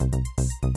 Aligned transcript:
Thank 0.00 0.14
you. 0.62 0.69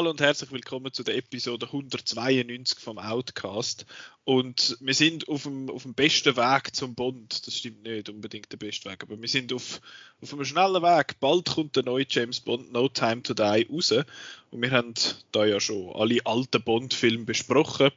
Hallo 0.00 0.12
und 0.12 0.22
herzlich 0.22 0.50
willkommen 0.50 0.94
zu 0.94 1.02
der 1.02 1.18
Episode 1.18 1.66
192 1.66 2.78
vom 2.78 2.96
Outcast. 2.96 3.84
Und 4.24 4.78
wir 4.80 4.94
sind 4.94 5.28
auf 5.28 5.42
dem, 5.42 5.68
auf 5.68 5.82
dem 5.82 5.92
besten 5.92 6.38
Weg 6.38 6.74
zum 6.74 6.94
Bond. 6.94 7.46
Das 7.46 7.54
stimmt 7.54 7.82
nicht 7.82 8.08
unbedingt 8.08 8.50
der 8.50 8.56
beste 8.56 8.88
Weg, 8.88 9.02
aber 9.02 9.20
wir 9.20 9.28
sind 9.28 9.52
auf, 9.52 9.82
auf 10.22 10.32
einem 10.32 10.46
schnellen 10.46 10.82
Weg. 10.82 11.20
Bald 11.20 11.50
kommt 11.50 11.76
der 11.76 11.82
neue 11.82 12.06
James 12.08 12.40
Bond 12.40 12.72
No 12.72 12.88
Time 12.88 13.22
to 13.22 13.34
Die 13.34 13.66
raus. 13.70 13.92
Und 13.92 14.62
wir 14.62 14.70
haben 14.70 14.94
da 15.32 15.44
ja 15.44 15.60
schon 15.60 15.94
alle 15.94 16.24
alten 16.24 16.62
Bond-Filme 16.62 17.26
besprochen 17.26 17.90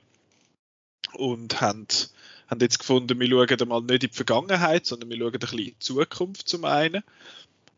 und 1.13 1.61
haben, 1.61 1.87
haben 2.49 2.59
jetzt 2.59 2.79
gefunden, 2.79 3.17
wir 3.17 3.29
schauen 3.29 3.69
mal 3.69 3.79
nicht 3.79 4.03
in 4.03 4.09
die 4.09 4.15
Vergangenheit, 4.15 4.85
sondern 4.85 5.09
wir 5.09 5.19
schauen 5.19 5.33
ein 5.35 5.39
bisschen 5.39 5.59
in 5.59 5.65
die 5.67 5.79
Zukunft 5.79 6.49
zum 6.49 6.65
einen 6.65 7.01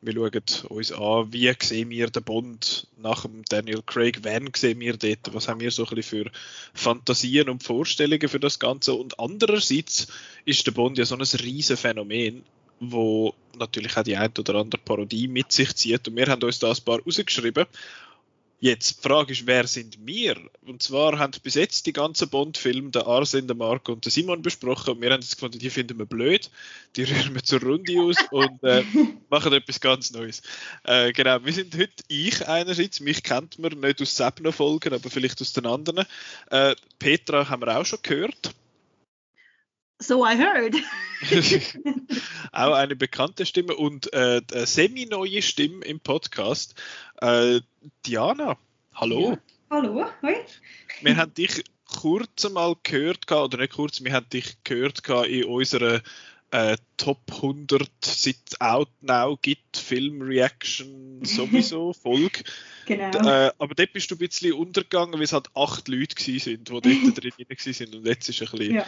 wir 0.01 0.13
schauen 0.13 0.69
uns 0.69 0.91
an, 0.91 1.33
wie 1.33 1.53
sehen 1.61 1.89
wir 1.89 2.07
den 2.07 2.23
Bond 2.23 2.87
nach 2.97 3.23
dem 3.23 3.43
Daniel 3.49 3.81
Craig, 3.85 4.19
wann 4.23 4.49
sehen 4.55 4.79
wir 4.79 4.97
dort, 4.97 5.33
was 5.33 5.47
haben 5.47 5.59
wir 5.59 5.71
so 5.71 5.85
ein 5.87 6.03
für 6.03 6.29
Fantasien 6.73 7.49
und 7.49 7.63
Vorstellungen 7.63 8.29
für 8.29 8.39
das 8.39 8.59
Ganze? 8.59 8.93
Und 8.93 9.19
andererseits 9.19 10.07
ist 10.45 10.65
der 10.67 10.71
Bond 10.71 10.97
ja 10.97 11.05
so 11.05 11.15
ein 11.15 11.21
riesen 11.21 11.77
Phänomen, 11.77 12.43
wo 12.79 13.33
natürlich 13.57 13.97
auch 13.97 14.03
die 14.03 14.17
ein 14.17 14.31
oder 14.37 14.55
andere 14.55 14.81
Parodie 14.83 15.27
mit 15.27 15.51
sich 15.51 15.75
zieht. 15.75 16.07
Und 16.07 16.15
wir 16.15 16.27
haben 16.27 16.43
uns 16.43 16.59
da 16.59 16.71
ein 16.71 16.83
paar 16.83 16.99
rausgeschrieben 16.99 17.65
Jetzt, 18.59 18.97
die 18.97 19.07
Frage 19.07 19.33
ist, 19.33 19.45
wer 19.45 19.67
sind 19.67 19.97
wir? 20.05 20.37
Und 20.65 20.81
zwar 20.81 21.19
haben 21.19 21.33
bis 21.43 21.55
jetzt 21.55 21.85
die 21.85 21.93
ganzen 21.93 22.29
Bond-Filme, 22.29 22.89
der 22.89 23.05
Arsen, 23.05 23.47
der 23.47 23.55
Marco 23.55 23.91
und 23.91 24.05
der 24.05 24.11
Simon 24.11 24.41
besprochen 24.41 24.93
und 24.95 25.01
wir 25.01 25.11
haben 25.11 25.21
jetzt 25.21 25.35
gefunden, 25.35 25.59
die 25.59 25.69
finden 25.69 25.99
wir 25.99 26.05
blöd, 26.05 26.49
die 26.95 27.03
rühren 27.05 27.35
wir 27.35 27.43
zur 27.43 27.61
Runde 27.61 27.99
aus 28.01 28.15
und 28.31 28.63
äh, 28.63 28.83
machen 29.29 29.53
etwas 29.53 29.81
ganz 29.81 30.11
Neues. 30.11 30.41
Äh, 30.83 31.11
genau, 31.11 31.43
wir 31.43 31.51
sind 31.51 31.75
heute 31.75 32.03
ich 32.07 32.47
einerseits, 32.47 33.01
mich 33.01 33.23
kennt 33.23 33.59
man 33.59 33.79
nicht 33.79 34.01
aus 34.01 34.15
Sebno-Folgen, 34.15 34.93
aber 34.93 35.09
vielleicht 35.09 35.41
aus 35.41 35.51
den 35.51 35.65
anderen. 35.65 36.05
Äh, 36.49 36.75
Petra 36.97 37.49
haben 37.49 37.61
wir 37.61 37.77
auch 37.77 37.85
schon 37.85 37.99
gehört. 38.01 38.53
So 39.99 40.25
I 40.25 40.35
heard. 40.35 40.75
auch 42.51 42.73
eine 42.73 42.97
bekannte 42.97 43.45
Stimme 43.45 43.75
und 43.75 44.11
äh, 44.13 44.41
eine 44.51 44.65
semi-neue 44.65 45.41
Stimme 45.41 45.85
im 45.85 46.01
Podcast. 46.01 46.75
Äh, 47.21 47.61
Diana, 48.05 48.57
hallo. 48.93 49.31
Ja. 49.31 49.37
Hallo, 49.69 50.05
hoi. 50.21 50.35
Wir 51.01 51.15
haben 51.15 51.33
dich 51.33 51.63
kurz 51.87 52.49
mal 52.49 52.75
gehört, 52.83 53.31
oder 53.31 53.57
nicht 53.57 53.73
kurz, 53.73 54.03
wir 54.03 54.11
haben 54.11 54.29
dich 54.29 54.61
gehört 54.65 55.07
in 55.27 55.45
unserer 55.45 56.01
äh, 56.51 56.75
Top 56.97 57.21
100 57.31 57.89
seit 58.03 58.59
Out 58.59 58.89
Now 59.01 59.37
gibt 59.41 59.77
Film 59.77 60.21
Reaction 60.21 61.23
sowieso 61.23 61.93
Folge. 62.03 62.43
Genau. 62.85 63.17
Äh, 63.27 63.51
aber 63.57 63.75
dort 63.75 63.93
bist 63.93 64.11
du 64.11 64.15
ein 64.15 64.19
bisschen 64.19 64.53
untergegangen, 64.53 65.13
weil 65.13 65.23
es 65.23 65.33
halt 65.33 65.47
acht 65.55 65.87
Leute 65.87 66.15
waren, 66.15 66.43
die 66.43 66.63
dort 66.63 66.85
drin 66.85 67.33
waren. 67.37 67.95
Und 67.95 68.05
jetzt 68.05 68.27
ist 68.27 68.41
ein 68.41 68.47
bisschen 68.47 68.75
ja 68.75 68.85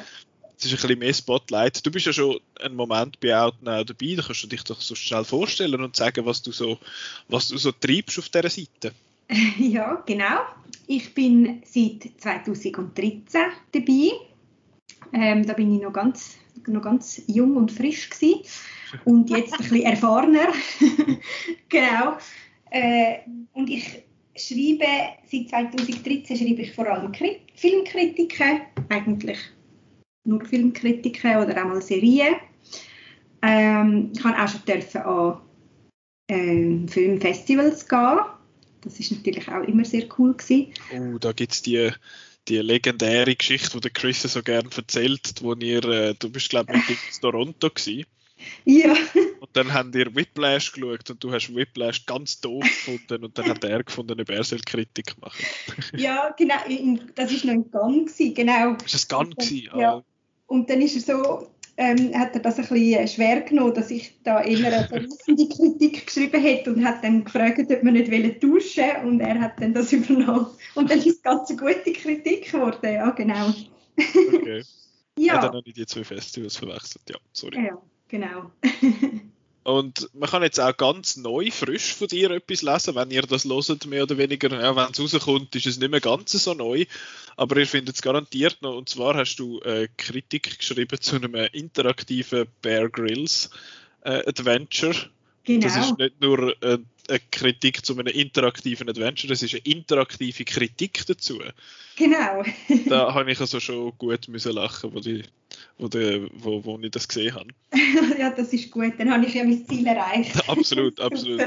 es 0.57 0.65
ist 0.65 0.71
ein 0.71 0.75
bisschen 0.77 0.99
mehr 0.99 1.13
Spotlight. 1.13 1.85
Du 1.85 1.91
bist 1.91 2.05
ja 2.07 2.13
schon 2.13 2.39
einen 2.59 2.75
Moment 2.75 3.19
bei 3.19 3.37
Outnow 3.37 3.83
dabei, 3.83 4.15
da 4.15 4.23
kannst 4.23 4.43
du 4.43 4.47
dich 4.47 4.63
doch 4.63 4.81
so 4.81 4.95
schnell 4.95 5.23
vorstellen 5.23 5.81
und 5.81 5.95
sagen, 5.95 6.25
was 6.25 6.41
du 6.41 6.51
so, 6.51 6.79
was 7.27 7.47
du 7.47 7.57
so 7.57 7.71
treibst 7.71 8.17
auf 8.19 8.29
dieser 8.29 8.49
Seite. 8.49 8.93
Ja, 9.59 10.01
genau. 10.05 10.39
Ich 10.87 11.13
bin 11.13 11.61
seit 11.65 12.09
2013 12.17 13.41
dabei. 13.73 14.11
Ähm, 15.13 15.45
da 15.45 15.53
bin 15.53 15.75
ich 15.75 15.81
noch 15.81 15.91
ganz, 15.91 16.37
noch 16.65 16.81
ganz 16.81 17.21
jung 17.27 17.57
und 17.57 17.71
frisch 17.71 18.09
gewesen. 18.09 18.41
und 19.03 19.29
jetzt 19.29 19.53
ein 19.53 19.59
bisschen 19.59 19.81
erfahrener. 19.83 20.53
genau. 21.69 22.17
Äh, 22.71 23.17
und 23.53 23.69
ich 23.69 24.03
schreibe, 24.35 24.87
seit 25.29 25.49
2013 25.49 26.37
schreibe 26.37 26.61
ich 26.61 26.73
vor 26.73 26.87
allem 26.87 27.11
Filmkritiken, 27.55 28.61
eigentlich 28.89 29.39
nur 30.27 30.45
Filmkritiken 30.45 31.37
oder 31.37 31.63
auch 31.63 31.67
mal 31.67 31.81
Serien. 31.81 32.35
Ähm, 33.41 34.11
ich 34.15 34.23
habe 34.23 34.41
auch 34.41 34.47
schon 34.47 34.65
dürfen 34.65 35.01
an 35.01 35.41
ähm, 36.29 36.87
Filmfestivals 36.87 37.87
gehen. 37.87 38.19
Das 38.81 38.99
ist 38.99 39.11
natürlich 39.11 39.47
auch 39.47 39.63
immer 39.63 39.85
sehr 39.85 40.07
cool 40.17 40.33
gewesen. 40.33 40.73
Oh, 40.93 41.17
da 41.17 41.31
gibt 41.31 41.53
es 41.53 41.61
die, 41.61 41.91
die 42.47 42.57
legendäre 42.57 43.35
Geschichte, 43.35 43.79
die 43.79 43.89
Chris 43.89 44.21
so 44.21 44.41
gerne 44.41 44.69
erzählt, 44.75 45.35
wo 45.41 45.53
ihr, 45.53 45.83
äh, 45.85 46.15
du 46.17 46.29
bist 46.29 46.49
glaube 46.49 46.73
ich 46.75 46.89
in 46.89 46.97
Toronto 47.21 47.69
gewesen. 47.69 48.05
Ja. 48.65 48.93
Und 49.39 49.49
dann 49.53 49.73
haben 49.73 49.91
ihr 49.93 50.13
Whiplash 50.15 50.71
geschaut 50.71 51.09
und 51.09 51.23
du 51.23 51.31
hast 51.31 51.53
Whiplash 51.53 52.05
ganz 52.05 52.39
doof 52.39 52.63
gefunden 52.63 53.25
und 53.25 53.37
dann 53.37 53.49
hat 53.49 53.63
er 53.63 53.83
gefunden, 53.83 54.19
ob 54.19 54.29
er 54.29 54.43
soll 54.43 54.59
Kritik 54.59 55.15
machen. 55.19 55.43
ja, 55.95 56.33
genau, 56.37 56.55
das 57.15 57.31
war 57.31 57.55
noch 57.55 57.63
in 57.63 57.71
Gang 57.71 58.07
gewesen, 58.07 58.33
genau. 58.35 58.73
Ist 58.73 58.93
das 58.93 59.07
Gang 59.07 59.35
gewesen? 59.35 59.69
Ja. 59.75 59.95
Ah. 59.95 60.03
Und 60.47 60.69
dann 60.69 60.81
ist 60.81 60.95
er 60.95 61.17
so, 61.17 61.47
ähm, 61.77 62.11
hat 62.17 62.33
er 62.33 62.41
das 62.41 62.57
ein 62.57 62.67
bisschen 62.67 62.99
äh, 62.99 63.07
schwer 63.07 63.41
genommen, 63.41 63.73
dass 63.73 63.91
ich 63.91 64.17
da 64.23 64.39
immer 64.39 64.67
eine 64.67 64.87
verlassende 64.87 65.47
Kritik 65.47 66.07
geschrieben 66.07 66.41
hätte 66.41 66.73
und 66.73 66.83
hat 66.83 67.03
dann 67.03 67.23
gefragt, 67.23 67.59
ob 67.59 67.83
wir 67.83 67.91
nicht 67.91 68.41
tauschen 68.41 68.83
wollen 68.83 69.07
und 69.07 69.19
er 69.19 69.39
hat 69.39 69.61
dann 69.61 69.73
das 69.73 69.93
übernommen. 69.93 70.47
Und 70.75 70.89
dann 70.89 70.97
ist 70.97 71.07
es 71.07 71.21
ganz 71.21 71.49
eine 71.49 71.59
gute 71.59 71.93
Kritik 71.93 72.51
geworden, 72.51 72.93
ja 72.93 73.09
genau. 73.11 73.53
Okay. 73.97 74.63
ja. 75.19 75.33
Hat 75.35 75.43
er 75.43 75.53
noch 75.53 75.65
nicht 75.65 75.77
die 75.77 75.85
zwei 75.85 76.03
Festivals 76.03 76.57
verwechselt, 76.57 77.03
ja, 77.09 77.17
sorry. 77.31 77.65
Ja, 77.65 77.81
genau. 78.07 78.51
Und 79.67 80.09
man 80.13 80.29
kann 80.29 80.43
jetzt 80.43 80.61
auch 80.61 80.77
ganz 80.77 81.17
neu, 81.17 81.51
frisch 81.51 81.93
von 81.93 82.07
dir 82.07 82.31
etwas 82.31 82.61
lesen, 82.61 82.95
wenn 82.95 83.11
ihr 83.11 83.23
das 83.23 83.43
loset, 83.43 83.85
mehr 83.85 84.03
oder 84.03 84.17
weniger. 84.17 84.49
Ja, 84.61 84.73
wenn 84.77 84.91
es 84.91 85.13
rauskommt, 85.13 85.53
ist 85.57 85.67
es 85.67 85.77
nicht 85.77 85.91
mehr 85.91 85.99
ganz 85.99 86.31
so 86.31 86.53
neu. 86.53 86.85
Aber 87.35 87.57
ihr 87.57 87.67
findet 87.67 87.95
es 87.95 88.01
garantiert 88.01 88.61
noch. 88.61 88.77
Und 88.77 88.87
zwar 88.87 89.15
hast 89.15 89.35
du 89.35 89.59
äh, 89.59 89.89
Kritik 89.97 90.59
geschrieben 90.59 91.01
zu 91.01 91.17
einem 91.17 91.35
interaktiven 91.51 92.47
Bear 92.61 92.87
Grylls 92.87 93.49
äh, 94.05 94.25
Adventure. 94.25 94.95
Genau. 95.43 95.67
Das 95.67 95.75
ist 95.75 95.97
nicht 95.97 96.21
nur 96.21 96.55
äh, 96.63 96.77
eine 97.09 97.19
Kritik 97.29 97.85
zu 97.85 97.93
einem 97.97 98.07
interaktiven 98.07 98.89
Adventure, 98.89 99.29
das 99.29 99.43
ist 99.43 99.53
eine 99.53 99.63
interaktive 99.63 100.45
Kritik 100.45 101.05
dazu. 101.07 101.39
Genau. 101.97 102.43
da 102.87 103.13
habe 103.13 103.31
ich 103.31 103.39
also 103.41 103.59
schon 103.59 103.91
gut 103.97 104.29
müssen 104.29 104.53
lachen, 104.53 104.93
wo, 104.93 104.99
die, 104.99 105.23
wo, 105.77 105.87
die, 105.87 106.27
wo, 106.33 106.63
wo 106.63 106.79
ich 106.79 106.91
das 106.91 107.07
gesehen 107.07 107.35
habe. 107.35 107.47
ja, 108.19 108.29
das 108.31 108.53
ist 108.53 108.71
gut, 108.71 108.93
dann 108.97 109.11
habe 109.11 109.25
ich 109.25 109.33
ja 109.33 109.43
mein 109.43 109.65
Ziel 109.67 109.85
erreicht. 109.85 110.47
absolut, 110.49 110.99
absolut. 110.99 111.41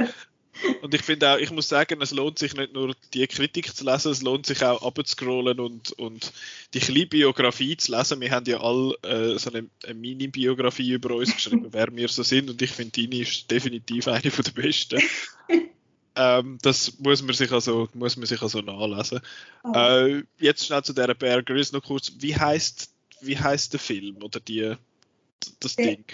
Und 0.83 0.95
ich 0.95 1.03
finde 1.03 1.33
auch, 1.33 1.39
ich 1.39 1.51
muss 1.51 1.69
sagen, 1.69 2.01
es 2.03 2.11
lohnt 2.11 2.39
sich 2.39 2.55
nicht 2.55 2.75
nur 2.75 2.95
die 3.15 3.27
Kritik 3.27 3.75
zu 3.75 3.85
lesen, 3.85 4.13
es 4.13 4.23
lohnt 4.23 4.47
sich 4.47 4.63
auch 4.63 4.83
abzuscrollen 4.83 5.59
und, 5.59 5.93
und 5.93 6.33
die 6.75 6.81
kleine 6.81 7.07
Biografie 7.07 7.77
zu 7.77 7.97
lesen. 7.97 8.21
Wir 8.21 8.31
haben 8.31 8.47
ja 8.47 8.61
alle 8.61 8.95
äh, 9.03 9.39
so 9.39 9.51
eine, 9.51 9.69
eine 9.85 9.95
Mini-Biografie 9.95 10.93
über 10.93 11.15
uns 11.15 11.35
geschrieben, 11.35 11.69
wer 11.71 11.95
wir 11.95 12.09
so 12.09 12.23
sind 12.23 12.51
und 12.51 12.61
ich 12.61 12.73
finde, 12.73 13.01
deine 13.01 13.23
ist 13.23 13.51
definitiv 13.51 14.09
eine 14.09 14.21
der 14.21 14.53
besten. 14.53 15.01
ähm, 16.17 16.59
das 16.63 16.99
muss 16.99 17.23
man 17.23 17.35
sich 17.35 17.53
also, 17.53 17.89
muss 17.95 18.17
man 18.17 18.27
sich 18.27 18.43
also 18.43 18.61
nachlesen. 18.61 19.21
Oh. 19.65 19.73
Äh, 19.73 20.25
jetzt 20.39 20.67
schnell 20.67 20.83
zu 20.83 20.93
dieser 20.93 21.15
Bear 21.15 21.43
Grylls 21.43 21.73
noch 21.73 21.83
kurz. 21.83 22.13
Wie 22.19 22.37
heißt 22.37 22.91
wie 23.23 23.39
heißt 23.39 23.73
der 23.73 23.81
Film 23.81 24.17
oder 24.23 24.41
die, 24.41 24.75
das 25.61 25.77
der, 25.77 25.87
Ding? 25.87 26.05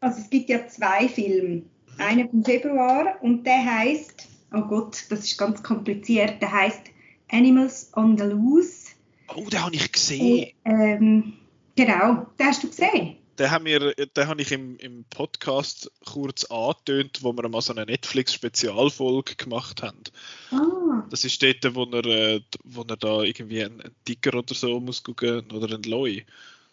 Also 0.00 0.20
es 0.20 0.28
gibt 0.28 0.50
ja 0.50 0.66
zwei 0.68 1.08
Filme 1.08 1.62
einer 1.98 2.28
vom 2.28 2.44
Februar 2.44 3.16
und 3.22 3.44
der 3.44 3.64
heißt, 3.64 4.28
oh 4.52 4.62
Gott, 4.62 5.04
das 5.08 5.20
ist 5.20 5.38
ganz 5.38 5.62
kompliziert, 5.62 6.42
der 6.42 6.52
heißt 6.52 6.82
Animals 7.30 7.90
on 7.96 8.18
the 8.18 8.24
Loose. 8.24 8.88
Oh, 9.34 9.48
den 9.48 9.62
habe 9.62 9.74
ich 9.74 9.90
gesehen. 9.90 10.52
Und, 10.64 10.72
ähm, 10.72 11.32
genau, 11.74 12.26
den 12.38 12.46
hast 12.46 12.62
du 12.62 12.68
gesehen. 12.68 13.16
Den 13.38 13.50
haben 13.50 13.64
wir, 13.64 13.94
den 13.94 14.26
habe 14.26 14.42
ich 14.42 14.52
im, 14.52 14.76
im 14.76 15.04
Podcast 15.10 15.90
kurz 16.04 16.44
angetönt, 16.44 17.20
wo 17.22 17.32
wir 17.32 17.48
mal 17.48 17.60
so 17.60 17.72
eine 17.72 17.86
Netflix-Spezialfolge 17.86 19.36
gemacht 19.36 19.82
haben. 19.82 20.02
Ah. 20.50 21.06
Das 21.10 21.24
ist 21.24 21.42
dort, 21.42 21.74
wo 21.74 21.84
er, 21.84 22.06
äh, 22.06 22.40
wo 22.64 22.82
er 22.82 22.96
da 22.96 23.22
irgendwie 23.22 23.64
einen 23.64 23.82
Ticker 24.04 24.38
oder 24.38 24.54
so 24.54 24.80
muss 24.80 25.02
gucken 25.02 25.50
oder 25.52 25.74
einen 25.74 25.82
Loi. 25.84 26.24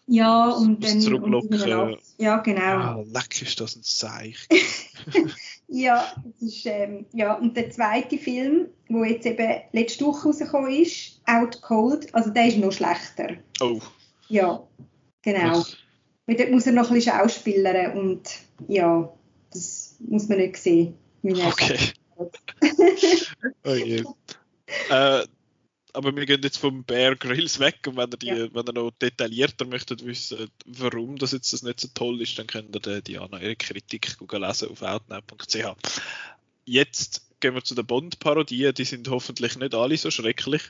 Ja, 0.06 0.50
und 0.50 0.82
dann. 0.82 1.00
Zurücklocken. 1.00 1.96
Ja, 2.18 2.38
genau. 2.38 2.60
Ja, 2.60 3.04
leck 3.12 3.40
ist 3.40 3.60
das 3.60 3.76
ein 3.76 3.82
Seich. 3.82 4.36
ja, 5.68 6.12
das 6.24 6.42
ist, 6.42 6.66
ähm, 6.66 7.06
ja, 7.12 7.34
und 7.34 7.56
der 7.56 7.70
zweite 7.70 8.18
Film, 8.18 8.66
der 8.88 9.06
jetzt 9.06 9.26
eben 9.26 9.60
letzte 9.72 10.04
Woche 10.04 10.28
rausgekommen 10.28 10.70
ist, 10.70 11.20
Out 11.26 11.62
Cold, 11.62 12.14
also 12.14 12.30
der 12.30 12.48
ist 12.48 12.58
noch 12.58 12.72
schlechter. 12.72 13.36
Oh. 13.60 13.80
Ja, 14.28 14.62
genau. 15.22 15.64
Weil 16.32 16.38
dort 16.38 16.50
muss 16.50 16.66
er 16.66 16.72
noch 16.72 16.88
ein 16.88 16.94
bisschen 16.94 17.12
schauspielern 17.12 17.98
und 17.98 18.22
ja, 18.66 19.12
das 19.52 19.96
muss 20.00 20.28
man 20.30 20.38
nicht 20.38 20.56
sehen. 20.56 20.94
Okay. 21.22 21.78
je. 23.64 24.04
Äh, 24.88 25.26
aber 25.92 26.16
wir 26.16 26.24
gehen 26.24 26.40
jetzt 26.42 26.56
vom 26.56 26.84
Bear 26.84 27.14
Grylls 27.14 27.58
weg 27.58 27.80
und 27.86 27.98
wenn 27.98 28.10
ihr, 28.10 28.16
die, 28.16 28.26
ja. 28.28 28.54
wenn 28.54 28.64
ihr 28.66 28.72
noch 28.72 28.90
detaillierter 28.92 29.66
möchtet 29.66 30.06
wissen, 30.06 30.48
warum 30.64 31.18
das 31.18 31.32
jetzt 31.32 31.52
das 31.52 31.62
nicht 31.62 31.78
so 31.78 31.88
toll 31.92 32.22
ist, 32.22 32.38
dann 32.38 32.46
könnt 32.46 32.74
ihr 32.74 33.02
Diana 33.02 33.38
ihre 33.38 33.56
Kritik 33.56 34.16
lesen 34.18 34.70
auf 34.70 34.80
outnow.ch. 34.80 35.76
Jetzt 36.64 37.20
gehen 37.40 37.54
wir 37.54 37.62
zu 37.62 37.74
den 37.74 37.84
Bond-Parodien, 37.84 38.72
die 38.72 38.84
sind 38.84 39.10
hoffentlich 39.10 39.58
nicht 39.58 39.74
alle 39.74 39.98
so 39.98 40.10
schrecklich. 40.10 40.62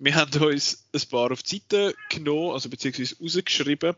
Wir 0.00 0.16
haben 0.16 0.42
uns 0.42 0.88
ein 0.92 1.08
paar 1.08 1.30
auf 1.30 1.44
die 1.44 1.58
Seite 1.58 1.94
genommen, 2.08 2.50
also 2.50 2.68
beziehungsweise 2.68 3.14
rausgeschrieben. 3.20 3.94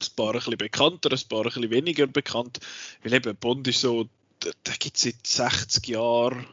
Ein 0.00 0.06
paar 0.16 0.28
ein 0.28 0.34
bisschen 0.34 0.58
bekannter, 0.58 1.10
ein 1.12 1.28
paar 1.28 1.40
ein 1.40 1.44
bisschen 1.44 1.70
weniger 1.70 2.06
bekannt. 2.06 2.60
Weil 3.02 3.14
eben 3.14 3.36
Bond 3.36 3.66
ist 3.68 3.80
so, 3.80 4.08
der 4.42 4.74
gibt 4.78 4.96
es 4.96 5.02
seit 5.02 5.26
60 5.26 5.88
Jahren, 5.88 6.46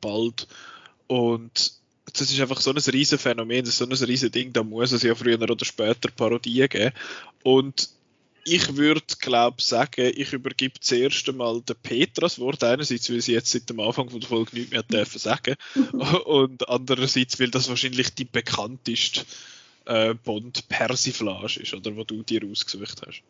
bald. 0.00 0.48
Und 1.06 1.72
das 2.12 2.30
ist 2.30 2.40
einfach 2.40 2.60
so 2.60 2.70
ein 2.70 2.76
riesen 2.76 3.18
Phänomen, 3.18 3.64
das 3.64 3.70
ist 3.70 3.78
so 3.78 3.86
ein 3.86 3.92
riesen 3.92 4.30
Ding, 4.30 4.52
da 4.52 4.62
muss 4.62 4.92
es 4.92 5.02
ja 5.02 5.14
früher 5.14 5.40
oder 5.40 5.64
später 5.64 6.10
Parodien 6.10 6.68
geben. 6.68 6.92
Und 7.42 7.90
ich 8.46 8.76
würde, 8.76 9.02
glaube 9.20 9.62
sagen, 9.62 10.12
ich 10.14 10.32
übergebe 10.32 10.78
das 10.78 10.92
erste 10.92 11.32
Mal 11.32 11.62
der 11.62 11.74
Petra 11.74 12.22
das 12.22 12.38
Wort. 12.38 12.62
Einerseits, 12.62 13.10
weil 13.10 13.22
sie 13.22 13.32
jetzt 13.32 13.50
seit 13.50 13.70
dem 13.70 13.80
Anfang 13.80 14.10
von 14.10 14.20
der 14.20 14.28
Folge 14.28 14.56
nichts 14.56 14.70
mehr 14.70 14.82
dürfen 14.82 15.18
sagen 15.18 15.56
und 16.26 16.68
andererseits, 16.68 17.40
weil 17.40 17.50
das 17.50 17.68
wahrscheinlich 17.68 18.14
die 18.14 18.26
bekannteste 18.26 19.24
äh, 19.86 20.14
Bond-Persiflage 20.14 21.60
ist, 21.60 21.74
oder, 21.74 21.96
wo 21.96 22.04
du 22.04 22.22
dir 22.22 22.42
ausgesucht 22.50 23.02
hast. 23.06 23.22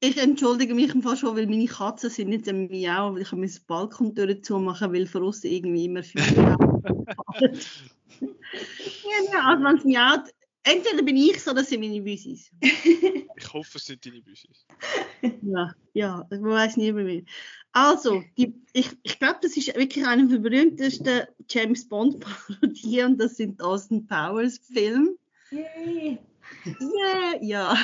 Ich 0.00 0.16
entschuldige 0.16 0.74
mich 0.74 0.94
im 0.94 1.02
Fall 1.02 1.16
schon, 1.16 1.36
weil 1.36 1.46
meine 1.46 1.66
Katzen 1.66 2.08
sind 2.10 2.30
jetzt 2.30 2.48
am 2.48 2.68
Miau, 2.68 3.14
weil 3.14 3.22
ich 3.22 3.32
meine 3.32 3.50
Balkontür 3.66 4.40
zumachen 4.42 4.92
weil 4.92 5.06
von 5.08 5.24
außen 5.24 5.50
irgendwie 5.50 5.86
immer 5.86 6.04
viel 6.04 6.22
ja, 9.32 9.40
also 9.44 9.64
wenn 9.64 9.76
es 9.76 9.84
miaut, 9.84 10.32
entweder 10.62 11.02
bin 11.02 11.16
ich 11.16 11.42
so, 11.42 11.50
oder 11.50 11.64
sind 11.64 11.80
meine 11.80 12.00
Büsis. 12.00 12.50
ich 12.60 13.52
hoffe, 13.52 13.78
es 13.78 13.86
sind 13.86 14.04
deine 14.04 14.22
Büsis. 14.22 14.66
ja, 15.42 15.74
ja, 15.94 16.26
man 16.30 16.44
weiß 16.44 16.76
nie 16.76 16.92
mehr. 16.92 17.22
Also, 17.72 18.24
die, 18.36 18.54
ich, 18.72 18.90
ich 19.02 19.18
glaube, 19.18 19.38
das 19.42 19.56
ist 19.56 19.74
wirklich 19.76 20.06
einer 20.06 20.26
der 20.26 20.38
berühmtesten 20.38 21.26
James 21.48 21.88
Bond-Parodien 21.88 23.12
und 23.12 23.18
das 23.18 23.36
sind 23.36 23.62
Austin 23.62 24.06
Powers 24.06 24.58
Filme. 24.58 25.16
Yay! 25.50 26.18
Yeah, 26.66 27.38
ja. 27.40 27.76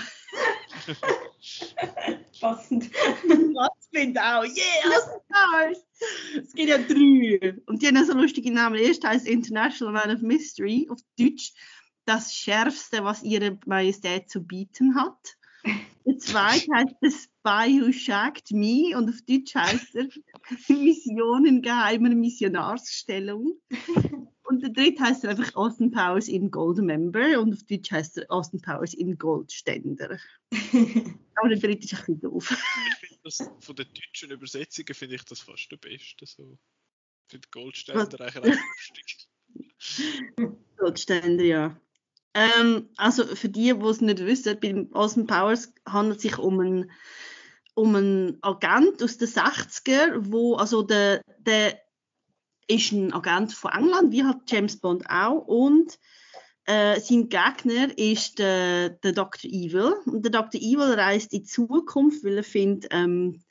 Passend. 2.40 2.90
Was 2.92 3.88
finde 3.92 4.20
auch. 4.20 4.44
Yeah, 4.44 4.96
Austin 4.96 5.20
Powers. 5.28 5.78
Es 6.36 6.52
gibt 6.54 6.68
ja 6.68 6.78
drei. 6.78 7.54
Und 7.66 7.82
die 7.82 7.86
haben 7.86 8.04
so 8.04 8.14
lustige 8.14 8.52
Namen. 8.52 8.76
Der 8.76 8.86
erste 8.86 9.08
heißt 9.08 9.26
International 9.26 9.92
Man 9.92 10.16
of 10.16 10.22
Mystery 10.22 10.88
auf 10.90 10.98
Deutsch. 11.18 11.52
Das 12.06 12.34
Schärfste, 12.34 13.02
was 13.04 13.22
ihre 13.22 13.58
Majestät 13.66 14.28
zu 14.28 14.42
bieten 14.42 14.94
hat. 14.94 15.36
Der 16.06 16.18
zweite 16.18 16.70
heißt 16.74 16.96
The 17.00 17.10
Spy 17.10 17.80
Who 17.80 17.92
Shagged 17.92 18.50
Me 18.52 18.96
und 18.96 19.08
auf 19.08 19.22
Deutsch 19.26 19.54
heißt 19.54 19.94
er 19.94 20.08
Missionen 20.68 21.62
geheimer 21.62 22.10
Missionarsstellung. 22.10 23.58
Und 24.42 24.62
der 24.62 24.70
dritte 24.70 25.02
heißt 25.02 25.24
er 25.24 25.30
einfach 25.30 25.54
Austin 25.54 25.90
Powers 25.90 26.28
in 26.28 26.50
Gold 26.50 26.78
Member 26.78 27.40
und 27.40 27.54
auf 27.54 27.62
Deutsch 27.64 27.90
heißt 27.90 28.18
er 28.18 28.30
Austin 28.30 28.60
Powers 28.60 28.92
in 28.92 29.16
Goldständer. 29.16 30.18
Aber 31.36 31.48
der 31.48 31.58
dritte 31.58 31.84
ist 31.84 31.94
ein 31.94 31.98
bisschen 31.98 32.20
doof. 32.20 32.50
Ich 32.50 33.08
finde 33.08 33.20
das 33.24 33.50
von 33.60 33.74
den 33.74 33.86
deutschen 33.86 34.30
Übersetzungen 34.30 34.94
finde 34.94 35.14
ich 35.14 35.24
das 35.24 35.40
fast 35.40 35.72
der 35.72 35.78
beste. 35.78 36.26
So. 36.26 36.58
Ich 37.26 37.30
finde 37.30 37.48
Goldständer 37.50 38.20
eigentlich 38.20 38.44
recht 38.44 39.28
lustig. 39.88 40.58
Goldständer, 40.76 41.44
ja. 41.44 41.80
Ähm, 42.34 42.88
also 42.96 43.24
für 43.24 43.48
die, 43.48 43.72
die 43.72 43.86
es 43.86 44.00
nicht 44.00 44.18
wissen, 44.18 44.58
bei 44.60 44.86
Austin 44.92 45.26
Powers 45.26 45.72
handelt 45.86 46.16
es 46.16 46.22
sich 46.22 46.38
um 46.38 46.58
einen, 46.60 46.90
um 47.74 47.94
einen 47.94 48.38
Agent 48.42 49.02
aus 49.02 49.18
den 49.18 49.28
60er, 49.28 50.32
wo 50.32 50.56
also 50.56 50.82
der, 50.82 51.22
der 51.38 51.80
ist 52.66 52.92
ein 52.92 53.12
Agent 53.12 53.52
von 53.52 53.72
England, 53.72 54.12
wie 54.12 54.24
hat 54.24 54.50
James 54.50 54.78
Bond 54.78 55.08
auch. 55.08 55.46
Und 55.46 55.98
äh, 56.66 56.98
sein 57.00 57.28
Gegner 57.28 57.96
ist 57.96 58.38
der, 58.38 58.90
der 58.90 59.12
Dr. 59.12 59.50
Evil. 59.50 59.94
Und 60.06 60.24
der 60.24 60.32
Dr. 60.32 60.60
Evil 60.60 60.94
reist 60.94 61.32
in 61.32 61.40
die 61.40 61.44
Zukunft, 61.44 62.24
weil 62.24 62.38
er 62.38 62.44
findet, 62.44 62.90
ähm, 62.90 63.42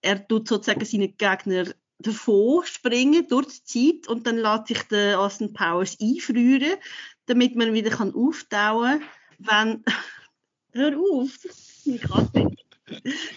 er 0.00 0.26
tut 0.26 0.48
sozusagen 0.48 0.84
seine 0.84 1.08
Gegner 1.08 1.66
davor 1.98 2.64
springen 2.64 3.26
durch 3.28 3.62
die 3.64 4.00
Zeit 4.00 4.08
und 4.08 4.26
dann 4.26 4.38
lässt 4.38 4.68
sich 4.68 4.82
der 4.84 5.20
Austin 5.20 5.52
Powers 5.52 5.98
einfrieren, 6.00 6.78
damit 7.30 7.54
man 7.56 7.72
wieder 7.72 7.90
kann 7.90 8.14
auftauen 8.14 9.00
kann, 9.00 9.08
wenn... 9.38 9.84
Hör 10.72 10.96
auf! 10.98 11.30
Ich 11.84 12.00
kann 12.02 12.28
nicht. 12.34 12.66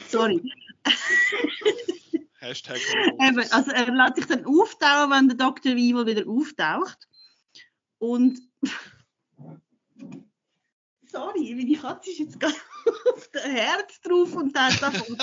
Sorry. 0.10 0.42
Hashtag 2.40 2.78
Eben, 3.20 3.40
also 3.52 3.72
er 3.72 3.92
lässt 3.92 4.16
sich 4.18 4.26
dann 4.26 4.46
auftauchen, 4.46 5.12
wenn 5.12 5.30
der 5.30 5.38
Dr. 5.38 5.72
Evil 5.72 6.06
wieder 6.06 6.30
auftaucht. 6.30 7.08
Und 8.00 8.40
sorry, 11.12 11.56
meine 11.56 11.78
Katze 11.78 12.12
ist 12.12 12.20
jetzt 12.20 12.40
gerade 12.40 12.56
auf 13.14 13.28
der 13.30 13.44
Herz 13.44 14.02
drauf 14.02 14.36
und 14.36 14.58
hat 14.60 14.82
davon 14.82 15.18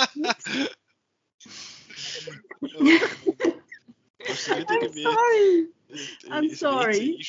I'm 4.27 4.93
sorry. 4.95 5.67
I'm 6.29 6.55
sorry. 6.55 7.19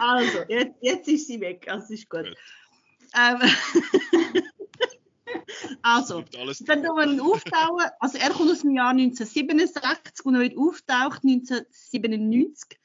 also, 0.00 0.44
jetzt, 0.48 0.76
jetzt 0.80 1.08
ist 1.08 1.26
sie 1.26 1.40
weg, 1.40 1.66
also 1.68 1.94
ist 1.94 2.08
gut. 2.08 2.24
gut. 2.24 2.36
Ähm, 3.16 3.40
Also, 5.82 6.22
tun 6.22 6.54
wir 6.66 7.06
ihn 7.06 7.20
auftauchen. 7.20 7.86
Also, 8.00 8.18
er 8.18 8.30
kommt 8.30 8.50
aus 8.50 8.60
dem 8.60 8.74
Jahr 8.74 8.90
1967 8.90 10.24
und 10.24 10.34
er 10.34 10.40
wird 10.40 10.58
auftaucht 10.58 11.24
1997. 11.24 12.78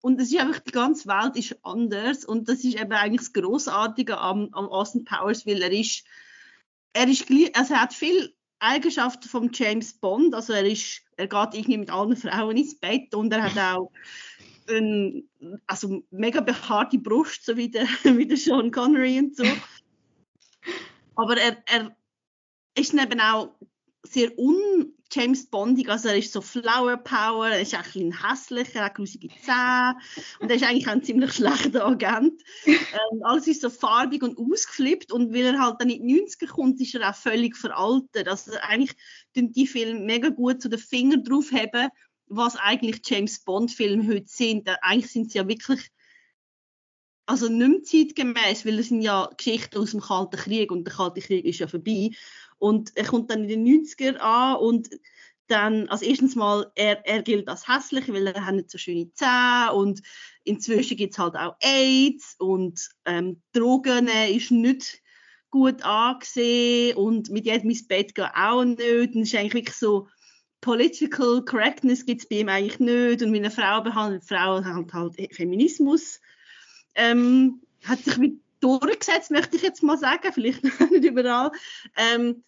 Und 0.00 0.20
es 0.20 0.32
ist 0.32 0.40
einfach, 0.40 0.60
die 0.60 0.72
ganze 0.72 1.08
Welt 1.08 1.36
ist 1.36 1.56
anders. 1.62 2.24
Und 2.24 2.48
das 2.48 2.64
ist 2.64 2.74
eben 2.74 2.92
eigentlich 2.92 3.20
das 3.20 3.32
Grossartige 3.32 4.18
am, 4.18 4.48
am 4.52 4.68
Austin 4.68 5.04
Powers, 5.04 5.46
weil 5.46 5.62
er 5.62 5.70
ist, 5.70 6.04
er 6.92 7.08
ist 7.08 7.30
also 7.54 7.74
er 7.74 7.82
hat 7.82 7.92
viel 7.92 8.34
Eigenschaften 8.62 9.28
von 9.28 9.50
James 9.52 9.92
Bond. 9.92 10.34
Also 10.34 10.52
er 10.52 10.64
ist, 10.64 11.02
er 11.16 11.26
geht 11.26 11.54
irgendwie 11.54 11.78
mit 11.78 11.90
allen 11.90 12.16
Frauen 12.16 12.56
ins 12.56 12.78
Bett 12.78 13.14
und 13.14 13.32
er 13.32 13.42
hat 13.42 13.58
auch 13.58 13.90
eine 14.68 15.24
also 15.66 16.02
mega 16.10 16.40
behaarte 16.40 16.98
Brust, 16.98 17.44
so 17.44 17.56
wie 17.56 17.68
der, 17.68 17.86
wie 18.04 18.26
der 18.26 18.36
Sean 18.36 18.70
Connery 18.70 19.18
und 19.18 19.36
so. 19.36 19.44
Aber 21.16 21.36
er, 21.36 21.62
er 21.66 21.96
ist 22.76 22.94
eben 22.94 23.20
auch 23.20 23.54
sehr 24.04 24.36
un-James 24.36 25.46
Bondig, 25.46 25.88
also 25.88 26.08
er 26.08 26.18
ist 26.18 26.32
so 26.32 26.40
Flower 26.40 26.96
Power, 26.96 27.48
er 27.48 27.60
ist 27.60 27.74
auch 27.74 27.78
ein 27.78 27.84
bisschen 27.84 28.28
hässlich, 28.28 28.74
er 28.74 28.86
hat 28.86 28.96
grusige 28.96 29.28
Zähne 29.28 29.96
und 30.40 30.50
er 30.50 30.56
ist 30.56 30.64
eigentlich 30.64 30.88
auch 30.88 30.92
ein 30.92 31.04
ziemlich 31.04 31.32
schlechter 31.32 31.86
Agent. 31.86 32.42
Ähm, 32.66 33.22
alles 33.22 33.46
ist 33.46 33.62
so 33.62 33.70
farbig 33.70 34.22
und 34.22 34.38
ausgeflippt 34.38 35.12
und 35.12 35.32
weil 35.32 35.54
er 35.54 35.60
halt 35.60 35.76
dann 35.80 35.90
in 35.90 36.06
die 36.06 36.20
90er 36.20 36.48
kommt, 36.48 36.80
ist 36.80 36.94
er 36.94 37.08
auch 37.08 37.14
völlig 37.14 37.56
veraltet. 37.56 38.28
Also 38.28 38.52
eigentlich 38.60 38.96
tun 39.34 39.52
die 39.52 39.66
Filme 39.66 40.00
mega 40.00 40.30
gut 40.30 40.60
zu 40.60 40.68
den 40.68 40.80
Fingern 40.80 41.22
drauf 41.24 41.52
haben, 41.52 41.88
was 42.26 42.56
eigentlich 42.56 43.02
James 43.04 43.40
Bond 43.40 43.70
Filme 43.70 44.08
heute 44.08 44.26
sind. 44.26 44.68
Eigentlich 44.82 45.12
sind 45.12 45.30
sie 45.30 45.38
ja 45.38 45.46
wirklich 45.46 45.90
also 47.26 47.48
nicht 47.48 47.68
mehr 47.68 47.82
zeitgemäß, 47.82 48.66
weil 48.66 48.78
es 48.78 48.88
sind 48.88 49.00
ja 49.00 49.30
Geschichten 49.36 49.78
aus 49.78 49.92
dem 49.92 50.00
Kalten 50.00 50.36
Krieg 50.36 50.72
und 50.72 50.84
der 50.84 50.94
Kalte 50.94 51.20
Krieg 51.20 51.44
ist 51.44 51.60
ja 51.60 51.68
vorbei. 51.68 52.10
Und 52.62 52.96
er 52.96 53.04
kommt 53.04 53.28
dann 53.28 53.42
in 53.42 53.64
den 53.64 53.84
90er 53.84 54.18
an 54.18 54.56
und 54.58 54.88
dann, 55.48 55.88
also 55.88 56.04
erstens 56.04 56.36
mal, 56.36 56.70
er, 56.76 57.04
er 57.04 57.22
gilt 57.22 57.48
als 57.48 57.66
hässlich, 57.66 58.06
weil 58.06 58.28
er 58.28 58.46
hat 58.46 58.54
nicht 58.54 58.70
so 58.70 58.78
schöne 58.78 59.12
Zähne 59.14 59.72
und 59.72 60.00
inzwischen 60.44 60.96
gibt 60.96 61.12
es 61.12 61.18
halt 61.18 61.34
auch 61.34 61.56
AIDS 61.60 62.36
und 62.38 62.88
ähm, 63.04 63.42
Drogen 63.52 64.06
ist 64.06 64.52
nicht 64.52 65.02
gut 65.50 65.82
angesehen 65.82 66.96
und 66.96 67.30
mit 67.30 67.46
jedem 67.46 67.70
ins 67.70 67.88
Bett 67.88 68.14
gehen 68.14 68.30
auch 68.32 68.62
nicht. 68.62 68.80
Und 68.80 69.22
es 69.22 69.32
ist 69.32 69.34
eigentlich 69.34 69.54
wirklich 69.54 69.76
so, 69.76 70.06
Political 70.60 71.44
Correctness 71.44 72.06
gibt 72.06 72.22
es 72.22 72.28
bei 72.28 72.36
ihm 72.36 72.48
eigentlich 72.48 72.78
nicht 72.78 73.22
und 73.22 73.32
wie 73.32 73.38
eine 73.38 73.50
Frau 73.50 73.82
behandelt, 73.82 74.22
Frauen 74.24 74.64
halt 74.64 74.92
halt 74.92 75.34
Feminismus 75.34 76.20
ähm, 76.94 77.60
hat 77.82 78.04
sich 78.04 78.18
mit 78.18 78.34
durchgesetzt, 78.62 79.30
möchte 79.30 79.56
ich 79.56 79.62
jetzt 79.62 79.82
mal 79.82 79.98
sagen, 79.98 80.32
vielleicht 80.32 80.62
nicht 80.90 81.04
überall. 81.04 81.52
Ähm, 81.96 82.44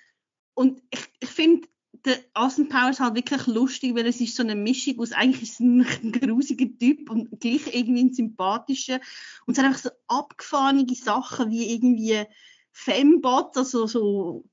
und 0.55 0.83
ich, 0.91 1.01
ich 1.21 1.29
finde, 1.29 1.69
der 2.05 2.19
Austin 2.35 2.69
Powers 2.69 3.01
halt 3.01 3.15
wirklich 3.15 3.47
lustig, 3.47 3.95
weil 3.95 4.07
es 4.07 4.21
ist 4.21 4.37
so 4.37 4.43
eine 4.43 4.55
Mischung 4.55 4.99
aus, 5.01 5.13
eigentlich 5.13 5.43
ist 5.43 5.61
ein, 5.61 5.87
ein 6.03 6.13
grusiger 6.21 6.67
Typ 6.79 7.11
und 7.11 7.41
gleich 7.41 7.75
irgendwie 7.75 8.05
ein 8.05 8.13
sympathischer. 8.13 9.01
Und 9.47 9.53
es 9.53 9.59
hat 9.59 9.67
einfach 9.67 9.81
so 9.81 9.91
abgefahrene 10.09 10.87
Sachen 10.95 11.51
wie 11.51 11.73
irgendwie 11.73 12.25
Fembot, 12.73 13.57
also 13.57 13.87
so 13.87 14.45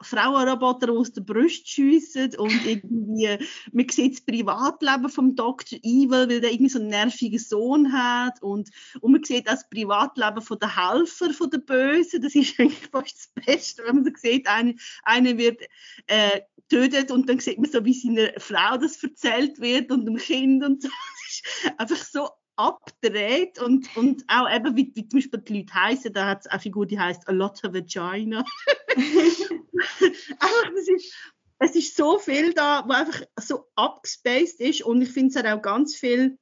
Frauenroboter, 0.00 0.92
aus 0.92 1.12
der 1.12 1.22
Brust 1.22 1.68
schiessen 1.68 2.34
und 2.36 2.52
irgendwie, 2.66 3.38
man 3.72 3.88
sieht 3.88 4.14
das 4.14 4.20
Privatleben 4.20 5.08
vom 5.08 5.34
Dr. 5.34 5.78
Evil, 5.82 6.28
weil 6.28 6.40
der 6.40 6.52
irgendwie 6.52 6.70
so 6.70 6.78
einen 6.78 6.88
nervigen 6.88 7.38
Sohn 7.38 7.92
hat 7.92 8.42
und, 8.42 8.70
und 9.00 9.12
man 9.12 9.24
sieht 9.24 9.48
auch 9.48 9.52
das 9.52 9.68
Privatleben 9.68 10.42
von 10.42 10.58
der 10.58 10.76
Helfer 10.76 11.32
von 11.32 11.50
der 11.50 11.58
Bösen, 11.58 12.20
das 12.22 12.34
ist 12.34 12.54
eigentlich 12.60 12.88
fast 12.90 13.30
das 13.36 13.44
Beste, 13.46 13.84
wenn 13.84 13.96
man 13.96 14.04
so 14.04 14.10
sieht, 14.16 14.46
eine, 14.46 14.74
eine 15.02 15.38
wird 15.38 15.62
äh, 16.06 16.40
tötet 16.68 17.10
und 17.10 17.28
dann 17.28 17.38
sieht 17.38 17.58
man 17.58 17.70
so, 17.70 17.84
wie 17.84 17.94
seiner 17.94 18.32
Frau 18.38 18.76
das 18.76 19.02
erzählt 19.02 19.60
wird 19.60 19.90
und 19.90 20.04
dem 20.04 20.16
Kind 20.16 20.64
und 20.64 20.82
so, 20.82 20.88
das 21.28 21.42
ist 21.66 21.80
einfach 21.80 22.04
so 22.04 22.28
abgedreht 22.56 23.60
und, 23.60 23.94
und 23.96 24.24
auch 24.28 24.50
eben, 24.50 24.76
wie, 24.76 24.90
wie 24.94 25.06
zum 25.08 25.18
Beispiel 25.18 25.40
die 25.40 25.58
Leute 25.58 25.74
heißen, 25.74 26.12
da 26.12 26.26
hat 26.26 26.40
es 26.40 26.46
eine 26.46 26.60
Figur, 26.60 26.86
die 26.86 26.98
heißt 26.98 27.28
A 27.28 27.32
Lot 27.32 27.62
of 27.64 27.74
Vagina. 27.74 28.44
einfach, 28.96 30.72
das 30.74 30.88
ist, 30.88 31.14
es 31.58 31.76
ist 31.76 31.96
so 31.96 32.18
viel 32.18 32.52
da, 32.52 32.84
wo 32.86 32.92
einfach 32.92 33.22
so 33.38 33.66
abgespaced 33.74 34.60
ist 34.60 34.82
und 34.82 35.02
ich 35.02 35.10
finde 35.10 35.38
es 35.38 35.44
auch 35.44 35.62
ganz 35.62 35.94
viel 35.94 36.38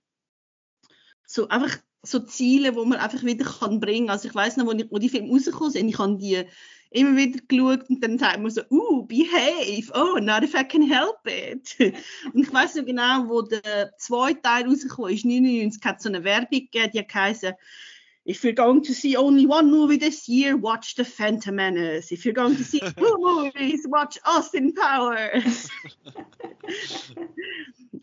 so 1.26 1.48
einfach 1.48 1.78
so 2.02 2.20
Ziele, 2.20 2.76
wo 2.76 2.84
man 2.84 2.98
einfach 2.98 3.22
wieder 3.22 3.44
kann 3.44 3.80
bringen. 3.80 4.10
Also 4.10 4.28
ich 4.28 4.34
weiß 4.34 4.58
noch, 4.58 4.66
wo, 4.66 4.72
ich, 4.72 4.90
wo 4.90 4.98
die 4.98 5.08
Filme 5.08 5.30
rausgekommen 5.30 5.72
sind, 5.72 5.88
ich 5.88 5.98
habe 5.98 6.18
die 6.18 6.44
immer 6.94 7.16
wieder 7.16 7.40
geschaut 7.48 7.88
und 7.90 8.02
dann 8.02 8.18
sagt 8.18 8.40
man 8.40 8.50
so, 8.50 8.62
uh, 8.70 9.02
behave, 9.02 9.90
oh, 9.94 10.18
not 10.18 10.42
if 10.42 10.54
I 10.54 10.64
can 10.64 10.82
help 10.82 11.18
it. 11.26 11.76
Und 12.32 12.42
ich 12.42 12.52
weiß 12.52 12.76
noch 12.76 12.86
genau, 12.86 13.28
wo 13.28 13.42
der 13.42 13.92
zweite 13.98 14.40
Teil 14.42 14.66
rausgekommen 14.66 15.12
ist, 15.12 15.24
99, 15.24 15.84
hat 15.84 16.00
so 16.00 16.08
eine 16.08 16.22
Werbung 16.24 16.48
gegeben, 16.50 16.90
die 16.94 17.04
heisst, 17.12 17.46
If 18.26 18.42
you're 18.42 18.54
going 18.54 18.82
to 18.84 18.94
see 18.94 19.18
only 19.18 19.44
one 19.44 19.70
movie 19.70 19.98
this 19.98 20.26
year, 20.26 20.56
watch 20.56 20.94
The 20.96 21.04
Phantom 21.04 21.56
Menace. 21.56 22.10
If 22.10 22.24
you're 22.24 22.32
going 22.32 22.56
to 22.56 22.64
see 22.64 22.80
two 22.80 22.92
movies, 23.18 23.86
watch 23.86 24.18
Austin 24.24 24.72
Powers. 24.72 25.68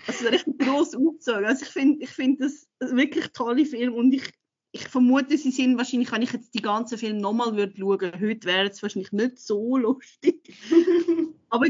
also 0.08 0.30
richtig 0.30 0.60
gross 0.60 0.94
aufgezogen. 0.94 1.46
Also 1.46 1.66
ich 1.66 1.72
finde 1.72 2.04
ich 2.04 2.12
find 2.12 2.40
das 2.40 2.68
wirklich 2.80 3.30
tolle 3.30 3.66
Film 3.66 3.96
und 3.96 4.14
ich 4.14 4.32
ich 4.72 4.88
vermute, 4.88 5.38
sie 5.38 5.52
sind 5.52 5.78
wahrscheinlich, 5.78 6.12
wenn 6.12 6.22
ich 6.22 6.32
jetzt 6.32 6.54
die 6.54 6.62
ganzen 6.62 6.98
Filme 6.98 7.20
nochmal 7.20 7.56
würde 7.56 7.74
schauen, 7.78 8.14
heute 8.20 8.48
wäre 8.48 8.70
es 8.70 8.82
wahrscheinlich 8.82 9.12
nicht 9.12 9.40
so 9.40 9.78
lustig. 9.78 10.54
Aber 11.50 11.68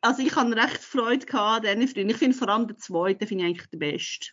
also 0.00 0.22
ich 0.22 0.34
habe 0.36 0.56
recht 0.56 0.78
Freude 0.78 1.26
gehabt 1.26 1.66
an 1.66 1.80
diesen 1.80 1.94
Filmen. 1.94 2.10
Ich 2.10 2.16
finde 2.16 2.36
vor 2.36 2.48
allem 2.48 2.68
den 2.68 2.78
zweiten 2.78 3.26
finde 3.26 3.44
ich 3.44 3.50
eigentlich 3.50 3.70
den 3.70 3.78
besten. 3.80 4.26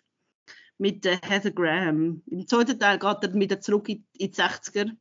Mit 0.78 1.06
äh, 1.06 1.20
Heather 1.24 1.52
Graham. 1.52 2.22
Im 2.28 2.48
zweiten 2.48 2.80
Teil 2.80 3.00
geht 3.00 3.24
er 3.24 3.34
wieder 3.34 3.60
zurück 3.60 3.90
in, 3.90 4.06
in 4.14 4.32
die 4.32 4.36
60er. 4.36 4.92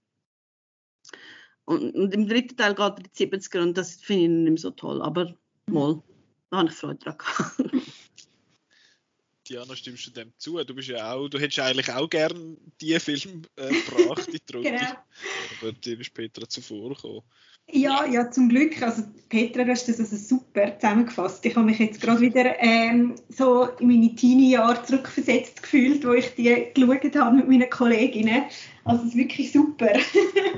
Und, 1.64 1.94
und, 1.94 2.14
im 2.14 2.26
dritten 2.26 2.56
Teil 2.56 2.74
geht 2.74 2.80
er 2.80 2.98
in 2.98 3.04
die 3.04 3.36
70er 3.36 3.62
und 3.62 3.76
das 3.76 3.96
finde 3.96 4.22
ich 4.22 4.30
nicht 4.30 4.50
mehr 4.50 4.56
so 4.58 4.70
toll. 4.70 5.02
Aber 5.02 5.34
mal, 5.66 6.02
da 6.50 6.58
habe 6.58 6.68
ich 6.68 6.74
Freude 6.74 6.98
daran 6.98 7.18
gehabt. 7.18 7.58
Diana, 9.48 9.74
stimmst 9.74 10.06
du 10.06 10.10
dem 10.10 10.32
zu? 10.36 10.62
Du 10.64 10.74
bist 10.74 10.88
ja 10.88 11.12
auch, 11.12 11.28
du 11.28 11.38
hättest 11.38 11.60
eigentlich 11.60 11.90
auch 11.90 12.08
gern 12.10 12.56
diesen 12.80 13.00
Film 13.00 13.42
äh, 13.56 13.68
gebracht 13.68 14.28
in 14.28 14.38
die 14.46 14.52
Runde. 14.52 14.70
genau. 14.70 14.92
Aber 15.60 15.72
dir 15.72 16.00
ist 16.00 16.12
Petra 16.12 16.48
zuvor 16.48 16.90
gekommen. 16.90 17.22
Ja, 17.70 18.06
ja, 18.06 18.30
zum 18.30 18.48
Glück. 18.48 18.80
Also 18.82 19.02
Petra, 19.28 19.64
du 19.64 19.70
hast 19.70 19.88
das 19.88 20.00
also 20.00 20.16
super 20.16 20.78
zusammengefasst. 20.78 21.44
Ich 21.44 21.54
habe 21.54 21.66
mich 21.66 21.78
jetzt 21.78 22.00
gerade 22.00 22.20
wieder 22.20 22.58
ähm, 22.60 23.14
so 23.28 23.68
in 23.78 23.88
meine 23.88 24.14
Teenie-Jahre 24.14 24.82
zurückversetzt 24.84 25.62
gefühlt, 25.62 26.04
wo 26.06 26.12
ich 26.12 26.34
die 26.34 26.66
geschaut 26.74 27.14
habe 27.16 27.36
mit 27.36 27.48
meinen 27.48 27.68
Kolleginnen. 27.68 28.44
Also 28.84 29.02
es 29.02 29.10
ist 29.10 29.16
wirklich 29.16 29.52
super. 29.52 29.92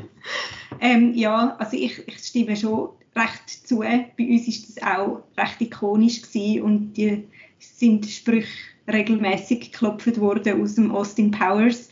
ähm, 0.81 1.15
ja, 1.15 1.57
also 1.57 1.77
ich, 1.77 2.07
ich 2.07 2.19
stimme 2.19 2.57
schon 2.57 2.91
recht 3.17 3.67
zu. 3.67 3.81
Bei 3.81 4.09
uns 4.19 4.47
ist 4.47 4.77
das 4.77 4.83
auch 4.85 5.25
recht 5.37 5.61
ikonisch 5.61 6.23
gewesen 6.23 6.63
und 6.63 6.93
die 6.95 7.25
sind 7.59 8.07
Sprüche 8.07 8.49
regelmäßig 8.93 9.73
geklopft 9.73 10.19
worden 10.21 10.63
aus 10.63 10.75
dem 10.75 10.91
Austin 10.91 11.31
Powers. 11.31 11.91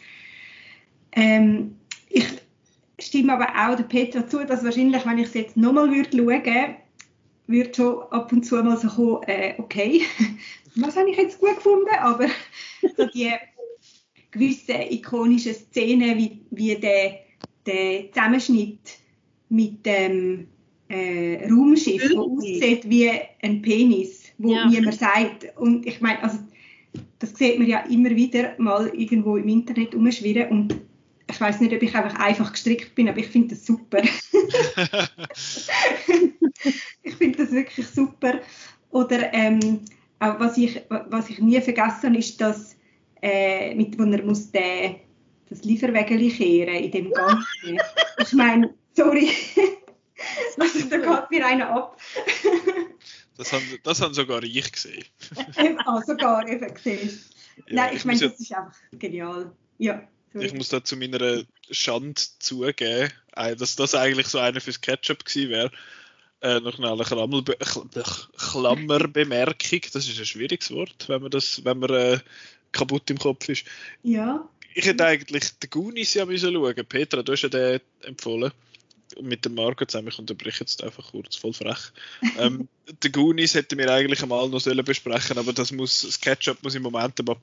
Ähm, 1.13 1.77
ich 2.09 2.27
stimme 3.01 3.35
aber 3.35 3.49
auch 3.49 3.77
der 3.77 3.85
Petra 3.85 4.27
zu, 4.27 4.45
dass 4.45 4.65
wahrscheinlich, 4.65 5.05
wenn 5.07 5.19
ich 5.19 5.29
es 5.29 5.35
jetzt 5.35 5.57
nochmal 5.57 5.91
würde 5.91 6.17
schauen, 6.17 6.77
würde 7.47 7.75
schon 7.75 8.03
ab 8.11 8.33
und 8.33 8.45
zu 8.45 8.63
mal 8.63 8.77
so 8.77 8.89
kommen, 8.89 9.23
äh, 9.27 9.55
okay, 9.59 10.03
was 10.77 10.97
habe 10.97 11.11
ich 11.11 11.17
jetzt 11.17 11.41
gut 11.41 11.57
gefunden, 11.57 11.89
aber 11.99 12.27
so 12.97 13.07
die 13.07 13.33
gewissen 14.31 14.83
ikonischen 14.91 15.55
Szenen, 15.55 16.19
wie, 16.19 16.41
wie 16.51 16.75
der, 16.77 17.21
der 17.67 18.13
Zusammenschnitt 18.13 18.99
mit 19.49 19.85
dem 19.87 20.47
äh, 20.89 21.47
Raumschiff, 21.51 22.09
der 22.09 22.19
aussieht 22.19 22.89
wie 22.89 23.11
ein 23.43 23.63
Penis, 23.63 24.27
wo 24.39 24.53
ja. 24.53 24.67
niemand 24.67 24.95
sagt. 24.95 25.47
Und 25.57 25.87
ich 25.87 26.01
meine, 26.01 26.23
also 26.23 26.39
das 27.19 27.35
sieht 27.35 27.59
man 27.59 27.69
ja 27.69 27.81
immer 27.81 28.11
wieder 28.11 28.55
mal 28.59 28.89
irgendwo 28.89 29.37
im 29.37 29.49
Internet 29.49 29.95
umschwirren 29.95 30.49
und 30.51 30.77
ich 31.31 31.41
weiß 31.41 31.61
nicht, 31.61 31.75
ob 31.75 31.83
ich 31.83 31.95
einfach 31.95 32.19
einfach 32.19 32.53
gestrickt 32.53 32.95
bin, 32.95 33.09
aber 33.09 33.19
ich 33.19 33.29
finde 33.29 33.55
das 33.55 33.67
super. 33.67 34.01
ich 37.03 37.15
finde 37.17 37.39
das 37.39 37.53
wirklich 37.53 37.87
super. 37.87 38.41
Oder 38.91 39.35
ähm, 39.35 39.81
auch 40.21 40.41
was 40.41 40.57
ich, 40.57 40.81
was 40.89 41.29
ich 41.29 41.39
nie 41.39 41.61
vergessen 41.61 42.15
ist, 42.15 42.41
dass 42.41 42.77
äh, 43.21 43.75
mit 43.75 43.99
wo 43.99 44.05
er 44.05 44.25
muss 44.25 44.51
den, 44.51 44.97
das 45.51 45.65
Lieferwägeli 45.65 46.31
kehren 46.31 46.77
in 46.77 46.91
dem 46.91 47.11
Ganzen. 47.13 47.79
ich 48.19 48.33
meine, 48.33 48.73
sorry, 48.95 49.29
also, 50.59 50.89
da 50.89 50.97
geht 50.97 51.31
mir 51.31 51.47
einer 51.47 51.71
ab. 51.71 52.01
Das 53.39 53.53
haben, 53.53 53.65
das 53.85 54.01
haben 54.03 54.15
sogar 54.15 54.43
ich 54.43 54.73
gesehen. 54.73 55.05
ah, 55.87 56.03
sogar 56.03 56.47
eben 56.49 56.75
gesehen. 56.75 57.19
Ja, 57.69 57.75
Nein, 57.75 57.91
ich, 57.93 57.99
ich 58.01 58.05
meine, 58.05 58.21
das 58.21 58.39
ist 58.39 58.53
einfach 58.53 58.77
genial. 58.93 59.53
Ja. 59.79 60.07
Sorry. 60.33 60.47
Ich 60.47 60.55
muss 60.55 60.69
da 60.69 60.85
zu 60.85 60.97
meiner 60.97 61.45
Schande 61.71 62.21
zugeben, 62.41 63.11
dass 63.35 63.77
das 63.77 63.95
eigentlich 63.95 64.27
so 64.27 64.39
einer 64.39 64.61
fürs 64.61 64.81
Ketchup 64.81 65.25
gewesen 65.25 65.51
wäre. 65.51 65.71
Äh, 66.41 66.61
noch 66.61 66.79
eine 66.79 67.05
Klammerbe 67.05 67.57
Klammerbemerkung, 68.37 69.81
das 69.93 70.09
ist 70.09 70.19
ein 70.19 70.27
schwieriges 70.27 70.71
Wort, 70.71 71.09
wenn 71.09 71.23
man, 71.23 71.31
das, 71.31 71.65
wenn 71.65 71.79
man 71.79 71.91
äh, 71.91 72.19
kaputt 72.73 73.09
im 73.11 73.19
Kopf 73.19 73.49
ist. 73.49 73.65
Ja. 74.03 74.49
Ich 74.75 74.85
hätte 74.85 75.05
eigentlich 75.05 75.59
den 75.59 75.71
Goonies 75.71 76.15
ja 76.15 76.27
müssen 76.27 76.53
schauen. 76.53 76.87
Petra, 76.89 77.23
du 77.23 77.33
hast 77.33 77.43
ja 77.43 77.49
den 77.49 77.81
empfohlen 78.03 78.53
mit 79.21 79.45
dem 79.45 79.55
Marco 79.55 79.85
zusammen, 79.85 80.09
ich 80.09 80.19
unterbreche 80.19 80.61
jetzt 80.61 80.83
einfach 80.83 81.11
kurz, 81.11 81.37
voll 81.37 81.53
frech. 81.53 81.93
ähm, 82.39 82.69
den 83.03 83.13
Goonies 83.13 83.55
hätten 83.55 83.79
wir 83.79 83.93
eigentlich 83.93 84.23
einmal 84.23 84.49
noch 84.49 84.61
sollen 84.61 84.85
besprechen, 84.85 85.39
aber 85.39 85.53
das 85.53 85.73
muss, 85.73 86.03
das 86.03 86.21
Catch-up 86.21 86.63
muss 86.63 86.75
im 86.75 86.83
Moment 86.83 87.19
aber 87.21 87.37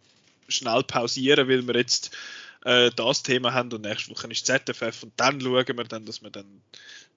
schnell 0.47 0.83
pausieren, 0.83 1.47
weil 1.47 1.65
wir 1.67 1.75
jetzt 1.75 2.15
äh, 2.63 2.91
das 2.95 3.23
Thema 3.23 3.53
haben 3.53 3.71
und 3.71 3.81
nächste 3.81 4.11
Woche 4.11 4.27
ist 4.31 4.45
ZFF 4.45 5.03
und 5.03 5.13
dann 5.17 5.41
schauen 5.41 5.77
wir 5.77 5.83
dann, 5.85 6.05
dass 6.05 6.21
wir 6.21 6.29
dann 6.29 6.61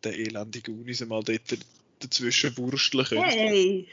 den 0.05 0.13
elendigen 0.13 0.77
Goonies 0.77 1.03
einmal 1.03 1.23
dort 1.23 1.59
dazwischen 1.99 2.57
wursteln. 2.57 3.23
Hey. 3.23 3.89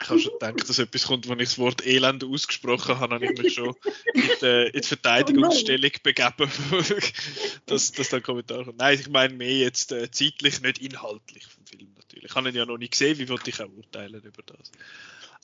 Ich 0.00 0.08
habe 0.08 0.20
schon 0.20 0.32
gedacht, 0.32 0.68
dass 0.68 0.78
etwas 0.78 1.06
kommt, 1.06 1.28
wenn 1.28 1.40
ich 1.40 1.48
das 1.48 1.58
Wort 1.58 1.86
Elend 1.86 2.22
ausgesprochen 2.22 2.98
habe, 2.98 3.14
habe 3.14 3.24
ich 3.24 3.38
mich 3.38 3.54
schon 3.54 3.74
in 4.12 4.22
die, 4.40 4.66
in 4.66 4.82
die 4.82 4.82
Verteidigungsstellung 4.86 5.90
oh 5.94 6.00
begeben, 6.02 6.50
dass, 7.66 7.92
dass 7.92 8.08
da 8.10 8.18
ein 8.18 8.22
Kommentar 8.22 8.64
kommt. 8.64 8.78
Nein, 8.78 9.00
ich 9.00 9.08
meine 9.08 9.34
mehr 9.34 9.56
jetzt 9.56 9.92
äh, 9.92 10.10
zeitlich, 10.10 10.60
nicht 10.60 10.78
inhaltlich 10.78 11.46
vom 11.46 11.64
Film 11.66 11.88
natürlich. 11.96 12.26
Ich 12.26 12.34
habe 12.34 12.48
ihn 12.48 12.54
ja 12.54 12.66
noch 12.66 12.78
nicht 12.78 12.92
gesehen, 12.92 13.18
wie 13.18 13.28
wollte 13.28 13.50
ich 13.50 13.60
auch 13.60 13.70
urteilen 13.74 14.22
über 14.22 14.42
das. 14.44 14.70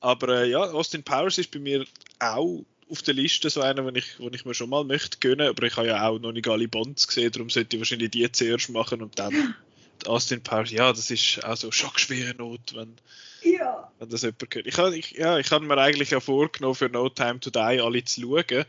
Aber 0.00 0.42
äh, 0.42 0.50
ja, 0.50 0.60
Austin 0.60 1.02
Powers 1.02 1.38
ist 1.38 1.50
bei 1.50 1.58
mir 1.58 1.86
auch 2.18 2.64
auf 2.90 3.02
der 3.02 3.14
Liste 3.14 3.48
so 3.48 3.62
einer, 3.62 3.82
den 3.82 3.96
ich, 3.96 4.16
den 4.18 4.34
ich 4.34 4.44
mir 4.44 4.52
schon 4.52 4.68
mal 4.68 4.84
möchte 4.84 5.18
gönnen, 5.18 5.48
aber 5.48 5.66
ich 5.66 5.76
habe 5.76 5.86
ja 5.86 6.06
auch 6.06 6.18
noch 6.18 6.32
nicht 6.32 6.46
alle 6.46 6.68
Bonds 6.68 7.08
gesehen, 7.08 7.32
darum 7.32 7.48
sollte 7.48 7.76
ich 7.76 7.80
wahrscheinlich 7.80 8.10
die 8.10 8.30
zuerst 8.30 8.68
machen 8.68 9.00
und 9.00 9.18
dann 9.18 9.54
Austin 10.08 10.42
Powers, 10.42 10.70
ja, 10.70 10.90
das 10.90 11.10
ist 11.10 11.44
auch 11.44 11.56
so 11.56 11.70
schockschwere 11.70 12.34
Not, 12.36 12.74
wenn, 12.74 12.94
ja. 13.42 13.90
wenn 13.98 14.08
das 14.08 14.22
jemand 14.22 14.50
gehört. 14.50 14.66
Ich 14.66 14.78
habe 14.78 14.96
ich, 14.96 15.12
ja, 15.12 15.38
ich 15.38 15.50
hab 15.50 15.62
mir 15.62 15.78
eigentlich 15.78 16.10
ja 16.10 16.20
vorgenommen, 16.20 16.74
für 16.74 16.88
No 16.88 17.08
Time 17.08 17.40
to 17.40 17.50
Die 17.50 17.58
alle 17.58 18.04
zu 18.04 18.20
schauen. 18.20 18.64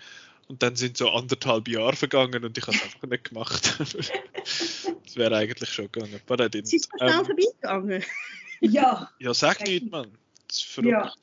Und 0.48 0.62
dann 0.62 0.76
sind 0.76 0.98
so 0.98 1.10
anderthalb 1.10 1.68
Jahre 1.68 1.96
vergangen 1.96 2.44
und 2.44 2.58
ich 2.58 2.68
habe 2.68 2.76
es 2.76 2.84
einfach 2.84 3.08
nicht 3.08 3.30
gemacht. 3.30 3.80
das 3.80 5.16
wäre 5.16 5.36
eigentlich 5.38 5.70
schon 5.70 5.90
gegangen. 5.92 6.20
Aber 6.28 6.44
nicht. 6.50 6.74
Ist 6.74 6.74
es 6.74 6.90
ähm, 7.00 7.26
vorbeigegangen? 7.26 8.04
ja. 8.60 9.10
Ja, 9.20 9.34
sag 9.34 9.66
nicht, 9.66 9.90
Mann. 9.90 10.10
Das 10.48 10.58
ist 10.58 10.66
verrückt. 10.66 10.92
Ja. 10.92 11.14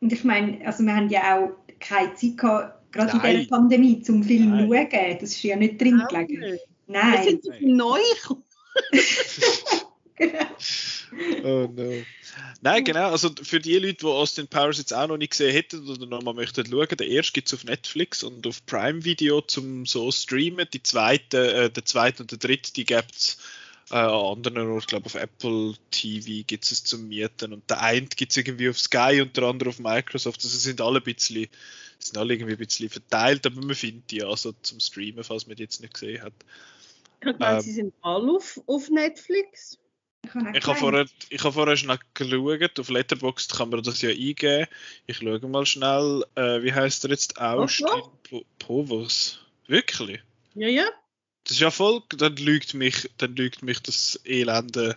Und 0.00 0.12
ich 0.12 0.24
meine, 0.24 0.64
also 0.66 0.84
wir 0.84 0.94
haben 0.94 1.10
ja 1.10 1.38
auch 1.38 1.50
keine 1.80 2.14
Zeit 2.14 2.38
gehabt, 2.38 2.92
gerade 2.92 3.16
Nein. 3.16 3.34
in 3.34 3.40
dieser 3.40 3.50
Pandemie, 3.50 4.02
zum 4.02 4.22
Film 4.22 4.52
zu 4.52 4.74
schauen. 4.74 5.18
Das 5.20 5.30
ist 5.30 5.42
ja 5.42 5.56
nicht 5.56 5.80
drin 5.80 6.02
gelegen. 6.08 6.58
Nein. 6.86 7.12
Wir 7.12 7.22
sind 7.22 7.44
so 7.44 7.52
neu 7.60 8.00
oh 11.44 11.68
no. 11.74 12.02
Nein, 12.62 12.84
genau. 12.84 13.10
Also 13.10 13.30
für 13.42 13.58
die 13.60 13.78
Leute, 13.78 13.94
die 13.94 14.06
Austin 14.06 14.48
Powers 14.48 14.78
jetzt 14.78 14.92
auch 14.94 15.08
noch 15.08 15.16
nicht 15.16 15.30
gesehen 15.30 15.52
hätten 15.52 15.88
oder 15.88 16.06
nochmal 16.06 16.34
möchten 16.34 16.66
schauen, 16.66 16.86
der 16.98 17.08
erste 17.08 17.32
gibt 17.32 17.48
es 17.48 17.54
auf 17.54 17.64
Netflix 17.64 18.22
und 18.22 18.46
auf 18.46 18.64
Prime 18.66 19.04
Video 19.04 19.40
zum 19.40 19.86
so 19.86 20.10
streamen. 20.12 20.66
Die 20.72 20.82
zweite, 20.82 21.52
äh, 21.54 21.70
der 21.70 21.84
zweite 21.84 22.22
und 22.22 22.30
der 22.30 22.38
dritte, 22.38 22.72
die 22.72 22.84
gibt 22.84 23.16
es 23.16 23.38
Äh, 23.90 23.96
an 23.96 24.36
anderen 24.36 24.68
Orten, 24.70 24.86
glaube 24.86 25.06
auf 25.06 25.14
Apple 25.16 25.74
TV 25.90 26.44
gibt 26.46 26.70
es 26.70 26.84
zum 26.84 27.08
Mieten 27.08 27.52
und 27.52 27.68
der 27.68 27.80
eine 27.82 28.06
gibt 28.06 28.30
es 28.30 28.36
irgendwie 28.36 28.68
auf 28.70 28.78
Sky 28.78 29.20
und 29.20 29.36
der 29.36 29.44
andere 29.44 29.70
auf 29.70 29.80
Microsoft. 29.80 30.44
Also 30.44 30.56
sind 30.58 30.80
alle 30.80 30.98
ein 31.00 31.04
bisschen, 31.04 31.48
sind 31.98 32.16
alle 32.16 32.34
irgendwie 32.34 32.52
ein 32.52 32.58
bisschen 32.58 32.88
verteilt, 32.88 33.44
aber 33.46 33.60
man 33.64 33.74
findet 33.74 34.10
die 34.12 34.22
also 34.22 34.52
zum 34.62 34.78
Streamen, 34.80 35.24
falls 35.24 35.46
man 35.48 35.56
die 35.56 35.64
jetzt 35.64 35.80
nicht 35.80 35.94
gesehen 35.94 36.22
hat. 36.22 36.34
Ich 37.24 37.38
meine, 37.38 37.56
ähm, 37.56 37.60
sie 37.60 37.72
sind 37.72 37.94
alle 38.02 38.32
auf, 38.32 38.60
auf 38.66 38.88
Netflix. 38.88 39.78
Ich 40.54 40.66
habe 40.66 40.78
vorher, 40.78 41.06
ich 41.30 41.42
hab 41.42 41.54
vorher 41.54 41.76
schnell 41.76 41.98
geschaut, 42.14 42.78
auf 42.78 42.88
Letterboxd 42.88 43.56
kann 43.56 43.70
man 43.70 43.82
das 43.82 44.02
ja 44.02 44.10
eingeben. 44.10 44.66
Ich 45.06 45.18
schaue 45.18 45.40
mal 45.48 45.66
schnell, 45.66 46.24
äh, 46.34 46.62
wie 46.62 46.72
heißt 46.72 47.04
er 47.04 47.10
jetzt? 47.10 47.40
Austin 47.40 47.86
Povers. 48.58 49.40
Wirklich? 49.66 50.20
Ja, 50.54 50.68
ja. 50.68 50.86
Das 51.44 51.52
ist 51.52 51.60
ja 51.60 51.70
voll, 51.70 52.02
dann 52.16 52.36
lügt 52.36 52.74
mich, 52.74 53.10
dann 53.16 53.34
lügt 53.34 53.62
mich 53.62 53.80
das 53.82 54.20
elende 54.24 54.96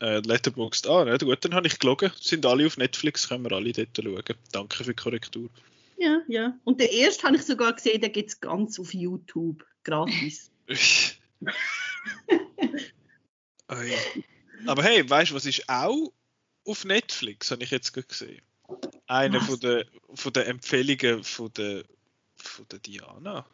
äh, 0.00 0.20
Letterboxd 0.20 0.86
an. 0.86 1.08
Ja, 1.08 1.16
gut, 1.16 1.44
dann 1.44 1.54
habe 1.54 1.66
ich 1.66 1.78
gelogen. 1.78 2.12
Sind 2.20 2.46
alle 2.46 2.66
auf 2.66 2.76
Netflix, 2.76 3.28
können 3.28 3.44
wir 3.44 3.52
alle 3.52 3.72
dort 3.72 3.96
schauen. 3.96 4.36
Danke 4.52 4.76
für 4.76 4.84
die 4.84 4.94
Korrektur. 4.94 5.50
Ja, 5.98 6.20
ja. 6.28 6.56
Und 6.64 6.80
der 6.80 6.92
erste 6.92 7.24
habe 7.24 7.36
ich 7.36 7.42
sogar 7.42 7.72
gesehen, 7.72 8.00
der 8.00 8.10
gibt 8.10 8.30
es 8.30 8.40
ganz 8.40 8.78
auf 8.78 8.94
YouTube. 8.94 9.64
Gratis. 9.84 10.51
Aber 14.66 14.82
hey, 14.82 15.08
weißt 15.08 15.30
du, 15.30 15.34
was 15.34 15.46
ist 15.46 15.68
auch 15.68 16.12
auf 16.64 16.84
Netflix, 16.84 17.50
habe 17.50 17.64
ich 17.64 17.70
jetzt 17.70 17.92
gesehen. 17.92 18.42
Eine 19.06 19.40
von 19.40 19.58
der, 19.60 19.86
von 20.14 20.32
der 20.32 20.46
Empfehlungen 20.46 21.24
von 21.24 21.52
der, 21.54 21.84
von 22.36 22.66
der 22.70 22.78
Diana. 22.78 23.44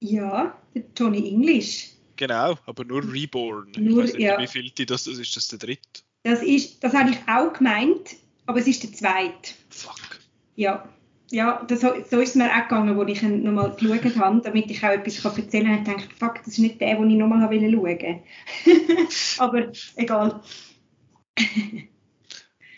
Ja, 0.00 0.60
der 0.74 0.84
Johnny 0.96 1.28
English. 1.28 1.90
Genau, 2.16 2.58
aber 2.66 2.84
nur 2.84 3.02
Reborn. 3.10 3.72
Nur, 3.78 4.04
ich 4.04 4.10
weiß 4.10 4.12
nicht, 4.14 4.22
ja. 4.22 4.38
wie 4.38 4.46
viel 4.46 4.70
die 4.70 4.86
das, 4.86 5.04
das 5.04 5.18
ist. 5.18 5.36
Das 5.36 5.48
der 5.48 5.58
dritte? 5.58 6.02
Das 6.24 6.42
ist, 6.42 6.84
das 6.84 6.92
habe 6.92 7.10
ich 7.10 7.18
auch 7.26 7.52
gemeint, 7.52 8.16
aber 8.46 8.60
es 8.60 8.66
ist 8.66 8.82
der 8.82 8.92
zweite. 8.92 9.54
Fuck. 9.70 10.20
Ja, 10.54 10.88
ja 11.32 11.64
das, 11.66 11.80
so 11.80 12.20
ist 12.20 12.30
es 12.30 12.34
mir 12.34 12.50
auch 12.50 12.68
gegangen, 12.68 12.96
wo 12.96 13.02
ich 13.04 13.22
ihn 13.22 13.42
nochmal 13.42 13.74
geschaut 13.74 14.16
habe, 14.16 14.40
damit 14.42 14.70
ich 14.70 14.84
auch 14.84 14.90
etwas 14.90 15.20
kann 15.22 15.36
erzählen 15.38 15.84
kann. 15.84 15.96
Ich 15.98 16.04
dachte, 16.04 16.14
fuck, 16.16 16.38
das 16.44 16.48
ist 16.48 16.58
nicht 16.58 16.80
der, 16.80 16.96
den 16.96 17.10
ich 17.10 17.16
nochmal 17.16 17.40
schauen 17.40 17.76
wollte. 17.76 18.20
aber 19.38 19.72
egal. 19.96 20.42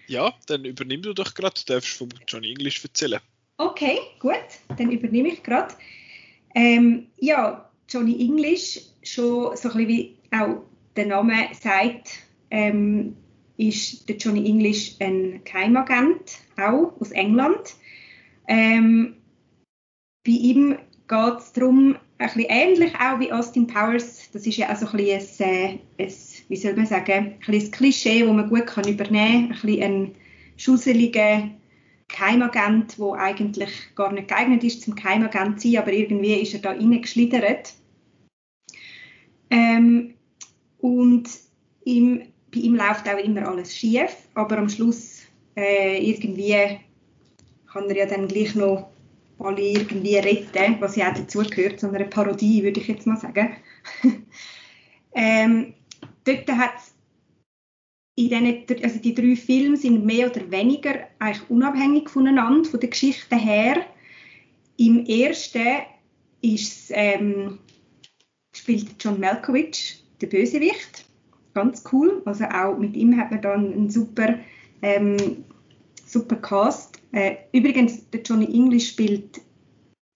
ja, 0.06 0.32
dann 0.46 0.64
übernimm 0.64 1.02
du 1.02 1.12
doch 1.12 1.34
gerade. 1.34 1.61
Du 1.66 1.73
darfst 1.73 1.96
von 1.96 2.08
Johnny 2.26 2.50
English 2.50 2.82
erzählen. 2.82 3.20
Okay, 3.56 3.99
gut, 4.18 4.44
dann 4.76 4.90
übernehme 4.90 5.28
ich 5.28 5.42
gerade. 5.42 5.75
Ähm, 6.54 7.06
ja, 7.18 7.68
Johnny 7.88 8.20
English, 8.20 8.80
schon 9.02 9.56
so 9.56 9.68
ein 9.70 9.76
bisschen 9.76 9.88
wie 9.88 10.16
auch 10.30 10.62
der 10.96 11.06
Name 11.06 11.49
sagt, 11.61 12.11
ähm, 12.50 13.16
ist 13.56 14.08
der 14.08 14.16
Johnny 14.16 14.49
English 14.49 14.96
ein 15.00 15.42
Geheimagent, 15.44 16.38
auch 16.56 17.00
aus 17.00 17.11
England. 17.12 17.75
Ähm, 18.47 19.17
bei 20.25 20.33
ihm 20.33 20.79
geht 21.09 21.39
es 21.39 21.53
darum, 21.53 21.97
ein 22.19 22.27
bisschen 22.27 22.47
ähnlich 22.49 22.95
auch 22.95 23.19
wie 23.21 23.33
Austin 23.33 23.67
Powers, 23.67 24.31
das 24.33 24.47
ist 24.47 24.57
ja 24.57 24.73
auch 24.73 24.77
so 24.77 24.87
ein 24.87 24.97
bisschen 24.97 25.41
ein, 25.41 25.81
äh, 25.99 26.05
ein 26.05 26.13
wie 26.49 26.57
soll 26.57 26.75
man 26.75 26.87
sagen, 26.87 27.13
ein, 27.13 27.55
ein 27.55 27.71
Klischee, 27.71 28.21
das 28.21 28.33
man 28.33 28.49
gut 28.49 28.67
kann 28.67 28.89
übernehmen 28.89 29.49
kann, 29.49 29.57
ein 29.57 29.67
bisschen 29.67 29.83
ein 29.83 30.15
schusseliger 30.57 31.51
Geheimagent, 32.09 32.99
der 32.99 33.13
eigentlich 33.15 33.71
gar 33.95 34.13
nicht 34.13 34.29
geeignet 34.29 34.63
ist 34.63 34.83
zum 34.83 34.95
Geheimagent 34.95 35.61
zu 35.61 35.71
sein, 35.71 35.83
aber 35.83 35.93
irgendwie 35.93 36.35
ist 36.35 36.55
er 36.55 36.61
da 36.61 36.71
reingeschlittert. 36.71 37.75
Ähm, 39.51 40.15
und 40.79 41.29
ihm, 41.85 42.23
bei 42.53 42.61
ihm 42.61 42.77
läuft 42.77 43.09
auch 43.09 43.19
immer 43.19 43.49
alles 43.49 43.77
schief, 43.77 44.17
aber 44.35 44.59
am 44.59 44.69
Schluss 44.69 45.23
äh, 45.57 45.99
irgendwie 46.09 46.79
kann 47.75 47.90
er 47.90 47.97
ja 47.97 48.07
dann 48.07 48.28
gleich 48.28 48.54
noch 48.54 48.89
alle 49.41 49.60
irgendwie 49.60 50.17
retten, 50.17 50.76
was 50.80 50.95
ja 50.95 51.10
auch 51.10 51.15
dazugehört, 51.15 51.80
so 51.80 51.89
eine 51.89 52.04
Parodie, 52.04 52.63
würde 52.63 52.80
ich 52.80 52.87
jetzt 52.87 53.06
mal 53.06 53.17
sagen. 53.17 53.56
ähm, 55.15 55.75
dort 56.25 56.49
hat 56.52 56.75
in 58.17 58.28
diesen, 58.28 58.84
also 58.84 58.99
die 59.00 59.15
drei 59.15 59.34
Filme 59.34 59.76
sind 59.76 60.06
mehr 60.06 60.30
oder 60.30 60.49
weniger 60.52 61.08
eigentlich 61.19 61.50
unabhängig 61.50 62.08
voneinander, 62.08 62.71
von 62.71 62.78
der 62.78 62.91
Geschichte 62.91 63.34
her. 63.34 63.84
Im 64.76 65.04
ersten 65.06 65.82
ist, 66.43 66.93
ähm, 66.95 67.58
spielt 68.54 69.02
John 69.02 69.19
Malkovich, 69.19 70.04
der 70.21 70.28
Bösewicht. 70.28 71.04
Ganz 71.54 71.82
cool. 71.93 72.23
Also 72.25 72.45
auch 72.45 72.78
mit 72.78 72.95
ihm 72.95 73.17
hat 73.17 73.32
man 73.32 73.43
dann 73.43 73.73
einen 73.73 73.91
super, 73.91 74.39
ähm, 74.82 75.45
super 76.06 76.37
Cast. 76.37 76.94
Äh, 77.15 77.37
übrigens, 77.53 78.11
der 78.11 78.23
Johnny 78.23 78.47
English 78.47 78.89
spielt 78.89 79.41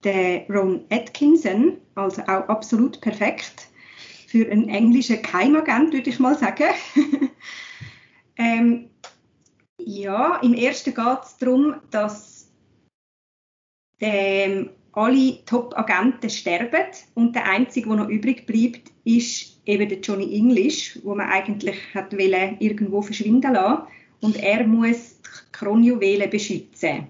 den 0.04 0.50
Ron 0.50 0.84
Atkinson, 0.90 1.78
also 1.94 2.22
auch 2.22 2.48
absolut 2.48 3.00
perfekt 3.00 3.68
für 4.26 4.50
einen 4.50 4.68
englischen 4.68 5.22
Keimagent, 5.22 5.92
würde 5.92 6.10
ich 6.10 6.18
mal 6.18 6.36
sagen. 6.36 6.64
Ähm, 8.40 8.90
ja, 9.80 10.36
im 10.44 10.54
ersten 10.54 10.94
geht 10.94 11.22
es 11.24 11.36
darum, 11.38 11.74
dass 11.90 12.48
ähm, 13.98 14.70
alle 14.92 15.44
Top-Agenten 15.44 16.30
sterben 16.30 16.86
und 17.14 17.34
der 17.34 17.50
einzige, 17.50 17.88
der 17.88 17.96
noch 17.96 18.08
übrig 18.08 18.46
bleibt, 18.46 18.92
ist 19.02 19.60
eben 19.66 19.88
der 19.88 19.98
Johnny 19.98 20.36
English, 20.36 21.00
wo 21.02 21.16
man 21.16 21.28
eigentlich 21.28 21.76
hat 21.94 22.12
irgendwo 22.12 23.02
verschwinden 23.02 23.54
lassen 23.54 23.88
und 24.20 24.36
er 24.36 24.64
muss 24.68 25.17
Kronjuwelen 25.52 26.30
beschützen. 26.30 27.06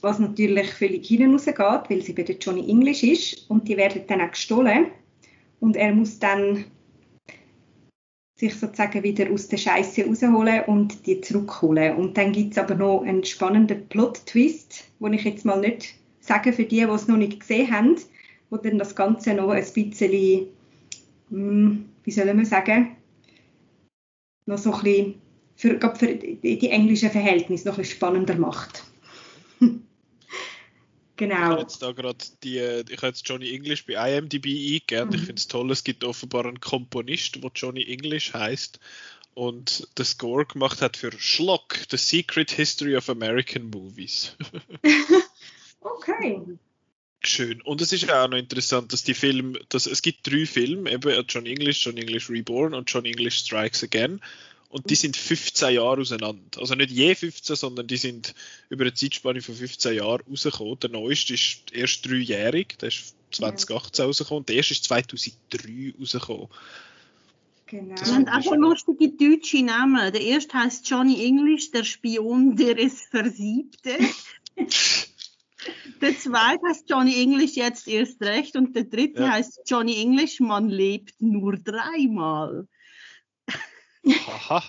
Was 0.00 0.18
natürlich 0.18 0.70
völlig 0.70 1.06
hinausgeht, 1.06 1.58
weil 1.58 2.02
sie 2.02 2.12
bei 2.12 2.22
der 2.22 2.36
Johnny 2.36 2.68
English 2.68 3.02
ist 3.02 3.50
und 3.50 3.66
die 3.66 3.76
werden 3.76 4.02
dann 4.06 4.20
auch 4.20 4.30
gestohlen 4.30 4.86
und 5.60 5.76
er 5.76 5.92
muss 5.92 6.18
dann 6.18 6.64
sich 8.36 8.54
sozusagen 8.54 9.02
wieder 9.02 9.30
aus 9.32 9.48
der 9.48 9.56
Scheiße 9.56 10.06
rausholen 10.06 10.64
und 10.66 11.06
die 11.06 11.20
zurückholen. 11.20 11.96
Und 11.96 12.16
dann 12.16 12.32
gibt 12.32 12.52
es 12.52 12.58
aber 12.58 12.76
noch 12.76 13.02
einen 13.02 13.24
spannenden 13.24 13.88
Plot-Twist, 13.88 14.84
den 15.00 15.12
ich 15.12 15.24
jetzt 15.24 15.44
mal 15.44 15.60
nicht 15.60 15.96
sage 16.20 16.52
für 16.52 16.64
die, 16.64 16.76
die 16.76 16.82
es 16.82 17.08
noch 17.08 17.16
nicht 17.16 17.40
gesehen 17.40 17.70
haben, 17.72 17.96
wo 18.50 18.56
dann 18.58 18.78
das 18.78 18.94
Ganze 18.94 19.34
noch 19.34 19.50
ein 19.50 19.64
bisschen, 19.74 20.46
hm, 21.30 21.88
wie 22.04 22.10
soll 22.10 22.32
man 22.32 22.44
sagen, 22.44 22.96
noch 24.46 24.58
so 24.58 24.72
ein 24.72 24.82
bisschen 24.82 25.14
für, 25.58 25.78
für 25.96 26.14
die 26.14 26.70
englischen 26.70 27.10
Verhältnisse 27.10 27.68
noch 27.68 27.74
ein 27.74 27.82
bisschen 27.82 27.96
spannender 27.96 28.36
macht. 28.36 28.84
Genau. 31.16 31.34
Ich 31.34 31.42
habe 31.42 31.60
jetzt 31.62 31.82
da 31.82 31.90
gerade 31.90 32.24
die, 32.44 32.58
ich 32.58 32.96
habe 32.98 33.08
jetzt 33.08 33.28
Johnny 33.28 33.52
English 33.52 33.84
bei 33.86 33.94
IMDb 33.94 34.46
eingegeben. 34.46 35.08
Mhm. 35.08 35.14
Ich 35.16 35.22
finde 35.22 35.40
es 35.40 35.48
toll, 35.48 35.68
es 35.72 35.82
gibt 35.82 36.04
offenbar 36.04 36.46
einen 36.46 36.60
Komponist, 36.60 37.42
der 37.42 37.50
Johnny 37.56 37.84
English 37.92 38.32
heißt 38.32 38.78
und 39.34 39.88
den 39.98 40.04
Score 40.04 40.46
gemacht 40.46 40.80
hat 40.80 40.96
für 40.96 41.10
Schlock, 41.18 41.76
The 41.90 41.96
Secret 41.96 42.52
History 42.52 42.96
of 42.96 43.10
American 43.10 43.68
Movies. 43.68 44.36
okay. 45.80 46.40
Schön. 47.24 47.62
Und 47.62 47.80
es 47.80 47.92
ist 47.92 48.08
auch 48.08 48.28
noch 48.28 48.38
interessant, 48.38 48.92
dass 48.92 49.02
die 49.02 49.14
Filme, 49.14 49.58
dass 49.70 49.86
es 49.86 50.02
gibt 50.02 50.24
drei 50.24 50.46
Filme, 50.46 50.92
eben 50.92 51.24
John 51.28 51.46
English, 51.46 51.84
John 51.84 51.96
English 51.96 52.30
Reborn 52.30 52.74
und 52.74 52.88
John 52.88 53.04
English 53.04 53.38
Strikes 53.38 53.82
Again 53.82 54.20
und 54.68 54.90
die 54.90 54.94
sind 54.94 55.16
15 55.16 55.74
Jahre 55.74 56.00
auseinander. 56.00 56.60
Also 56.60 56.74
nicht 56.74 56.90
je 56.90 57.14
15, 57.14 57.56
sondern 57.56 57.86
die 57.86 57.96
sind 57.96 58.34
über 58.68 58.82
eine 58.84 58.92
Zeitspanne 58.92 59.40
von 59.40 59.54
15 59.54 59.94
Jahren 59.94 60.22
rausgekommen. 60.28 60.78
Der 60.80 60.90
neueste 60.90 61.34
ist 61.34 61.72
erst 61.72 62.06
dreijährig, 62.06 62.78
der 62.78 62.88
ist 62.88 63.14
2018 63.30 64.02
ja. 64.02 64.06
rausgekommen. 64.06 64.46
Der 64.46 64.56
erste 64.56 64.74
ist 64.74 64.84
2003 64.84 65.94
rausgekommen. 65.98 66.48
Genau. 67.66 67.94
Das 67.96 68.12
haben 68.12 68.28
auch 68.28 68.54
lustige 68.56 69.10
deutsche 69.10 69.62
Namen. 69.62 70.12
Der 70.12 70.22
erste 70.22 70.54
heißt 70.54 70.88
Johnny 70.88 71.24
English, 71.24 71.70
der 71.70 71.84
Spion, 71.84 72.56
der 72.56 72.78
es 72.78 73.02
versiebte. 73.02 73.98
der 76.00 76.18
zweite 76.18 76.66
heißt 76.66 76.88
Johnny 76.88 77.20
English 77.22 77.56
jetzt 77.56 77.86
erst 77.88 78.22
recht 78.22 78.56
und 78.56 78.74
der 78.74 78.84
dritte 78.84 79.22
ja. 79.22 79.32
heißt 79.32 79.62
Johnny 79.66 80.00
English, 80.00 80.40
man 80.40 80.68
lebt 80.68 81.20
nur 81.20 81.56
dreimal. 81.56 82.66
Haha, 84.04 84.62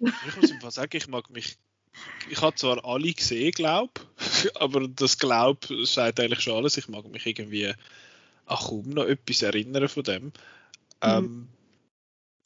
ich 0.00 0.36
muss 0.36 0.52
einfach 0.52 0.70
sagen, 0.70 0.96
ich 0.96 1.08
mag 1.08 1.30
mich. 1.30 1.56
Ich 2.30 2.40
habe 2.40 2.54
zwar 2.54 2.84
alle 2.84 3.12
gesehen, 3.12 3.50
glaube 3.52 3.92
aber 4.54 4.86
das 4.86 5.18
Glaub 5.18 5.66
sagt 5.82 6.20
eigentlich 6.20 6.40
schon 6.40 6.54
alles. 6.54 6.76
Ich 6.76 6.88
mag 6.88 7.08
mich 7.08 7.26
irgendwie 7.26 7.72
auch 8.46 8.68
kaum 8.68 8.90
noch 8.90 9.04
etwas 9.04 9.42
erinnern 9.42 9.88
von 9.88 10.04
dem. 10.04 10.24
Mhm. 10.24 10.32
Ähm, 11.02 11.48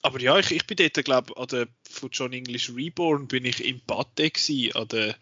aber 0.03 0.21
ja, 0.21 0.39
ich, 0.39 0.51
ich 0.51 0.67
bin 0.67 0.77
dort, 0.77 1.05
glaube 1.05 1.37
an 1.37 1.47
der 1.49 1.69
von 1.89 2.11
John 2.11 2.33
English 2.33 2.71
Reborn 2.75 3.29
bin 3.29 3.45
ich 3.45 3.65
im 3.65 3.81
Pate 3.81 4.31
gewesen, 4.31 4.75
an 4.75 4.89
der 4.89 5.17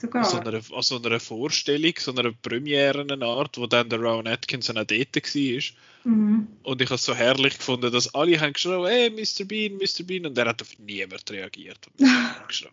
sogar. 0.00 0.24
An 0.24 0.30
so 0.30 0.38
einer, 0.38 0.82
so 0.82 1.02
einer 1.02 1.20
Vorstellung, 1.20 1.94
so 1.98 2.14
einer 2.14 2.32
Premierenart, 2.32 3.58
wo 3.58 3.66
dann 3.66 3.88
der 3.88 4.00
Rowan 4.00 4.26
Atkinson 4.26 4.78
auch 4.78 4.84
dort 4.84 5.16
war. 5.16 5.62
Mhm. 6.04 6.46
Und 6.62 6.80
ich 6.80 6.88
habe 6.88 6.96
es 6.96 7.04
so 7.04 7.14
herrlich 7.14 7.58
gefunden, 7.58 7.92
dass 7.92 8.14
alle 8.14 8.40
haben 8.40 8.52
geschrieben, 8.52 8.86
hey, 8.86 9.10
Mr. 9.10 9.44
Bean, 9.44 9.76
Mr. 9.76 10.04
Bean, 10.04 10.26
und 10.26 10.38
er 10.38 10.46
hat 10.46 10.62
auf 10.62 10.78
niemand 10.78 11.30
reagiert. 11.30 11.78
Und. 11.98 12.08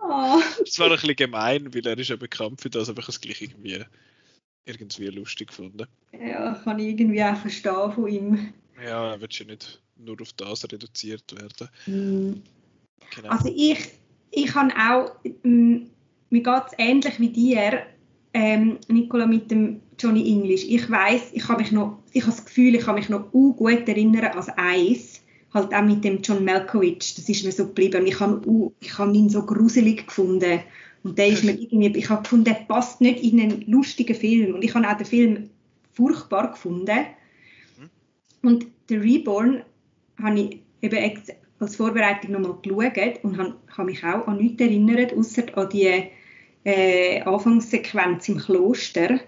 Oh. 0.00 0.40
Das 0.60 0.78
war 0.78 0.86
ein 0.86 0.92
bisschen 0.92 1.16
gemein, 1.16 1.74
weil 1.74 1.86
er 1.86 1.98
ist 1.98 2.08
ja 2.08 2.16
bekannt 2.16 2.60
für 2.60 2.70
das, 2.70 2.88
aber 2.88 3.00
ich 3.00 3.04
habe 3.06 3.12
es 3.12 3.20
gleich 3.20 3.42
irgendwie, 3.42 3.84
irgendwie 4.64 5.06
lustig 5.06 5.48
gefunden. 5.48 5.86
Ja, 6.12 6.54
kann 6.62 6.78
ich 6.78 6.88
irgendwie 6.88 7.22
auch 7.22 7.36
verstehen 7.36 7.92
von 7.92 8.08
ihm. 8.08 8.54
Ja, 8.82 9.12
er 9.12 9.20
wird 9.20 9.38
ja 9.38 9.46
nicht 9.46 9.82
nur 9.96 10.20
auf 10.20 10.32
das 10.34 10.64
reduziert 10.64 11.34
werden. 11.34 11.68
Mhm. 11.86 12.42
Genau. 13.14 13.28
Also 13.28 13.52
ich, 13.54 13.92
ich 14.30 14.54
habe 14.54 14.74
auch, 14.76 15.16
ähm, 15.44 15.90
mir 16.34 16.42
geht 16.42 16.62
es 16.66 16.78
ähnlich 16.78 17.20
wie 17.20 17.28
dir, 17.28 17.82
ähm, 18.32 18.78
Nicola, 18.88 19.26
mit 19.26 19.52
dem 19.52 19.80
Johnny 20.00 20.28
English. 20.32 20.64
Ich 20.68 20.90
weiß, 20.90 21.30
ich 21.32 21.48
habe 21.48 21.62
mich 21.62 21.70
noch, 21.70 21.98
ich 22.12 22.22
habe 22.22 22.34
das 22.34 22.44
Gefühl, 22.44 22.74
ich 22.74 22.82
kann 22.82 22.96
mich 22.96 23.08
noch 23.08 23.30
gut 23.30 23.88
erinnern 23.88 24.32
als 24.34 24.48
eins, 24.48 25.22
halt 25.52 25.72
auch 25.72 25.84
mit 25.84 26.02
dem 26.02 26.20
John 26.22 26.44
Malkovich, 26.44 27.14
das 27.14 27.28
ist 27.28 27.44
mir 27.44 27.52
so 27.52 27.66
geblieben. 27.68 28.04
Ich 28.08 28.18
habe, 28.18 28.72
ich 28.80 28.98
habe 28.98 29.16
ihn 29.16 29.28
so 29.28 29.46
gruselig 29.46 30.08
gefunden. 30.08 30.58
Und 31.04 31.18
der 31.18 31.28
ist 31.28 31.44
mir 31.44 31.52
irgendwie, 31.52 31.96
ich 31.98 32.10
habe 32.10 32.22
gefunden, 32.22 32.46
der 32.46 32.54
passt 32.54 33.00
nicht 33.00 33.22
in 33.22 33.40
einen 33.40 33.64
lustigen 33.68 34.16
Film. 34.16 34.54
Und 34.54 34.64
ich 34.64 34.74
habe 34.74 34.88
auch 34.88 34.96
den 34.96 35.06
Film 35.06 35.50
furchtbar 35.92 36.50
gefunden. 36.50 36.98
Und 38.42 38.66
The 38.88 38.96
Reborn 38.96 39.62
habe 40.20 40.40
ich 40.40 40.62
eben 40.82 41.22
als 41.60 41.76
Vorbereitung 41.76 42.32
nochmal 42.32 42.58
geschaut 42.60 43.22
und 43.22 43.38
habe, 43.38 43.54
habe 43.68 43.90
mich 43.90 44.02
auch 44.02 44.26
an 44.26 44.38
nichts 44.38 44.60
erinnert, 44.60 45.12
außer 45.12 45.44
an 45.56 45.68
die 45.68 46.10
äh, 46.64 47.20
Anfangssequenz 47.22 48.28
im 48.28 48.38
Kloster. 48.38 49.20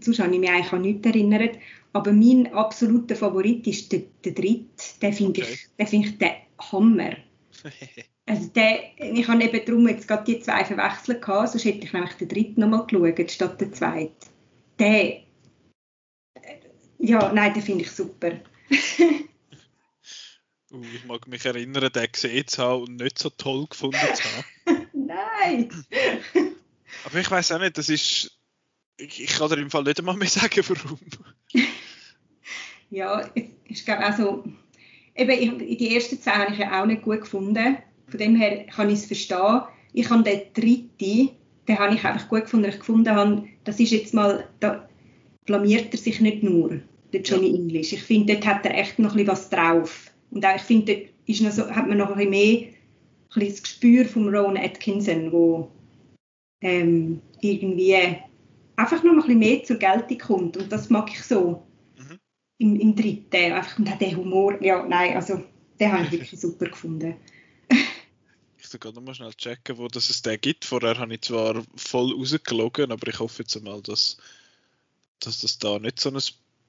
Sonst 0.00 0.18
habe 0.18 0.34
ich 0.34 0.40
mich 0.40 0.50
eigentlich 0.50 0.72
an 0.72 0.82
nichts 0.82 1.06
erinnert. 1.06 1.58
Aber 1.92 2.12
mein 2.12 2.52
absoluter 2.52 3.16
Favorit 3.16 3.66
ist 3.66 3.90
der, 3.92 4.02
der 4.24 4.32
dritte. 4.32 4.66
Den 5.00 5.12
finde 5.12 5.42
Okay. 5.42 5.52
ich, 5.52 5.66
den 5.78 5.86
finde 5.86 6.08
ich 6.08 6.18
der 6.18 6.36
Hammer. 6.58 7.16
Also 8.28 8.48
der, 8.48 8.80
ich 8.98 9.28
habe 9.28 9.44
eben 9.44 9.64
darum 9.64 9.86
jetzt 9.86 10.08
gerade 10.08 10.24
die 10.24 10.40
zwei 10.40 10.64
verwechselt 10.64 11.22
gehabt, 11.22 11.50
sonst 11.50 11.64
hätte 11.64 11.84
ich 11.84 11.92
nämlich 11.92 12.12
den 12.14 12.26
dritten 12.26 12.60
nochmal 12.60 12.84
geschaut, 12.84 13.30
statt 13.30 13.60
den 13.60 13.72
zweiten. 13.72 14.12
Der, 14.80 15.18
äh, 15.18 15.22
ja, 16.98 17.32
nein, 17.32 17.54
den 17.54 17.62
finde 17.62 17.84
ich 17.84 17.90
super. 17.92 18.32
Uh, 20.72 20.82
ich 20.92 21.04
mag 21.04 21.28
mich 21.28 21.44
erinnern, 21.44 21.92
den 21.92 22.10
gesehen 22.10 22.44
zu 22.48 22.60
haben 22.60 22.82
und 22.82 22.96
nicht 22.96 23.18
so 23.18 23.30
toll 23.30 23.66
gefunden 23.70 23.98
zu 24.14 24.24
haben. 24.24 24.86
Nein! 24.92 25.70
Aber 27.06 27.20
ich 27.20 27.30
weiß 27.30 27.52
auch 27.52 27.60
nicht, 27.60 27.78
das 27.78 27.88
ist. 27.88 28.36
Ich, 28.98 29.22
ich 29.22 29.30
kann 29.30 29.48
dir 29.48 29.58
im 29.58 29.70
Fall 29.70 29.84
nicht 29.84 29.98
einmal 29.98 30.16
mehr 30.16 30.28
sagen, 30.28 30.64
warum. 30.66 30.98
Ja, 32.90 33.30
ich, 33.64 33.84
glaube 33.84 34.06
auch 34.08 34.16
so, 34.16 34.44
eben, 35.14 35.30
ich, 35.30 35.78
die 35.78 35.94
ersten 35.94 36.20
zwei 36.20 36.32
habe 36.32 36.52
ich 36.52 36.58
ja 36.58 36.82
auch 36.82 36.86
nicht 36.86 37.02
gut 37.02 37.20
gefunden. 37.20 37.78
Von 38.08 38.18
dem 38.18 38.34
her 38.34 38.66
kann 38.66 38.90
ich 38.90 39.00
es 39.00 39.06
verstehen. 39.06 39.62
Ich 39.92 40.10
habe 40.10 40.24
den 40.24 40.40
dritten, 40.52 41.30
den 41.68 41.78
habe 41.78 41.94
ich 41.94 42.04
einfach 42.04 42.28
gut 42.28 42.42
gefunden. 42.42 42.70
Ich 42.70 42.78
gefunden 42.78 43.14
habe, 43.14 43.44
das 43.64 43.78
ist 43.78 43.92
jetzt 43.92 44.14
mal, 44.14 44.48
da 44.60 44.88
blamiert 45.44 45.92
er 45.92 45.98
sich 45.98 46.20
nicht 46.20 46.42
nur, 46.42 46.80
der 47.12 47.22
Johnny 47.22 47.54
English. 47.54 47.92
Ich 47.92 48.02
finde, 48.02 48.34
dort 48.34 48.46
hat 48.46 48.66
er 48.66 48.76
echt 48.76 48.98
noch 48.98 49.12
ein 49.12 49.16
bisschen 49.18 49.28
was 49.28 49.50
drauf. 49.50 50.10
Und 50.30 50.44
auch, 50.44 50.56
ich 50.56 50.62
finde, 50.62 50.94
dort 50.94 51.06
ist 51.26 51.40
noch 51.40 51.52
so, 51.52 51.70
hat 51.70 51.86
man 51.86 51.98
noch 51.98 52.10
ein 52.10 52.16
bisschen 52.16 52.30
mehr 52.30 52.68
ein 53.34 53.40
bisschen 53.40 53.50
das 53.50 53.62
Gespür 53.62 54.04
von 54.06 54.34
Rowan 54.34 54.56
Atkinson, 54.56 55.30
wo 55.30 55.70
ähm, 56.60 57.20
irgendwie 57.40 57.96
einfach 58.76 59.02
noch 59.02 59.12
ein 59.12 59.16
bisschen 59.16 59.38
mehr 59.38 59.64
zur 59.64 59.76
Geltung 59.76 60.18
kommt. 60.18 60.56
Und 60.56 60.70
das 60.70 60.90
mag 60.90 61.10
ich 61.10 61.22
so 61.22 61.66
Mhm. 61.96 62.18
im, 62.58 62.80
im 62.80 62.94
dritten. 62.94 63.52
Einfach 63.52 63.78
und 63.78 63.88
auch 63.88 63.98
der 63.98 64.16
Humor, 64.16 64.62
ja, 64.62 64.86
nein, 64.86 65.16
also 65.16 65.42
den 65.80 65.92
habe 65.92 66.04
ich 66.04 66.12
wirklich 66.12 66.40
super 66.40 66.66
gefunden. 66.66 67.16
Ich 68.58 68.66
soll 68.68 68.80
gerade 68.80 68.96
nochmal 68.96 69.14
schnell 69.14 69.32
checken, 69.34 69.78
wo 69.78 69.88
das 69.88 70.10
es 70.10 70.22
den 70.22 70.40
gibt. 70.40 70.64
Vorher 70.64 70.98
habe 70.98 71.14
ich 71.14 71.22
zwar 71.22 71.62
voll 71.76 72.12
rausgelogen, 72.12 72.90
aber 72.90 73.08
ich 73.08 73.18
hoffe 73.18 73.42
jetzt 73.42 73.56
einmal, 73.56 73.80
dass, 73.82 74.16
dass 75.20 75.40
das 75.40 75.58
da 75.58 75.78
nicht 75.78 76.00
so 76.00 76.10
ein 76.10 76.20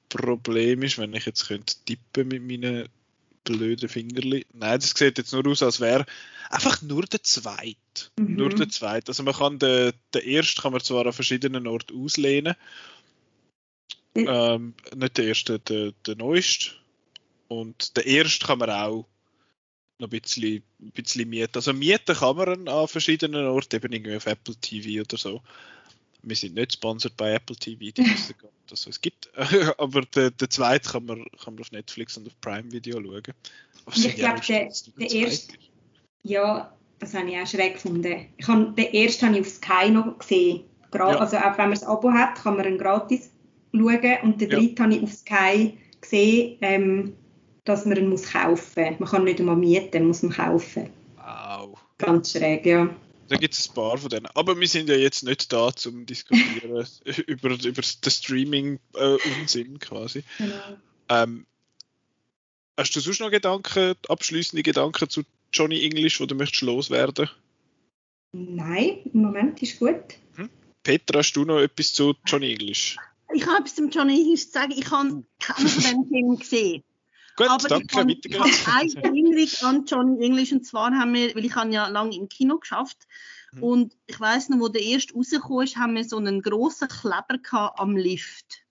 Problem 0.08 0.82
ist, 0.82 0.98
wenn 0.98 1.12
ich 1.14 1.26
jetzt 1.26 1.48
könnte 1.48 1.74
tippen 1.84 2.28
mit 2.28 2.42
meinen 2.42 2.88
blöden 3.44 3.88
Fingerli. 3.88 4.46
Nein, 4.52 4.80
das 4.80 4.90
sieht 4.90 5.18
jetzt 5.18 5.32
nur 5.32 5.46
aus, 5.46 5.62
als 5.62 5.80
wäre 5.80 6.06
einfach 6.50 6.82
nur 6.82 7.02
der 7.02 7.22
zweite. 7.22 7.76
Mhm. 8.18 8.36
Nur 8.36 8.50
der 8.50 8.68
zweite. 8.68 9.08
Also 9.08 9.22
man 9.22 9.34
kann 9.34 9.58
den, 9.58 9.92
den 10.14 10.22
ersten 10.22 10.62
kann 10.62 10.72
man 10.72 10.80
zwar 10.80 11.06
an 11.06 11.12
verschiedenen 11.12 11.66
Orten 11.66 12.02
auslehnen. 12.02 12.54
Ähm, 14.14 14.74
nicht 14.96 15.18
der 15.18 15.26
erste, 15.26 15.58
der, 15.60 15.92
der 16.06 16.16
neueste. 16.16 16.72
Und 17.48 17.96
den 17.96 18.04
ersten 18.04 18.46
kann 18.46 18.58
man 18.58 18.70
auch 18.70 19.06
noch 19.98 20.08
ein 20.08 20.20
bisschen, 20.20 20.62
ein 20.80 20.90
bisschen 20.92 21.28
mieten. 21.28 21.54
Also 21.54 21.72
mieten 21.72 22.14
kann 22.14 22.36
man 22.36 22.68
an 22.68 22.88
verschiedenen 22.88 23.46
Orten, 23.46 23.76
eben 23.76 23.92
irgendwie 23.92 24.16
auf 24.16 24.26
Apple 24.26 24.54
TV 24.56 25.02
oder 25.02 25.16
so. 25.16 25.42
Wir 26.22 26.36
sind 26.36 26.54
nicht 26.54 26.72
sponsored 26.72 27.16
bei 27.16 27.34
Apple 27.34 27.56
TV, 27.56 27.78
die 27.78 27.98
wissen 28.04 28.34
gar 28.38 28.48
nicht, 28.48 28.70
dass 28.72 28.86
es 28.86 29.00
gibt. 29.00 29.30
Aber 29.78 30.02
den, 30.02 30.36
den 30.36 30.50
zweiten 30.50 30.88
kann 30.88 31.06
man, 31.06 31.24
kann 31.42 31.54
man 31.54 31.62
auf 31.62 31.72
Netflix 31.72 32.16
und 32.16 32.26
auf 32.26 32.40
Prime 32.40 32.70
Video 32.72 33.00
schauen. 33.00 33.22
Aber 33.86 33.96
Ich 33.96 34.02
sind 34.02 34.18
ja 34.18 34.32
glaub, 34.32 34.38
auch 34.40 34.44
der- 34.46 34.72
der 34.98 35.10
erste-. 35.12 35.54
Ja, 36.24 36.72
das 36.98 37.14
habe 37.14 37.30
ich 37.30 37.38
auch 37.38 37.46
schräg 37.46 37.74
gefunden. 37.74 38.26
Ich 38.36 38.48
habe, 38.48 38.72
den 38.72 38.92
ersten 38.92 39.26
habe 39.26 39.36
ich 39.38 39.42
auf 39.42 39.48
Sky 39.48 39.90
noch 39.90 40.18
gesehen. 40.18 40.64
Gra 40.90 41.12
Ja. 41.12 41.18
Also 41.18 41.36
auch 41.36 41.56
wenn 41.56 41.68
man 41.68 41.70
das 41.72 41.84
Abo 41.84 42.10
hat, 42.10 42.34
kann 42.36 42.56
man 42.56 42.66
ihn 42.66 42.78
gratis 42.78 43.30
schauen. 43.72 44.18
Und 44.22 44.40
den 44.40 44.50
Ja. 44.50 44.58
dritten 44.58 44.82
habe 44.82 44.94
ich 44.96 45.02
auf 45.02 45.12
Sky 45.12 45.78
gesehen, 46.00 46.58
ähm, 46.62 47.14
dass 47.64 47.84
man 47.86 47.96
ihn 47.96 48.08
muss 48.08 48.24
kaufen 48.32 48.84
muss. 48.90 48.98
Man 49.00 49.08
kann 49.08 49.24
nicht 49.24 49.38
einmal 49.38 49.56
mieten, 49.56 49.98
man 49.98 50.08
muss 50.08 50.22
ihn 50.22 50.30
kaufen. 50.30 50.90
Wow. 51.16 51.78
Ganz 51.98 52.32
schräg, 52.32 52.66
ja. 52.66 52.88
Da 53.28 53.36
gibt 53.36 53.54
es 53.54 53.68
ein 53.68 53.74
paar 53.74 53.98
von 53.98 54.08
denen. 54.08 54.26
Aber 54.34 54.58
wir 54.58 54.68
sind 54.68 54.88
ja 54.88 54.96
jetzt 54.96 55.22
nicht 55.22 55.52
da 55.52 55.74
zum 55.74 56.06
diskutieren 56.06 56.86
über, 57.26 57.50
über 57.50 57.82
den 57.82 58.10
Streaming-Unsinn 58.10 59.78
quasi. 59.78 60.24
Genau. 60.38 60.78
Ähm, 61.10 61.46
hast 62.76 62.96
du 62.96 63.00
sonst 63.00 63.20
noch 63.20 63.30
Gedanken, 63.30 63.94
abschließende 64.08 64.62
Gedanken 64.62 65.08
zu 65.08 65.22
Johnny 65.52 65.84
English, 65.84 66.20
wo 66.20 66.26
du 66.26 66.34
möchtest 66.34 66.62
loswerden? 66.62 67.28
Nein, 68.32 69.00
im 69.12 69.22
Moment 69.22 69.62
ist 69.62 69.78
gut. 69.78 70.18
Petra, 70.82 71.18
hast 71.18 71.34
du 71.34 71.44
noch 71.44 71.60
etwas 71.60 71.92
zu 71.92 72.14
Johnny 72.26 72.52
English? 72.52 72.96
Ich 73.34 73.46
habe 73.46 73.58
etwas 73.58 73.74
zum 73.74 73.90
Johnny 73.90 74.20
English 74.22 74.46
zu 74.46 74.52
sagen. 74.52 74.72
Ich 74.72 74.90
habe 74.90 75.22
keinen 75.38 75.68
von 75.68 75.82
diesen 75.82 76.08
Filmen 76.08 76.38
gesehen. 76.38 76.82
Gut, 77.38 77.48
Aber 77.48 77.68
danke, 77.68 77.86
ich 77.88 77.96
habe, 77.96 78.10
weiter 78.10 78.46
ich 78.46 78.66
habe 78.66 78.80
eine 78.80 79.04
Erinnerung 79.04 79.48
an 79.62 79.84
Johnny 79.86 80.24
English 80.26 80.52
und 80.52 80.66
zwar 80.66 80.90
haben 80.92 81.14
wir, 81.14 81.34
weil 81.34 81.44
ich 81.44 81.54
habe 81.54 81.72
ja 81.72 81.88
lange 81.88 82.14
im 82.14 82.28
Kino 82.28 82.58
geschafft 82.58 83.06
Mhm. 83.52 83.62
und 83.62 83.96
ich 84.06 84.18
weiß 84.18 84.50
noch, 84.50 84.60
wo 84.60 84.68
der 84.68 84.82
erste 84.82 85.14
rausgekommen 85.14 85.64
ist, 85.64 85.76
haben 85.76 85.94
wir 85.94 86.04
so 86.04 86.16
einen 86.16 86.42
grossen 86.42 86.88
Kleber 86.88 87.38
gehabt 87.42 87.78
am 87.78 87.96
Lift. 87.96 88.64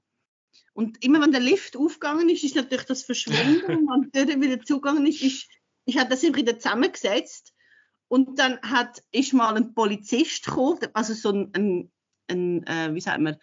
Und 0.73 1.03
immer 1.03 1.21
wenn 1.21 1.31
der 1.31 1.41
Lift 1.41 1.75
aufgegangen 1.75 2.29
ist, 2.29 2.43
ist 2.43 2.55
natürlich 2.55 2.85
das 2.85 3.03
verschwunden 3.03 3.89
und 3.89 4.13
wenn 4.13 4.27
der 4.27 4.27
Tür 4.27 4.41
wieder 4.41 4.61
zugegangen 4.61 5.05
ist, 5.07 5.21
ist, 5.21 5.49
ist 5.85 5.97
hat 5.97 6.11
das 6.11 6.23
immer 6.23 6.37
wieder 6.37 6.59
zusammengesetzt 6.59 7.53
und 8.07 8.37
dann 8.37 8.61
hat, 8.61 9.01
ist 9.11 9.33
mal 9.33 9.55
ein 9.55 9.73
Polizist 9.73 10.45
gekommen, 10.45 10.87
also 10.93 11.13
so 11.13 11.31
ein, 11.31 11.51
ein, 11.53 11.91
ein 12.29 12.63
äh, 12.67 12.93
wie 12.93 13.01
sagt 13.01 13.21
man, 13.21 13.37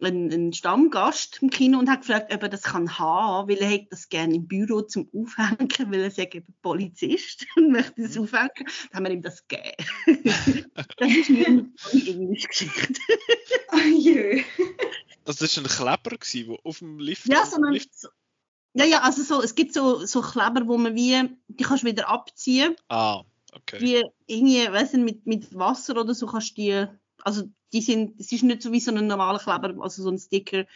ein, 0.00 0.30
ein 0.32 0.52
Stammgast 0.52 1.40
im 1.42 1.50
Kino 1.50 1.78
und 1.78 1.90
hat 1.90 2.02
gefragt, 2.02 2.32
ob 2.32 2.42
er 2.42 2.48
das 2.48 2.62
kann 2.62 2.98
haben, 2.98 3.48
weil 3.48 3.58
er 3.58 3.68
hätte 3.68 3.88
das 3.90 4.08
gerne 4.08 4.34
im 4.34 4.46
Büro 4.46 4.82
zum 4.82 5.08
Aufhängen, 5.12 5.92
weil 5.92 6.02
er 6.02 6.10
sagt, 6.10 6.34
eben 6.34 6.54
Polizist 6.62 7.46
und 7.56 7.72
möchte 7.72 8.02
es 8.02 8.16
aufhängen. 8.16 8.50
Dann 8.56 8.94
haben 8.94 9.04
wir 9.04 9.12
ihm 9.12 9.22
das 9.22 9.46
gegeben. 9.46 9.74
das 10.96 11.08
ist 11.08 11.30
meine 11.30 11.72
Englisch-Geschichte. 11.92 13.00
Ah, 13.70 13.86
jö. 13.86 14.42
Also 15.26 15.44
das 15.44 15.56
war 15.58 15.64
ein 15.64 15.68
Kleber, 16.00 16.16
der 16.16 16.58
auf 16.64 16.78
dem 16.78 16.98
Lift 16.98 17.28
Ja, 17.28 17.44
so 17.44 17.56
ein, 17.56 17.72
Lift 17.74 17.90
ja, 18.74 18.84
ja, 18.84 19.00
also 19.00 19.22
so, 19.22 19.42
es 19.42 19.54
gibt 19.54 19.74
so, 19.74 20.04
so 20.06 20.22
Kleber, 20.22 20.66
wo 20.66 20.78
man 20.78 20.94
wie, 20.94 21.36
die 21.48 21.64
kannst 21.64 21.82
du 21.82 21.88
wieder 21.88 22.08
abziehen, 22.08 22.76
Ah, 22.88 23.24
okay. 23.52 23.80
wie 23.80 24.04
irgendwie, 24.26 24.70
weißt 24.72 24.94
du, 24.94 24.98
mit, 24.98 25.26
mit 25.26 25.54
Wasser 25.54 25.98
oder 25.98 26.14
so 26.14 26.26
kannst 26.26 26.52
du 26.52 26.54
die, 26.62 26.86
also 27.22 27.50
die 27.72 27.80
sind, 27.80 28.18
es 28.18 28.32
ist 28.32 28.42
nicht 28.42 28.62
so 28.62 28.72
wie 28.72 28.80
so 28.80 28.94
ein 28.94 29.06
normaler 29.06 29.38
Kleber, 29.38 29.74
also 29.82 30.02
so 30.02 30.10
ein 30.10 30.18
Sticker, 30.18 30.66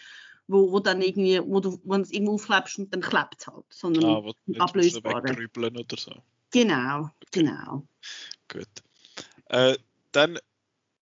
wo, 0.46 0.72
wo 0.72 0.81
dann 0.81 1.00
irgendwie, 1.00 1.40
wo 1.40 1.61
du, 1.61 1.81
wo 1.85 1.94
es 1.96 2.11
irgendwo 2.11 2.35
aufklebst 2.35 2.78
und 2.78 2.92
dann 2.92 3.00
klebt 3.00 3.37
es 3.38 3.46
halt, 3.46 3.64
sondern 3.70 4.05
Ah, 4.05 4.22
wo 4.22 4.33
du 4.33 4.55
wegrübeln 4.55 5.76
oder 5.76 5.96
so. 5.96 6.12
Genau, 6.50 7.11
genau. 7.31 7.87
Gut. 8.48 8.68
Äh, 9.46 9.76
dann 10.12 10.38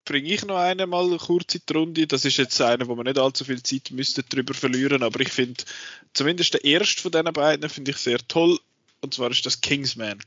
bringe 0.05 0.33
ich 0.33 0.45
noch 0.45 0.57
einen 0.57 0.89
mal 0.89 1.17
kurz 1.19 1.55
in 1.55 1.63
die 1.69 1.73
Runde. 1.73 2.07
Das 2.07 2.25
ist 2.25 2.37
jetzt 2.37 2.61
einer, 2.61 2.87
wo 2.89 2.97
wir 2.97 3.05
nicht 3.05 3.19
allzu 3.19 3.45
viel 3.45 3.63
Zeit 3.63 3.91
müssten 3.91 4.25
drüber 4.29 4.55
verlieren, 4.55 5.03
aber 5.03 5.21
ich 5.21 5.31
finde 5.31 5.65
zumindest 6.13 6.55
der 6.55 6.65
erste 6.65 7.03
von 7.03 7.13
diesen 7.13 7.33
beiden 7.33 7.69
finde 7.69 7.91
ich 7.91 7.99
sehr 7.99 8.19
toll. 8.29 8.59
Und 9.01 9.15
zwar 9.15 9.31
ist 9.31 9.45
das 9.45 9.61
Kingsman. 9.61 10.19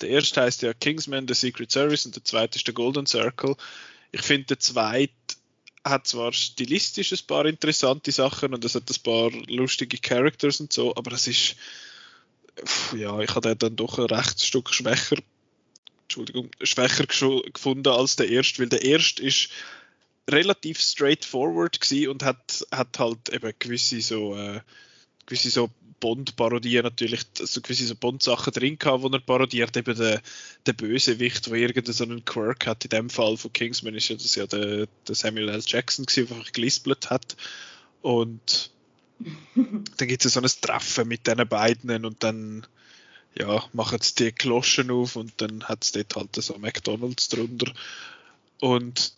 Der 0.00 0.10
erste 0.10 0.42
heißt 0.42 0.62
ja 0.62 0.72
Kingsman, 0.72 1.28
The 1.28 1.34
Secret 1.34 1.70
Service 1.70 2.06
und 2.06 2.16
der 2.16 2.24
zweite 2.24 2.56
ist 2.56 2.66
der 2.66 2.74
Golden 2.74 3.06
Circle. 3.06 3.56
Ich 4.14 4.22
finde, 4.22 4.46
der 4.46 4.60
zweite 4.60 5.12
hat 5.84 6.06
zwar 6.06 6.32
stilistisch 6.32 7.10
ein 7.10 7.26
paar 7.26 7.46
interessante 7.46 8.12
Sachen 8.12 8.54
und 8.54 8.64
es 8.64 8.76
hat 8.76 8.88
ein 8.88 9.02
paar 9.02 9.30
lustige 9.48 9.98
Characters 9.98 10.60
und 10.60 10.72
so, 10.72 10.94
aber 10.94 11.10
es 11.12 11.26
ist, 11.26 11.56
ja, 12.96 13.18
ich 13.18 13.34
habe 13.34 13.48
den 13.48 13.58
dann 13.58 13.76
doch 13.76 13.98
ein 13.98 14.04
recht 14.04 14.40
Stück 14.40 14.72
schwächer, 14.72 15.16
Entschuldigung, 16.02 16.48
schwächer 16.62 17.06
gefunden 17.06 17.88
als 17.88 18.14
der 18.14 18.28
erste, 18.28 18.60
weil 18.60 18.68
der 18.68 18.84
erste 18.84 19.20
ist 19.20 19.48
relativ 20.30 20.80
straightforward 20.80 21.80
gewesen 21.80 22.10
und 22.10 22.22
hat, 22.22 22.64
hat 22.70 22.96
halt 23.00 23.30
eben 23.30 23.52
gewisse 23.58 24.00
so, 24.00 24.36
äh, 24.36 24.60
gewisse 25.26 25.50
so 25.50 25.70
Bond-Parodien 26.00 26.82
natürlich, 26.82 27.22
so 27.34 27.60
gewisse 27.60 27.86
so 27.86 27.94
Bond-Sachen 27.94 28.52
drin 28.52 28.78
gehabt, 28.78 29.02
wo 29.02 29.08
er 29.08 29.20
parodiert, 29.20 29.76
eben 29.76 29.96
der, 29.96 30.20
der 30.66 30.72
Bösewicht, 30.72 31.46
der 31.46 31.54
irgendeinen 31.54 31.94
so 31.94 32.04
einen 32.04 32.24
Quirk 32.24 32.66
hat. 32.66 32.84
In 32.84 32.90
dem 32.90 33.10
Fall 33.10 33.36
von 33.36 33.52
Kingsman 33.52 33.94
ist 33.94 34.08
ja 34.08 34.16
das 34.16 34.34
ja 34.34 34.46
der, 34.46 34.86
der 35.08 35.14
Samuel 35.14 35.48
L. 35.48 35.62
Jackson 35.64 36.06
gewesen, 36.06 36.28
der 36.28 36.36
einfach 36.36 36.52
gelispelt 36.52 37.10
hat. 37.10 37.36
Und 38.02 38.70
dann 39.54 40.08
gibt 40.08 40.24
es 40.24 40.34
ja 40.34 40.40
so 40.40 40.46
ein 40.46 40.60
Treffen 40.60 41.08
mit 41.08 41.26
diesen 41.26 41.48
beiden 41.48 42.04
und 42.04 42.22
dann 42.22 42.66
ja, 43.36 43.64
machen 43.72 43.98
sie 44.00 44.14
die 44.14 44.32
Kloschen 44.32 44.90
auf 44.90 45.16
und 45.16 45.32
dann 45.38 45.64
hat 45.64 45.84
es 45.84 45.92
dort 45.92 46.14
halt 46.16 46.36
so 46.36 46.58
McDonalds 46.58 47.28
drunter. 47.28 47.72
Und 48.60 49.12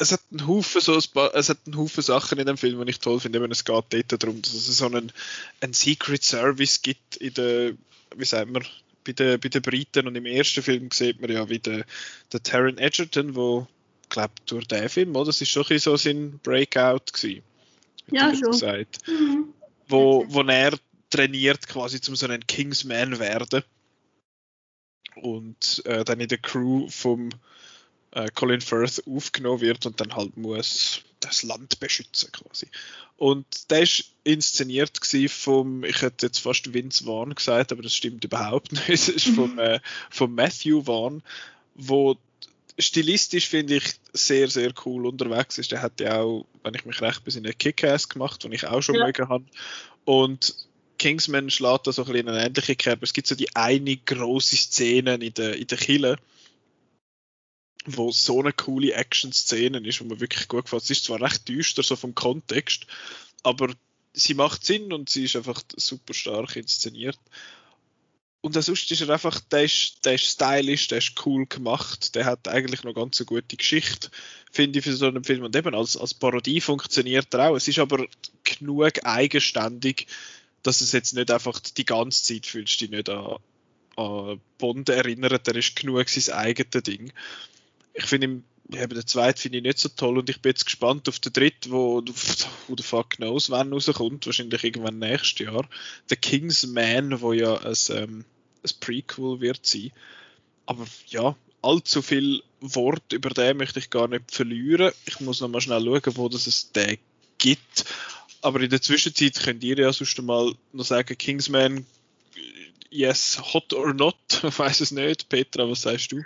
es 0.00 0.12
hat 0.12 0.20
einen 0.30 0.46
Haufen 0.46 0.80
so 0.80 0.94
ein 0.94 1.02
paar, 1.12 1.34
es 1.34 1.50
hat 1.50 1.58
einen 1.66 1.76
Haufen 1.76 2.02
Sachen 2.02 2.38
in 2.38 2.46
dem 2.46 2.56
Film, 2.56 2.82
die 2.84 2.90
ich 2.90 3.00
toll 3.00 3.20
finde. 3.20 3.38
Eben, 3.38 3.52
es 3.52 3.66
geht 3.66 3.84
dort 3.90 4.22
darum, 4.22 4.40
dass 4.40 4.54
es 4.54 4.78
so 4.78 4.86
einen, 4.86 5.12
einen 5.60 5.74
Secret 5.74 6.24
Service 6.24 6.80
gibt 6.80 7.16
in 7.16 7.34
der, 7.34 7.72
wie 8.16 8.24
sagt 8.24 8.50
man, 8.50 8.64
bei 9.04 9.12
den, 9.12 9.38
bei 9.38 9.50
den 9.50 9.60
Briten. 9.60 10.06
Und 10.06 10.16
im 10.16 10.24
ersten 10.24 10.62
Film 10.62 10.90
sieht 10.90 11.20
man 11.20 11.30
ja, 11.30 11.48
wie 11.50 11.58
der, 11.58 11.84
der 12.32 12.42
Taron 12.42 12.78
Egerton, 12.78 13.36
wo, 13.36 13.66
glaube, 14.08 14.32
durch 14.46 14.66
den 14.66 14.88
Film, 14.88 15.14
oder? 15.16 15.26
Das 15.26 15.40
ist 15.42 15.50
schon 15.50 15.66
ein 15.68 15.78
so 15.78 15.96
sein 15.96 16.40
Breakout 16.42 17.12
gewesen. 17.12 17.42
Ja, 18.10 18.34
schon. 18.34 18.52
Gesagt, 18.52 19.06
mhm. 19.06 19.52
wo, 19.86 20.24
wo 20.28 20.40
er 20.40 20.78
trainiert, 21.10 21.68
quasi 21.68 22.00
zum 22.00 22.16
so 22.16 22.26
einen 22.26 22.46
Kingsman 22.46 23.18
werden. 23.18 23.62
Und 25.16 25.82
äh, 25.84 26.04
dann 26.04 26.20
in 26.20 26.28
der 26.28 26.38
Crew 26.38 26.88
vom 26.88 27.28
äh, 28.12 28.28
Colin 28.34 28.60
Firth 28.60 29.02
aufgenommen 29.06 29.60
wird 29.60 29.86
und 29.86 30.00
dann 30.00 30.14
halt 30.14 30.36
muss 30.36 31.02
das 31.20 31.42
Land 31.42 31.80
beschützen 31.80 32.32
quasi. 32.32 32.66
Und 33.16 33.70
der 33.70 33.82
ist 33.82 34.12
inszeniert 34.24 34.98
vom, 35.28 35.84
ich 35.84 36.00
hätte 36.00 36.26
jetzt 36.26 36.38
fast 36.38 36.72
Vince 36.72 37.04
Vaughn 37.04 37.34
gesagt, 37.34 37.72
aber 37.72 37.82
das 37.82 37.94
stimmt 37.94 38.24
überhaupt 38.24 38.72
nicht. 38.88 38.88
Es 38.88 39.08
ist 39.08 39.28
vom, 39.28 39.58
äh, 39.58 39.80
vom 40.08 40.34
Matthew 40.34 40.84
Vaughn, 40.84 41.22
wo 41.74 42.16
stilistisch 42.78 43.48
finde 43.48 43.76
ich 43.76 43.84
sehr, 44.12 44.48
sehr 44.48 44.72
cool 44.84 45.06
unterwegs 45.06 45.58
ist. 45.58 45.72
Der 45.72 45.82
hat 45.82 46.00
ja 46.00 46.22
auch, 46.22 46.46
wenn 46.62 46.74
ich 46.74 46.86
mich 46.86 47.00
recht 47.02 47.22
bin, 47.24 47.36
einen 47.36 47.56
Kick-Ass 47.56 48.08
gemacht, 48.08 48.42
den 48.42 48.52
ich 48.52 48.66
auch 48.66 48.80
schon 48.80 48.94
ja. 48.94 49.04
mögen 49.04 49.28
habe. 49.28 49.44
Und 50.04 50.54
Kingsman 50.98 51.50
schlägt 51.50 51.86
da 51.86 51.92
so 51.92 52.04
ein 52.04 52.12
bisschen 52.12 52.28
eine 52.28 52.46
ähnliche 52.46 52.76
Kerbe. 52.76 53.04
Es 53.04 53.12
gibt 53.12 53.26
so 53.26 53.34
die 53.34 53.54
eine 53.54 53.96
große 53.96 54.56
Szene 54.56 55.14
in 55.14 55.34
der, 55.34 55.56
in 55.56 55.66
der 55.66 55.78
Kille, 55.78 56.16
wo 57.86 58.12
so 58.12 58.40
eine 58.40 58.52
coole 58.52 58.92
Action-Szene 58.92 59.78
ist, 59.86 60.00
wo 60.00 60.04
man 60.04 60.20
wirklich 60.20 60.48
gut 60.48 60.64
gefällt. 60.64 60.82
Es 60.82 60.90
ist 60.90 61.04
zwar 61.04 61.20
recht 61.20 61.48
düster, 61.48 61.82
so 61.82 61.96
vom 61.96 62.14
Kontext, 62.14 62.86
aber 63.42 63.72
sie 64.12 64.34
macht 64.34 64.64
Sinn 64.64 64.92
und 64.92 65.08
sie 65.08 65.24
ist 65.24 65.36
einfach 65.36 65.62
super 65.76 66.14
stark 66.14 66.56
inszeniert. 66.56 67.18
Und 68.42 68.54
sonst 68.54 68.90
ist 68.90 69.02
er 69.02 69.10
einfach, 69.10 69.38
der 69.40 69.64
ist, 69.64 70.04
der 70.04 70.14
ist 70.14 70.24
stylisch, 70.24 70.88
der 70.88 70.98
ist 70.98 71.26
cool 71.26 71.46
gemacht, 71.46 72.14
der 72.14 72.24
hat 72.24 72.48
eigentlich 72.48 72.84
noch 72.84 72.94
ganz 72.94 73.20
eine 73.20 73.26
gute 73.26 73.56
Geschichte, 73.56 74.10
finde 74.50 74.78
ich, 74.78 74.84
für 74.84 74.96
so 74.96 75.06
einen 75.06 75.24
Film. 75.24 75.44
Und 75.44 75.54
eben 75.54 75.74
als, 75.74 75.96
als 75.96 76.14
Parodie 76.14 76.62
funktioniert 76.62 77.32
er 77.34 77.50
auch. 77.50 77.56
Es 77.56 77.68
ist 77.68 77.78
aber 77.78 78.06
genug 78.44 79.04
eigenständig, 79.04 80.06
dass 80.62 80.80
es 80.80 80.92
jetzt 80.92 81.14
nicht 81.14 81.30
einfach 81.30 81.60
die 81.60 81.84
ganze 81.84 82.24
Zeit 82.24 82.46
fühlst, 82.46 82.80
dich 82.80 82.90
nicht 82.90 83.10
an, 83.10 83.36
an 83.96 84.40
Bond 84.56 84.88
erinnert, 84.88 85.46
der 85.46 85.56
ist 85.56 85.76
genug 85.76 86.08
sein 86.08 86.34
eigenes 86.34 86.82
Ding 86.82 87.12
ich 87.94 88.04
finde 88.04 88.42
ja, 88.72 88.86
den 88.86 89.06
zweiten 89.06 89.38
finde 89.38 89.58
ich 89.58 89.64
nicht 89.64 89.78
so 89.78 89.88
toll 89.88 90.18
und 90.18 90.30
ich 90.30 90.40
bin 90.40 90.50
jetzt 90.50 90.64
gespannt 90.64 91.08
auf 91.08 91.18
den 91.18 91.32
dritten, 91.32 91.70
wo, 91.72 92.02
wo 92.68 92.74
der 92.74 92.84
fuck 92.84 93.10
knows, 93.16 93.50
wann 93.50 93.72
rauskommt, 93.72 94.26
wahrscheinlich 94.26 94.62
irgendwann 94.62 94.98
nächstes 94.98 95.46
Jahr. 95.46 95.68
Der 96.08 96.16
Kingsman, 96.16 97.20
wo 97.20 97.32
ja 97.32 97.56
ein, 97.56 97.76
ähm, 97.90 98.24
ein 98.62 98.70
Prequel 98.80 99.40
wird 99.40 99.66
sein. 99.66 99.90
Aber 100.66 100.86
ja, 101.08 101.34
allzu 101.62 102.02
viel 102.02 102.42
Wort 102.60 103.12
über 103.12 103.30
den 103.30 103.56
möchte 103.56 103.78
ich 103.78 103.90
gar 103.90 104.08
nicht 104.08 104.30
verlieren. 104.30 104.92
Ich 105.06 105.20
muss 105.20 105.40
noch 105.40 105.48
mal 105.48 105.60
schnell 105.60 105.84
schauen, 105.84 106.16
wo 106.16 106.28
das 106.28 106.46
es 106.46 106.70
den 106.72 106.98
gibt. 107.38 107.84
Aber 108.42 108.60
in 108.60 108.70
der 108.70 108.80
Zwischenzeit 108.80 109.40
könnt 109.40 109.64
ihr 109.64 109.78
ja 109.78 109.92
sonst 109.92 110.20
mal 110.22 110.54
noch 110.72 110.84
sagen, 110.84 111.18
Kingsman, 111.18 111.86
yes, 112.90 113.40
hot 113.52 113.72
or 113.72 113.92
not, 113.94 114.16
ich 114.30 114.42
weiß 114.58 114.80
es 114.80 114.92
nicht. 114.92 115.28
Petra, 115.28 115.68
was 115.68 115.82
sagst 115.82 116.12
du? 116.12 116.22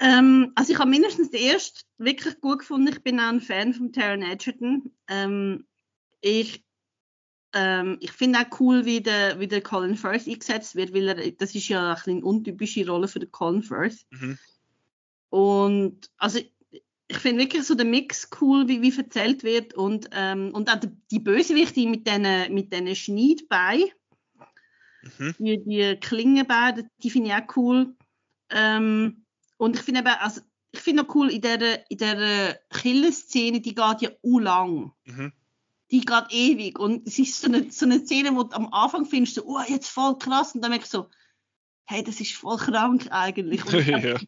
Ähm, 0.00 0.52
also 0.54 0.72
ich 0.72 0.78
habe 0.78 0.90
mindestens 0.90 1.30
den 1.30 1.42
ersten 1.42 1.80
wirklich 1.98 2.40
gut 2.40 2.60
gefunden. 2.60 2.88
Ich 2.88 3.02
bin 3.02 3.20
auch 3.20 3.28
ein 3.28 3.40
Fan 3.40 3.74
von 3.74 3.92
Taron 3.92 4.22
Edgerton. 4.22 4.92
Ähm, 5.08 5.66
ich 6.22 6.64
ähm, 7.52 7.98
ich 8.00 8.12
finde 8.12 8.38
auch 8.38 8.60
cool, 8.60 8.84
wie 8.84 9.00
der, 9.00 9.40
wie 9.40 9.48
der 9.48 9.60
Colin 9.60 9.96
Firth 9.96 10.28
eingesetzt 10.28 10.76
wird, 10.76 10.94
weil 10.94 11.08
er, 11.08 11.30
das 11.32 11.54
ist 11.54 11.68
ja 11.68 11.96
eine 12.04 12.24
untypische 12.24 12.86
Rolle 12.86 13.08
für 13.08 13.18
den 13.18 13.32
Colin 13.32 13.62
Firth. 13.62 14.06
Mhm. 14.10 14.38
Und 15.30 16.10
also 16.16 16.38
ich 17.08 17.18
finde 17.18 17.42
wirklich 17.42 17.64
so 17.64 17.74
den 17.74 17.90
Mix 17.90 18.28
cool, 18.40 18.68
wie, 18.68 18.82
wie 18.82 18.96
erzählt 18.96 19.42
wird 19.42 19.74
und, 19.74 20.08
ähm, 20.12 20.52
und 20.54 20.70
auch 20.70 20.78
die, 20.78 20.90
die 21.10 21.18
Bösewichte 21.18 21.86
mit 21.86 22.06
diesen 22.06 22.54
mit 22.54 22.72
den 22.72 22.94
Schneidbeinen, 22.94 23.90
mhm. 25.18 25.34
die, 25.38 25.64
die 25.64 25.96
Klingenbeine, 26.00 26.88
die 27.02 27.10
finde 27.10 27.30
ich 27.30 27.34
auch 27.34 27.56
cool. 27.56 27.96
Ähm, 28.50 29.24
und 29.60 29.76
ich 29.76 29.82
finde 29.82 30.00
eben, 30.00 30.08
also, 30.08 30.40
ich 30.72 30.80
finde 30.80 31.02
noch 31.02 31.14
cool, 31.14 31.30
in 31.30 31.42
dieser, 31.42 31.90
in 31.90 31.98
dieser 31.98 32.54
Killerszene, 32.70 33.60
die 33.60 33.74
geht 33.74 34.00
ja 34.00 34.10
u 34.22 34.38
lang. 34.38 34.92
Mhm. 35.04 35.32
Die 35.90 36.00
geht 36.00 36.24
ewig. 36.30 36.78
Und 36.78 37.06
es 37.06 37.18
ist 37.18 37.38
so 37.38 37.48
eine, 37.48 37.70
so 37.70 37.84
eine 37.84 38.00
Szene, 38.00 38.34
wo 38.34 38.44
du 38.44 38.56
am 38.56 38.72
Anfang 38.72 39.04
findest, 39.04 39.34
so, 39.34 39.44
oh, 39.44 39.60
jetzt 39.68 39.90
voll 39.90 40.16
krass. 40.16 40.54
Und 40.54 40.62
dann 40.62 40.70
merkst 40.70 40.94
du 40.94 40.98
so, 40.98 41.10
hey, 41.84 42.02
das 42.02 42.20
ist 42.20 42.32
voll 42.32 42.56
krank 42.56 43.08
eigentlich. 43.10 43.62
Und 43.66 43.86
ja. 43.86 44.18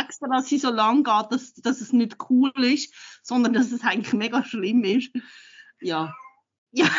extra, 0.00 0.26
dass 0.28 0.48
sie 0.48 0.58
so 0.58 0.70
lang 0.70 1.04
geht, 1.04 1.30
dass, 1.30 1.54
dass 1.54 1.80
es 1.80 1.92
nicht 1.92 2.16
cool 2.28 2.50
ist, 2.56 2.92
sondern 3.22 3.52
dass 3.52 3.70
es 3.70 3.84
eigentlich 3.84 4.12
mega 4.12 4.44
schlimm 4.44 4.82
ist. 4.82 5.12
Ja. 5.80 6.12
Ja. 6.72 6.90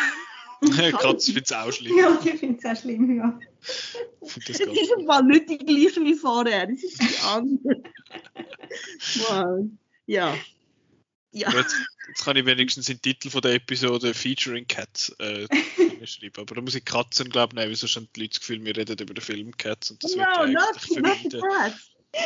Katz 0.92 1.26
findet 1.26 1.46
es 1.46 1.52
auch 1.52 1.72
schlimm. 1.72 1.98
Ja, 1.98 2.18
ich 2.24 2.40
finde 2.40 2.58
es 2.58 2.64
auch 2.64 2.80
schlimm, 2.80 3.16
ja. 3.16 3.38
Das, 4.20 4.34
das 4.44 4.60
ist 4.60 4.92
im 4.96 5.06
Fall 5.06 5.22
nicht 5.24 5.48
die 5.48 5.58
gleiche 5.58 6.02
wie 6.02 6.14
vorher, 6.14 6.66
das 6.66 6.82
ist 6.82 7.00
die 7.00 7.18
andere. 7.22 7.82
wow. 9.28 9.66
Ja. 10.06 10.36
Ja. 11.32 11.52
Jetzt, 11.52 11.76
jetzt, 12.08 12.24
kann 12.24 12.36
ich 12.36 12.46
wenigstens 12.46 12.86
den 12.86 13.00
Titel 13.02 13.28
von 13.28 13.42
der 13.42 13.54
Episode 13.54 14.14
Featuring 14.14 14.66
Cats 14.66 15.10
äh, 15.18 15.46
schreiben. 16.06 16.40
Aber 16.40 16.54
da 16.54 16.60
muss 16.62 16.74
ich 16.74 16.84
Katzen, 16.84 17.28
glaube 17.28 17.52
ich, 17.52 17.56
nehmen, 17.56 17.70
weil 17.70 17.76
sonst 17.76 17.96
haben 17.96 18.08
die 18.16 18.20
Leute 18.20 18.30
das 18.30 18.40
Gefühl, 18.40 18.64
wir 18.64 18.76
reden 18.76 18.98
über 18.98 19.12
den 19.12 19.20
Film 19.20 19.54
Cats 19.56 19.90
und 19.90 20.02
das 20.02 20.16
no, 20.16 20.22
wird 20.22 20.28
eigentlich 20.38 20.92
verbieten. 20.94 21.42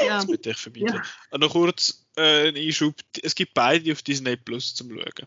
Ja. 0.07 0.19
Das 0.19 0.29
wird 0.29 0.47
ich 0.47 0.57
verbieten. 0.57 0.95
Ja. 0.95 1.03
Und 1.31 1.41
noch 1.41 1.51
kurz 1.51 2.07
äh, 2.17 2.49
ein 2.49 2.57
Einschub. 2.57 2.95
Es 3.23 3.35
gibt 3.35 3.55
beide 3.55 3.91
auf 3.91 4.03
Disney 4.03 4.37
Plus 4.37 4.75
zum 4.75 4.91
Schauen. 4.91 5.27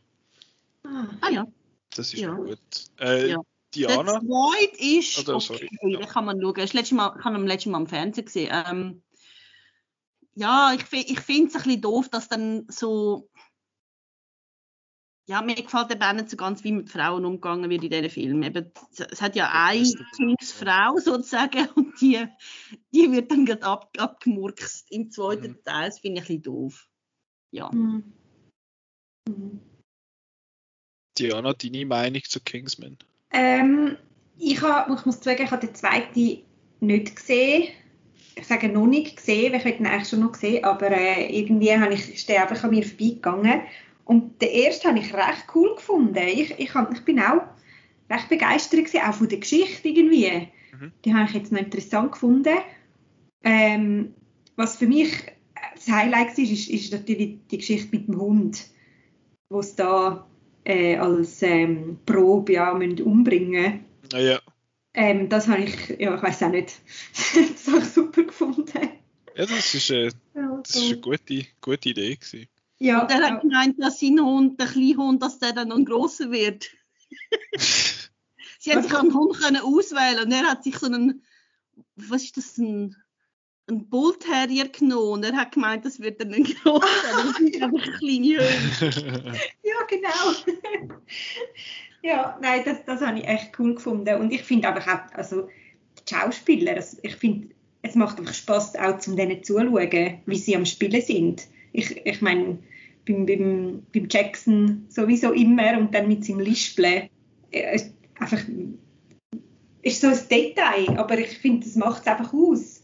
Ah 1.21 1.29
ja. 1.29 1.45
Das 1.95 2.13
ist 2.13 2.19
ja. 2.19 2.33
gut. 2.33 2.59
Äh, 2.99 3.31
ja. 3.31 3.41
Diana? 3.73 4.19
Der 4.19 4.21
zweite 4.21 4.83
ist, 4.83 5.19
Oder, 5.19 5.35
okay, 5.35 5.69
ja. 5.81 5.99
da 5.99 6.05
kann 6.05 6.25
man 6.25 6.39
schauen. 6.41 6.53
Das 6.55 6.73
letzte 6.73 6.95
Mal, 6.95 7.15
ich 7.17 7.25
habe 7.25 7.37
ihn 7.37 7.47
letztes 7.47 7.71
Mal 7.71 7.77
am 7.77 7.87
Fernsehen 7.87 8.25
gesehen. 8.25 8.51
Ähm, 8.51 9.03
ja, 10.35 10.73
ich, 10.73 10.81
ich 10.91 11.19
finde 11.19 11.47
es 11.49 11.55
ein 11.55 11.63
bisschen 11.63 11.81
doof, 11.81 12.09
dass 12.09 12.27
dann 12.27 12.65
so 12.69 13.29
ja, 15.25 15.41
mir 15.41 15.55
gefällt 15.55 15.91
eben 15.91 16.01
auch 16.01 16.13
nicht 16.13 16.29
so 16.29 16.37
ganz, 16.37 16.63
wie 16.63 16.73
mit 16.73 16.89
Frauen 16.89 17.25
umgegangen 17.25 17.69
wird 17.69 17.83
in 17.83 17.89
diesen 17.89 18.09
Filmen. 18.09 18.43
Eben, 18.43 18.71
es 18.91 19.21
hat 19.21 19.35
ja 19.35 19.49
eine 19.53 19.85
Frau 20.41 20.97
sozusagen 20.97 21.67
und 21.75 21.99
die, 22.01 22.25
die 22.93 23.11
wird 23.11 23.31
dann 23.31 23.45
gerade 23.45 23.63
ab, 23.63 23.93
abgemurkst 23.97 24.91
im 24.91 25.11
zweiten 25.11 25.51
mhm. 25.51 25.63
Teil. 25.63 25.89
Das 25.89 25.99
finde 25.99 26.21
ich 26.21 26.23
ein 26.23 26.27
bisschen 26.27 26.41
doof. 26.41 26.89
Ja. 27.51 27.71
Mhm. 27.71 28.13
Mhm. 29.29 29.61
Diana, 31.17 31.53
deine 31.53 31.85
Meinung 31.85 32.23
zu 32.23 32.39
Kingsman? 32.39 32.97
Ähm, 33.31 33.97
ich, 34.37 34.61
hab, 34.61 34.89
ich 34.89 35.05
muss 35.05 35.23
sagen, 35.23 35.43
ich 35.43 35.51
habe 35.51 35.65
den 35.65 35.75
zweiten 35.75 36.39
nicht 36.79 37.15
gesehen. 37.15 37.69
Ich 38.35 38.47
sage 38.47 38.67
noch 38.67 38.87
nicht 38.87 39.17
gesehen, 39.17 39.53
weil 39.53 39.67
ich 39.67 39.79
ihn 39.79 39.85
eigentlich 39.85 40.09
schon 40.09 40.21
noch 40.21 40.31
gesehen, 40.31 40.63
aber 40.63 40.91
äh, 40.91 41.39
irgendwie 41.39 41.77
habe 41.77 41.93
ich, 41.93 42.13
ist 42.13 42.29
der 42.29 42.41
einfach 42.41 42.63
an 42.63 42.71
mir 42.71 42.83
vorbeigegangen. 42.83 43.61
Und 44.05 44.41
den 44.41 44.49
ersten 44.49 44.89
habe 44.89 44.99
ich 44.99 45.13
recht 45.13 45.45
cool 45.55 45.75
gefunden. 45.75 46.17
Ich, 46.27 46.59
ich, 46.59 46.73
hab, 46.73 46.91
ich 46.91 47.01
bin 47.01 47.19
auch 47.19 47.43
recht 48.09 48.29
begeistert 48.29 48.85
gewesen, 48.85 49.01
auch 49.07 49.13
von 49.13 49.29
der 49.29 49.39
Geschichte 49.39 49.87
irgendwie. 49.87 50.49
Mhm. 50.71 50.91
Die 51.05 51.13
habe 51.13 51.29
ich 51.29 51.35
jetzt 51.35 51.51
noch 51.51 51.59
interessant 51.59 52.11
gefunden. 52.11 52.57
Ähm, 53.43 54.13
was 54.55 54.77
für 54.77 54.87
mich 54.87 55.11
das 55.75 55.87
Highlight 55.87 56.37
war, 56.37 56.43
ist, 56.43 56.69
ist 56.69 56.91
natürlich 56.91 57.37
die 57.49 57.57
Geschichte 57.57 57.95
mit 57.95 58.07
dem 58.07 58.19
Hund, 58.19 58.65
wo 59.49 59.59
es 59.59 59.75
da 59.75 60.27
äh, 60.65 60.97
als 60.97 61.41
ähm, 61.41 61.99
Probe 62.05 62.53
ja, 62.53 62.71
umbringen 62.71 63.85
müssen. 64.01 64.13
Ah, 64.13 64.19
ja. 64.19 64.39
Ähm, 64.95 65.27
das 65.27 65.47
habe 65.47 65.63
ich, 65.63 65.89
ja, 65.99 66.15
ich 66.15 66.21
weiß 66.21 66.43
auch 66.43 66.49
nicht, 66.49 66.73
das 67.13 67.67
habe 67.67 67.79
ich 67.79 67.89
super 67.89 68.23
gefunden. 68.23 68.89
Ja, 69.35 69.45
das 69.45 69.73
ist, 69.73 69.89
äh, 69.89 70.11
das 70.33 70.75
ist 70.75 70.91
eine 70.91 71.01
gute, 71.01 71.45
gute 71.61 71.89
Idee 71.89 72.15
gewesen. 72.15 72.47
Ja, 72.77 73.01
und 73.01 73.11
er 73.11 73.21
hat 73.21 73.41
gemeint, 73.41 73.81
dass 73.81 73.99
sein 73.99 74.19
Hund, 74.19 74.59
der 74.59 74.67
kleine 74.67 74.97
Hund, 74.97 75.23
dass 75.23 75.39
der 75.39 75.53
dann 75.53 75.69
noch 75.69 75.83
grosser 75.85 76.31
wird. 76.31 76.69
Sie 78.59 78.73
hat 78.73 78.83
sich 78.83 78.95
einen 78.95 79.13
Hund 79.13 79.37
können 79.37 79.61
auswählen 79.61 80.23
und 80.23 80.31
er 80.31 80.43
hat 80.43 80.63
sich 80.63 80.77
so 80.77 80.85
einen, 80.85 81.23
was 81.95 82.23
ist 82.23 82.37
das, 82.37 82.57
ein, 82.57 82.95
ein 83.67 83.87
Bull 83.87 84.17
Terrier 84.19 84.67
genommen 84.67 85.13
und 85.13 85.25
er 85.25 85.35
hat 85.37 85.53
gemeint, 85.53 85.85
das 85.85 85.99
wird 85.99 86.19
dann 86.19 86.33
ein 86.33 86.43
grosser, 86.43 86.85
das 87.11 87.35
sind 87.37 87.55
einfach 87.61 87.99
kleine 87.99 88.39
Hunde. 88.39 89.33
ja, 89.63 89.75
genau. 89.89 90.91
ja, 92.03 92.37
nein, 92.41 92.61
das, 92.65 92.83
das 92.85 93.01
habe 93.01 93.19
ich 93.19 93.27
echt 93.27 93.57
cool 93.59 93.75
gefunden 93.75 94.15
und 94.19 94.31
ich 94.31 94.43
finde 94.43 94.67
einfach 94.69 94.87
auch, 94.87 95.17
also 95.17 95.47
die 95.97 96.13
Schauspieler, 96.13 96.75
also 96.75 96.97
ich 97.03 97.15
finde, 97.15 97.49
es 97.83 97.95
macht 97.95 98.19
einfach 98.19 98.33
Spaß 98.33 98.75
auch 98.77 98.99
zum 98.99 99.15
denen 99.15 99.43
zuzuschauen, 99.43 100.21
wie 100.25 100.37
sie 100.37 100.55
am 100.55 100.65
Spielen 100.65 101.01
sind. 101.01 101.47
Ich, 101.73 102.05
ich 102.05 102.21
meine, 102.21 102.59
beim, 103.05 103.25
beim, 103.25 103.83
beim 103.93 104.07
Jackson 104.09 104.85
sowieso 104.89 105.33
immer 105.33 105.77
und 105.77 105.93
dann 105.93 106.07
mit 106.07 106.23
seinem 106.23 106.39
Lispeln. 106.39 107.09
Äh, 107.51 107.79
einfach, 108.19 108.39
ist 109.81 109.99
so 109.99 110.07
ein 110.07 110.19
Detail, 110.29 110.97
aber 110.97 111.17
ich 111.19 111.37
finde, 111.37 111.65
das 111.65 111.75
macht 111.75 112.01
es 112.01 112.07
einfach 112.07 112.33
aus. 112.33 112.82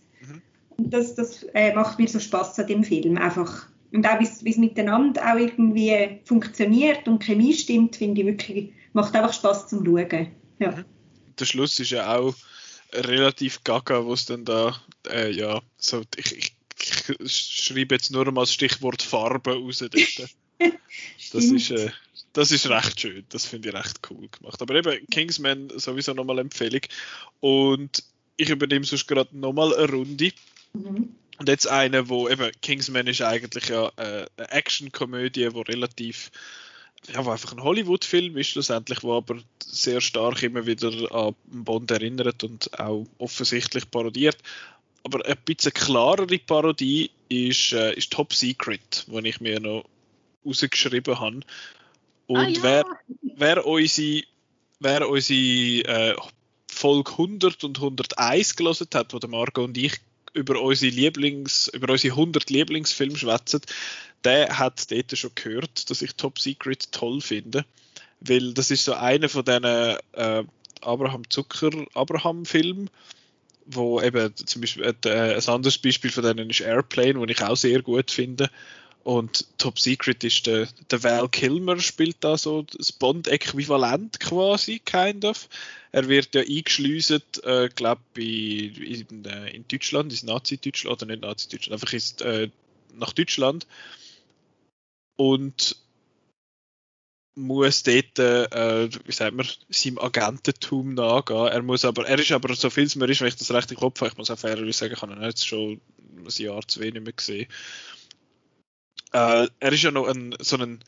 Das, 0.79 1.15
das 1.15 1.43
äh, 1.53 1.73
macht 1.73 1.99
mir 1.99 2.07
so 2.07 2.19
Spaß 2.19 2.59
an 2.59 2.67
dem 2.67 2.83
Film. 2.83 3.17
Einfach. 3.17 3.67
Und 3.91 4.05
auch, 4.05 4.19
wie 4.19 4.49
es 4.49 4.57
miteinander 4.57 5.33
auch 5.33 5.37
irgendwie 5.37 6.19
funktioniert 6.25 7.07
und 7.07 7.23
Chemie 7.23 7.53
stimmt, 7.53 7.95
finde 7.95 8.21
ich 8.21 8.27
wirklich, 8.27 8.73
macht 8.93 9.15
einfach 9.15 9.33
Spaß 9.33 9.67
zum 9.67 9.83
Schauen. 9.83 10.27
Ja. 10.59 10.71
Mhm. 10.71 10.85
Der 11.39 11.45
Schluss 11.45 11.79
ist 11.79 11.91
ja 11.91 12.17
auch 12.17 12.35
relativ 12.93 13.63
gaga, 13.63 14.05
wo 14.05 14.13
es 14.13 14.25
dann 14.25 14.45
da, 14.45 14.79
äh, 15.09 15.31
ja, 15.31 15.61
so, 15.77 16.01
ich, 16.17 16.37
ich, 16.37 16.55
ich 17.19 17.35
schreibe 17.35 17.95
jetzt 17.95 18.11
nur 18.11 18.29
mal 18.31 18.41
das 18.41 18.53
Stichwort 18.53 19.01
Farbe 19.01 19.53
raus 19.53 19.79
dort. 19.79 19.95
das 21.33 21.45
ist, 21.45 21.71
äh, 21.71 21.91
das 22.33 22.51
ist 22.51 22.69
recht 22.69 22.99
schön, 22.99 23.25
das 23.29 23.45
finde 23.45 23.69
ich 23.69 23.75
recht 23.75 23.99
cool 24.09 24.27
gemacht. 24.27 24.61
Aber 24.61 24.75
eben, 24.75 25.05
Kingsman 25.07 25.69
sowieso 25.75 26.13
nochmal 26.13 26.39
Empfehlung. 26.39 26.81
Und 27.39 28.03
ich 28.37 28.49
übernehme 28.49 28.85
sonst 28.85 29.07
gerade 29.07 29.37
nochmal 29.37 29.75
eine 29.75 29.89
Runde. 29.89 30.31
Mhm. 30.73 31.15
Und 31.37 31.47
jetzt 31.47 31.67
eine, 31.67 32.09
wo 32.09 32.27
eben, 32.27 32.51
Kingsman 32.61 33.07
ist 33.07 33.21
eigentlich 33.21 33.69
ja 33.69 33.87
äh, 33.95 34.25
eine 34.37 34.51
Action-Komödie, 34.51 35.53
wo 35.53 35.61
relativ 35.61 36.31
ja, 37.13 37.25
wo 37.25 37.31
einfach 37.31 37.53
ein 37.53 37.63
Hollywood-Film 37.63 38.37
ist 38.37 38.49
schlussendlich, 38.49 39.03
wo 39.03 39.15
aber 39.15 39.37
sehr 39.63 40.01
stark 40.01 40.43
immer 40.43 40.65
wieder 40.65 40.91
an 41.13 41.35
Bond 41.45 41.91
erinnert 41.91 42.43
und 42.43 42.77
auch 42.79 43.07
offensichtlich 43.17 43.89
parodiert. 43.89 44.37
Aber 45.03 45.25
ein 45.25 45.37
bisschen 45.45 45.73
klarere 45.73 46.39
Parodie 46.39 47.09
ist, 47.29 47.71
äh, 47.71 47.93
ist 47.93 48.11
Top 48.11 48.33
Secret, 48.33 49.05
wo 49.07 49.19
ich 49.19 49.39
mir 49.39 49.59
noch 49.59 49.85
rausgeschrieben 50.45 51.19
habe. 51.19 51.39
Und 52.27 52.37
ah, 52.37 52.47
ja. 52.47 52.63
wer, 52.63 52.83
wer 53.37 53.65
unsere, 53.65 54.23
wer 54.79 55.09
unsere 55.09 56.11
äh, 56.11 56.15
Folge 56.67 57.11
100 57.11 57.63
und 57.63 57.77
101 57.77 58.55
gelesen 58.55 58.87
hat, 58.93 59.13
wo 59.13 59.19
der 59.19 59.29
Marco 59.29 59.63
und 59.63 59.77
ich 59.77 59.99
über 60.39 60.61
unsere 60.61 60.91
Lieblings, 60.93 61.67
über 61.73 61.91
unsere 61.91 62.13
100 62.13 62.49
Lieblingsfilme 62.49 63.17
schwätzen, 63.17 63.61
der 64.23 64.57
hat 64.57 64.91
dort 64.91 65.17
schon 65.17 65.31
gehört, 65.35 65.89
dass 65.89 66.01
ich 66.01 66.15
Top 66.15 66.39
Secret 66.39 66.91
toll 66.91 67.21
finde, 67.21 67.65
weil 68.21 68.53
das 68.53 68.71
ist 68.71 68.85
so 68.85 68.93
einer 68.93 69.29
von 69.29 69.45
diesen 69.45 69.63
äh, 69.63 70.43
Abraham 70.81 71.29
Zucker 71.29 71.71
Abraham 71.93 72.45
Filmen, 72.45 72.89
wo 73.65 74.01
eben 74.01 74.35
zum 74.35 74.61
Beispiel 74.61 74.95
äh, 75.05 75.35
ein 75.35 75.47
anderes 75.47 75.77
Beispiel 75.77 76.11
von 76.11 76.23
denen 76.23 76.49
ist 76.49 76.61
Airplane, 76.61 77.19
wo 77.19 77.25
ich 77.25 77.41
auch 77.41 77.57
sehr 77.57 77.81
gut 77.81 78.11
finde. 78.11 78.49
Und 79.03 79.45
Top 79.57 79.79
Secret 79.79 80.23
ist 80.23 80.45
der, 80.45 80.67
der 80.91 81.03
Val 81.03 81.29
Kilmer 81.29 81.79
spielt 81.79 82.17
da 82.19 82.37
so 82.37 82.63
das 82.63 82.91
Bond-Äquivalent 82.91 84.19
quasi, 84.19 84.79
kind 84.79 85.25
of. 85.25 85.47
Er 85.91 86.07
wird 86.07 86.35
ja 86.35 86.41
eingeschleuset, 86.41 87.43
äh, 87.43 87.69
glaube 87.73 88.01
ich, 88.15 89.09
in, 89.09 89.25
äh, 89.25 89.49
in 89.49 89.65
Deutschland, 89.67 90.11
ins 90.11 90.23
Nazi-Deutschland, 90.23 91.01
oder 91.01 91.11
nicht 91.11 91.21
Nazi-Deutschland, 91.21 91.81
einfach 91.81 91.93
ist, 91.93 92.21
äh, 92.21 92.49
nach 92.93 93.13
Deutschland 93.13 93.65
und 95.15 95.75
muss 97.35 97.83
dort, 97.83 98.19
äh, 98.19 98.89
wie 99.05 99.11
sagt 99.11 99.33
man, 99.33 99.47
seinem 99.69 99.97
Agententum 99.99 100.93
nachgehen. 100.93 101.47
Er 101.47 101.61
muss 101.61 101.85
aber, 101.85 102.05
er 102.05 102.19
ist 102.19 102.31
aber, 102.31 102.53
so 102.53 102.69
viel 102.69 102.83
es 102.83 102.95
mir 102.95 103.09
ist, 103.09 103.21
wenn 103.21 103.27
ich 103.27 103.35
das 103.35 103.51
recht 103.51 103.71
im 103.71 103.77
Kopf 103.77 104.01
habe, 104.01 104.11
ich 104.11 104.17
muss 104.17 104.29
auch 104.29 104.37
fairerweise 104.37 104.73
sagen, 104.73 104.93
ich 104.93 105.01
habe 105.01 105.13
ihn 105.13 105.21
jetzt 105.21 105.47
schon 105.47 105.79
ein 106.17 106.27
Jahr 106.27 106.67
zu 106.67 106.81
wenig 106.81 107.01
mehr 107.01 107.13
gesehen. 107.13 107.47
Äh, 109.11 109.47
er 109.59 109.71
ist 109.71 109.83
ja 109.83 109.91
noch 109.91 110.07
ein, 110.07 110.35
so 110.39 110.57
ein 110.57 110.79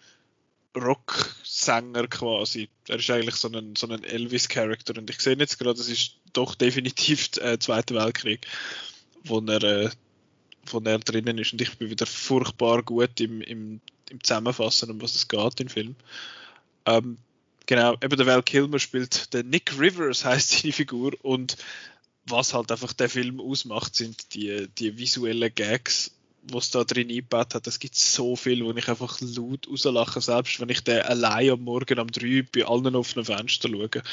Rocksänger 0.76 2.08
quasi. 2.08 2.70
Er 2.88 2.98
ist 2.98 3.10
eigentlich 3.10 3.36
so 3.36 3.50
ein, 3.50 3.76
so 3.76 3.88
ein 3.88 4.04
Elvis-Charakter 4.04 4.98
und 4.98 5.10
ich 5.10 5.20
sehe 5.20 5.36
jetzt 5.38 5.58
gerade, 5.58 5.78
das 5.78 5.90
ist 5.90 6.18
doch 6.34 6.56
definitiv 6.56 7.30
der 7.30 7.54
äh, 7.54 7.60
Zweite 7.60 7.96
Weltkrieg, 7.96 8.48
wo 9.24 9.40
er, 9.40 9.64
äh, 9.64 9.90
wo 10.68 10.80
er 10.80 11.00
drinnen 11.00 11.38
ist 11.38 11.54
und 11.54 11.62
ich 11.62 11.78
bin 11.78 11.90
wieder 11.90 12.06
furchtbar 12.06 12.84
gut 12.84 13.20
im, 13.20 13.42
im 13.42 13.82
im 14.12 14.24
Zusammenfassen, 14.24 14.92
um 14.92 15.02
was 15.02 15.16
es 15.16 15.28
geht 15.28 15.60
im 15.60 15.70
Film. 15.70 15.96
Ähm, 16.86 17.18
genau, 17.66 17.94
eben 18.02 18.18
der 18.18 18.26
Val 18.26 18.44
Kilmer 18.44 18.80
spielt 18.80 19.34
der 19.34 19.44
Nick 19.44 19.78
Rivers, 19.80 20.26
heißt 20.26 20.62
seine 20.62 20.74
Figur, 20.74 21.14
und 21.24 21.58
was 22.26 22.54
halt 22.54 22.72
einfach 22.72 22.94
der 22.94 23.10
Film 23.10 23.40
ausmacht, 23.40 23.96
sind 23.96 24.36
die, 24.36 24.68
die 24.78 24.98
visuellen 24.98 25.54
Gags, 25.56 26.12
was 26.44 26.72
da 26.72 26.84
drin 26.84 27.10
eingebaut 27.10 27.54
hat. 27.54 27.68
Es 27.68 27.80
gibt 27.80 27.96
so 27.96 28.36
viel, 28.36 28.64
wo 28.66 28.72
ich 28.72 28.88
einfach 28.88 29.20
laut 29.22 29.68
rauslache, 29.70 30.22
selbst 30.22 30.60
wenn 30.60 30.70
ich 30.70 30.82
den 30.82 31.02
allein 31.02 31.52
am 31.52 31.62
Morgen 31.62 32.00
um 32.00 32.08
drei 32.08 32.46
bei 32.52 32.66
allen 32.66 32.96
offenen 32.96 33.26
Fenstern 33.26 33.74
schaue. 33.74 34.04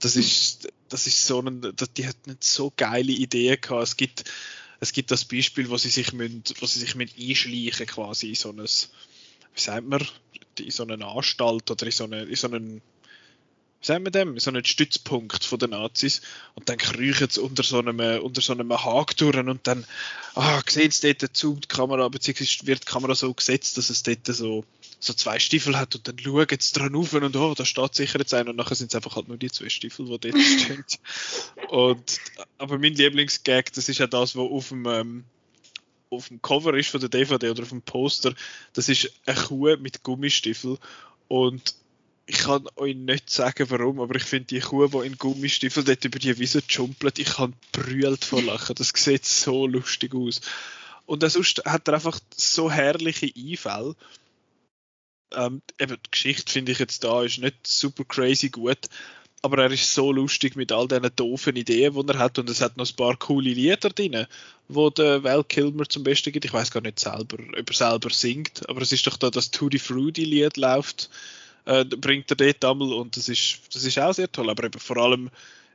Das 0.00 0.16
ist, 0.16 0.68
das 0.88 1.06
ist 1.06 1.26
so 1.26 1.40
ein, 1.40 1.60
die 1.96 2.06
hat 2.06 2.26
nicht 2.26 2.44
so 2.44 2.72
geile 2.76 3.12
Ideen 3.12 3.60
gehabt. 3.60 3.82
Es 3.82 3.96
gibt, 3.96 4.24
es 4.80 4.92
gibt 4.92 5.10
das 5.10 5.24
Beispiel, 5.24 5.68
wo 5.70 5.76
sie 5.76 5.88
sich, 5.88 6.12
müssen, 6.12 6.42
wo 6.60 6.66
sie 6.66 6.80
sich 6.80 6.94
müssen 6.94 7.18
einschleichen 7.18 7.86
quasi 7.86 8.30
in 8.30 8.34
so 8.34 8.50
ein, 8.50 8.58
wie 8.58 9.60
sagt 9.60 9.86
man, 9.88 10.06
in 10.58 10.70
so 10.70 10.84
einer 10.84 11.06
Anstalt 11.08 11.70
oder 11.70 11.86
in 11.86 11.92
so, 11.92 12.04
eine, 12.04 12.22
in 12.22 12.36
so 12.36 12.48
einen 12.48 12.82
wie 13.84 13.86
sagen 13.86 14.04
wir 14.06 14.10
dem, 14.10 14.38
so 14.38 14.50
einen 14.50 14.64
Stützpunkt 14.64 15.44
von 15.44 15.58
den 15.58 15.70
Nazis. 15.70 16.22
Und 16.54 16.70
dann 16.70 16.78
kriechen 16.78 17.28
sie 17.28 17.42
unter 17.42 17.62
so 17.62 17.78
einem, 17.78 18.00
unter 18.22 18.40
so 18.40 18.54
einem 18.54 18.68
durch 18.68 19.36
und 19.36 19.66
dann 19.66 19.84
ah, 20.34 20.62
sehen 20.66 20.90
sie 20.90 21.14
dort 21.14 21.36
zoomt 21.36 21.64
die 21.64 21.68
Kamera, 21.68 22.08
beziehungsweise 22.08 22.66
wird 22.66 22.82
die 22.82 22.90
Kamera 22.90 23.14
so 23.14 23.32
gesetzt, 23.34 23.76
dass 23.76 23.90
es 23.90 24.02
dort 24.02 24.26
so, 24.26 24.64
so 25.00 25.12
zwei 25.12 25.38
Stiefel 25.38 25.78
hat 25.78 25.94
und 25.94 26.08
dann 26.08 26.18
schauen 26.18 26.46
sie 26.58 26.72
dran 26.72 26.96
auf 26.96 27.12
und 27.12 27.36
oh, 27.36 27.54
da 27.54 27.64
steht 27.66 27.94
sicher 27.94 28.18
jetzt 28.18 28.32
einer. 28.32 28.50
Und 28.50 28.56
nachher 28.56 28.74
sind 28.74 28.90
es 28.90 28.94
einfach 28.94 29.16
halt 29.16 29.28
nur 29.28 29.36
die 29.36 29.50
zwei 29.50 29.68
Stiefel, 29.68 30.06
die 30.06 30.30
dort 30.30 30.42
stehen. 30.60 30.84
und, 31.68 32.20
aber 32.56 32.78
mein 32.78 32.94
Lieblingsgag, 32.94 33.70
das 33.74 33.90
ist 33.90 33.98
ja 33.98 34.06
das, 34.06 34.34
was 34.34 34.50
auf 34.50 34.68
dem, 34.70 34.86
ähm, 34.86 35.24
auf 36.08 36.28
dem 36.28 36.40
Cover 36.40 36.72
ist 36.74 36.88
von 36.88 37.00
der 37.00 37.10
DVD 37.10 37.50
oder 37.50 37.64
auf 37.64 37.68
dem 37.68 37.82
Poster, 37.82 38.34
das 38.72 38.88
ist 38.88 39.12
eine 39.26 39.38
Kuh 39.38 39.76
mit 39.76 40.02
Gummistiefel. 40.02 40.78
Und 41.28 41.74
ich 42.26 42.38
kann 42.38 42.66
euch 42.76 42.96
nicht 42.96 43.28
sagen, 43.28 43.68
warum, 43.70 44.00
aber 44.00 44.16
ich 44.16 44.24
finde 44.24 44.46
die 44.46 44.60
Kuh, 44.60 44.86
die 44.86 45.06
in 45.06 45.18
Gummistiefeln 45.18 45.84
dort 45.84 46.04
über 46.04 46.18
die 46.18 46.38
Wiese 46.38 46.62
jumpelt, 46.68 47.18
ich 47.18 47.34
kann 47.34 47.54
brüllt 47.72 48.24
vor 48.24 48.42
Lachen. 48.42 48.74
Das 48.76 48.92
sieht 48.94 49.26
so 49.26 49.66
lustig 49.66 50.14
aus. 50.14 50.40
Und 51.06 51.28
sonst 51.28 51.62
hat 51.66 51.86
er 51.88 51.94
einfach 51.94 52.18
so 52.34 52.70
herrliche 52.70 53.30
Einfälle. 53.36 53.94
Ähm, 55.32 55.60
eben, 55.78 55.98
die 56.06 56.10
Geschichte 56.10 56.50
finde 56.50 56.72
ich 56.72 56.78
jetzt 56.78 57.04
da 57.04 57.22
ist 57.22 57.38
nicht 57.38 57.66
super 57.66 58.04
crazy 58.04 58.48
gut, 58.48 58.78
aber 59.42 59.64
er 59.64 59.70
ist 59.70 59.92
so 59.92 60.12
lustig 60.12 60.56
mit 60.56 60.72
all 60.72 60.88
diesen 60.88 61.10
doofen 61.16 61.56
Ideen, 61.56 61.92
die 61.94 62.12
er 62.12 62.18
hat 62.18 62.38
und 62.38 62.48
es 62.48 62.62
hat 62.62 62.78
noch 62.78 62.88
ein 62.88 62.96
paar 62.96 63.16
coole 63.16 63.50
Lieder 63.50 63.90
drin, 63.90 64.26
wo 64.68 64.88
der 64.88 65.22
Val 65.24 65.44
Kilmer 65.44 65.86
zum 65.88 66.04
Besten 66.04 66.32
gibt. 66.32 66.46
Ich 66.46 66.52
weiß 66.52 66.70
gar 66.70 66.80
nicht 66.80 67.00
selber, 67.00 67.36
ob 67.58 67.70
er 67.70 67.74
selber 67.74 68.10
singt, 68.10 68.66
aber 68.68 68.80
es 68.80 68.92
ist 68.92 69.06
doch 69.06 69.18
da 69.18 69.28
das 69.28 69.50
Tutti 69.50 69.78
Fruity 69.78 70.24
Lied 70.24 70.56
läuft, 70.56 71.10
äh, 71.66 71.84
bringt 71.84 72.30
er 72.30 72.36
dort 72.36 72.64
einmal 72.64 72.92
und 72.92 73.16
das 73.16 73.28
ist, 73.28 73.60
das 73.72 73.84
ist 73.84 73.98
auch 73.98 74.12
sehr 74.12 74.30
toll, 74.30 74.50
aber 74.50 74.64
eben 74.64 74.78
vor 74.78 74.96
allem 74.98 75.30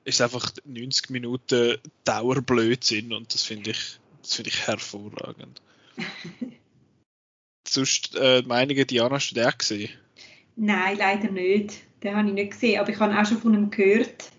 ist 0.05 0.15
es 0.15 0.21
einfach 0.21 0.51
90 0.65 1.09
Minuten 1.09 1.77
Dauerblödsinn 2.03 3.13
und 3.13 3.33
das 3.33 3.43
finde 3.43 3.71
ich, 3.71 3.99
das 4.21 4.35
finde 4.35 4.49
ich 4.49 4.67
hervorragend. 4.67 5.61
Sonst 7.67 8.15
äh, 8.15 8.41
Meinungen, 8.43 8.87
Diana, 8.87 9.15
hast 9.15 9.31
du 9.31 9.35
den 9.35 9.45
auch 9.45 9.57
gesehen? 9.57 9.89
Nein, 10.55 10.97
leider 10.97 11.29
nicht. 11.29 11.75
Den 12.03 12.15
habe 12.15 12.27
ich 12.29 12.33
nicht 12.33 12.51
gesehen, 12.51 12.79
aber 12.79 12.89
ich 12.89 12.99
habe 12.99 13.17
auch 13.17 13.25
schon 13.25 13.37
von 13.37 13.53
ihm 13.53 13.69
gehört. 13.69 14.31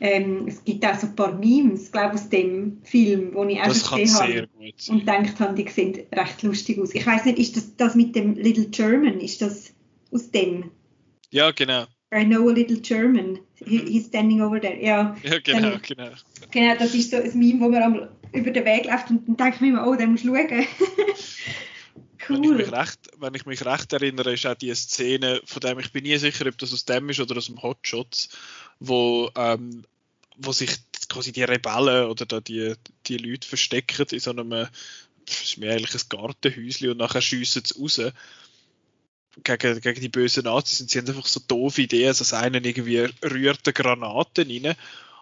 Ähm, 0.00 0.46
es 0.46 0.62
gibt 0.64 0.84
auch 0.86 0.94
so 0.94 1.08
ein 1.08 1.16
paar 1.16 1.32
Memes, 1.34 1.90
glaube 1.90 2.14
aus 2.14 2.28
dem 2.28 2.80
Film, 2.84 3.34
wo 3.34 3.44
ich 3.44 3.60
auch 3.60 3.66
das 3.66 3.90
gesehen 3.90 4.14
habe 4.14 4.48
und 4.88 5.00
gedacht 5.00 5.40
habe, 5.40 5.54
die 5.60 5.68
sehen 5.68 5.98
recht 6.12 6.42
lustig 6.42 6.78
aus. 6.78 6.94
Ich 6.94 7.04
weiß 7.04 7.24
nicht, 7.24 7.38
ist 7.38 7.56
das, 7.56 7.74
das 7.76 7.94
mit 7.96 8.14
dem 8.14 8.34
Little 8.34 8.68
German, 8.68 9.18
ist 9.20 9.42
das 9.42 9.72
aus 10.12 10.30
dem? 10.30 10.70
Ja, 11.30 11.50
genau. 11.50 11.86
I 12.12 12.24
know 12.24 12.48
a 12.48 12.52
little 12.52 12.80
German. 12.80 13.38
He, 13.54 13.80
mhm. 13.80 13.86
he's 13.86 14.06
standing 14.06 14.40
over 14.40 14.60
there. 14.60 14.82
Ja, 14.82 15.16
ja 15.22 15.38
genau, 15.40 15.70
dann, 15.70 15.82
genau. 15.82 16.10
Genau, 16.50 16.74
das 16.78 16.94
ist 16.94 17.10
so 17.10 17.18
ein 17.18 17.38
Meme, 17.38 17.60
wo 17.60 17.68
man 17.68 17.82
am, 17.82 18.08
über 18.32 18.50
den 18.50 18.64
Weg 18.64 18.86
läuft 18.86 19.10
und 19.10 19.38
dann 19.38 19.52
ich 19.52 19.60
mir 19.60 19.68
immer, 19.68 19.86
oh, 19.86 19.94
den 19.94 20.12
musst 20.12 20.24
du 20.24 20.34
schauen. 20.34 20.66
Cool. 22.28 22.38
Wenn 22.40 22.44
ich, 22.44 22.58
mich 22.58 22.72
recht, 22.72 22.98
wenn 23.18 23.34
ich 23.34 23.46
mich 23.46 23.64
recht 23.64 23.92
erinnere, 23.92 24.34
ist 24.34 24.46
auch 24.46 24.54
die 24.54 24.74
Szene, 24.74 25.40
von 25.44 25.60
dem 25.60 25.78
ich 25.78 25.92
bin 25.92 26.02
nie 26.02 26.16
sicher, 26.18 26.46
ob 26.46 26.58
das 26.58 26.72
aus 26.72 26.84
dem 26.84 27.08
ist 27.08 27.20
oder 27.20 27.36
aus 27.36 27.46
dem 27.46 27.62
Hotshots, 27.62 28.28
wo, 28.80 29.30
ähm, 29.34 29.84
wo 30.36 30.52
sich 30.52 30.70
quasi 31.08 31.32
die 31.32 31.44
Rebellen 31.44 32.08
oder 32.08 32.26
da 32.26 32.40
die, 32.40 32.74
die 33.06 33.16
Leute 33.16 33.48
verstecken 33.48 34.06
in 34.10 34.20
so 34.20 34.30
einem, 34.30 34.50
das 34.50 35.42
ist 35.42 35.58
mir 35.58 35.72
eigentlich 35.72 35.94
ein 35.94 36.08
Gartenhäuschen 36.08 36.90
und 36.90 36.98
nachher 36.98 37.22
schiessen 37.22 37.62
sie 37.64 37.80
raus 37.80 38.00
gegen, 39.44 39.80
gegen 39.80 40.00
die 40.00 40.08
bösen 40.08 40.44
Nazis 40.44 40.80
und 40.80 40.90
sie 40.90 40.98
haben 40.98 41.08
einfach 41.08 41.26
so 41.26 41.40
doofe 41.46 41.82
Ideen, 41.82 42.14
dass 42.16 42.32
einer 42.32 42.64
irgendwie 42.64 43.08
rührt 43.22 43.74
Granaten 43.74 44.50
rein 44.50 44.76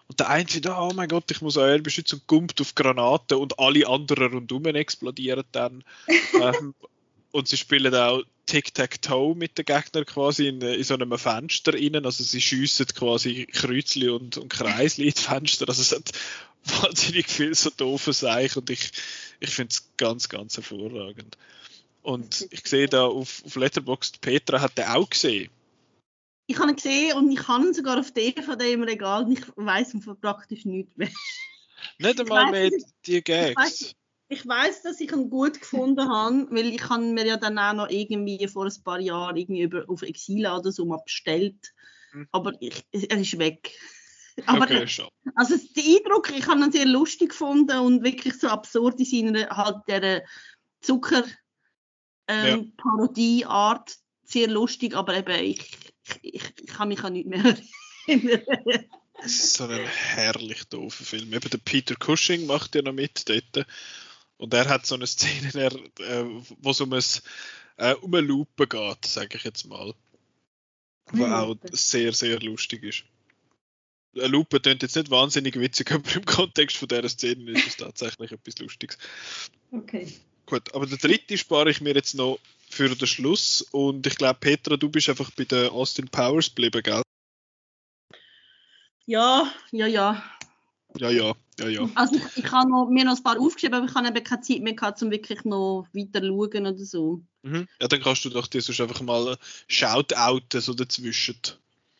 und 0.08 0.20
der 0.20 0.30
eine 0.30 0.52
wieder, 0.52 0.80
oh 0.80 0.92
mein 0.94 1.08
Gott, 1.08 1.30
ich 1.30 1.40
muss 1.40 1.56
euer 1.56 1.78
beschützen 1.78 2.20
und 2.20 2.26
kommt 2.26 2.60
auf 2.60 2.74
Granaten 2.74 3.38
und 3.38 3.58
alle 3.58 3.86
anderen 3.88 4.32
rundum 4.32 4.64
explodieren 4.66 5.44
dann. 5.52 5.82
ähm, 6.40 6.74
und 7.32 7.48
sie 7.48 7.56
spielen 7.56 7.94
auch 7.94 8.22
Tic-Tac-Toe 8.46 9.34
mit 9.34 9.58
den 9.58 9.64
Gegnern 9.64 10.06
quasi 10.06 10.46
in, 10.46 10.60
in 10.60 10.84
so 10.84 10.94
einem 10.94 11.18
Fenster 11.18 11.74
innen. 11.74 12.06
Also 12.06 12.22
sie 12.22 12.40
schiessen 12.40 12.86
quasi 12.86 13.46
Kreuzli 13.46 14.08
und, 14.08 14.38
und 14.38 14.48
Kreisli 14.48 15.08
in 15.08 15.14
die 15.14 15.20
Fenster. 15.20 15.68
Also 15.68 15.82
es 15.82 15.92
hat 15.92 16.12
wahnsinnig 16.80 17.28
viel 17.28 17.54
so 17.54 17.70
doofe 17.70 18.12
Seich 18.12 18.56
und 18.56 18.70
ich, 18.70 18.90
ich 19.40 19.50
finde 19.50 19.72
es 19.72 19.90
ganz, 19.96 20.28
ganz 20.28 20.56
hervorragend. 20.56 21.36
Und 22.06 22.46
ich 22.50 22.66
sehe 22.66 22.88
da 22.88 23.06
auf, 23.06 23.42
auf 23.44 23.56
Letterboxd, 23.56 24.20
Petra 24.20 24.60
hat 24.60 24.78
den 24.78 24.86
auch 24.86 25.10
gesehen. 25.10 25.50
Ich 26.46 26.58
habe 26.58 26.70
ihn 26.70 26.76
gesehen 26.76 27.16
und 27.16 27.32
ich 27.32 27.48
habe 27.48 27.66
ihn 27.66 27.74
sogar 27.74 27.98
auf 27.98 28.12
DVD 28.12 28.72
im 28.72 28.84
Regal 28.84 29.24
und 29.24 29.32
ich 29.32 29.44
weiß 29.56 29.96
praktisch 30.20 30.64
nichts 30.64 30.96
mehr. 30.96 31.10
Nicht 31.98 32.20
einmal 32.20 32.50
mehr 32.52 32.70
die 33.04 33.22
Gags 33.22 33.94
ich 34.28 34.46
weiß, 34.46 34.82
dass 34.82 35.00
ich 35.00 35.12
ihn 35.12 35.30
gut 35.30 35.60
gefunden 35.60 36.08
habe, 36.08 36.48
weil 36.50 36.66
ich 36.66 36.88
habe 36.88 37.02
mir 37.02 37.26
ja 37.26 37.36
dann 37.36 37.58
auch 37.58 37.74
noch 37.74 37.90
irgendwie 37.90 38.46
vor 38.48 38.66
ein 38.66 38.82
paar 38.82 39.00
Jahren 39.00 39.36
irgendwie 39.36 39.62
über, 39.62 39.84
auf 39.88 40.02
Exila 40.02 40.58
oder 40.58 40.72
so 40.72 40.84
mal 40.84 41.00
bestellt. 41.04 41.72
Mhm. 42.12 42.28
Aber 42.32 42.52
ich, 42.60 42.84
er 42.90 43.18
ist 43.18 43.38
weg. 43.38 43.72
Aber 44.46 44.64
okay, 44.64 44.86
also 45.34 45.56
der 45.76 45.84
Eindruck, 45.84 46.30
ich 46.36 46.46
habe 46.46 46.60
ihn 46.60 46.72
sehr 46.72 46.86
lustig 46.86 47.30
gefunden 47.30 47.78
und 47.78 48.04
wirklich 48.04 48.34
so 48.34 48.48
absurd 48.48 49.00
in 49.00 49.06
seiner 49.06 49.48
halt 49.48 49.76
der 49.88 50.24
Zucker 50.80 51.24
ähm, 52.28 52.46
ja. 52.46 52.82
Parodieart 52.82 53.98
sehr 54.24 54.48
lustig, 54.48 54.94
aber 54.94 55.16
eben 55.16 55.44
ich, 55.44 55.70
ich, 56.22 56.42
ich, 56.60 56.66
kann 56.66 56.88
mich 56.88 57.02
an 57.02 57.12
nichts 57.12 57.30
mehr 57.30 57.44
erinnern. 58.06 58.84
so 59.24 59.64
ein 59.64 59.86
herrlich 59.86 60.64
doofer 60.64 61.04
Film. 61.04 61.32
Eben 61.32 61.50
der 61.50 61.58
Peter 61.58 61.94
Cushing 61.94 62.46
macht 62.46 62.74
ja 62.74 62.82
noch 62.82 62.92
mit 62.92 63.28
dort. 63.28 63.66
Und 64.38 64.52
er 64.52 64.68
hat 64.68 64.86
so 64.86 64.94
eine 64.94 65.06
Szene, 65.06 65.50
der, 65.52 65.72
äh, 65.72 66.24
wo 66.58 66.70
es 66.70 66.80
um, 66.80 66.92
ein, 66.92 67.02
äh, 67.78 67.94
um 67.94 68.14
eine 68.14 68.26
Lupe 68.26 68.66
geht, 68.66 69.06
sage 69.06 69.36
ich 69.38 69.44
jetzt 69.44 69.66
mal. 69.66 69.94
Mhm. 71.12 71.32
auch 71.32 71.56
sehr, 71.70 72.12
sehr 72.12 72.40
lustig 72.40 72.82
ist. 72.82 73.04
Eine 74.16 74.28
Lupe 74.28 74.60
klingt 74.60 74.82
jetzt 74.82 74.96
nicht 74.96 75.10
wahnsinnig 75.10 75.58
witzig, 75.58 75.90
aber 75.92 76.14
im 76.14 76.24
Kontext 76.24 76.76
von 76.76 76.88
dieser 76.88 77.08
Szene 77.08 77.52
ist 77.52 77.66
es 77.66 77.76
tatsächlich 77.76 78.32
etwas 78.32 78.58
Lustiges. 78.58 78.98
Okay. 79.70 80.12
Gut, 80.46 80.74
aber 80.74 80.86
der 80.86 80.98
dritte 80.98 81.36
spare 81.36 81.70
ich 81.70 81.80
mir 81.80 81.94
jetzt 81.94 82.14
noch 82.14 82.38
für 82.70 82.88
den 82.88 83.06
Schluss. 83.06 83.62
Und 83.72 84.06
ich 84.06 84.16
glaube, 84.16 84.38
Petra, 84.40 84.76
du 84.76 84.88
bist 84.88 85.08
einfach 85.08 85.30
bei 85.32 85.44
den 85.44 85.70
Austin 85.70 86.08
Powers 86.08 86.48
geblieben, 86.48 86.82
gell? 86.82 87.02
Ja, 89.06 89.52
ja, 89.72 89.86
ja. 89.86 90.22
Ja, 90.98 91.10
ja, 91.10 91.34
ja, 91.60 91.68
ja. 91.68 91.88
Also 91.94 92.16
ich, 92.16 92.44
ich 92.44 92.50
habe 92.50 92.70
noch, 92.70 92.88
mir 92.88 93.04
noch 93.04 93.16
ein 93.16 93.22
paar 93.22 93.38
aufgeschrieben, 93.38 93.76
aber 93.76 93.86
ich 93.86 93.94
habe 93.94 94.08
eben 94.08 94.24
keine 94.24 94.40
Zeit 94.40 94.60
mehr 94.60 94.74
gehabt, 94.74 95.02
um 95.02 95.10
wirklich 95.10 95.44
noch 95.44 95.86
weiter 95.92 96.22
zu 96.22 96.28
schauen 96.28 96.66
oder 96.66 96.84
so. 96.84 97.20
Mhm. 97.42 97.68
Ja, 97.80 97.88
dann 97.88 98.00
kannst 98.00 98.24
du 98.24 98.30
doch 98.30 98.46
dir 98.46 98.62
sonst 98.62 98.80
einfach 98.80 99.02
mal 99.02 99.36
Shoutouten 99.68 100.60
so 100.60 100.74
dazwischen. 100.74 101.36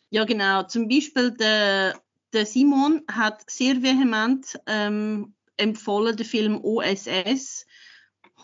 Ja, 0.09 0.23
genau. 0.23 0.63
Zum 0.63 0.87
Beispiel 0.87 1.31
der, 1.31 2.01
der 2.33 2.45
Simon 2.45 3.03
hat 3.11 3.49
sehr 3.49 3.81
vehement 3.83 4.59
ähm, 4.65 5.33
empfohlen 5.57 6.15
den 6.15 6.25
Film 6.25 6.59
OSS 6.63 7.66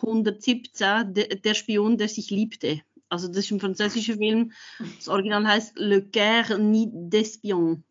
117, 0.06 1.14
de, 1.14 1.36
Der 1.40 1.54
Spion, 1.54 1.98
der 1.98 2.08
sich 2.08 2.30
liebte. 2.30 2.80
Also 3.08 3.28
das 3.28 3.38
ist 3.38 3.50
ein 3.50 3.60
französischer 3.60 4.14
Film. 4.14 4.52
Das 4.96 5.08
Original 5.08 5.46
heißt 5.46 5.78
Le 5.78 6.02
Guerre 6.02 6.58
Nid 6.58 6.90
d'Espion 7.12 7.82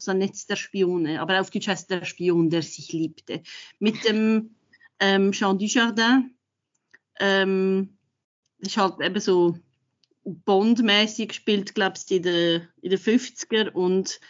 so 0.00 0.10
ein 0.10 0.18
Netz 0.18 0.46
der 0.46 0.56
Spione, 0.56 1.20
aber 1.20 1.40
auf 1.40 1.50
Deutsch 1.50 1.68
heißt 1.68 1.90
der 1.90 2.04
Spion, 2.04 2.50
der 2.50 2.62
sich 2.62 2.92
liebte. 2.92 3.42
Mit 3.78 4.04
dem 4.04 4.54
ähm, 4.98 5.32
Jean 5.32 5.58
Dujardin, 5.58 6.34
ähm, 7.18 7.96
ist 8.58 8.76
halt 8.76 9.00
eben 9.00 9.20
so 9.20 9.58
Bond-mäßig 10.24 11.28
gespielt, 11.28 11.74
glaube 11.74 11.96
ich, 11.96 12.10
in 12.16 12.22
den 12.22 12.68
in 12.82 12.90
der 12.90 12.98
50er 12.98 13.70
und 13.70 14.20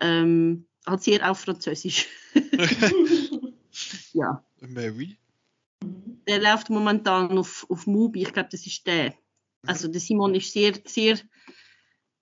ähm, 0.00 0.66
halt 0.86 1.02
sehr 1.02 1.30
auf 1.30 1.40
Französisch. 1.40 2.06
ja. 4.12 4.44
Mais 4.60 4.92
Der 6.28 6.38
läuft 6.38 6.70
momentan 6.70 7.38
auf, 7.38 7.66
auf 7.70 7.86
Mubi, 7.86 8.22
ich 8.22 8.32
glaube, 8.32 8.50
das 8.52 8.66
ist 8.66 8.86
der. 8.86 9.14
Also 9.66 9.88
der 9.88 10.00
Simon 10.00 10.34
ist 10.34 10.52
sehr, 10.52 10.74
sehr 10.84 11.18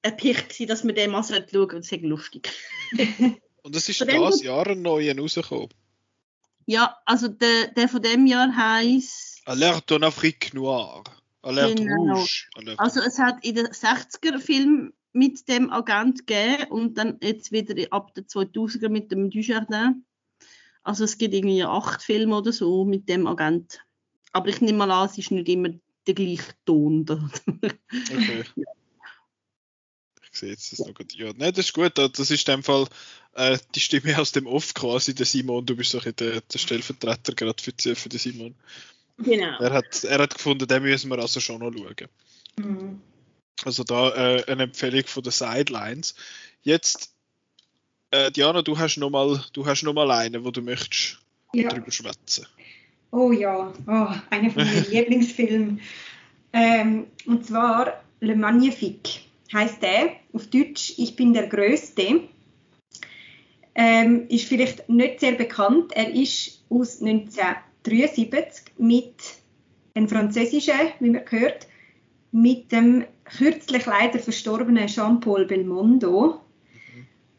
erpicht, 0.02 0.70
dass 0.70 0.86
wir 0.86 0.94
den 0.94 1.10
mal 1.10 1.24
schauen 1.24 1.44
sollten. 1.48 1.76
Das 1.76 1.92
ist 1.92 2.02
lustig. 2.02 2.52
Und 3.62 3.74
es 3.74 3.88
ist 3.88 4.00
das 4.00 4.42
Jahr 4.42 4.66
ein 4.68 4.82
neuer 4.82 5.18
rausgekommen. 5.18 5.70
Ja, 6.66 6.96
also 7.04 7.28
der, 7.28 7.68
der 7.68 7.88
von 7.88 8.02
dem 8.02 8.26
Jahr 8.26 8.54
heisst. 8.54 9.42
Alerte 9.44 9.96
en 9.96 10.04
Afrique 10.04 10.54
Noire. 10.54 11.04
Alerte 11.42 11.84
genau. 11.84 12.14
Rouge. 12.14 12.46
Alerte. 12.54 12.78
Also 12.78 13.00
es 13.00 13.18
hat 13.18 13.44
in 13.44 13.56
den 13.56 13.66
60er 13.66 14.38
Film 14.38 14.92
mit 15.12 15.48
dem 15.48 15.70
Agent 15.70 16.26
gegeben 16.26 16.70
und 16.70 16.98
dann 16.98 17.18
jetzt 17.22 17.52
wieder 17.52 17.74
ab 17.90 18.14
den 18.14 18.26
2000er 18.26 18.88
mit 18.88 19.10
dem 19.10 19.30
Dujardin. 19.30 20.04
Also 20.82 21.04
es 21.04 21.18
gibt 21.18 21.34
irgendwie 21.34 21.64
acht 21.64 22.02
Filme 22.02 22.36
oder 22.36 22.52
so 22.52 22.84
mit 22.84 23.08
dem 23.08 23.26
Agent. 23.26 23.80
Aber 24.36 24.48
ich 24.48 24.60
nehme 24.60 24.78
mal 24.78 24.90
an, 24.90 25.08
es 25.08 25.16
ist 25.16 25.30
nicht 25.30 25.48
immer 25.48 25.70
der 26.06 26.14
gleiche 26.14 26.52
Ton. 26.64 27.06
okay. 27.08 28.44
Ja 28.56 28.64
sehe 30.36 30.50
jetzt 30.50 30.72
das 30.72 30.80
noch 30.80 30.94
gut. 30.94 31.14
Ja, 31.14 31.32
nein, 31.36 31.52
das 31.52 31.66
ist 31.66 31.72
gut. 31.72 31.98
Das 31.98 32.30
ist 32.30 32.48
in 32.48 32.56
dem 32.56 32.62
Fall 32.62 32.86
äh, 33.34 33.58
die 33.74 33.80
Stimme 33.80 34.18
aus 34.18 34.32
dem 34.32 34.46
Off 34.46 34.74
quasi, 34.74 35.14
der 35.14 35.26
Simon. 35.26 35.66
Du 35.66 35.76
bist 35.76 35.90
so 35.90 36.00
der, 36.00 36.12
der 36.40 36.58
Stellvertreter 36.58 37.34
gerade 37.34 37.62
für, 37.62 37.96
für 37.96 38.08
den 38.08 38.18
Simon. 38.18 38.54
Genau. 39.18 39.58
Er 39.58 39.72
hat, 39.72 40.04
er 40.04 40.18
hat 40.18 40.34
gefunden, 40.34 40.68
den 40.68 40.82
müssen 40.82 41.10
wir 41.10 41.18
also 41.18 41.40
schon 41.40 41.60
noch 41.60 41.72
schauen. 41.72 42.08
Mhm. 42.58 43.00
Also 43.64 43.84
da 43.84 44.10
äh, 44.10 44.44
eine 44.46 44.64
Empfehlung 44.64 45.04
von 45.06 45.22
den 45.22 45.32
Sidelines. 45.32 46.14
Jetzt, 46.62 47.12
äh, 48.10 48.30
Diana, 48.30 48.62
du 48.62 48.78
hast 48.78 48.98
noch 48.98 49.10
mal, 49.10 49.42
du 49.54 49.66
hast 49.66 49.82
noch 49.82 49.94
mal 49.94 50.10
einen, 50.10 50.44
wo 50.44 50.50
du 50.50 50.60
möchtest 50.60 51.18
ja. 51.54 51.70
drüber 51.70 51.90
schwätzen. 51.90 52.46
Oh 53.10 53.32
ja, 53.32 53.72
oh, 53.86 54.08
einer 54.30 54.50
von 54.50 54.64
meinen 54.64 54.86
Lieblingsfilmen. 54.90 55.80
Ähm, 56.52 57.06
und 57.26 57.46
zwar 57.46 58.02
Le 58.20 58.36
Magnifique 58.36 59.20
heißt 59.52 59.82
der 59.82 60.10
auf 60.32 60.46
Deutsch 60.48 60.94
Ich 60.96 61.16
bin 61.16 61.32
der 61.32 61.46
Größte. 61.46 62.22
Ähm, 63.74 64.26
ist 64.28 64.46
vielleicht 64.46 64.88
nicht 64.88 65.20
sehr 65.20 65.32
bekannt. 65.32 65.92
Er 65.94 66.12
ist 66.12 66.64
aus 66.70 67.02
1973 67.02 68.72
mit 68.78 69.14
einem 69.94 70.08
französischen, 70.08 70.74
wie 71.00 71.10
man 71.10 71.22
hört, 71.28 71.66
mit 72.32 72.72
dem 72.72 73.04
kürzlich 73.24 73.86
leider 73.86 74.18
verstorbenen 74.18 74.86
Jean-Paul 74.86 75.46
Belmondo, 75.46 76.40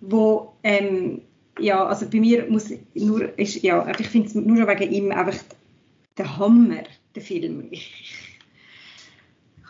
wo 0.01 0.53
ähm, 0.63 1.22
ja, 1.59 1.86
also 1.86 2.07
bei 2.09 2.20
mir 2.20 2.45
muss 2.49 2.72
nur, 2.93 3.38
ist, 3.38 3.63
ja, 3.63 3.88
ich 3.97 4.07
finde 4.07 4.28
es 4.28 4.36
nur 4.36 4.68
wegen 4.68 4.91
ihm 4.91 5.11
einfach 5.11 5.36
der 6.18 6.38
Hammer, 6.38 6.84
der 7.15 7.22
Film. 7.22 7.68
Ich, 7.72 8.28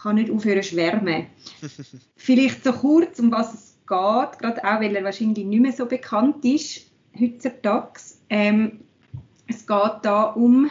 kann 0.01 0.15
nicht 0.15 0.31
aufhören 0.31 0.63
zu 0.63 0.69
schwärmen. 0.69 1.27
Vielleicht 2.15 2.63
so 2.63 2.71
kurz, 2.71 3.19
um 3.19 3.31
was 3.31 3.53
es 3.53 3.77
geht, 3.87 4.39
gerade 4.39 4.63
auch, 4.63 4.79
weil 4.79 4.95
er 4.95 5.03
wahrscheinlich 5.03 5.45
nicht 5.45 5.61
mehr 5.61 5.71
so 5.71 5.85
bekannt 5.85 6.43
ist 6.45 6.89
heutzutage. 7.19 7.99
Ähm, 8.29 8.79
es 9.47 9.65
geht 9.65 9.99
da 10.03 10.23
um 10.23 10.69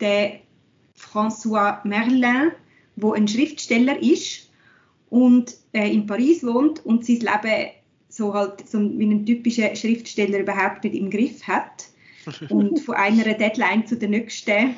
den 0.00 0.40
François 0.98 1.86
Merlin, 1.86 2.52
wo 2.96 3.12
ein 3.12 3.28
Schriftsteller 3.28 4.00
ist 4.02 4.50
und 5.10 5.54
äh, 5.72 5.92
in 5.92 6.06
Paris 6.06 6.44
wohnt 6.44 6.84
und 6.84 7.06
sein 7.06 7.20
Leben 7.20 7.70
so 8.08 8.34
halt 8.34 8.68
so 8.68 8.78
wie 8.80 9.06
ein 9.06 9.26
typischer 9.26 9.74
Schriftsteller 9.76 10.38
überhaupt 10.38 10.84
nicht 10.84 10.96
im 10.96 11.10
Griff 11.10 11.46
hat 11.46 11.88
und 12.50 12.80
von 12.80 12.94
einer 12.94 13.24
Deadline 13.34 13.86
zu 13.86 13.96
der 13.96 14.08
nächsten 14.08 14.76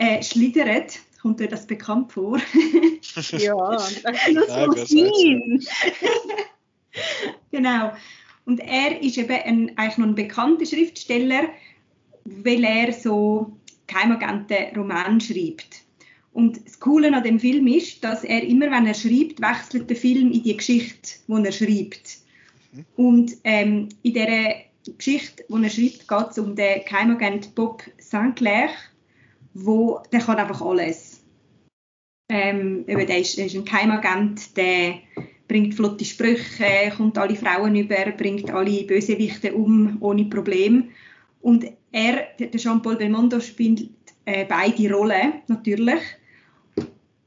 äh, 0.00 0.22
schlittert. 0.22 0.98
Kommt 1.20 1.40
dir 1.40 1.48
das 1.48 1.66
bekannt 1.66 2.12
vor? 2.12 2.38
ja, 3.32 3.70
das 3.72 3.92
ist 3.92 4.08
so 4.48 4.96
Nein, 4.96 5.60
genau. 7.52 7.92
Und 8.46 8.60
er 8.60 9.02
ist 9.02 9.18
eben 9.18 9.30
ein, 9.30 9.76
eigentlich 9.76 9.98
noch 9.98 10.06
ein 10.06 10.14
bekannter 10.14 10.64
Schriftsteller, 10.64 11.50
weil 12.24 12.64
er 12.64 12.92
so 12.92 13.52
Geheimagenten-Roman 13.86 15.20
schreibt. 15.20 15.82
Und 16.32 16.64
das 16.64 16.80
Coole 16.80 17.14
an 17.14 17.22
dem 17.22 17.38
Film 17.38 17.66
ist, 17.66 18.02
dass 18.02 18.24
er 18.24 18.42
immer, 18.42 18.70
wenn 18.70 18.86
er 18.86 18.94
schreibt, 18.94 19.42
wechselt 19.42 19.90
der 19.90 19.96
Film 19.96 20.32
in 20.32 20.42
die 20.42 20.56
Geschichte, 20.56 21.18
wo 21.26 21.36
er 21.36 21.52
schreibt. 21.52 22.18
Mhm. 22.72 22.86
Und 22.96 23.32
ähm, 23.44 23.88
in 24.02 24.14
dieser 24.14 24.54
Geschichte, 24.96 25.44
wo 25.48 25.58
er 25.58 25.68
schreibt, 25.68 26.08
geht 26.08 26.30
es 26.30 26.38
um 26.38 26.56
den 26.56 26.84
Geheimagent 26.86 27.54
Bob 27.54 27.82
Sinclair, 27.98 28.70
wo 29.54 30.00
der 30.12 30.20
kann 30.20 30.38
einfach 30.38 30.62
alles. 30.62 31.22
Ähm, 32.28 32.86
der, 32.86 33.18
ist, 33.18 33.38
ist 33.38 33.56
ein 33.56 33.64
Geheimagent, 33.64 34.56
der 34.56 35.00
bringt 35.48 35.74
flotte 35.74 36.04
Sprüche, 36.04 36.92
kommt 36.96 37.18
alle 37.18 37.34
Frauen 37.34 37.74
über, 37.74 38.12
bringt 38.12 38.50
alle 38.50 38.84
Bösewichte 38.84 39.52
um 39.52 39.96
ohne 40.00 40.26
Problem. 40.26 40.90
Und 41.40 41.66
er, 41.90 42.28
der 42.38 42.52
Jean-Paul 42.52 42.96
Belmondo, 42.96 43.40
spielt 43.40 43.90
äh, 44.26 44.44
beide 44.44 44.94
Rollen 44.94 45.42
natürlich. 45.48 46.00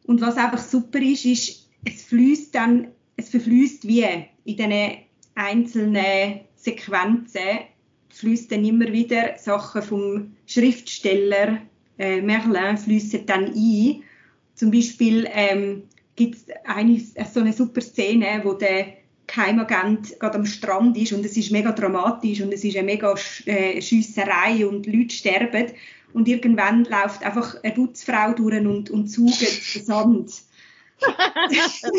Und 0.05 0.21
was 0.21 0.38
einfach 0.38 0.59
super 0.63 0.99
ist, 0.99 1.26
ist, 1.26 1.69
es 1.84 2.03
fließt 2.03 2.55
dann, 2.55 2.88
es 3.17 3.30
verfließt 3.30 3.86
wie 3.88 4.05
in 4.45 4.55
diesen 4.57 4.74
einzelnen 5.36 6.41
Sequenzen, 6.55 7.41
fließt 8.09 8.51
dann 8.53 8.63
immer 8.63 8.91
wieder 8.93 9.38
Sachen 9.38 9.82
vom 9.82 10.36
Schriftsteller 10.45 11.59
äh, 11.98 12.22
Merlin 12.22 12.78
fließen 12.78 13.26
dann 13.26 13.54
ein. 13.54 14.04
Zum 14.56 14.72
Beispiel 14.72 15.28
ähm, 15.32 15.84
gibt 16.16 16.36
es 16.36 16.46
eine, 16.66 17.00
so 17.00 17.39
eine 17.39 17.54
super 17.54 17.82
Szene, 17.82 18.41
wo 18.44 18.54
der 18.54 18.94
Geheimagent 19.26 20.20
gerade 20.20 20.38
am 20.38 20.46
Strand 20.46 20.98
ist 20.98 21.14
und 21.14 21.26
es 21.26 21.38
ist 21.38 21.52
mega 21.52 21.72
dramatisch 21.72 22.41
und 22.41 22.54
es 22.54 22.64
ist 22.64 22.76
eine 22.76 22.86
mega 22.86 23.16
äh, 23.46 23.82
Schiesserei 23.82 24.66
und 24.68 24.86
Leute 24.86 25.16
sterben 25.16 25.68
und 26.14 26.28
irgendwann 26.28 26.84
läuft 26.84 27.24
einfach 27.24 27.64
eine 27.64 27.74
Putzfrau 27.74 28.34
durch 28.34 28.60
und, 28.60 28.89
und 28.89 29.08
zuget 29.08 29.76
den 29.76 29.86
Sand. 29.86 30.32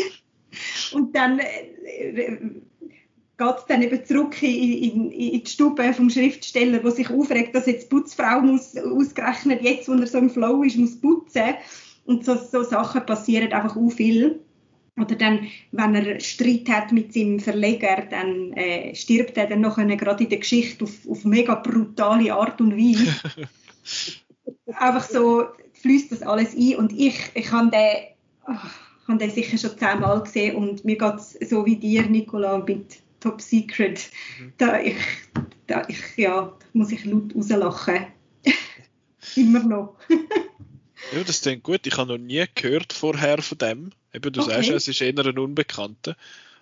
und 0.93 1.15
dann 1.15 1.39
äh, 1.39 2.37
geht 3.37 3.57
es 3.57 3.65
dann 3.67 3.81
eben 3.81 4.05
zurück 4.05 4.41
in, 4.41 4.49
in, 4.49 5.11
in, 5.11 5.43
die 5.43 5.49
Stube 5.49 5.93
vom 5.93 6.09
Schriftsteller, 6.09 6.79
der 6.79 6.91
sich 6.91 7.09
aufregt, 7.09 7.53
dass 7.53 7.65
jetzt 7.65 7.85
die 7.85 7.95
Putzfrau 7.95 8.41
muss 8.41 8.77
ausgerechnet 8.77 9.61
jetzt, 9.61 9.89
wo 9.89 9.93
er 9.93 10.07
so 10.07 10.19
im 10.19 10.29
Flow 10.29 10.63
ist, 10.63 10.77
muss 10.77 10.99
putzen. 10.99 11.55
Und 12.05 12.23
so, 12.23 12.35
so 12.35 12.63
Sachen 12.63 13.05
passieren 13.05 13.51
einfach 13.51 13.75
auch 13.75 13.89
viel. 13.89 14.39
Oder 14.97 15.15
dann, 15.15 15.47
wenn 15.71 15.95
er 15.95 16.19
Streit 16.21 16.69
hat 16.69 16.91
mit 16.93 17.13
seinem 17.13 17.39
Verleger, 17.39 18.05
dann 18.09 18.53
äh, 18.53 18.95
stirbt 18.95 19.37
er 19.37 19.47
dann 19.47 19.61
noch 19.61 19.75
gerade 19.75 20.23
in 20.23 20.29
der 20.29 20.39
Geschichte 20.39 20.85
auf, 20.85 20.91
auf 21.09 21.25
mega 21.25 21.55
brutale 21.55 22.33
Art 22.33 22.61
und 22.61 22.77
Weise. 22.77 23.13
Einfach 24.79 25.03
so 25.03 25.45
fließt 25.73 26.11
das 26.11 26.21
alles 26.21 26.55
ein 26.55 26.77
und 26.77 26.93
ich, 26.93 27.19
ich 27.33 27.51
habe 27.51 27.71
den, 27.71 28.15
oh, 28.47 29.07
hab 29.07 29.19
den 29.19 29.29
sicher 29.29 29.57
schon 29.57 29.77
zehnmal 29.77 30.23
gesehen 30.23 30.55
und 30.55 30.85
mir 30.85 30.97
geht 30.97 31.15
es 31.15 31.37
so 31.49 31.65
wie 31.65 31.75
dir, 31.75 32.03
Nicola, 32.03 32.59
mit 32.59 33.04
Top 33.25 33.41
Secret. 33.41 34.11
Mhm. 34.39 34.53
Da, 34.59 34.79
ich, 34.79 34.97
da 35.65 35.83
ich, 35.87 35.97
ja, 36.15 36.55
muss 36.73 36.91
ich 36.91 37.05
laut 37.05 37.35
rauslachen. 37.35 38.05
Immer 39.35 39.63
noch. 39.63 39.95
ja, 40.09 41.23
das 41.25 41.41
klingt 41.41 41.63
gut. 41.63 41.87
Ich 41.87 41.97
habe 41.97 42.13
noch 42.13 42.19
nie 42.19 42.45
gehört 42.53 42.93
vorher 42.93 43.41
von 43.41 43.57
dem. 43.57 43.91
Eben, 44.13 44.31
du 44.31 44.41
okay. 44.41 44.51
sagst, 44.51 44.69
es 44.69 44.87
ist 44.87 45.01
eher 45.01 45.25
ein 45.25 45.39
Unbekannter. 45.39 46.15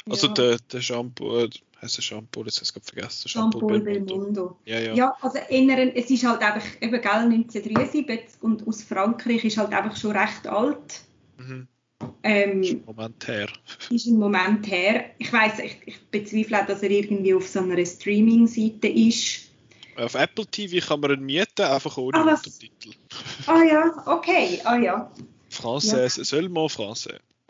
Also 0.10 0.28
ja. 0.28 0.34
der, 0.34 0.58
der 0.72 0.82
Shampoo, 0.82 1.50
heißt 1.82 1.98
der 1.98 2.02
Shampoo, 2.02 2.46
jetzt 2.46 2.58
habe 2.58 2.64
ich 2.64 2.76
es 2.76 2.90
vergessen. 2.90 3.28
Shampoo 3.28 3.68
Belmondo. 3.68 4.16
Belmondo. 4.16 4.58
Ja, 4.64 4.80
ja. 4.80 4.94
ja, 4.94 5.18
also 5.22 5.40
eher, 5.50 5.98
es 5.98 6.10
ist 6.10 6.26
halt 6.26 6.42
einfach, 6.42 6.66
eben 6.80 7.02
gell, 7.02 7.12
1973 7.12 8.42
und 8.42 8.66
aus 8.66 8.84
Frankreich 8.84 9.44
ist 9.44 9.58
halt 9.58 9.74
einfach 9.74 9.98
schon 9.98 10.16
recht 10.16 10.48
alt. 10.48 11.02
Mhm. 11.38 11.68
Ähm, 12.24 12.64
ist 12.64 12.74
ein 12.74 12.86
Moment 12.86 13.28
her. 13.28 13.48
Ist 13.90 14.08
ein 14.08 14.18
Moment 14.18 14.68
her. 14.68 15.12
Ich 15.20 15.32
weiß, 15.32 15.60
ich, 15.60 15.78
ich 15.86 16.00
bezweifle, 16.10 16.66
dass 16.68 16.84
er 16.84 16.92
irgendwie 16.92 17.34
auf 17.34 17.48
so 17.48 17.60
einer 17.60 17.86
Streaming-Seite 17.86 18.88
ist. 18.88 19.50
Auf 19.96 20.16
Apple 20.16 20.46
TV 20.48 20.86
kann 20.86 21.02
man 21.02 21.12
ihn 21.12 21.24
mieten, 21.24 21.62
einfach 21.62 21.98
ohne 21.98 22.18
ah, 22.18 22.22
Untertitel. 22.22 22.92
Ah 23.48 23.62
ja, 23.64 24.04
okay, 24.08 24.60
ah 24.64 24.78
ja. 24.78 25.12
Français, 25.52 26.18
ja. 26.18 26.24
seulement 26.24 26.72
Français. 26.72 27.20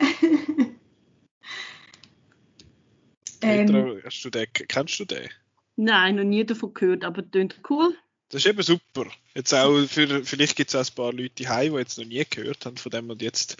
ähm, 3.40 4.02
hast 4.04 4.24
du 4.24 4.30
den, 4.30 4.46
kennst 4.52 5.00
du 5.00 5.04
den? 5.04 5.28
Nein, 5.76 6.16
noch 6.16 6.24
nie 6.24 6.44
davon 6.44 6.74
gehört, 6.74 7.04
aber 7.04 7.22
klingt 7.22 7.60
cool. 7.70 7.96
Das 8.34 8.44
ist 8.44 8.50
eben 8.50 8.62
super. 8.62 9.06
Jetzt 9.36 9.54
auch 9.54 9.86
für, 9.86 10.24
vielleicht 10.24 10.56
gibt 10.56 10.68
es 10.68 10.74
auch 10.74 10.80
ein 10.80 10.94
paar 10.96 11.12
Leute 11.12 11.46
hier, 11.46 11.70
die 11.70 11.76
jetzt 11.76 11.98
noch 11.98 12.04
nie 12.04 12.24
gehört 12.28 12.66
haben 12.66 12.76
von 12.76 12.90
dem 12.90 13.08
und 13.08 13.22
jetzt 13.22 13.56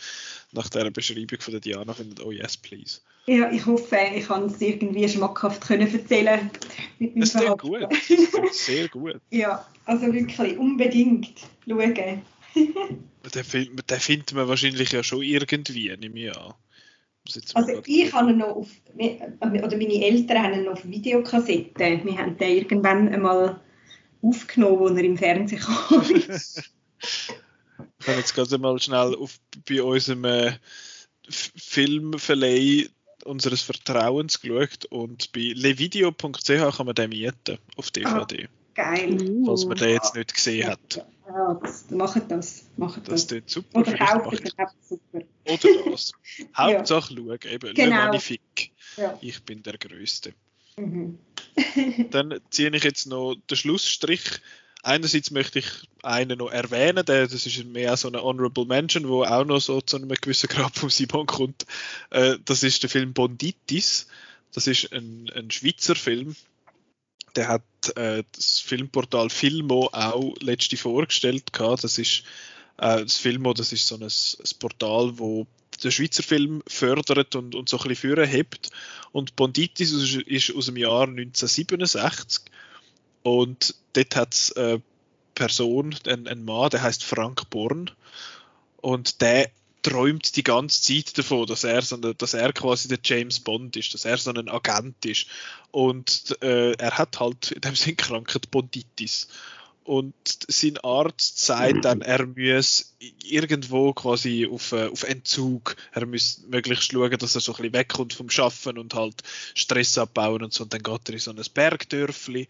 nach 0.51 0.68
der 0.68 0.91
Beschreibung 0.91 1.41
von 1.41 1.53
der 1.53 1.61
Diana 1.61 1.95
finden, 1.95 2.20
oh 2.20 2.33
yes, 2.33 2.57
please. 2.57 2.99
Ja, 3.27 3.53
ich 3.53 3.64
hoffe, 3.66 3.97
ich 4.12 4.27
kann 4.27 4.47
es 4.47 4.61
irgendwie 4.61 5.09
schmackhaft 5.09 5.61
können 5.61 5.95
erzählen. 5.95 6.51
Das 6.99 7.35
klingt 7.35 7.59
gut. 7.61 7.87
Sehr 8.53 8.89
gut. 8.89 9.20
ja, 9.31 9.64
also 9.85 10.12
wirklich 10.12 10.59
unbedingt 10.59 11.39
schauen. 11.68 12.22
den, 12.57 13.45
Film, 13.45 13.77
den 13.77 14.01
findet 14.01 14.33
man 14.33 14.49
wahrscheinlich 14.49 14.91
ja 14.91 15.05
schon 15.05 15.22
irgendwie, 15.22 15.97
nehme 15.97 16.18
ich 16.18 16.37
an. 16.37 16.53
Also 17.55 17.81
ich 17.87 18.12
habe 18.12 18.33
ihn 18.33 18.39
noch 18.39 18.57
auf, 18.57 18.70
oder 18.93 19.77
meine 19.77 20.05
Eltern 20.05 20.43
haben 20.43 20.55
ihn 20.55 20.64
noch 20.64 20.72
auf 20.72 20.85
Videokassette. 20.85 22.01
Wir 22.03 22.18
haben 22.18 22.37
den 22.37 22.57
irgendwann 22.57 23.09
einmal 23.09 23.61
aufgenommen, 24.25 24.79
wo 24.79 24.89
er 24.89 25.05
im 25.05 25.16
Fernsehen 25.16 25.61
kam. 25.61 26.03
ich 26.11 28.09
habe 28.09 28.18
jetzt 28.18 28.35
gerade 28.35 28.59
mal 28.59 28.79
schnell 28.81 29.14
auf, 29.14 29.39
bei 29.68 29.83
unserem 29.83 30.25
äh, 30.25 30.53
Filmverleih 31.29 32.89
unseres 33.25 33.62
Vertrauens 33.62 34.41
geschaut 34.41 34.85
und 34.87 35.33
bei 35.33 35.53
levideo.ch 35.55 36.77
kann 36.77 36.87
man 36.87 36.95
den 36.95 37.09
mieten 37.09 37.59
auf 37.77 37.91
DVD. 37.91 38.47
Ah, 38.47 38.49
geil. 38.75 39.43
Falls 39.47 39.64
man 39.64 39.79
den 39.79 39.91
jetzt 39.91 40.14
nicht 40.14 40.35
gesehen 40.35 40.68
hat. 40.68 41.07
Ja, 41.27 41.55
das, 41.55 41.91
macht 41.91 42.31
das. 42.31 42.64
Macht 42.77 43.09
das. 43.09 43.27
das 43.27 43.43
super. 43.47 43.81
Oder 43.81 43.97
kaufen, 43.97 44.39
super. 44.87 45.22
Oder 45.49 45.91
das. 45.91 46.12
Hauptsache 46.57 47.14
ja. 47.14 47.20
schauen, 47.20 47.39
eben. 47.51 47.75
Genau. 47.75 47.97
Le 47.97 48.03
Magnifique. 48.03 48.70
Ja. 48.97 49.18
Ich 49.20 49.43
bin 49.43 49.62
der 49.62 49.79
Größte. 49.79 50.35
Mhm. 50.77 51.18
Dann 52.11 52.41
ziehe 52.51 52.75
ich 52.75 52.85
jetzt 52.85 53.07
noch 53.07 53.37
den 53.51 53.57
Schlussstrich. 53.57 54.22
Einerseits 54.83 55.31
möchte 55.31 55.61
ich 55.61 55.68
einen 56.03 56.39
noch 56.39 56.51
erwähnen, 56.51 57.07
der, 57.07 57.27
das 57.27 57.47
ist 57.47 57.64
mehr 57.64 57.97
so 57.97 58.09
eine 58.09 58.22
Honorable 58.22 58.66
Mention, 58.66 59.09
wo 59.09 59.25
auch 59.25 59.45
noch 59.45 59.61
so 59.61 59.81
zu 59.81 59.97
einem 59.97 60.11
gewissen 60.11 60.49
Grad 60.49 60.77
vom 60.77 60.91
Simon 60.91 61.27
kommt. 61.27 61.64
Äh, 62.11 62.37
das 62.45 62.62
ist 62.62 62.83
der 62.83 62.91
Film 62.91 63.14
Bonditis. 63.14 64.09
Das 64.53 64.66
ist 64.66 64.93
ein, 64.93 65.31
ein 65.35 65.51
Schweizer 65.51 65.95
Film. 65.95 66.37
Der 67.35 67.49
hat 67.49 67.97
äh, 67.97 68.25
das 68.33 68.61
Filmportal 68.61 69.31
Filmo 69.31 69.89
auch 69.93 70.35
letzte 70.41 70.77
vorgestellt 70.77 71.53
gehabt. 71.53 71.83
Das 71.83 71.99
ist 71.99 72.25
äh, 72.77 73.03
das 73.03 73.16
Filmo, 73.16 73.55
das 73.55 73.72
ist 73.72 73.87
so 73.87 73.97
ein, 73.97 74.03
ein 74.03 74.59
Portal, 74.59 75.18
wo 75.18 75.47
den 75.77 75.93
Schweizer 75.93 76.22
Film 76.22 76.62
fördert 76.66 77.35
und, 77.37 77.55
und 77.55 77.68
so 77.68 77.77
ein 77.79 77.89
bisschen 77.89 77.97
führen 77.97 78.29
hebt. 78.29 78.70
Und 79.12 79.37
Bonditis 79.37 79.93
ist, 80.27 80.55
aus 80.55 80.66
dem 80.66 80.77
Jahr 80.77 81.03
1967 81.03 82.43
und 83.22 83.75
dort 83.95 84.16
hat 84.16 84.35
es 84.35 84.53
eine 84.53 84.83
Person, 85.35 85.95
ein, 86.07 86.29
ein 86.29 86.45
Mann, 86.45 86.70
der 86.70 86.83
heißt 86.83 87.05
Frank 87.05 87.51
Born 87.51 87.91
und 88.81 89.20
der 89.20 89.51
träumt 89.85 90.35
die 90.37 90.43
ganze 90.43 90.83
Zeit 90.83 91.16
davon, 91.16 91.47
dass 91.47 91.62
er, 91.62 91.83
so 91.83 91.97
eine, 91.97 92.14
dass 92.14 92.35
er 92.35 92.53
quasi 92.53 92.89
der 92.89 92.99
James 93.05 93.39
Bond 93.39 93.77
ist, 93.77 93.95
dass 93.95 94.05
er 94.05 94.16
so 94.16 94.31
ein 94.31 94.49
Agent 94.49 95.05
ist. 95.05 95.27
Und 95.70 96.37
äh, 96.43 96.72
er 96.72 96.99
hat 96.99 97.20
halt 97.20 97.53
in 97.53 97.61
dem 97.61 97.77
Sinn 97.77 97.97
Krankheit 97.97 98.51
Bonditis 98.51 99.29
und 99.85 100.14
sein 100.26 100.78
Arzt 100.78 101.39
sagt 101.39 101.85
dann, 101.85 102.01
er 102.01 102.26
muss 102.26 102.97
irgendwo 103.22 103.93
quasi 103.93 104.49
auf, 104.51 104.72
äh, 104.72 104.87
auf 104.87 105.03
Entzug, 105.03 105.76
er 105.93 106.07
muss 106.07 106.43
möglichst 106.49 106.91
schauen, 106.91 107.18
dass 107.18 107.35
er 107.35 107.43
so 107.43 107.53
ein 107.53 107.57
bisschen 107.57 107.74
wegkommt 107.74 108.14
vom 108.14 108.30
Schaffen 108.30 108.78
und 108.78 108.95
halt 108.95 109.22
Stress 109.55 109.99
abbauen 109.99 110.43
und 110.43 110.53
so. 110.53 110.64
Und 110.64 110.72
dann 110.72 110.82
geht 110.82 111.09
er 111.09 111.14
in 111.14 111.20
so 111.20 111.30
ein 111.30 111.41
Bergdörfli 111.53 112.49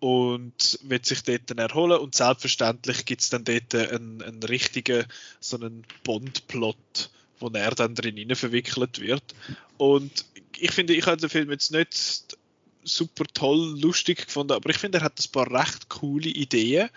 und 0.00 0.78
wird 0.82 1.04
sich 1.04 1.22
dort 1.22 1.42
dann 1.46 1.58
erholen 1.58 2.00
und 2.00 2.14
selbstverständlich 2.14 3.04
gibt 3.04 3.20
es 3.20 3.28
dann 3.28 3.44
dort 3.44 3.74
einen, 3.74 4.22
einen 4.22 4.42
richtigen, 4.42 5.04
so 5.38 5.56
einen 5.56 5.84
Bond-Plot 6.04 7.10
wo 7.40 7.48
er 7.48 7.70
dann 7.70 7.94
drin 7.94 8.36
verwickelt 8.36 9.00
wird. 9.00 9.22
Und 9.78 10.26
ich 10.58 10.72
finde, 10.72 10.94
ich 10.94 11.06
habe 11.06 11.16
den 11.16 11.30
Film 11.30 11.50
jetzt 11.50 11.72
nicht 11.72 12.36
super 12.82 13.24
toll, 13.32 13.78
lustig 13.80 14.26
gefunden, 14.26 14.52
aber 14.52 14.70
ich 14.70 14.78
finde, 14.78 14.98
er 14.98 15.04
hat 15.04 15.18
ein 15.18 15.32
paar 15.32 15.50
recht 15.50 15.88
coole 15.88 16.28
Ideen. 16.28 16.88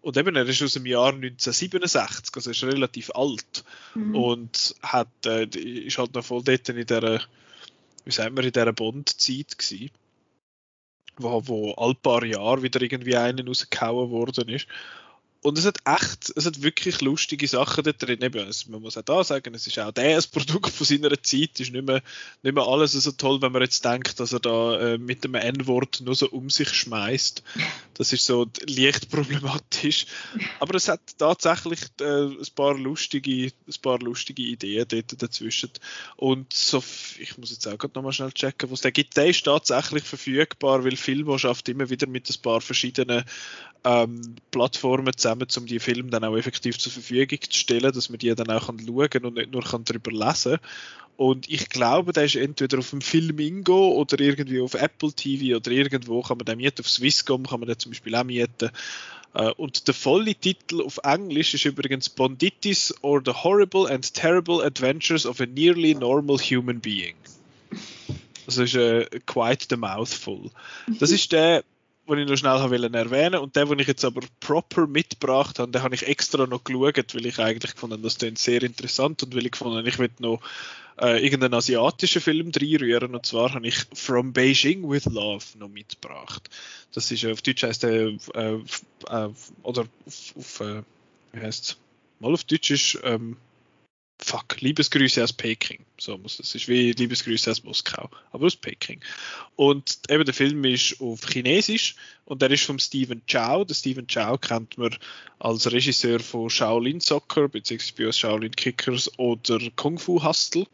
Und 0.00 0.16
eben, 0.16 0.34
er 0.34 0.48
ist 0.48 0.62
aus 0.62 0.72
dem 0.72 0.86
Jahr 0.86 1.12
1967, 1.12 2.34
also 2.34 2.50
ist 2.50 2.64
relativ 2.64 3.10
alt. 3.14 3.64
Mhm. 3.94 4.16
Und 4.16 4.74
hat, 4.82 5.08
äh, 5.26 5.44
ist 5.44 5.98
halt 5.98 6.14
noch 6.14 6.24
voll 6.24 6.42
dort 6.42 6.68
in 6.68 6.84
dieser, 6.84 7.20
wie 8.04 8.10
sagen 8.10 8.36
wir, 8.36 8.42
in 8.42 8.52
dieser 8.52 8.72
Bond-Zeit 8.72 9.56
gewesen. 9.58 9.90
Wo, 11.18 11.46
wo 11.46 11.72
all 11.74 11.94
paar 11.94 12.24
Jahre 12.24 12.62
wieder 12.62 12.80
irgendwie 12.80 13.16
einen 13.16 13.46
rausgehauen 13.46 14.10
worden 14.10 14.48
ist. 14.48 14.66
Und 15.42 15.58
es 15.58 15.66
hat 15.66 15.78
echt, 15.84 16.32
es 16.36 16.46
hat 16.46 16.62
wirklich 16.62 17.00
lustige 17.00 17.48
Sachen 17.48 17.82
da 17.82 17.92
drin. 17.92 18.20
Man 18.68 18.80
muss 18.80 18.96
auch 18.96 19.02
da 19.02 19.24
sagen, 19.24 19.54
es 19.54 19.66
ist 19.66 19.76
auch 19.80 19.90
der 19.90 20.16
ein 20.16 20.22
Produkt 20.30 20.70
von 20.70 20.86
seiner 20.86 21.10
Zeit. 21.20 21.50
Es 21.54 21.62
ist 21.62 21.72
nicht 21.72 21.84
mehr, 21.84 22.00
nicht 22.42 22.54
mehr 22.54 22.64
alles 22.64 22.92
so 22.92 23.10
toll, 23.10 23.42
wenn 23.42 23.50
man 23.50 23.62
jetzt 23.62 23.84
denkt, 23.84 24.20
dass 24.20 24.32
er 24.32 24.38
da 24.38 24.78
äh, 24.78 24.98
mit 24.98 25.24
dem 25.24 25.34
N-Wort 25.34 26.00
nur 26.00 26.14
so 26.14 26.28
um 26.30 26.48
sich 26.48 26.68
schmeißt. 26.68 27.42
Das 27.94 28.12
ist 28.12 28.24
so 28.24 28.46
leicht 28.68 29.10
problematisch. 29.10 30.06
Aber 30.60 30.76
es 30.76 30.86
hat 30.86 31.00
tatsächlich 31.18 31.80
äh, 32.00 32.04
ein 32.04 32.54
paar 32.54 32.78
lustige, 32.78 33.46
ein 33.46 33.82
paar 33.82 33.98
lustige 33.98 34.42
Ideen 34.42 34.86
dort 34.88 35.20
dazwischen. 35.20 35.70
Und 36.16 36.52
so, 36.52 36.84
ich 37.18 37.36
muss 37.36 37.50
jetzt 37.50 37.66
auch 37.66 37.78
gerade 37.78 37.94
nochmal 37.94 38.12
schnell 38.12 38.30
checken, 38.30 38.70
was 38.70 38.82
der 38.82 38.92
gibt. 38.92 39.16
Der 39.16 39.26
ist 39.26 39.44
tatsächlich 39.44 40.04
verfügbar, 40.04 40.84
weil 40.84 40.96
Filmo 40.96 41.36
schafft 41.36 41.68
immer 41.68 41.90
wieder 41.90 42.06
mit 42.06 42.30
ein 42.30 42.42
paar 42.42 42.60
verschiedenen 42.60 43.24
ähm, 43.84 44.36
Plattformen 44.50 45.16
zusammen, 45.16 45.31
um 45.32 45.66
die 45.66 45.78
Filme 45.78 46.10
dann 46.10 46.24
auch 46.24 46.36
effektiv 46.36 46.78
zur 46.78 46.92
Verfügung 46.92 47.40
zu 47.40 47.58
stellen, 47.58 47.92
dass 47.92 48.08
man 48.08 48.18
die 48.18 48.34
dann 48.34 48.50
auch 48.50 48.66
kann 48.66 48.78
schauen 48.78 49.24
und 49.24 49.34
nicht 49.34 49.52
nur 49.52 49.62
kann 49.62 49.84
darüber 49.84 50.10
lesen 50.10 50.58
und 51.16 51.48
ich 51.48 51.68
glaube, 51.68 52.12
der 52.12 52.24
ist 52.24 52.36
entweder 52.36 52.78
auf 52.78 52.90
dem 52.90 53.00
Filmingo 53.00 53.92
oder 53.92 54.18
irgendwie 54.18 54.60
auf 54.60 54.74
Apple 54.74 55.12
TV 55.12 55.56
oder 55.56 55.70
irgendwo 55.70 56.22
kann 56.22 56.38
man 56.38 56.46
den 56.46 56.56
mieten. 56.56 56.80
Auf 56.80 56.88
Swisscom 56.88 57.46
kann 57.46 57.60
man 57.60 57.68
den 57.68 57.78
zum 57.78 57.92
Beispiel 57.92 58.14
auch 58.14 58.24
mieten. 58.24 58.70
Äh, 59.34 59.50
und 59.52 59.86
der 59.86 59.94
volle 59.94 60.34
Titel 60.34 60.82
auf 60.82 60.98
Englisch 61.04 61.54
ist 61.54 61.64
übrigens 61.64 62.08
Bonditis 62.08 62.94
or 63.02 63.22
the 63.24 63.32
Horrible 63.32 63.88
and 63.88 64.12
Terrible 64.14 64.64
Adventures 64.64 65.26
of 65.26 65.40
a 65.40 65.46
Nearly 65.46 65.94
Normal 65.94 66.38
Human 66.38 66.80
Being. 66.80 67.14
Das 68.46 68.56
ist 68.56 68.74
äh, 68.74 69.06
quite 69.26 69.66
the 69.70 69.76
mouthful. 69.76 70.50
Das 70.98 71.10
ist 71.10 71.30
der, 71.32 71.62
den 72.08 72.18
ich 72.18 72.28
noch 72.28 72.36
schnell 72.36 72.60
erwähnen 72.60 73.10
wollte. 73.10 73.40
Und 73.40 73.56
der, 73.56 73.66
den 73.66 73.78
ich 73.78 73.86
jetzt 73.86 74.04
aber 74.04 74.20
proper 74.40 74.86
mitgebracht 74.86 75.58
habe, 75.58 75.70
den 75.70 75.82
habe 75.82 75.94
ich 75.94 76.06
extra 76.06 76.46
noch 76.46 76.64
geschaut, 76.64 77.14
weil 77.14 77.26
ich 77.26 77.38
eigentlich 77.38 77.74
gefunden 77.74 78.02
das 78.02 78.18
klingt 78.18 78.38
sehr 78.38 78.62
interessant 78.62 79.22
und 79.22 79.34
weil 79.34 79.46
ich 79.46 79.52
gefunden 79.52 79.86
ich 79.86 79.98
will 79.98 80.10
noch 80.18 80.40
äh, 81.00 81.24
irgendeinen 81.24 81.54
asiatischen 81.54 82.20
Film 82.20 82.50
reinrühren. 82.54 83.14
Und 83.14 83.26
zwar 83.26 83.54
habe 83.54 83.66
ich 83.66 83.76
From 83.94 84.32
Beijing 84.32 84.88
with 84.88 85.06
Love 85.06 85.44
noch 85.58 85.68
mitgebracht. 85.68 86.48
Das 86.92 87.10
ist 87.10 87.24
auf 87.24 87.42
Deutsch 87.42 87.62
heißt 87.62 87.82
der, 87.84 88.12
äh, 88.34 88.58
äh, 89.08 89.28
oder 89.62 89.86
auf, 90.06 90.34
auf 90.36 90.60
äh, 90.60 90.82
wie 91.32 91.40
heißt 91.40 91.64
es? 91.64 91.76
Mal 92.20 92.32
auf 92.32 92.44
Deutsch 92.44 92.70
ist 92.70 92.98
ähm, 93.04 93.36
fuck, 94.20 94.60
Liebesgrüße 94.60 95.22
aus 95.22 95.32
Peking. 95.32 95.84
So 95.98 96.16
muss 96.18 96.38
es. 96.38 96.54
ist 96.54 96.68
wie 96.68 96.92
Liebesgrüße 96.92 97.50
aus 97.50 97.64
Moskau, 97.64 98.08
aber 98.30 98.46
aus 98.46 98.56
Peking. 98.56 99.00
Und 99.56 99.98
eben 100.08 100.24
der 100.24 100.34
Film 100.34 100.64
ist 100.64 101.00
auf 101.00 101.26
Chinesisch 101.28 101.96
und 102.24 102.42
der 102.42 102.50
ist 102.50 102.64
von 102.64 102.78
Stephen 102.78 103.22
Chow. 103.30 103.64
Der 103.64 103.74
Stephen 103.74 104.06
Chow 104.06 104.38
kennt 104.38 104.78
man 104.78 104.96
als 105.38 105.70
Regisseur 105.70 106.20
von 106.20 106.50
Shaolin 106.50 107.00
Soccer, 107.00 107.48
uns 107.52 108.16
Shaolin 108.16 108.54
Kickers 108.54 109.10
oder 109.18 109.58
Kung 109.76 109.98
Fu 109.98 110.22
Hustle. 110.22 110.66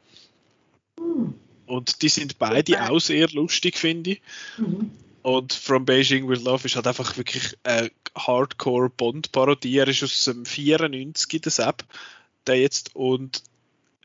Mhm. 0.98 1.34
Und 1.66 2.02
die 2.02 2.08
sind 2.08 2.38
beide 2.38 2.90
auch 2.90 2.98
sehr 2.98 3.28
lustig, 3.28 3.76
finde 3.76 4.12
ich. 4.12 4.22
Mhm. 4.56 4.90
Und 5.22 5.52
From 5.52 5.84
Beijing 5.84 6.28
with 6.28 6.42
Love 6.42 6.64
ist 6.64 6.76
halt 6.76 6.86
einfach 6.86 7.16
wirklich 7.16 7.56
eine 7.62 7.90
Hardcore 8.16 8.88
Bond-Parodie. 8.88 9.76
Er 9.76 9.88
ist 9.88 10.02
aus 10.02 10.24
dem 10.24 10.46
94, 10.46 11.42
das 11.42 11.58
App 11.58 11.84
der 12.48 12.60
jetzt 12.60 12.96
und 12.96 13.42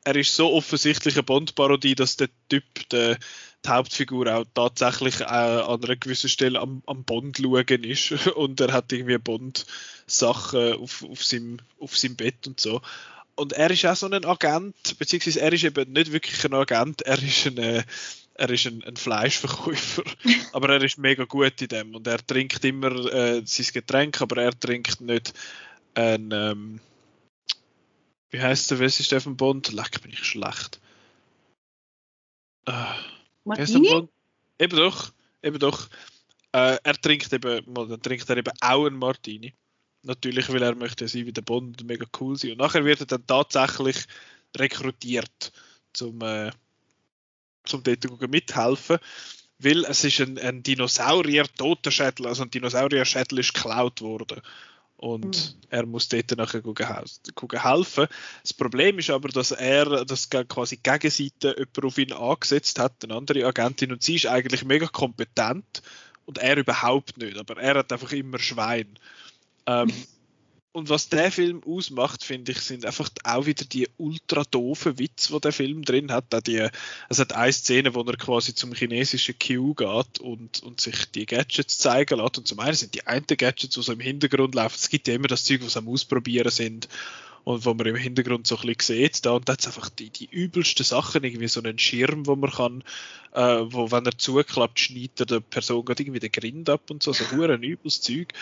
er 0.04 0.16
ist 0.16 0.36
so 0.36 0.52
offensichtlich 0.54 1.16
eine 1.16 1.24
Bond-Parodie, 1.24 1.96
dass 1.96 2.18
der 2.18 2.30
Typ, 2.50 2.64
der, 2.90 3.18
die 3.66 3.70
Hauptfigur 3.70 4.36
auch 4.36 4.46
tatsächlich 4.54 5.22
äh, 5.22 5.24
an 5.24 5.84
einer 5.84 5.96
gewissen 5.96 6.30
Stelle 6.30 6.60
am, 6.60 6.84
am 6.86 7.04
Bond 7.04 7.38
schauen 7.38 7.84
ist. 7.84 8.12
Und 8.36 8.60
er 8.60 8.74
hat 8.74 8.92
irgendwie 8.92 9.18
Bond-Sachen 9.18 10.74
auf, 10.74 11.04
auf, 11.10 11.24
seinem, 11.24 11.60
auf 11.80 11.98
seinem 11.98 12.16
Bett 12.16 12.48
und 12.48 12.60
so. 12.60 12.82
Und 13.36 13.54
er 13.54 13.72
ist 13.72 13.86
auch 13.86 13.96
so 13.96 14.08
ein 14.08 14.26
Agent, 14.26 14.98
beziehungsweise 15.00 15.42
er 15.42 15.54
ist 15.54 15.64
eben 15.64 15.92
nicht 15.92 16.12
wirklich 16.12 16.44
ein 16.46 16.54
Agent, 16.54 17.02
er 17.02 17.18
ist 17.18 17.48
ein, 17.48 17.58
äh, 17.58 17.84
er 18.36 18.50
ist 18.50 18.68
ein, 18.68 18.84
ein, 18.84 18.96
Fleischverkäufer, 18.96 20.04
aber 20.52 20.70
er 20.70 20.84
ist 20.84 21.00
mega 21.00 21.24
gut 21.24 21.60
in 21.62 21.68
dem. 21.70 21.96
Und 21.96 22.06
er 22.06 22.26
trinkt 22.26 22.64
immer 22.66 22.92
äh, 23.12 23.42
sein 23.46 23.68
Getränk, 23.74 24.22
aber 24.22 24.44
er 24.44 24.60
trinkt 24.60 25.02
nicht 25.02 25.34
ein, 25.96 26.30
ähm, 26.32 26.80
wie 28.34 28.42
heißt 28.42 28.72
der 28.72 28.80
Wessi 28.80 29.04
Steffen 29.04 29.38
Bond? 29.38 29.72
Leck, 29.72 30.02
bin 30.02 30.12
ich 30.12 30.26
schlecht. 30.26 30.82
Äh, 32.66 32.74
Martini? 33.44 34.08
Eben 34.58 34.76
doch, 34.76 35.12
eben 35.44 35.60
doch. 35.60 35.88
Äh, 36.52 36.78
er 36.84 36.94
trinkt 37.00 37.32
eben, 37.32 37.74
dann 37.74 38.02
trinkt 38.02 38.28
er 38.30 38.38
eben 38.38 38.54
auch 38.60 38.88
einen 38.88 38.98
Martini. 38.98 39.54
Natürlich, 40.02 40.52
weil 40.52 40.64
er 40.64 40.74
möchte 40.74 41.08
sein 41.08 41.28
wie 41.28 41.32
der 41.32 41.44
Bond 41.44 41.82
und 41.82 41.88
mega 41.88 42.08
cool 42.20 42.36
sein. 42.36 42.54
Und 42.54 42.58
nachher 42.58 42.84
wird 42.84 43.02
er 43.02 43.06
dann 43.06 43.28
tatsächlich 43.28 43.98
rekrutiert, 44.58 45.52
zum, 45.94 46.20
äh, 46.22 46.52
zum 47.66 47.84
dort 47.84 48.32
mithelfen. 48.32 48.98
Weil 49.60 49.86
es 49.86 50.04
ist 50.04 50.20
ein, 50.22 50.40
ein 50.40 50.64
Dinosaurier-Totenschädel, 50.64 52.26
also 52.26 52.42
ein 52.42 52.50
Dinosaurier-Schädel 52.50 53.40
ist 53.40 53.54
geklaut 53.54 54.02
worden 54.02 54.42
und 54.98 55.26
mhm. 55.26 55.62
er 55.70 55.86
muss 55.86 56.08
dort 56.08 56.36
nachher 56.38 56.62
gucken, 56.62 57.62
helfen. 57.62 58.08
Das 58.42 58.54
Problem 58.54 59.00
ist 59.00 59.10
aber, 59.10 59.30
dass 59.30 59.52
er, 59.52 60.06
dass 60.06 60.30
quasi 60.30 60.78
die 60.78 60.84
Gegenseite 60.84 61.56
jemand 61.58 61.84
auf 61.84 61.98
ihn 61.98 62.14
angesetzt 62.14 62.80
hat, 62.80 63.04
eine 63.04 63.16
andere 63.16 63.46
Agentin, 63.46 63.92
und 63.92 64.02
sie 64.02 64.16
ist 64.16 64.28
eigentlich 64.28 64.64
mega 64.64 64.88
kompetent 64.88 65.82
und 66.26 66.38
er 66.38 66.58
überhaupt 66.58 67.18
nicht, 67.18 67.38
aber 67.38 67.58
er 67.58 67.80
hat 67.80 67.92
einfach 67.92 68.12
immer 68.12 68.40
Schwein. 68.40 68.98
Ähm, 69.66 69.92
Und 70.74 70.90
was 70.90 71.08
der 71.08 71.32
Film 71.32 71.62
ausmacht, 71.64 72.24
finde 72.24 72.52
ich, 72.52 72.60
sind 72.62 72.84
einfach 72.84 73.08
auch 73.24 73.46
wieder 73.46 73.64
die 73.64 73.88
ultra 73.98 74.44
doofen 74.44 74.98
Witze, 74.98 75.32
die 75.32 75.40
der 75.40 75.54
Film 75.54 75.86
drin 75.86 76.12
hat. 76.12 76.34
Auch 76.34 76.42
die, 76.42 76.68
es 77.10 77.20
hat 77.20 77.34
eine 77.34 77.54
Szene, 77.54 77.94
wo 77.94 78.02
er 78.02 78.18
quasi 78.18 78.56
zum 78.56 78.74
chinesischen 78.74 79.36
Q 79.38 79.76
geht 79.76 80.20
und, 80.20 80.64
und 80.64 80.82
sich 80.82 81.12
die 81.12 81.28
Gadgets 81.28 81.78
zeigen 81.78 82.18
lässt. 82.20 82.40
Und 82.40 82.48
zum 82.48 82.60
einen 82.60 82.74
sind 82.74 82.96
die 82.96 83.06
einen 83.06 83.28
Gadgets, 83.28 83.76
die 83.76 83.84
so 83.84 83.94
im 83.94 84.00
Hintergrund 84.00 84.56
laufen. 84.56 84.76
Es 84.76 84.90
gibt 84.90 85.08
ja 85.08 85.14
immer 85.14 85.28
das 85.28 85.44
Zeug, 85.44 85.62
was 85.64 85.78
am 85.78 85.88
Ausprobieren 85.88 86.50
sind 86.50 86.90
und 87.44 87.66
wo 87.66 87.74
man 87.74 87.88
im 87.88 87.96
Hintergrund 87.96 88.48
so 88.48 88.58
ein 88.58 88.68
bisschen 88.68 88.98
sieht. 88.98 89.26
Da, 89.26 89.32
und 89.32 89.48
da 89.48 89.54
hat 89.54 89.66
einfach 89.66 89.90
die, 89.90 90.10
die 90.10 90.30
übelsten 90.30 90.86
Sachen, 90.86 91.24
irgendwie 91.24 91.48
so 91.48 91.62
einen 91.62 91.78
Schirm, 91.78 92.26
wo 92.26 92.36
man 92.36 92.52
kann, 92.52 92.84
äh, 93.34 93.62
wo 93.66 93.92
wenn 93.92 94.06
er 94.06 94.18
zuklappt, 94.18 94.80
schneidet 94.80 95.20
er 95.22 95.26
der 95.26 95.40
Person 95.42 95.84
gerade 95.84 96.04
irgendwie 96.04 96.20
den 96.20 96.32
Grind 96.32 96.70
ab 96.70 96.90
und 96.90 97.04
so, 97.04 97.14
so 97.14 97.26
ein 97.44 97.64
übles 97.64 98.02
Zeug. 98.02 98.34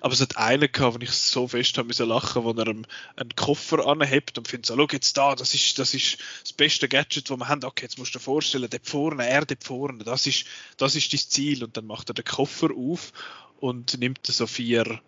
Aber 0.00 0.12
es 0.12 0.20
hat 0.20 0.36
einen 0.36 0.70
gehabt, 0.70 0.96
wo 0.96 1.02
ich 1.02 1.10
so 1.12 1.48
fest 1.48 1.78
habe 1.78 1.88
müssen 1.88 2.06
lachen, 2.06 2.44
wo 2.44 2.50
er 2.50 2.68
einen, 2.68 2.86
einen 3.16 3.34
Koffer 3.36 3.86
anhebt 3.86 4.36
und 4.36 4.46
findet 4.46 4.66
so, 4.66 4.76
schau 4.76 4.86
jetzt 4.92 5.16
da, 5.16 5.34
das 5.34 5.54
ist, 5.54 5.78
das 5.78 5.94
ist 5.94 6.18
das 6.42 6.52
beste 6.52 6.88
Gadget, 6.88 7.30
das 7.30 7.38
wir 7.38 7.48
haben. 7.48 7.64
Okay, 7.64 7.86
jetzt 7.86 7.96
musst 7.96 8.14
du 8.14 8.18
dir 8.18 8.22
vorstellen, 8.22 8.68
dort 8.70 8.86
vorne, 8.86 9.26
er 9.26 9.46
dort 9.46 9.64
vorne, 9.64 10.04
das 10.04 10.26
ist, 10.26 10.44
das 10.76 10.94
ist 10.94 11.10
dein 11.10 11.20
Ziel. 11.20 11.64
Und 11.64 11.78
dann 11.78 11.86
macht 11.86 12.10
er 12.10 12.14
den 12.14 12.24
Koffer 12.26 12.68
auf 12.76 13.14
und 13.60 13.98
nimmt 13.98 14.26
so 14.26 14.46
vier, 14.46 15.00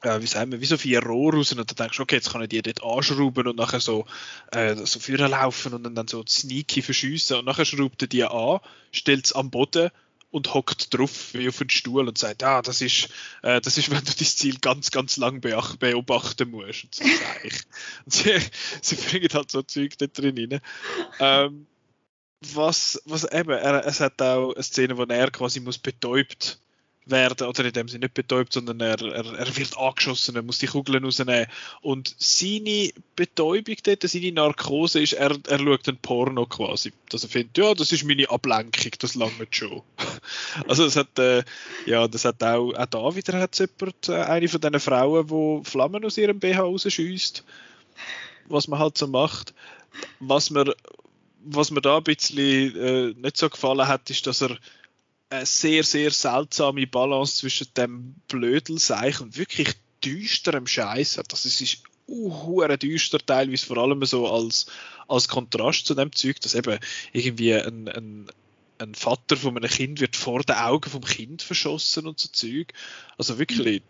äh, 0.00 0.20
wie 0.20 0.26
sagen 0.26 0.52
wir, 0.52 0.60
wie 0.60 0.66
so 0.66 0.76
vier 0.76 1.02
Rohre 1.02 1.36
raus 1.36 1.52
und 1.52 1.58
dann 1.58 1.76
denkst 1.76 1.96
du, 1.96 2.02
okay, 2.02 2.16
jetzt 2.16 2.30
kann 2.30 2.42
ich 2.42 2.48
die 2.48 2.62
dort 2.62 2.82
anschrauben 2.82 3.46
und 3.46 3.56
nachher 3.56 3.80
so, 3.80 4.06
äh, 4.50 4.74
so 4.74 4.98
führen 4.98 5.30
laufen 5.30 5.74
und 5.74 5.94
dann, 5.94 6.08
so 6.08 6.24
sneaky 6.26 6.82
verschiessen 6.82 7.38
und 7.38 7.44
nachher 7.44 7.64
schraubt 7.64 8.02
er 8.02 8.08
die 8.08 8.24
an, 8.24 8.60
stellt 8.90 9.26
es 9.26 9.32
am 9.32 9.50
Boden 9.50 9.90
und 10.32 10.54
hockt 10.54 10.92
drauf 10.94 11.34
wie 11.34 11.48
auf 11.48 11.60
einen 11.60 11.70
Stuhl 11.70 12.08
und 12.08 12.18
sagt, 12.18 12.42
ah, 12.42 12.62
das 12.62 12.80
ist, 12.80 13.10
äh, 13.42 13.60
das 13.60 13.78
ist, 13.78 13.90
wenn 13.92 14.04
du 14.04 14.12
das 14.18 14.36
Ziel 14.36 14.56
ganz, 14.60 14.90
ganz 14.90 15.16
lang 15.18 15.40
beobachten 15.40 16.50
musst. 16.50 16.84
Und 16.84 16.94
so 16.94 17.04
sage 17.04 17.48
ich. 17.48 17.54
Und 18.04 18.12
sie, 18.12 18.38
sie 18.80 18.96
bringen 18.96 19.28
halt 19.32 19.50
so 19.50 19.62
Zeug 19.62 19.96
da 19.98 20.06
drin 20.06 20.38
rein. 20.38 20.60
Ähm, 21.20 21.66
was, 22.54 23.00
was 23.04 23.30
eben, 23.30 23.50
er, 23.50 23.86
es 23.86 24.00
hat 24.00 24.20
auch 24.20 24.54
eine 24.54 24.62
Szene, 24.62 24.96
wo 24.96 25.04
er 25.04 25.30
quasi 25.30 25.60
muss 25.60 25.78
betäubt 25.78 26.58
werden, 27.06 27.48
oder 27.48 27.64
in 27.64 27.72
dem 27.72 27.88
Sinne 27.88 28.06
nicht 28.06 28.14
betäubt, 28.14 28.52
sondern 28.52 28.80
er, 28.80 29.00
er, 29.00 29.38
er 29.38 29.56
wird 29.56 29.76
angeschossen, 29.76 30.36
er 30.36 30.42
muss 30.42 30.58
die 30.58 30.66
Kugeln 30.66 31.04
rausnehmen. 31.04 31.46
Und 31.80 32.14
seine 32.18 32.90
Betäubung 33.16 33.76
dort, 33.82 34.02
seine 34.02 34.32
Narkose 34.32 35.00
ist, 35.00 35.14
er, 35.14 35.36
er 35.48 35.58
schaut 35.58 35.88
ein 35.88 35.96
Porno 35.96 36.46
quasi. 36.46 36.92
Dass 37.08 37.24
er 37.24 37.28
findet, 37.28 37.58
ja, 37.58 37.74
das 37.74 37.92
ist 37.92 38.04
meine 38.04 38.30
Ablenkung, 38.30 38.92
das 38.98 39.14
lange 39.14 39.46
schon. 39.50 39.82
also 40.68 40.84
das 40.84 40.96
hat, 40.96 41.18
äh, 41.18 41.42
ja, 41.86 42.06
das 42.06 42.24
hat 42.24 42.42
auch, 42.42 42.72
auch 42.72 42.86
da 42.86 43.14
wieder 43.14 43.38
hat 43.40 43.58
jemand, 43.58 44.08
äh, 44.08 44.22
eine 44.22 44.48
von 44.48 44.60
diesen 44.60 44.80
Frauen, 44.80 45.26
die 45.26 45.68
Flammen 45.68 46.04
aus 46.04 46.18
ihrem 46.18 46.38
BH 46.38 46.60
rausschießt, 46.60 47.44
was 48.48 48.68
man 48.68 48.78
halt 48.78 48.96
so 48.96 49.08
macht. 49.08 49.54
Was 50.20 50.50
mir, 50.50 50.74
was 51.44 51.70
mir 51.70 51.82
da 51.82 51.98
ein 51.98 52.04
bisschen 52.04 52.76
äh, 52.76 53.14
nicht 53.20 53.36
so 53.36 53.50
gefallen 53.50 53.88
hat, 53.88 54.08
ist, 54.08 54.26
dass 54.26 54.40
er 54.40 54.56
eine 55.32 55.46
sehr, 55.46 55.82
sehr 55.82 56.10
seltsame 56.10 56.86
Balance 56.86 57.36
zwischen 57.36 57.68
dem 57.76 58.14
Blödelseich 58.28 59.20
und 59.20 59.36
wirklich 59.36 59.74
düsterem 60.04 60.66
Scheiß. 60.66 61.20
Das 61.28 61.46
ist 61.46 61.82
uh, 62.06 62.66
düster 62.76 63.18
teilweise, 63.18 63.66
vor 63.66 63.78
allem 63.78 64.04
so 64.04 64.28
als, 64.28 64.66
als 65.08 65.28
Kontrast 65.28 65.86
zu 65.86 65.94
dem 65.94 66.12
Zeug, 66.12 66.40
dass 66.40 66.54
eben 66.54 66.78
irgendwie 67.12 67.54
ein, 67.54 67.88
ein, 67.88 68.30
ein 68.78 68.94
Vater 68.94 69.36
von 69.36 69.56
einem 69.56 69.70
Kind 69.70 70.00
wird 70.00 70.16
vor 70.16 70.42
den 70.42 70.56
Augen 70.56 70.90
vom 70.90 71.02
Kind 71.04 71.42
verschossen 71.42 72.06
und 72.06 72.20
so 72.20 72.28
Zeug. 72.28 72.72
Also 73.16 73.38
wirklich 73.38 73.82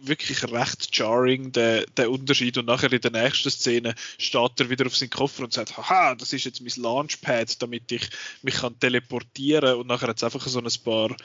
wirklich 0.00 0.42
recht 0.44 0.96
jarring, 0.96 1.52
der, 1.52 1.86
der 1.96 2.10
Unterschied. 2.10 2.58
Und 2.58 2.66
nachher 2.66 2.92
in 2.92 3.00
der 3.00 3.10
nächsten 3.10 3.50
Szene 3.50 3.94
steht 4.18 4.60
er 4.60 4.70
wieder 4.70 4.86
auf 4.86 4.96
seinen 4.96 5.10
Koffer 5.10 5.44
und 5.44 5.52
sagt, 5.52 5.76
haha, 5.76 6.14
das 6.14 6.32
ist 6.32 6.44
jetzt 6.44 6.60
mein 6.60 6.82
Launchpad, 6.82 7.60
damit 7.62 7.90
ich 7.92 8.08
mich 8.42 8.54
kann 8.54 8.78
teleportieren 8.78 9.76
Und 9.76 9.86
nachher 9.86 10.08
hat 10.08 10.16
es 10.16 10.24
einfach 10.24 10.46
so 10.46 10.60
ein 10.60 10.68
paar 10.84 11.16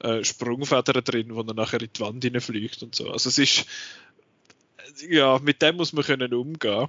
äh, 0.00 0.24
Sprungfedern 0.24 1.04
drin, 1.04 1.34
wo 1.34 1.40
er 1.40 1.54
nachher 1.54 1.80
in 1.80 1.90
die 1.94 2.00
Wand 2.00 2.24
hineinfliegt 2.24 2.82
und 2.82 2.94
so. 2.94 3.10
Also 3.10 3.28
es 3.28 3.38
ist, 3.38 3.66
ja, 5.08 5.38
mit 5.38 5.62
dem 5.62 5.76
muss 5.76 5.92
man 5.92 6.04
können 6.04 6.34
umgehen. 6.34 6.88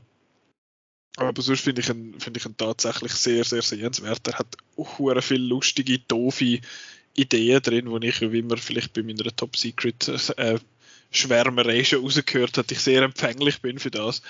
Aber 1.18 1.42
sonst 1.42 1.62
finde 1.62 1.82
ich, 1.82 1.90
ihn, 1.90 2.20
find 2.20 2.38
ich 2.38 2.46
ihn 2.46 2.56
tatsächlich 2.56 3.12
sehr, 3.12 3.44
sehr 3.44 3.62
sehenswert. 3.62 4.28
Er 4.28 4.40
hat 4.40 4.56
auch 4.78 5.22
viele 5.22 5.46
lustige, 5.46 6.00
doofe 6.00 6.62
Ideen 7.14 7.62
drin, 7.62 8.00
die 8.00 8.08
ich, 8.08 8.22
wie 8.22 8.40
immer 8.40 8.58
vielleicht 8.58 8.94
bei 8.94 9.04
meiner 9.04 9.36
Top 9.36 9.58
Secret 9.58 10.08
äh, 10.38 10.58
Schwärmerei 11.12 11.84
schon 11.84 12.04
rausgehört 12.04 12.58
hat, 12.58 12.72
ich 12.72 12.80
sehr 12.80 13.04
empfänglich 13.04 13.62
bin 13.62 13.80
für 13.80 13.92
das. 13.92 14.22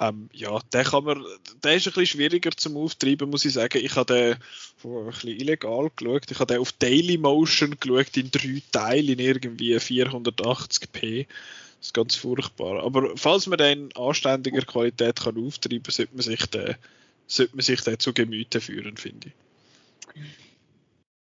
Ähm, 0.00 0.30
ja, 0.32 0.58
der 0.72 0.84
kann 0.84 1.04
man, 1.04 1.22
der 1.62 1.74
ist 1.74 1.86
ein 1.86 1.92
bisschen 1.92 2.06
schwieriger 2.06 2.50
zum 2.56 2.76
Auftreiben, 2.78 3.28
muss 3.28 3.44
ich 3.44 3.52
sagen. 3.52 3.84
Ich 3.84 3.96
habe 3.96 4.14
den 4.14 4.36
oh, 4.82 5.00
ein 5.00 5.10
bisschen 5.10 5.38
illegal 5.38 5.90
geschaut. 5.94 6.30
Ich 6.30 6.38
habe 6.38 6.54
den 6.54 6.60
auf 6.60 6.72
Daily 6.72 7.18
Motion 7.18 7.76
geschaut 7.78 8.16
in 8.16 8.30
drei 8.30 8.62
Teilen 8.72 9.08
in 9.10 9.18
irgendwie 9.18 9.76
480p. 9.76 11.26
Das 11.26 11.86
ist 11.88 11.94
ganz 11.94 12.14
furchtbar. 12.14 12.82
Aber 12.82 13.14
falls 13.16 13.46
man 13.46 13.58
den 13.58 13.90
in 13.90 13.96
anständiger 13.96 14.62
Qualität 14.62 15.20
kann 15.20 15.36
auftreiben 15.36 15.82
kann, 15.82 15.92
sollte 15.92 16.14
man 16.14 16.22
sich 16.22 16.46
den, 16.46 16.76
sollte 17.26 17.56
man 17.56 17.62
sich 17.62 17.80
den 17.82 17.98
zu 17.98 18.14
Gemüte 18.14 18.60
führen, 18.62 18.96
finde 18.96 19.28
ich. 19.28 20.20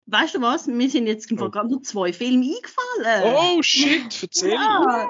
Weißt 0.06 0.36
du 0.36 0.40
was? 0.40 0.66
Mir 0.66 0.88
sind 0.88 1.06
jetzt 1.06 1.30
oh. 1.32 1.50
gerade 1.50 1.68
noch 1.68 1.82
zwei 1.82 2.12
Filme 2.12 2.46
eingefallen. 2.46 3.34
Oh 3.36 3.62
shit, 3.62 4.22
erzähl 4.22 4.52
ja. 4.52 5.08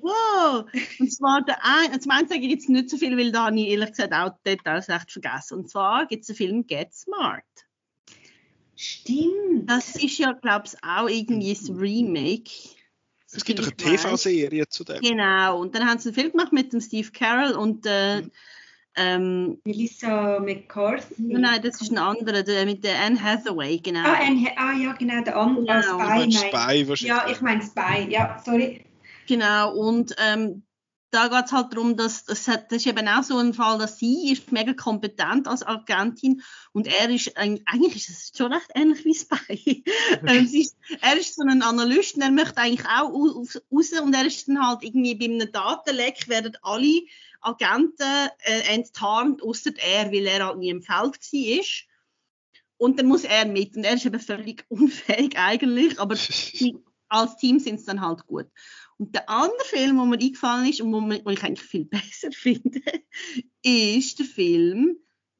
Wow. 0.00 0.66
Und 0.98 1.12
zwar 1.12 1.42
der 1.42 1.58
ein, 1.64 1.98
zum 2.00 2.12
einen 2.12 2.28
sage 2.28 2.42
ich 2.42 2.50
jetzt 2.50 2.68
nicht 2.68 2.90
so 2.90 2.98
viel, 2.98 3.16
weil 3.16 3.32
da 3.32 3.46
habe 3.46 3.58
ich 3.58 3.68
ehrlich 3.68 3.90
gesagt 3.90 4.12
auch 4.12 4.30
Details 4.44 4.88
recht 4.88 5.10
vergessen. 5.10 5.58
Und 5.58 5.70
zwar 5.70 6.06
gibt 6.06 6.22
es 6.22 6.26
den 6.26 6.36
Film 6.36 6.66
Get 6.66 6.92
Smart. 6.94 7.42
Stimmt. 8.76 9.68
Das 9.68 9.96
ist 9.96 10.18
ja, 10.18 10.32
glaube 10.32 10.66
ich, 10.66 10.84
auch 10.84 11.08
irgendwie 11.08 11.52
ein 11.52 11.76
Remake. 11.76 12.50
Es 13.32 13.44
gibt 13.44 13.58
doch 13.58 13.66
eine 13.66 13.76
TV-Serie 13.76 14.68
zu 14.68 14.84
dem. 14.84 15.00
Genau, 15.00 15.60
und 15.60 15.74
dann 15.74 15.88
haben 15.88 15.98
sie 15.98 16.10
einen 16.10 16.14
Film 16.14 16.30
gemacht 16.32 16.52
mit 16.52 16.72
dem 16.72 16.80
Steve 16.80 17.10
Carroll 17.10 17.52
und 17.52 17.84
äh, 17.86 18.22
mhm. 18.22 18.30
Ähm, 18.98 19.58
Melissa 19.64 20.40
McCarthy. 20.40 21.14
Nein, 21.18 21.60
das 21.62 21.80
ist 21.80 21.90
ein 21.90 21.98
anderer, 21.98 22.42
der, 22.42 22.66
mit 22.66 22.84
der 22.84 23.00
Anne 23.00 23.22
Hathaway, 23.22 23.78
genau. 23.78 24.00
Ah, 24.00 24.18
Anne, 24.20 24.48
ah 24.56 24.72
ja, 24.72 24.92
genau, 24.92 25.22
der 25.22 25.36
andere 25.36 25.64
genau. 25.64 26.00
Spy. 26.00 26.32
Spy 26.32 26.88
wahrscheinlich. 26.88 27.02
Ja, 27.02 27.26
ich 27.30 27.40
meine 27.40 27.62
Spy, 27.62 28.10
ja, 28.10 28.40
sorry. 28.44 28.84
Genau, 29.26 29.74
und 29.74 30.14
ähm, 30.18 30.62
da 31.10 31.28
geht 31.28 31.46
es 31.46 31.52
halt 31.52 31.72
darum, 31.72 31.96
dass 31.96 32.24
das, 32.24 32.48
hat, 32.48 32.70
das 32.70 32.78
ist 32.78 32.86
eben 32.86 33.08
auch 33.08 33.22
so 33.22 33.38
ein 33.38 33.54
Fall, 33.54 33.78
dass 33.78 33.98
sie 33.98 34.30
ist 34.30 34.52
mega 34.52 34.74
kompetent 34.74 35.48
als 35.48 35.66
Agentin 35.66 36.42
und 36.72 36.86
er 36.86 37.08
ist 37.08 37.36
eigentlich 37.36 37.96
ist 37.96 38.08
es 38.10 38.32
schon 38.36 38.52
recht 38.52 38.70
ähnlich 38.74 39.04
wie 39.04 39.14
Spy. 39.14 39.84
ähm, 40.26 40.48
ist, 40.52 40.76
er 41.00 41.16
ist 41.16 41.34
so 41.34 41.42
ein 41.42 41.62
Analyst 41.62 42.16
und 42.16 42.22
er 42.22 42.30
möchte 42.30 42.58
eigentlich 42.58 42.86
auch 42.86 43.10
raus 43.10 43.58
und 43.70 44.14
er 44.14 44.26
ist 44.26 44.48
dann 44.48 44.66
halt 44.66 44.82
irgendwie 44.82 45.14
bei 45.14 45.24
einem 45.24 45.50
Datenleck 45.50 46.28
werden 46.28 46.56
alle 46.62 47.02
Agenten 47.40 48.28
äh, 48.40 48.74
enttarnt, 48.74 49.42
außer 49.42 49.70
er, 49.76 50.12
weil 50.12 50.26
er 50.26 50.46
halt 50.46 50.58
nie 50.58 50.70
im 50.70 50.82
Feld 50.82 51.16
war. 51.16 51.64
Und 52.76 52.98
dann 52.98 53.06
muss 53.06 53.24
er 53.24 53.46
mit 53.46 53.76
und 53.76 53.84
er 53.84 53.94
ist 53.94 54.06
eben 54.06 54.20
völlig 54.20 54.64
unfähig 54.68 55.38
eigentlich, 55.38 55.98
aber 55.98 56.16
als 57.08 57.36
Team 57.36 57.58
sind 57.58 57.76
es 57.76 57.84
dann 57.86 58.00
halt 58.00 58.26
gut. 58.26 58.46
Und 58.98 59.14
der 59.14 59.28
andere 59.30 59.64
Film, 59.64 59.96
der 59.96 60.06
mir 60.06 60.18
eingefallen 60.18 60.68
ist 60.68 60.80
und 60.80 60.92
wo 60.92 61.30
ich 61.30 61.42
eigentlich 61.42 61.66
viel 61.66 61.84
besser 61.86 62.30
finde, 62.32 62.80
ist 63.62 64.18
der 64.18 64.26
Film 64.26 64.98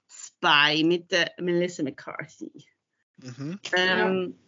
Spy 0.08 0.84
mit 0.84 1.10
der 1.10 1.32
Melissa 1.40 1.82
McCarthy. 1.82 2.66
Mhm. 3.16 3.58
Ähm, 3.76 4.38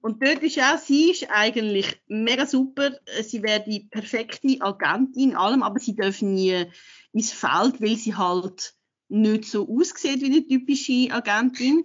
und 0.00 0.22
dort 0.22 0.42
ist 0.44 0.60
auch, 0.60 0.78
sie 0.78 1.10
ist 1.10 1.28
eigentlich 1.30 2.00
mega 2.06 2.46
super. 2.46 2.92
Sie 3.24 3.42
wäre 3.42 3.64
die 3.64 3.88
perfekte 3.90 4.60
Agentin 4.60 5.30
in 5.30 5.36
allem, 5.36 5.64
aber 5.64 5.80
sie 5.80 5.96
darf 5.96 6.22
nie 6.22 6.66
ins 7.12 7.32
Feld, 7.32 7.80
weil 7.80 7.96
sie 7.96 8.14
halt 8.14 8.74
nicht 9.08 9.46
so 9.46 9.68
aussieht 9.68 10.20
wie 10.20 10.26
eine 10.26 10.46
typische 10.46 11.12
Agentin. 11.12 11.84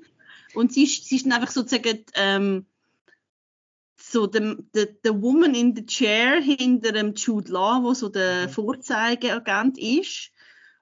Und 0.53 0.71
sie 0.71 0.83
ist, 0.83 1.05
sie 1.05 1.15
ist 1.15 1.25
dann 1.25 1.33
einfach 1.33 1.49
sozusagen 1.49 2.05
ähm, 2.13 2.67
so 4.11 4.27
the, 4.27 4.57
the, 4.73 4.87
the 5.03 5.13
Woman 5.13 5.55
in 5.55 5.75
the 5.75 5.85
Chair 5.85 6.41
hinter 6.41 6.91
dem 6.91 7.13
Jude 7.15 7.51
Law, 7.51 7.81
wo 7.81 7.93
so 7.93 8.09
der 8.09 8.47
mhm. 8.47 8.51
Vorzeigeagent 8.51 9.77
ist. 9.77 10.31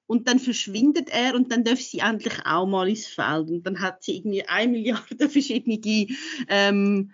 Und 0.08 0.28
dann 0.28 0.40
verschwindet 0.40 1.10
er 1.12 1.36
und 1.36 1.52
dann 1.52 1.64
darf 1.64 1.80
sie 1.80 2.00
endlich 2.00 2.44
auch 2.44 2.66
mal 2.66 2.90
ins 2.90 3.06
Feld. 3.06 3.52
Und 3.52 3.64
dann 3.64 3.80
hat 3.80 4.04
sie 4.04 4.18
irgendwie 4.18 4.48
eine 4.48 4.72
Milliarde 4.72 5.30
verschiedene 5.30 5.80
ähm, 6.48 7.12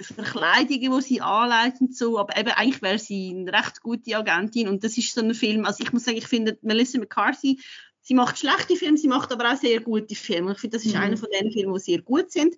Verkleidungen, 0.00 0.96
die 0.96 1.02
sie 1.02 1.20
anleiten 1.20 1.92
so. 1.92 2.18
Aber 2.20 2.36
eben 2.36 2.50
eigentlich 2.50 2.80
wäre 2.80 2.98
sie 2.98 3.30
eine 3.30 3.52
recht 3.52 3.82
gute 3.82 4.16
Agentin. 4.16 4.68
Und 4.68 4.84
das 4.84 4.96
ist 4.96 5.12
so 5.12 5.20
ein 5.20 5.34
Film. 5.34 5.64
Also 5.64 5.82
ich 5.82 5.92
muss 5.92 6.04
sagen, 6.04 6.16
ich 6.16 6.28
finde 6.28 6.58
Melissa 6.62 7.00
McCarthy, 7.00 7.60
sie 8.02 8.14
macht 8.14 8.38
schlechte 8.38 8.76
Filme, 8.76 8.98
sie 8.98 9.08
macht 9.08 9.32
aber 9.32 9.52
auch 9.52 9.56
sehr 9.56 9.80
gute 9.80 10.14
Filme. 10.14 10.52
Ich 10.52 10.58
finde, 10.58 10.76
das 10.76 10.86
ist 10.86 10.94
mhm. 10.94 11.00
einer 11.00 11.16
von 11.16 11.28
den 11.32 11.50
Filmen, 11.50 11.74
die 11.74 11.80
sehr 11.80 12.02
gut 12.02 12.30
sind. 12.30 12.54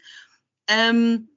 Ähm, 0.69 1.29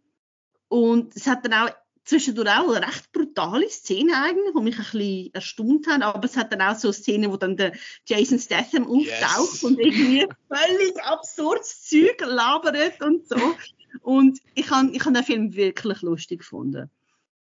und 0.70 1.16
es 1.16 1.28
hat 1.28 1.46
dann 1.46 1.54
auch 1.54 1.70
zwischendurch 2.08 2.50
auch 2.50 2.74
eine 2.74 2.88
recht 2.88 3.12
brutale 3.12 3.70
Szene 3.70 4.14
eigentlich, 4.16 4.54
die 4.56 4.64
mich 4.64 4.78
ein 4.78 4.84
bisschen 4.84 5.34
erstaunt 5.34 5.88
hat, 5.88 6.02
aber 6.02 6.24
es 6.24 6.38
hat 6.38 6.54
dann 6.54 6.62
auch 6.62 6.76
so 6.76 6.92
Szenen, 6.92 7.32
wo 7.32 7.38
dann 7.38 7.58
der 7.58 7.74
Jason 8.06 8.40
Statham 8.40 8.88
auftaucht 8.88 9.54
yes. 9.54 9.64
und 9.64 9.80
irgendwie 9.80 10.26
völlig 10.48 11.04
absurdes 11.04 11.84
Zeug 11.84 12.22
labert 12.22 13.02
und 13.04 13.28
so. 13.28 13.56
Und 14.02 14.40
ich 14.56 14.70
habe 14.70 14.90
ich 14.92 15.06
hab 15.06 15.14
den 15.14 15.24
Film 15.24 15.56
wirklich 15.56 16.02
lustig 16.02 16.40
gefunden. 16.40 16.90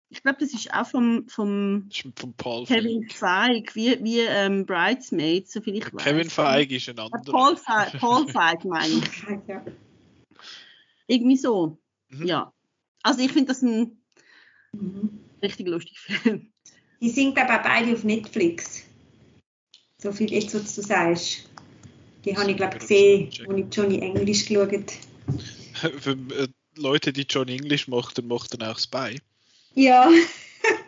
Ich 0.09 0.23
glaube, 0.23 0.39
das 0.39 0.55
ist 0.55 0.73
auch 0.73 0.87
vom, 0.87 1.27
vom, 1.27 1.89
vom 2.15 2.35
Paul 2.35 2.67
Kevin 2.67 3.09
Feig, 3.09 3.75
wie, 3.75 3.99
wie 4.05 4.21
ähm, 4.21 4.65
Bridesmaids, 4.65 5.53
soviel 5.53 5.79
ich 5.79 5.93
weiß. 5.93 6.05
Kevin 6.05 6.31
Feig 6.31 6.71
ist 6.71 6.89
ein 6.89 6.99
anderer. 7.01 7.23
Paul 7.25 7.57
Feig, 7.57 7.93
Paul 7.99 8.29
Feig 8.29 8.65
meine 8.65 8.87
ich. 8.87 9.25
Irgendwie 11.09 11.37
so, 11.37 11.79
mhm. 12.11 12.27
ja. 12.27 12.54
Also 13.05 13.21
ich 13.21 13.31
finde 13.31 13.49
das 13.49 13.63
ein 13.63 13.99
mhm. 14.73 15.21
richtig 15.43 15.69
lustiger 15.69 16.01
Film. 16.01 16.51
Die 17.01 17.11
sind 17.11 17.39
aber 17.39 17.63
beide 17.63 17.93
auf 17.93 18.03
Netflix. 18.03 18.83
So 19.99 20.11
viel 20.11 20.33
jetzt, 20.33 20.55
was 20.55 20.75
du 20.75 20.83
sagst. 20.83 21.49
Die 22.25 22.35
habe 22.37 22.51
ich, 22.51 22.57
glaube 22.57 22.75
ich, 22.75 22.81
gesehen, 22.81 23.31
als 23.47 23.59
ich 23.59 23.67
Johnny 23.71 23.99
Englisch 24.01 24.47
geschaut 24.47 24.93
Für 26.01 26.13
äh, 26.13 26.49
Leute, 26.77 27.13
die 27.13 27.27
Johnny 27.29 27.57
English 27.57 27.89
mochten, 27.89 28.27
mochten 28.27 28.63
auch 28.63 28.79
Spy. 28.79 29.21
Ja. 29.75 30.11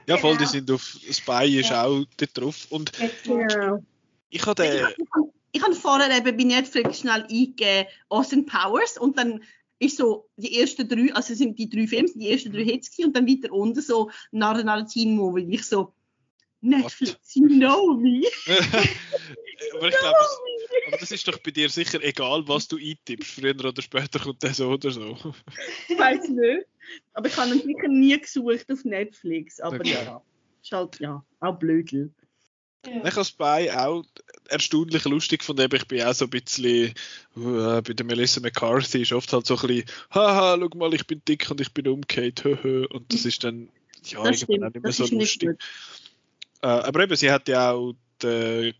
ja, 0.07 0.17
voll, 0.17 0.37
genau. 0.37 0.45
die 0.45 0.57
sind 0.57 0.71
auf 0.71 0.83
Spy 0.83 1.61
ist 1.61 1.71
ja. 1.71 1.85
auch 1.85 2.05
dort 2.17 2.39
drauf. 2.39 2.67
Und 2.71 2.93
genau. 3.25 3.83
ich 4.31 4.47
habe 4.47 4.65
ich, 4.65 5.07
ich 5.53 5.63
habe 5.63 5.75
vorher 5.75 6.17
eben 6.17 6.37
bei 6.37 6.45
Netflix 6.45 7.01
schnell 7.01 7.25
eingegeben 7.25 7.89
Austin 8.09 8.47
Powers 8.47 8.97
und 8.97 9.19
dann 9.19 9.43
ist 9.79 9.99
so 9.99 10.29
die 10.37 10.59
ersten 10.59 10.89
drei, 10.89 11.13
also 11.13 11.35
sind 11.35 11.59
die 11.59 11.69
drei 11.69 11.87
Filme, 11.87 12.09
die 12.15 12.31
ersten 12.31 12.53
drei 12.53 12.65
Hits 12.65 12.99
und 12.99 13.15
dann 13.15 13.29
weiter 13.29 13.53
unten 13.53 13.83
so 13.83 14.11
Narren 14.31 14.87
Teen 14.87 15.15
Movie. 15.17 15.47
Ich 15.51 15.65
so, 15.65 15.93
Netflix, 16.61 17.35
you 17.35 17.47
know 17.47 17.95
me. 17.95 18.23
aber 19.75 19.89
ich 19.89 19.99
glaube, 19.99 20.17
aber 20.87 20.97
das 20.99 21.11
ist 21.11 21.27
doch 21.27 21.39
bei 21.39 21.51
dir 21.51 21.69
sicher 21.69 22.03
egal, 22.03 22.47
was 22.47 22.69
du 22.69 22.77
eintippst. 22.77 23.31
Früher 23.31 23.55
oder 23.55 23.83
später 23.83 24.19
kommt 24.19 24.43
das 24.43 24.59
so 24.59 24.71
oder 24.71 24.91
so. 24.91 25.17
Ich 25.89 25.99
weiß 25.99 26.29
nicht. 26.29 26.67
Aber 27.15 27.29
ich 27.29 27.37
habe 27.37 27.51
ihn 27.51 27.63
sicher 27.63 27.89
nie 27.89 28.19
gesucht 28.19 28.71
auf 28.71 28.85
Netflix. 28.85 29.61
Aber 29.61 29.77
okay. 29.77 29.95
ja, 30.05 30.23
ist 30.63 30.73
halt 30.73 31.01
ja, 31.01 31.25
auch 31.41 31.59
blödel. 31.59 32.13
Ja. 32.85 33.05
Ich 33.05 33.15
habe 33.15 33.25
Spy 33.25 33.71
auch 33.71 34.05
erstaunlich 34.49 35.05
lustig 35.05 35.43
von 35.43 35.57
dem. 35.57 35.71
Ich 35.73 35.87
bin 35.87 36.03
auch 36.03 36.15
so 36.15 36.27
ein 36.27 36.31
bisschen, 36.31 36.95
uh, 37.37 37.81
bei 37.83 37.93
der 37.93 38.07
Melissa 38.07 38.41
McCarthy 38.41 39.03
ist 39.03 39.13
oft 39.13 39.33
halt 39.33 39.47
so 39.47 39.57
ein 39.57 39.67
bisschen, 39.67 39.85
haha, 40.13 40.57
schau 40.59 40.79
mal, 40.79 40.95
ich 40.95 41.07
bin 41.07 41.23
dick 41.27 41.51
und 41.51 41.61
ich 41.61 41.73
bin 41.73 41.89
umgekehrt, 41.89 42.45
und 42.45 43.13
das 43.13 43.25
ist 43.25 43.43
dann, 43.43 43.69
ja, 44.05 44.23
das 44.23 44.43
irgendwann 44.43 44.69
auch 44.69 44.75
nicht 44.75 44.83
mehr 44.83 44.93
so 44.93 45.07
lustig. 45.07 45.59
Äh, 46.63 46.67
aber 46.67 47.03
eben, 47.03 47.17
sie 47.17 47.31
hat 47.31 47.49
ja 47.49 47.73
auch 47.73 47.95
die 48.23 48.75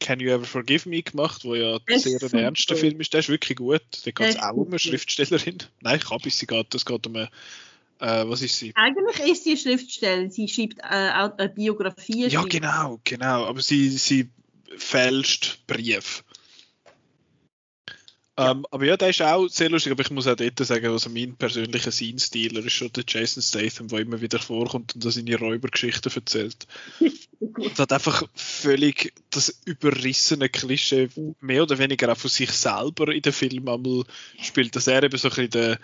Can 0.00 0.20
You 0.20 0.30
Ever 0.30 0.44
Forgive 0.44 0.88
Me 0.88 1.02
gemacht, 1.02 1.44
wo 1.44 1.54
ja 1.54 1.78
ein 1.86 1.98
sehr 1.98 2.22
ein 2.22 2.38
ernster 2.38 2.76
Film 2.76 3.00
ist. 3.00 3.12
Der 3.12 3.20
ist 3.20 3.28
wirklich 3.28 3.56
gut. 3.56 3.82
Da 4.04 4.10
geht 4.10 4.28
es 4.28 4.38
auch 4.38 4.52
um 4.52 4.68
eine 4.68 4.78
Schriftstellerin. 4.78 5.58
Nein, 5.80 6.00
ich 6.02 6.10
habe 6.10 6.30
sie 6.30 6.46
gerade. 6.46 6.68
Das 6.70 6.84
geht 6.84 7.06
um 7.06 7.16
eine, 7.16 7.30
äh, 8.00 8.28
was 8.28 8.42
ist 8.42 8.58
sie? 8.58 8.72
Eigentlich 8.74 9.18
ist 9.20 9.44
sie 9.44 9.56
Schriftstellerin. 9.56 10.30
Sie 10.30 10.48
schreibt 10.48 10.78
äh, 10.80 11.10
auch 11.12 11.36
eine 11.38 11.48
Biografie. 11.48 12.26
Ja, 12.26 12.42
genau, 12.42 13.00
genau. 13.04 13.46
Aber 13.46 13.60
sie, 13.60 13.88
sie 13.90 14.30
fälscht 14.76 15.66
Brief. 15.66 16.24
Ja. 16.26 16.32
Ähm, 18.38 18.66
aber 18.70 18.84
ja, 18.84 18.98
der 18.98 19.08
ist 19.08 19.22
auch 19.22 19.48
sehr 19.48 19.70
lustig, 19.70 19.92
aber 19.92 20.02
ich 20.02 20.10
muss 20.10 20.26
auch 20.26 20.36
dort 20.36 20.58
sagen, 20.58 20.86
also 20.88 21.08
mein 21.08 21.36
persönlicher 21.36 21.90
Scene-Stealer 21.90 22.66
ist 22.66 22.74
schon 22.74 22.92
der 22.92 23.04
Jason 23.08 23.42
Statham, 23.42 23.88
der 23.88 24.00
immer 24.00 24.20
wieder 24.20 24.38
vorkommt 24.38 24.94
und 24.94 25.10
seine 25.10 25.36
Räubergeschichten 25.36 26.12
erzählt. 26.12 26.66
Es 27.38 27.78
hat 27.78 27.92
einfach 27.92 28.26
völlig 28.34 29.12
das 29.28 29.60
überrissene 29.66 30.48
Klischee, 30.48 31.10
mehr 31.40 31.62
oder 31.62 31.76
weniger 31.76 32.10
auch 32.10 32.16
von 32.16 32.30
sich 32.30 32.50
selber 32.50 33.12
in 33.12 33.20
den 33.20 33.32
Film 33.32 33.68
einmal 33.68 34.04
spielt, 34.40 34.74
dass 34.74 34.86
er 34.86 35.02
eben 35.02 35.18
so 35.18 35.28
ein 35.28 35.34
bisschen 35.34 35.50
der, 35.50 35.78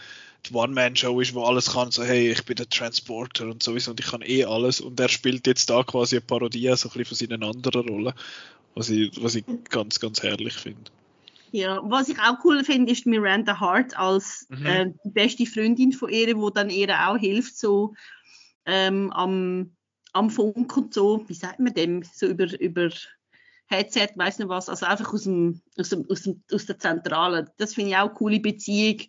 die 0.46 0.54
One-Man-Show 0.54 1.20
ist, 1.20 1.34
wo 1.34 1.44
alles 1.44 1.72
kann, 1.72 1.90
so 1.90 2.02
hey, 2.02 2.30
ich 2.30 2.44
bin 2.44 2.56
der 2.56 2.68
Transporter 2.68 3.46
und 3.46 3.62
sowieso 3.62 3.92
und 3.92 4.00
ich 4.00 4.06
kann 4.06 4.22
eh 4.22 4.44
alles 4.44 4.80
und 4.80 4.98
er 4.98 5.08
spielt 5.08 5.46
jetzt 5.46 5.70
da 5.70 5.82
quasi 5.82 6.16
eine 6.16 6.22
Parodie 6.22 6.72
so 6.76 6.88
ein 6.88 6.92
bisschen 6.92 7.04
von 7.04 7.16
seinen 7.16 7.44
anderen 7.44 7.88
Rollen, 7.88 8.14
was 8.74 8.90
ich, 8.90 9.22
was 9.22 9.34
ich 9.34 9.44
ganz, 9.68 10.00
ganz 10.00 10.22
herrlich 10.22 10.54
finde. 10.54 10.90
Ja, 11.52 11.80
was 11.84 12.08
ich 12.08 12.18
auch 12.18 12.42
cool 12.44 12.64
finde, 12.64 12.92
ist 12.92 13.06
Miranda 13.06 13.60
Hart 13.60 13.96
als 13.96 14.46
mhm. 14.48 14.66
äh, 14.66 14.86
die 15.04 15.10
beste 15.10 15.46
Freundin 15.46 15.92
von 15.92 16.08
ihr, 16.08 16.34
wo 16.36 16.48
dann 16.48 16.70
ihr 16.70 16.88
auch 17.06 17.18
hilft, 17.18 17.58
so 17.58 17.94
ähm, 18.64 19.12
am, 19.12 19.76
am 20.14 20.30
Funk 20.30 20.76
und 20.76 20.94
so, 20.94 21.24
wie 21.28 21.34
sagt 21.34 21.60
man 21.60 21.74
dem, 21.74 22.02
so 22.02 22.26
über, 22.26 22.58
über 22.58 22.90
Headset, 23.66 24.08
weiß 24.16 24.38
nicht 24.38 24.48
was, 24.48 24.68
also 24.68 24.86
einfach 24.86 25.12
aus, 25.12 25.24
dem, 25.24 25.60
aus, 25.78 25.90
dem, 25.90 26.06
aus, 26.10 26.22
dem, 26.22 26.42
aus 26.52 26.66
der 26.66 26.78
Zentrale. 26.78 27.52
Das 27.58 27.74
finde 27.74 27.90
ich 27.90 27.96
auch 27.96 28.08
eine 28.08 28.14
coole 28.14 28.40
Beziehung. 28.40 29.00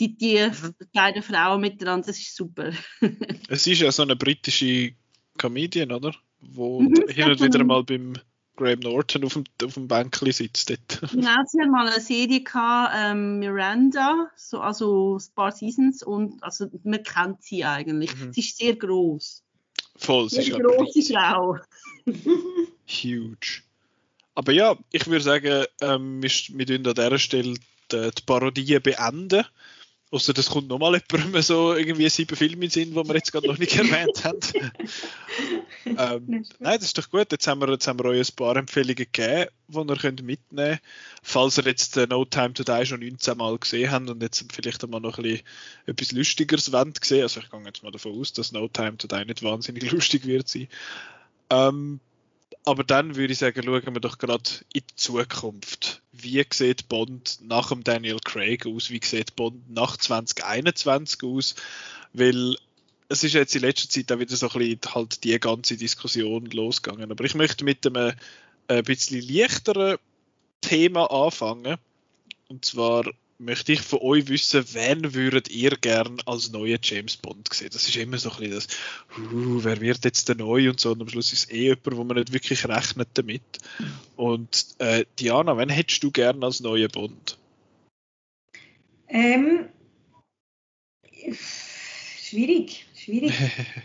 Die, 0.00 0.16
die 0.16 0.38
mhm. 0.38 0.74
beiden 0.92 1.22
Frauen 1.22 1.60
miteinander, 1.60 2.08
das 2.08 2.18
ist 2.18 2.34
super. 2.34 2.72
es 3.48 3.66
ist 3.66 3.80
ja 3.80 3.92
so 3.92 4.02
eine 4.02 4.16
britische 4.16 4.94
Comedian, 5.38 5.92
oder? 5.92 6.14
Wo 6.40 6.80
mhm, 6.80 7.06
hin 7.08 7.30
und 7.30 7.40
wieder 7.40 7.62
mal 7.62 7.84
beim 7.84 8.14
Graham 8.56 8.80
Norton 8.80 9.24
auf 9.24 9.34
dem, 9.34 9.44
auf 9.64 9.74
dem 9.74 9.88
Bänkchen 9.88 10.32
sitzt 10.32 10.70
dort. 10.70 11.00
Genau, 11.12 11.36
sie 11.46 11.60
hat 11.60 11.70
mal 11.70 11.88
eine 11.88 12.00
Serie 12.00 12.42
gehabt, 12.42 12.94
ähm, 12.96 13.38
Miranda, 13.38 14.30
so, 14.36 14.60
also 14.60 15.16
ein 15.16 15.34
paar 15.34 15.52
Seasons 15.52 16.02
und 16.02 16.42
also 16.42 16.66
man 16.84 17.02
kennt 17.02 17.42
sie 17.42 17.64
eigentlich. 17.64 18.14
Mhm. 18.16 18.32
Sie 18.32 18.40
ist 18.40 18.58
sehr 18.58 18.76
groß. 18.76 19.42
Voll, 19.96 20.30
sie 20.30 20.40
ist 20.40 20.54
eine 20.54 20.64
große 20.64 21.02
Frau. 21.12 21.58
Huge. 22.86 23.62
Aber 24.34 24.52
ja, 24.52 24.76
ich 24.92 25.06
würde 25.06 25.24
sagen, 25.24 25.64
ähm, 25.80 26.22
wir, 26.22 26.30
wir 26.30 26.76
an 26.76 26.94
dieser 26.94 27.18
Stelle 27.18 27.54
die, 27.92 28.10
die 28.10 28.22
Parodie 28.24 28.78
beenden. 28.78 29.44
Außer 30.12 30.32
das 30.32 30.50
kommt 30.50 30.66
nochmal 30.66 31.00
jemand 31.12 31.44
so 31.44 31.72
irgendwie 31.72 32.08
sieben 32.08 32.34
Filme 32.34 32.64
in 32.64 32.70
Sinn, 32.70 32.90
die 32.90 32.96
wir 32.96 33.14
jetzt 33.14 33.30
gerade 33.30 33.46
noch 33.46 33.58
nicht 33.58 33.76
erwähnt 33.76 34.24
haben. 34.24 34.40
ähm, 35.86 36.44
nein, 36.58 36.78
das 36.78 36.86
ist 36.86 36.98
doch 36.98 37.08
gut. 37.08 37.30
Jetzt 37.30 37.46
haben 37.46 37.60
wir, 37.60 37.70
jetzt 37.70 37.86
haben 37.86 38.00
wir 38.00 38.06
euch 38.06 38.28
ein 38.28 38.34
paar 38.34 38.56
Empfehlungen 38.56 38.96
gegeben, 38.96 39.50
die 39.68 39.78
ihr 39.78 39.96
könnt 39.96 40.22
mitnehmen 40.22 40.70
könnt. 40.70 40.80
Falls 41.22 41.58
ihr 41.58 41.64
jetzt 41.64 41.96
äh, 41.96 42.08
No 42.08 42.24
Time 42.24 42.54
to 42.54 42.64
Die 42.64 42.86
schon 42.86 43.00
19 43.00 43.38
Mal 43.38 43.56
gesehen 43.58 43.90
habt 43.92 44.10
und 44.10 44.20
jetzt 44.20 44.44
vielleicht 44.52 44.82
einmal 44.82 45.00
noch 45.00 45.18
ein 45.18 45.22
bisschen 45.22 45.44
etwas 45.86 46.12
Lustigeres 46.12 46.72
wollt 46.72 47.04
sehen. 47.04 47.22
Also 47.22 47.38
ich 47.38 47.48
gehe 47.48 47.60
jetzt 47.64 47.84
mal 47.84 47.92
davon 47.92 48.18
aus, 48.20 48.32
dass 48.32 48.50
No 48.50 48.66
Time 48.66 48.96
to 48.96 49.06
Die 49.06 49.24
nicht 49.24 49.44
wahnsinnig 49.44 49.88
lustig 49.92 50.26
wird 50.26 50.48
sein. 50.48 50.66
Ähm, 51.50 52.00
aber 52.64 52.84
dann 52.84 53.16
würde 53.16 53.32
ich 53.32 53.38
sagen, 53.38 53.62
schauen 53.62 53.94
wir 53.94 54.00
doch 54.00 54.18
gerade 54.18 54.50
in 54.72 54.82
die 54.88 54.96
Zukunft. 54.96 56.02
Wie 56.12 56.44
sieht 56.52 56.88
Bond 56.88 57.38
nach 57.42 57.68
dem 57.68 57.84
Daniel 57.84 58.18
Craig 58.22 58.66
aus? 58.66 58.90
Wie 58.90 59.00
sieht 59.02 59.36
Bond 59.36 59.70
nach 59.70 59.96
2021 59.96 61.22
aus? 61.24 61.54
Weil 62.12 62.56
es 63.08 63.24
ist 63.24 63.34
jetzt 63.34 63.54
in 63.54 63.62
letzter 63.62 63.88
Zeit 63.88 64.12
auch 64.12 64.18
wieder 64.18 64.36
so 64.36 64.48
ein 64.48 64.58
bisschen 64.58 64.94
halt 64.94 65.24
die 65.24 65.38
ganze 65.40 65.76
Diskussion 65.76 66.46
losgegangen. 66.46 67.10
Aber 67.10 67.24
ich 67.24 67.34
möchte 67.34 67.64
mit 67.64 67.86
einem 67.86 68.12
ein 68.68 68.84
bisschen 68.84 69.20
leichteren 69.20 69.98
Thema 70.60 71.10
anfangen. 71.10 71.76
Und 72.48 72.64
zwar 72.64 73.04
möchte 73.40 73.72
ich 73.72 73.80
von 73.80 74.00
euch 74.00 74.28
wissen, 74.28 74.64
wen 74.72 75.14
würdet 75.14 75.50
ihr 75.50 75.70
gern 75.70 76.18
als 76.26 76.52
neuen 76.52 76.78
James 76.82 77.16
Bond 77.16 77.52
sehen? 77.52 77.70
Das 77.72 77.88
ist 77.88 77.96
immer 77.96 78.18
so 78.18 78.30
ein 78.30 78.36
bisschen 78.36 78.52
das, 78.52 78.68
uh, 79.32 79.64
wer 79.64 79.80
wird 79.80 80.04
jetzt 80.04 80.28
der 80.28 80.36
Neue 80.36 80.70
und 80.70 80.78
so. 80.78 80.92
Und 80.92 81.00
am 81.00 81.08
Schluss 81.08 81.32
ist 81.32 81.44
es 81.44 81.50
eh 81.50 81.62
jemand, 81.62 81.96
wo 81.96 82.04
man 82.04 82.16
nicht 82.18 82.32
wirklich 82.32 82.68
rechnet 82.68 83.08
damit. 83.14 83.42
Und 84.16 84.66
äh, 84.78 85.04
Diana, 85.18 85.56
wen 85.56 85.70
hättest 85.70 86.02
du 86.02 86.10
gern 86.10 86.44
als 86.44 86.60
neuen 86.60 86.90
Bond? 86.90 87.38
Ähm, 89.08 89.68
schwierig, 91.32 92.86
schwierig. 92.94 93.32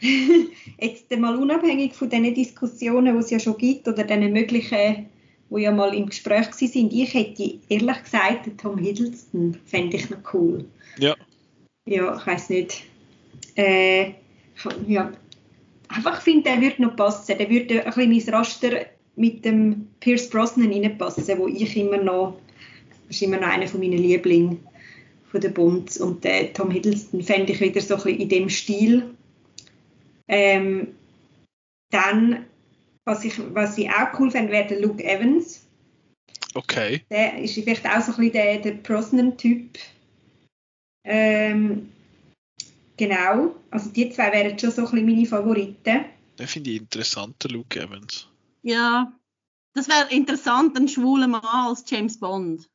jetzt 0.79 1.09
mal 1.17 1.35
unabhängig 1.37 1.93
von 1.93 2.09
den 2.09 2.33
Diskussionen, 2.33 3.15
die 3.15 3.23
es 3.23 3.29
ja 3.31 3.39
schon 3.39 3.57
gibt 3.57 3.87
oder 3.87 4.03
den 4.03 4.33
möglichen 4.33 5.09
wo 5.49 5.57
ja 5.57 5.71
mal 5.71 5.93
im 5.93 6.07
Gespräch 6.07 6.53
sind. 6.53 6.91
Ich 6.93 7.13
hätte 7.13 7.59
ehrlich 7.69 8.03
gesagt, 8.03 8.49
Tom 8.57 8.77
Hiddleston 8.77 9.57
fände 9.65 9.97
ich 9.97 10.09
noch 10.09 10.33
cool. 10.33 10.65
Ja. 10.97 11.15
Ja, 11.87 12.17
ich 12.17 12.25
weiß 12.25 12.49
nicht. 12.49 12.83
Äh, 13.55 14.13
ja, 14.87 15.13
einfach 15.89 16.21
finde, 16.21 16.43
der 16.43 16.61
würde 16.61 16.81
noch 16.81 16.95
passen. 16.95 17.37
Der 17.37 17.49
würde 17.49 17.85
ein 17.85 17.85
bisschen 17.85 18.11
ins 18.11 18.31
Raster 18.31 18.85
mit 19.15 19.45
dem 19.45 19.87
Pierce 19.99 20.29
Brosnan 20.29 20.71
reinpassen, 20.71 21.37
wo 21.37 21.47
ich 21.47 21.77
immer 21.77 21.97
noch, 21.97 22.37
das 23.07 23.17
ist 23.17 23.21
immer 23.21 23.37
noch 23.37 23.47
einer 23.47 23.67
von 23.67 23.79
meinen 23.79 23.99
Lieblingen 23.99 24.59
von 25.31 25.41
der 25.41 25.49
Bund. 25.49 25.95
Und 25.97 26.25
äh, 26.25 26.51
Tom 26.53 26.71
Hiddleston 26.71 27.21
fände 27.21 27.53
ich 27.53 27.61
wieder 27.61 27.81
so 27.81 27.95
ein 27.95 28.03
bisschen 28.03 28.19
in 28.19 28.29
dem 28.29 28.49
Stil. 28.49 29.15
Ähm, 30.27 30.87
dann 31.91 32.45
was 33.05 33.23
ich, 33.23 33.39
was 33.53 33.77
ich 33.77 33.89
auch 33.89 34.19
cool 34.19 34.31
fände, 34.31 34.51
wäre 34.51 34.67
der 34.67 34.81
Luke 34.81 35.03
Evans. 35.03 35.65
Okay. 36.53 37.03
Der 37.09 37.37
ist 37.39 37.53
vielleicht 37.53 37.85
auch 37.85 38.01
so 38.01 38.11
ein 38.13 38.17
bisschen 38.17 38.31
der, 38.33 38.57
der 38.59 38.71
Brosnan-Typ. 38.71 39.77
Ähm, 41.03 41.91
genau. 42.97 43.55
Also 43.69 43.89
die 43.89 44.09
zwei 44.09 44.31
wären 44.31 44.57
schon 44.57 44.71
so 44.71 44.85
ein 44.85 44.91
bisschen 44.91 45.05
meine 45.05 45.25
Favoriten. 45.25 46.05
Den 46.39 46.47
finde 46.47 46.71
ich 46.71 46.77
interessant, 46.77 47.43
der 47.43 47.51
Luke 47.51 47.79
Evans. 47.79 48.27
Ja, 48.63 49.13
das 49.73 49.87
wäre 49.89 50.09
interessant, 50.11 50.75
ein 50.77 50.87
schwuler 50.87 51.27
Mann 51.27 51.43
als 51.43 51.83
James 51.87 52.19
Bond. 52.19 52.67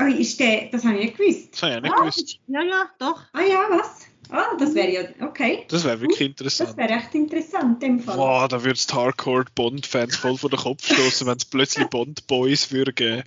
Oh, 0.00 0.04
ist 0.04 0.38
der, 0.38 0.68
das 0.70 0.84
habe 0.84 0.96
ich 0.98 1.06
nicht 1.06 1.16
gewusst. 1.16 1.52
Das 1.52 1.62
habe 1.62 1.74
ich 1.76 1.82
nicht 1.82 1.94
ah, 1.94 2.00
gewusst. 2.00 2.40
Ja, 2.48 2.62
ja, 2.62 2.90
doch. 2.98 3.22
Ah 3.32 3.42
ja, 3.42 3.66
was? 3.70 4.07
Ah, 4.30 4.56
das 4.58 4.74
wäre 4.74 4.90
ja, 4.90 5.26
okay. 5.26 5.64
Das 5.68 5.84
wäre 5.84 6.00
wirklich 6.00 6.20
interessant. 6.20 6.70
Das 6.70 6.76
wäre 6.76 6.90
echt 6.90 7.14
interessant 7.14 7.82
im 7.82 8.00
Fall. 8.00 8.18
Wow, 8.18 8.48
da 8.48 8.62
würde 8.62 8.74
es 8.74 8.92
Hardcore 8.92 9.46
Bond-Fans 9.54 10.16
voll 10.16 10.36
vor 10.36 10.50
den 10.50 10.58
Kopf 10.58 10.84
stoßen, 10.84 11.26
wenn 11.26 11.36
es 11.36 11.44
plötzlich 11.44 11.86
Bond-Boys 11.90 12.72
würde 12.72 12.92
geben. 12.92 13.22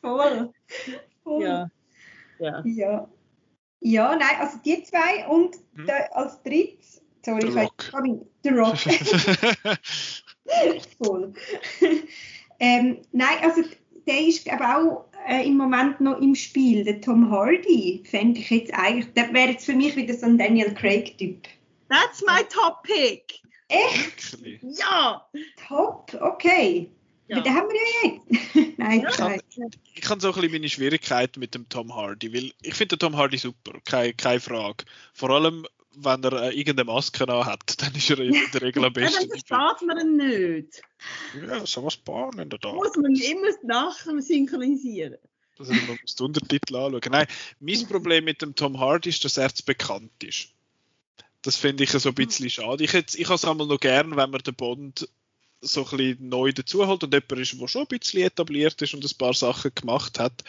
voll. 0.00 0.52
voll. 1.24 1.42
Ja. 1.42 1.70
ja. 2.38 2.62
Ja. 2.64 3.08
Ja, 3.82 4.14
nein, 4.14 4.36
also 4.38 4.58
die 4.62 4.82
zwei 4.82 5.26
und 5.26 5.56
hm? 5.74 5.86
der, 5.86 6.14
als 6.14 6.42
drittes, 6.42 7.00
sorry, 7.24 7.50
The 7.50 7.58
Rock. 7.58 7.90
Ich, 8.04 8.12
The 8.42 8.50
Rock. 8.50 8.76
voll. 11.02 11.32
ähm, 12.58 12.98
nein, 13.12 13.38
also 13.42 13.62
der 14.06 14.26
ist 14.26 14.46
aber 14.50 14.76
auch 14.76 15.09
äh, 15.28 15.46
im 15.46 15.56
Moment 15.56 16.00
noch 16.00 16.18
im 16.20 16.34
Spiel. 16.34 16.84
Der 16.84 17.00
Tom 17.00 17.30
Hardy 17.30 18.02
fände 18.04 18.40
ich 18.40 18.50
jetzt 18.50 18.72
eigentlich, 18.74 19.12
der 19.14 19.32
wäre 19.32 19.50
jetzt 19.50 19.66
für 19.66 19.74
mich 19.74 19.96
wieder 19.96 20.14
so 20.14 20.26
ein 20.26 20.38
Daniel 20.38 20.72
Craig-Typ. 20.74 21.48
That's 21.88 22.22
my 22.22 22.42
top 22.48 22.82
pick. 22.82 23.40
Echt? 23.68 24.38
Ja. 24.62 25.26
Top, 25.68 26.12
okay. 26.20 26.90
Ja. 27.28 27.40
Den 27.40 27.54
haben 27.54 27.68
wir 27.68 28.10
ja 28.10 28.14
jetzt. 28.14 28.78
Nein, 28.78 29.06
ich 29.08 29.18
habe 29.18 29.34
hab 29.34 30.20
so 30.20 30.28
ein 30.28 30.34
bisschen 30.34 30.52
meine 30.52 30.68
Schwierigkeiten 30.68 31.38
mit 31.38 31.54
dem 31.54 31.68
Tom 31.68 31.94
Hardy, 31.94 32.34
weil 32.34 32.52
ich 32.62 32.74
finde 32.74 32.96
den 32.96 32.98
Tom 32.98 33.16
Hardy 33.16 33.38
super, 33.38 33.78
keine, 33.84 34.12
keine 34.14 34.40
Frage. 34.40 34.84
Vor 35.14 35.30
allem, 35.30 35.64
wenn 35.96 36.22
er 36.22 36.32
äh, 36.42 36.58
irgendeine 36.58 36.84
Maske 36.92 37.26
hat, 37.26 37.74
dann 37.82 37.94
ist 37.94 38.10
er 38.10 38.18
in 38.20 38.36
der 38.52 38.62
Regel 38.62 38.84
am 38.84 38.92
besten. 38.92 39.22
ja, 39.22 39.28
dann 39.28 39.46
versteht 39.46 39.86
man 39.86 39.98
ihn 39.98 40.16
nicht. 40.16 40.82
Ja, 41.46 41.66
so 41.66 41.84
was 41.84 41.96
Bahnen 41.96 42.48
da. 42.48 42.72
Muss 42.72 42.96
man 42.96 43.14
immer 43.14 43.48
nachher 43.64 44.20
synchronisieren. 44.20 45.16
Also 45.58 45.74
man 45.74 45.98
muss 46.00 46.14
den 46.14 46.26
Untertitel 46.26 46.76
anschauen. 46.76 47.00
Nein, 47.10 47.26
mein 47.60 47.86
Problem 47.86 48.24
mit 48.24 48.40
dem 48.40 48.54
Tom 48.54 48.80
Hardy 48.80 49.10
ist, 49.10 49.24
dass 49.24 49.36
er 49.36 49.54
zu 49.54 49.64
bekannt 49.64 50.24
ist. 50.24 50.48
Das 51.42 51.56
finde 51.56 51.84
ich 51.84 51.90
so 51.90 52.08
ein 52.08 52.14
bisschen 52.14 52.50
schade. 52.50 52.84
Ich, 52.84 52.94
ich 52.94 53.24
habe 53.26 53.34
es 53.34 53.44
einmal 53.44 53.66
noch 53.66 53.80
gern, 53.80 54.16
wenn 54.16 54.30
man 54.30 54.42
den 54.42 54.54
Bond 54.54 55.08
so 55.60 55.82
ein 55.84 55.96
bisschen 55.96 56.28
neu 56.28 56.52
dazuholt 56.52 57.04
und 57.04 57.12
jemand 57.12 57.32
ist, 57.32 57.60
der 57.60 57.68
schon 57.68 57.82
ein 57.82 57.88
bisschen 57.88 58.22
etabliert 58.22 58.80
ist 58.80 58.94
und 58.94 59.04
ein 59.04 59.18
paar 59.18 59.34
Sachen 59.34 59.74
gemacht 59.74 60.18
hat. 60.18 60.44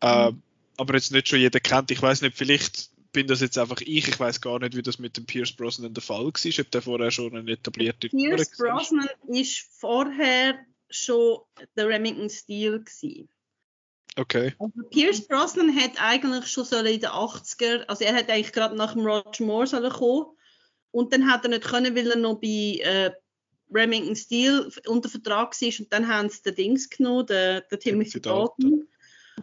Äh, 0.00 0.30
mhm. 0.30 0.42
aber 0.78 0.94
jetzt 0.94 1.12
nicht 1.12 1.28
schon 1.28 1.40
jeder 1.40 1.60
kennt. 1.60 1.90
Ich 1.90 2.00
weiß 2.00 2.22
nicht, 2.22 2.36
vielleicht 2.36 2.90
bin 3.12 3.26
das 3.26 3.40
jetzt 3.40 3.58
einfach 3.58 3.80
ich. 3.80 4.08
Ich 4.08 4.20
weiß 4.20 4.40
gar 4.40 4.58
nicht, 4.58 4.76
wie 4.76 4.82
das 4.82 4.98
mit 4.98 5.16
dem 5.16 5.26
Pierce 5.26 5.52
Brosnan 5.52 5.94
der 5.94 6.02
Fall 6.02 6.24
war, 6.24 6.60
ob 6.60 6.70
der 6.70 6.82
vorher 6.82 7.10
schon 7.10 7.36
ein 7.36 7.48
etablierter 7.48 8.08
Pierce 8.08 8.50
Brosnan 8.56 9.08
ist 9.28 9.68
vorher 9.72 10.58
schon 10.90 11.40
der 11.76 11.88
Remington 11.88 12.30
Steel 12.30 12.80
gewesen. 12.80 13.28
Okay. 14.16 14.54
Also 14.58 14.88
Pierce 14.90 15.28
Brosnan 15.28 15.74
hat 15.76 15.92
eigentlich 15.98 16.46
schon 16.46 16.64
so 16.64 16.76
in 16.76 16.84
den 16.84 17.10
80er, 17.10 17.84
also 17.86 18.04
er 18.04 18.14
hat 18.14 18.30
eigentlich 18.30 18.52
gerade 18.52 18.74
nach 18.74 18.94
dem 18.94 19.06
Roger 19.06 19.44
Moore 19.44 19.66
sollen 19.66 19.92
kommen 19.92 20.26
und 20.90 21.12
dann 21.12 21.30
hat 21.30 21.44
er 21.44 21.50
nicht 21.50 21.64
können, 21.64 21.94
weil 21.94 22.10
er 22.10 22.16
noch 22.16 22.40
bei 22.40 22.80
äh, 22.82 23.10
Remington 23.70 24.16
Steel 24.16 24.70
unter 24.86 25.10
Vertrag 25.10 25.60
war 25.60 25.80
und 25.80 25.92
dann 25.92 26.08
haben 26.08 26.30
sie 26.30 26.42
den 26.42 26.54
Dings 26.54 26.88
genommen, 26.88 27.26
den, 27.26 27.62
den 27.70 27.80
Timothy 27.80 28.20
Dalton 28.20 28.88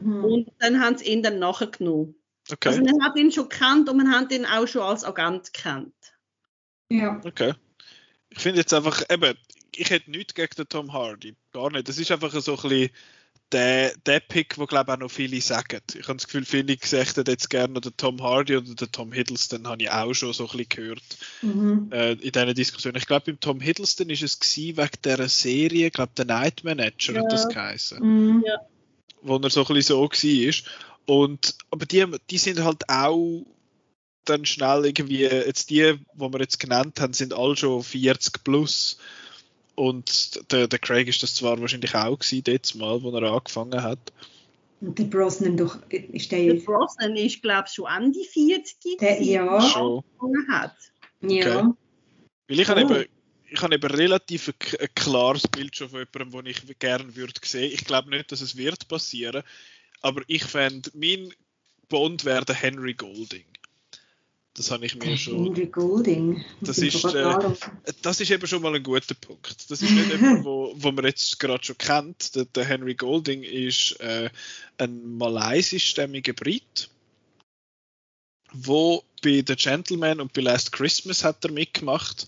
mhm. 0.01 0.25
und 0.25 0.51
dann 0.57 0.79
haben 0.79 0.97
sie 0.97 1.05
ihn 1.05 1.21
dann 1.21 1.37
nachher 1.37 1.67
genommen. 1.67 2.15
Okay. 2.53 2.69
Also 2.69 2.81
man 2.83 3.03
hat 3.03 3.17
ihn 3.17 3.31
schon 3.31 3.49
gekannt 3.49 3.89
und 3.89 3.97
man 3.97 4.11
hat 4.11 4.31
ihn 4.31 4.45
auch 4.45 4.67
schon 4.67 4.83
als 4.83 5.03
Agent 5.03 5.53
gekannt. 5.53 5.95
Ja. 6.89 7.19
Okay. 7.23 7.53
Ich 8.29 8.39
finde 8.39 8.59
jetzt 8.59 8.73
einfach, 8.73 9.03
eben, 9.09 9.35
ich 9.75 9.89
hätte 9.89 10.11
nichts 10.11 10.35
gegen 10.35 10.55
den 10.55 10.69
Tom 10.69 10.93
Hardy, 10.93 11.35
gar 11.51 11.71
nicht. 11.71 11.87
Das 11.87 11.97
ist 11.97 12.11
einfach 12.11 12.31
so 12.31 12.55
ein 12.55 12.61
bisschen 12.61 12.89
der, 13.51 13.95
der 14.05 14.19
Pick, 14.19 14.57
wo 14.57 14.65
glaube 14.65 14.93
auch 14.93 14.97
noch 14.97 15.11
viele 15.11 15.39
sagen. 15.41 15.81
Ich 15.93 16.07
habe 16.07 16.17
das 16.17 16.25
Gefühl, 16.25 16.45
viele 16.45 16.75
gesagt 16.75 17.17
jetzt 17.27 17.49
gerne 17.49 17.79
den 17.79 17.95
Tom 17.97 18.21
Hardy 18.21 18.57
oder 18.57 18.73
den 18.73 18.91
Tom 18.91 19.11
Hiddleston, 19.11 19.67
habe 19.67 19.83
ich 19.83 19.91
auch 19.91 20.13
schon 20.13 20.33
so 20.33 20.45
ein 20.45 20.57
bisschen 20.57 20.69
gehört 20.69 21.03
mhm. 21.41 21.89
äh, 21.91 22.13
in 22.13 22.31
diesen 22.31 22.55
Diskussionen. 22.55 22.97
Ich 22.97 23.05
glaube, 23.05 23.25
beim 23.27 23.39
Tom 23.39 23.59
Hiddleston 23.59 24.09
ist 24.09 24.23
es 24.23 24.39
gewesen, 24.39 24.77
wegen 24.77 25.01
dieser 25.03 25.29
Serie, 25.29 25.87
ich 25.87 25.93
glaube, 25.93 26.13
der 26.17 26.25
Night 26.25 26.63
Manager 26.63 27.13
ja. 27.13 27.21
hat 27.21 27.31
das 27.31 27.47
geheißen. 27.47 27.99
Mhm. 27.99 28.43
Ja. 28.45 28.57
Wo 29.21 29.37
er 29.37 29.49
so 29.49 29.61
ein 29.61 29.73
bisschen 29.73 29.95
so 29.95 30.01
war. 30.01 30.73
Und, 31.05 31.55
aber 31.69 31.85
die, 31.85 32.05
die 32.29 32.37
sind 32.37 32.63
halt 32.63 32.89
auch 32.89 33.45
dann 34.25 34.45
schnell 34.45 34.85
irgendwie, 34.85 35.23
jetzt 35.23 35.69
die, 35.69 35.93
die 36.13 36.33
wir 36.33 36.39
jetzt 36.39 36.59
genannt 36.59 36.99
haben, 36.99 37.13
sind 37.13 37.33
alle 37.33 37.57
schon 37.57 37.83
40 37.83 38.43
plus. 38.43 38.97
Und 39.75 40.51
der, 40.51 40.67
der 40.67 40.79
Craig 40.79 41.07
ist 41.07 41.23
das 41.23 41.35
zwar 41.35 41.59
wahrscheinlich 41.59 41.95
auch 41.95 42.17
gewesen, 42.17 42.43
jetzt 42.47 42.75
mal, 42.75 43.01
wo 43.01 43.11
er 43.11 43.31
angefangen 43.31 43.81
hat. 43.81 44.13
Und 44.81 44.99
der 44.99 45.05
Brosnan 45.05 45.57
doch, 45.57 45.77
ist 45.89 46.31
der... 46.31 46.53
Der 46.53 46.61
Brosnan 46.61 47.15
ist, 47.15 47.41
glaube 47.41 47.65
ich, 47.67 47.73
schon 47.73 47.87
an 47.87 48.11
die 48.11 48.25
40 48.25 48.97
der, 48.99 49.21
Ja. 49.21 49.61
Schon. 49.61 50.03
Hat. 50.49 50.75
Ja. 51.21 51.59
Okay. 51.59 51.73
Weil 52.47 52.59
ich 52.59 52.67
oh. 52.67 52.71
habe 52.71 52.81
eben, 52.81 53.05
ich 53.49 53.61
habe 53.61 53.75
eben 53.75 53.91
relativ 53.91 54.49
ein, 54.49 54.79
ein, 54.79 54.89
klares 54.93 55.47
Bild 55.47 55.75
schon 55.75 55.89
von 55.89 55.99
jemandem, 55.99 56.43
den 56.43 56.51
ich 56.51 56.79
gerne 56.79 57.15
würde 57.15 57.33
sehen. 57.43 57.71
Ich 57.73 57.85
glaube 57.85 58.09
nicht, 58.09 58.31
dass 58.31 58.41
es 58.41 58.57
wird 58.57 58.87
passieren, 58.87 59.43
aber 60.03 60.21
ich 60.27 60.43
fände, 60.43 60.91
mein 60.93 61.33
Bond 61.89 62.25
wäre 62.25 62.45
der 62.45 62.55
Henry 62.55 62.93
Golding. 62.93 63.45
Das 64.55 64.69
habe 64.69 64.85
ich 64.85 64.95
mir 64.95 65.17
schon. 65.17 65.45
Henry 65.45 65.65
Golding. 65.65 66.45
Das 66.61 66.77
ist, 66.77 67.03
äh, 67.05 67.35
das 68.03 68.19
ist 68.19 68.29
eben 68.29 68.45
schon 68.45 68.61
mal 68.61 68.75
ein 68.75 68.83
guter 68.83 69.15
Punkt. 69.15 69.71
Das 69.71 69.81
ist 69.81 69.89
nicht 69.89 70.11
jemand, 70.11 70.45
wo, 70.45 70.73
wo 70.75 70.91
man 70.91 71.05
jetzt 71.05 71.39
gerade 71.39 71.63
schon 71.63 71.77
kennt. 71.79 72.35
Der, 72.35 72.45
der 72.45 72.65
Henry 72.65 72.93
Golding 72.93 73.41
ist 73.41 73.99
äh, 73.99 74.29
ein 74.77 75.17
malaisischstämmiger 75.17 76.33
Brit, 76.33 76.89
wo 78.51 79.03
bei 79.23 79.43
The 79.47 79.55
Gentleman 79.55 80.19
und 80.19 80.33
bei 80.33 80.41
Last 80.41 80.71
Christmas 80.71 81.23
hat 81.23 81.43
er 81.45 81.51
mitgemacht. 81.51 82.27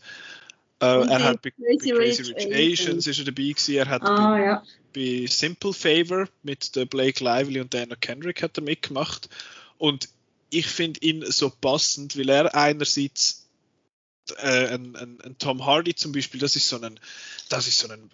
Äh, 0.86 1.08
er 1.10 1.24
hat 1.24 1.42
bei 1.42 1.52
Crazy, 1.52 1.92
bei 1.92 1.98
Crazy 1.98 2.22
Rich, 2.22 2.36
Rich 2.36 2.80
Asians 2.80 3.08
ist 3.08 3.20
er 3.20 3.26
dabei 3.26 3.44
gewesen. 3.44 3.76
Er 3.76 3.90
hat 3.90 4.02
ah, 4.04 4.32
bei, 4.32 4.44
ja. 4.44 4.64
bei 4.94 5.26
Simple 5.28 5.74
Favor 5.74 6.28
mit 6.44 6.76
der 6.76 6.86
Blake 6.86 7.24
Lively 7.24 7.60
und 7.60 7.74
Dana 7.74 7.96
Kendrick 7.96 8.42
hat 8.42 8.58
er 8.58 8.64
mitgemacht. 8.64 9.30
Und 9.78 10.10
ich 10.50 10.68
finde 10.68 11.00
ihn 11.02 11.24
so 11.30 11.50
passend, 11.50 12.18
weil 12.18 12.30
er 12.30 12.56
einerseits 12.56 13.48
äh, 14.38 14.74
ein, 14.74 14.96
ein, 14.96 15.18
ein, 15.22 15.38
Tom 15.38 15.66
Hardy 15.66 15.96
zum 15.96 16.12
Beispiel, 16.12 16.40
das 16.40 16.56
ist 16.56 16.68
so 16.68 16.80
ein, 16.82 17.00
das 17.50 17.68
ist 17.68 17.80
so 17.80 17.90
ein 17.90 18.10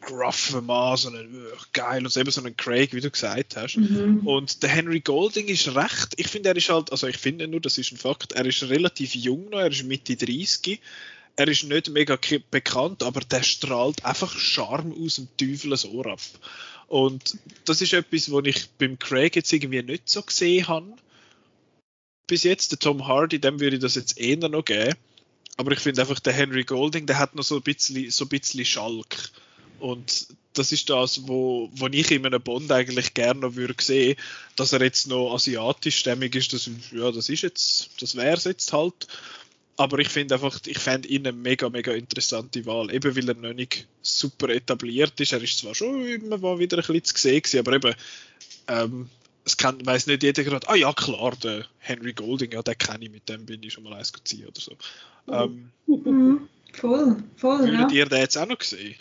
gruffer 0.00 0.62
Mann, 0.62 0.96
so 0.96 1.10
ein 1.10 1.34
uh, 1.34 1.56
geil 1.72 2.04
und 2.04 2.16
eben 2.16 2.30
so 2.30 2.42
ein 2.42 2.56
Craig, 2.56 2.94
wie 2.94 3.00
du 3.00 3.10
gesagt 3.10 3.56
hast. 3.56 3.76
Mhm. 3.76 4.26
Und 4.26 4.62
der 4.62 4.70
Henry 4.70 5.00
Golding 5.00 5.48
ist 5.48 5.74
recht, 5.74 6.14
ich 6.16 6.28
finde, 6.28 6.50
er 6.50 6.56
ist 6.56 6.68
halt, 6.68 6.92
also 6.92 7.06
ich 7.06 7.18
finde 7.18 7.48
nur, 7.48 7.60
das 7.60 7.78
ist 7.78 7.92
ein 7.92 7.98
Fakt, 7.98 8.32
er 8.32 8.46
ist 8.46 8.62
relativ 8.64 9.14
jung 9.14 9.50
noch, 9.50 9.58
er 9.58 9.70
ist 9.70 9.84
Mitte 9.84 10.16
30. 10.16 10.80
Er 11.38 11.46
ist 11.46 11.62
nicht 11.62 11.88
mega 11.90 12.18
bekannt, 12.50 13.04
aber 13.04 13.20
der 13.20 13.44
strahlt 13.44 14.04
einfach 14.04 14.36
Charme 14.36 14.92
aus 14.92 15.14
dem 15.14 15.28
Teufels 15.36 15.84
Ohr 15.84 16.08
ab. 16.08 16.20
Und 16.88 17.38
das 17.64 17.80
ist 17.80 17.92
etwas, 17.92 18.32
was 18.32 18.44
ich 18.44 18.68
beim 18.70 18.98
Craig 18.98 19.36
jetzt 19.36 19.52
irgendwie 19.52 19.84
nicht 19.84 20.08
so 20.08 20.22
gesehen 20.22 20.66
habe 20.66 20.96
bis 22.26 22.42
jetzt. 22.42 22.72
Der 22.72 22.80
Tom 22.80 23.06
Hardy, 23.06 23.38
dem 23.38 23.60
würde 23.60 23.76
ich 23.76 23.82
das 23.82 23.94
jetzt 23.94 24.18
eher 24.18 24.48
noch 24.48 24.64
geben. 24.64 24.96
Aber 25.56 25.70
ich 25.70 25.78
finde 25.78 26.00
einfach, 26.00 26.18
der 26.18 26.32
Henry 26.32 26.64
Golding, 26.64 27.06
der 27.06 27.20
hat 27.20 27.36
noch 27.36 27.44
so 27.44 27.54
ein 27.54 27.62
bisschen, 27.62 28.10
so 28.10 28.24
ein 28.24 28.30
bisschen 28.30 28.64
Schalk. 28.64 29.30
Und 29.78 30.26
das 30.54 30.72
ist 30.72 30.90
das, 30.90 31.28
wo, 31.28 31.70
wo 31.72 31.86
ich 31.86 32.10
in 32.10 32.26
einem 32.26 32.42
Bond 32.42 32.72
eigentlich 32.72 33.14
gerne 33.14 33.38
noch 33.38 33.54
würde 33.54 33.80
sehen, 33.80 34.16
dass 34.56 34.72
er 34.72 34.82
jetzt 34.82 35.06
noch 35.06 35.34
asiatischstämmig 35.34 36.34
ist. 36.34 36.52
Das, 36.52 36.68
ja, 36.90 37.12
das 37.12 37.28
ist 37.28 37.42
jetzt, 37.42 37.90
das 38.00 38.16
wäre 38.16 38.36
es 38.36 38.42
jetzt 38.42 38.72
halt. 38.72 39.06
Aber 39.78 40.00
ich 40.00 40.08
finde 40.08 40.34
einfach, 40.34 40.58
ich 40.66 40.78
fände 40.78 41.06
ihn 41.06 41.24
eine 41.24 41.36
mega, 41.36 41.70
mega 41.70 41.92
interessante 41.92 42.66
Wahl. 42.66 42.92
Eben 42.92 43.14
weil 43.16 43.28
er 43.28 43.34
noch 43.34 43.54
nicht 43.54 43.86
super 44.02 44.48
etabliert 44.48 45.18
ist. 45.20 45.32
Er 45.32 45.40
ist 45.40 45.58
zwar 45.58 45.74
schon 45.74 46.04
immer 46.04 46.36
mal 46.36 46.58
wieder 46.58 46.78
ein 46.78 46.84
bisschen 46.84 47.04
zu 47.04 47.16
sehen 47.16 47.42
gewesen, 47.42 47.60
aber 47.60 47.72
eben, 47.74 47.94
ähm, 48.66 49.08
es 49.44 49.56
kann, 49.56 49.86
weiß 49.86 50.08
nicht 50.08 50.24
jeder 50.24 50.42
gerade, 50.42 50.68
ah 50.68 50.74
ja 50.74 50.92
klar, 50.92 51.34
der 51.42 51.64
Henry 51.78 52.12
Golding, 52.12 52.50
ja, 52.50 52.60
den 52.60 52.76
kenne 52.76 53.04
ich, 53.04 53.10
mit 53.12 53.28
dem 53.28 53.46
bin 53.46 53.62
ich 53.62 53.72
schon 53.72 53.84
mal 53.84 53.94
eins 53.94 54.12
ziehen 54.24 54.48
oder 54.48 54.60
so. 54.60 54.76
Ähm, 55.30 55.70
mhm. 55.86 56.48
Voll, 56.72 57.22
voll. 57.36 57.60
Würdet 57.60 57.92
ja. 57.92 57.98
ihr 57.98 58.06
den 58.06 58.18
jetzt 58.18 58.36
auch 58.36 58.46
noch 58.46 58.58
gesehen? 58.58 58.96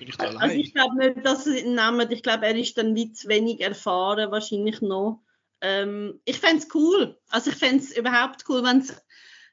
Ich 0.00 0.18
also 0.18 0.40
ich 0.46 0.74
glaube 0.74 0.96
nicht, 0.96 1.24
dass 1.24 1.44
sie 1.44 1.60
ihn 1.60 1.76
nehmen. 1.76 2.10
Ich 2.10 2.24
glaube, 2.24 2.44
er 2.44 2.56
ist 2.56 2.76
dann 2.76 2.96
wie 2.96 3.12
zu 3.12 3.28
wenig 3.28 3.60
erfahren, 3.60 4.32
wahrscheinlich 4.32 4.80
noch. 4.80 5.22
Ähm, 5.60 6.20
ich 6.24 6.38
fände 6.38 6.60
es 6.60 6.74
cool. 6.74 7.16
Also 7.28 7.50
ich 7.50 7.56
fände 7.56 7.84
es 7.84 7.96
überhaupt 7.96 8.44
cool, 8.48 8.64
wenn 8.64 8.78
es 8.78 8.96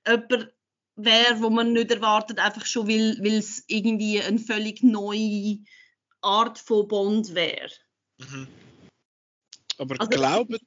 jemand 0.08 0.54
wäre, 0.96 1.42
wo 1.42 1.50
man 1.50 1.74
nicht 1.74 1.92
erwartet, 1.92 2.40
einfach 2.40 2.66
schon, 2.66 2.88
weil 2.88 3.38
es 3.38 3.64
irgendwie 3.68 4.22
eine 4.22 4.40
völlig 4.40 4.84
neue 4.84 5.60
Art 6.22 6.58
von 6.60 6.88
Bond 6.88 7.34
wäre. 7.34 7.70
Mhm. 8.18 8.48
Aber 9.78 9.96
also, 10.00 10.10
glauben. 10.10 10.58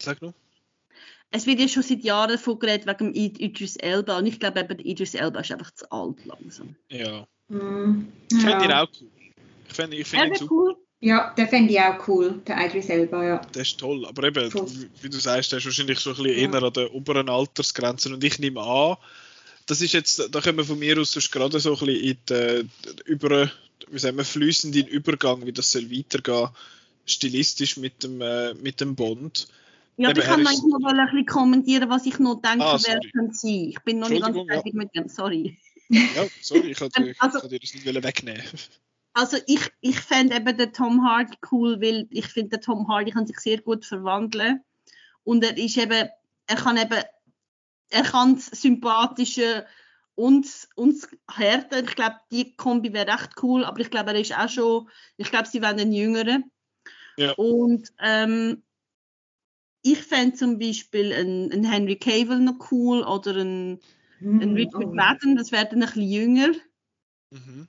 Sag 0.00 0.20
nur. 0.20 0.34
Es 1.30 1.46
wird 1.46 1.60
ja 1.60 1.68
schon 1.68 1.82
seit 1.82 2.04
Jahren 2.04 2.32
davon 2.32 2.58
geredet 2.58 2.86
wegen 2.86 3.14
Idris 3.14 3.76
Elba 3.76 4.18
und 4.18 4.26
ich 4.26 4.38
glaube 4.38 4.60
eben, 4.60 4.78
Idris 4.80 5.14
Elba 5.14 5.40
ist 5.40 5.50
einfach 5.50 5.70
zu 5.70 5.90
alt 5.90 6.22
langsam. 6.26 6.76
Ja. 6.90 7.26
Mm, 7.48 8.12
ich 8.30 8.38
finde 8.38 8.64
ihn 8.64 8.72
auch 8.72 8.88
cool. 9.00 9.10
Ich 9.66 9.74
finde 9.74 9.96
ich 9.96 10.06
find 10.06 10.26
ihn 10.26 10.34
super. 10.34 10.54
Cool. 10.54 10.76
Ja, 11.04 11.34
den 11.36 11.48
fände 11.48 11.72
ich 11.72 11.80
auch 11.80 12.06
cool, 12.06 12.40
der 12.46 12.64
Idris 12.64 12.88
Elba, 12.88 13.24
ja. 13.24 13.38
Der 13.54 13.62
ist 13.62 13.78
toll, 13.78 14.06
aber 14.06 14.22
eben, 14.22 14.50
cool. 14.54 14.66
wie 15.00 15.08
du 15.08 15.18
sagst, 15.18 15.50
der 15.50 15.58
ist 15.58 15.64
wahrscheinlich 15.64 15.98
schon 15.98 16.12
ein 16.12 16.22
bisschen 16.22 16.52
ja. 16.52 16.58
eher 16.58 16.62
an 16.62 16.72
der 16.72 16.94
oberen 16.94 17.28
Altersgrenze 17.28 18.14
und 18.14 18.22
ich 18.22 18.38
nehme 18.38 18.60
an, 18.60 18.96
das 19.66 19.80
ist 19.80 19.94
jetzt, 19.94 20.28
da 20.30 20.40
können 20.40 20.58
wir 20.58 20.64
von 20.64 20.78
mir 20.78 20.98
aus 21.00 21.18
gerade 21.30 21.58
so 21.58 21.74
ein 21.74 21.86
bisschen 21.86 22.04
in 22.04 22.16
den, 22.28 22.70
über, 23.04 23.50
wie 23.90 23.98
sagen 23.98 24.16
wir, 24.16 24.24
fließenden 24.24 24.86
Übergang, 24.86 25.44
wie 25.44 25.52
das 25.52 25.72
soll 25.72 25.90
weitergehen 25.90 26.50
stilistisch 27.04 27.76
mit 27.76 28.02
dem, 28.02 28.20
äh, 28.20 28.54
mit 28.54 28.80
dem 28.80 28.94
Bond. 28.94 29.48
Ja, 29.96 30.10
Eben, 30.10 30.20
ich 30.20 30.24
kann 30.24 30.46
eigentlich 30.46 30.62
noch 30.62 30.88
ein 30.88 30.96
bisschen 31.06 31.26
kommentieren, 31.26 31.90
was 31.90 32.06
ich 32.06 32.18
noch 32.18 32.40
denke, 32.40 32.64
ah, 32.64 32.78
wer 32.86 33.00
könnte 33.12 33.34
sein. 33.34 33.68
Ich 33.68 33.80
bin 33.80 33.98
noch 33.98 34.08
nicht 34.08 34.22
ganz 34.22 34.36
fertig 34.36 34.72
ja. 34.72 34.78
mit 34.78 34.94
dem, 34.94 35.08
sorry. 35.08 35.58
Ja, 35.88 36.26
sorry, 36.40 36.70
ich 36.70 36.78
kann, 36.78 36.90
also, 37.18 37.46
dir 37.48 37.58
das 37.58 37.74
nicht 37.74 37.84
wegnehmen. 37.84 38.42
Also 39.14 39.36
ich, 39.46 39.70
ich 39.80 40.00
fände 40.00 40.36
eben 40.36 40.56
den 40.56 40.72
Tom 40.72 41.04
Hardy 41.04 41.36
cool, 41.50 41.80
weil 41.80 42.06
ich 42.10 42.26
finde, 42.26 42.50
der 42.50 42.60
Tom 42.60 42.88
Hardy 42.88 43.10
kann 43.10 43.26
sich 43.26 43.38
sehr 43.38 43.60
gut 43.60 43.84
verwandeln. 43.84 44.62
Und 45.24 45.44
er 45.44 45.56
ist 45.56 45.76
eben, 45.76 46.08
er 46.46 46.56
kann 46.56 46.76
eben, 46.76 47.02
er 47.90 48.02
kann 48.02 48.36
das 48.36 48.46
Sympathische 48.46 49.66
und, 50.14 50.46
und 50.76 51.02
das 51.02 51.10
Härte. 51.30 51.80
Ich 51.80 51.94
glaube, 51.94 52.16
die 52.30 52.56
Kombi 52.56 52.92
wäre 52.92 53.12
recht 53.12 53.32
cool, 53.42 53.64
aber 53.64 53.80
ich 53.80 53.90
glaube, 53.90 54.12
er 54.12 54.20
ist 54.20 54.36
auch 54.36 54.48
schon, 54.48 54.88
ich 55.16 55.30
glaube, 55.30 55.48
sie 55.48 55.60
werden 55.60 55.80
einen 55.80 55.92
Jüngeren. 55.92 56.50
Ja. 57.18 57.32
Und 57.32 57.92
ähm, 57.98 58.62
ich 59.82 59.98
fände 60.02 60.36
zum 60.36 60.58
Beispiel 60.58 61.12
einen, 61.12 61.52
einen 61.52 61.64
Henry 61.64 61.96
Cavill 61.96 62.38
noch 62.38 62.70
cool 62.70 63.02
oder 63.02 63.36
einen, 63.36 63.80
mm, 64.20 64.40
einen 64.40 64.54
Richard 64.54 64.84
oh. 64.84 64.94
Madden, 64.94 65.36
das 65.36 65.52
wäre 65.52 65.66
dann 65.66 65.82
ein 65.82 65.86
bisschen 65.86 66.02
jünger. 66.02 66.48
Mhm. 67.30 67.68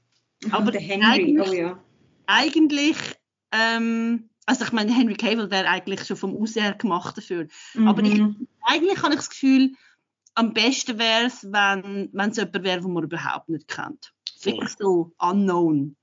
Aber 0.51 0.71
der 0.71 0.81
Henry, 0.81 1.05
eigentlich, 1.05 1.49
oh 1.49 1.53
ja. 1.53 1.83
Eigentlich, 2.25 2.97
ähm, 3.51 4.29
also 4.45 4.65
ich 4.65 4.71
meine, 4.71 4.95
Henry 4.95 5.15
Cavill 5.15 5.51
wäre 5.51 5.69
eigentlich 5.69 6.05
schon 6.05 6.17
vom 6.17 6.35
Aussehen 6.35 6.77
gemacht 6.77 7.17
dafür. 7.17 7.47
Mhm. 7.73 7.87
Aber 7.87 8.03
ich, 8.03 8.21
eigentlich 8.61 9.01
habe 9.01 9.13
ich 9.13 9.19
das 9.19 9.29
Gefühl, 9.29 9.73
am 10.35 10.53
besten 10.53 10.97
wäre 10.97 11.25
es, 11.25 11.43
wenn 11.43 12.09
es 12.13 12.37
jemand 12.37 12.63
wäre, 12.63 12.81
den 12.81 12.93
man 12.93 13.03
überhaupt 13.03 13.49
nicht 13.49 13.67
kennt. 13.67 14.13
Wirklich 14.41 14.71
so 14.77 15.13
unknown. 15.19 15.95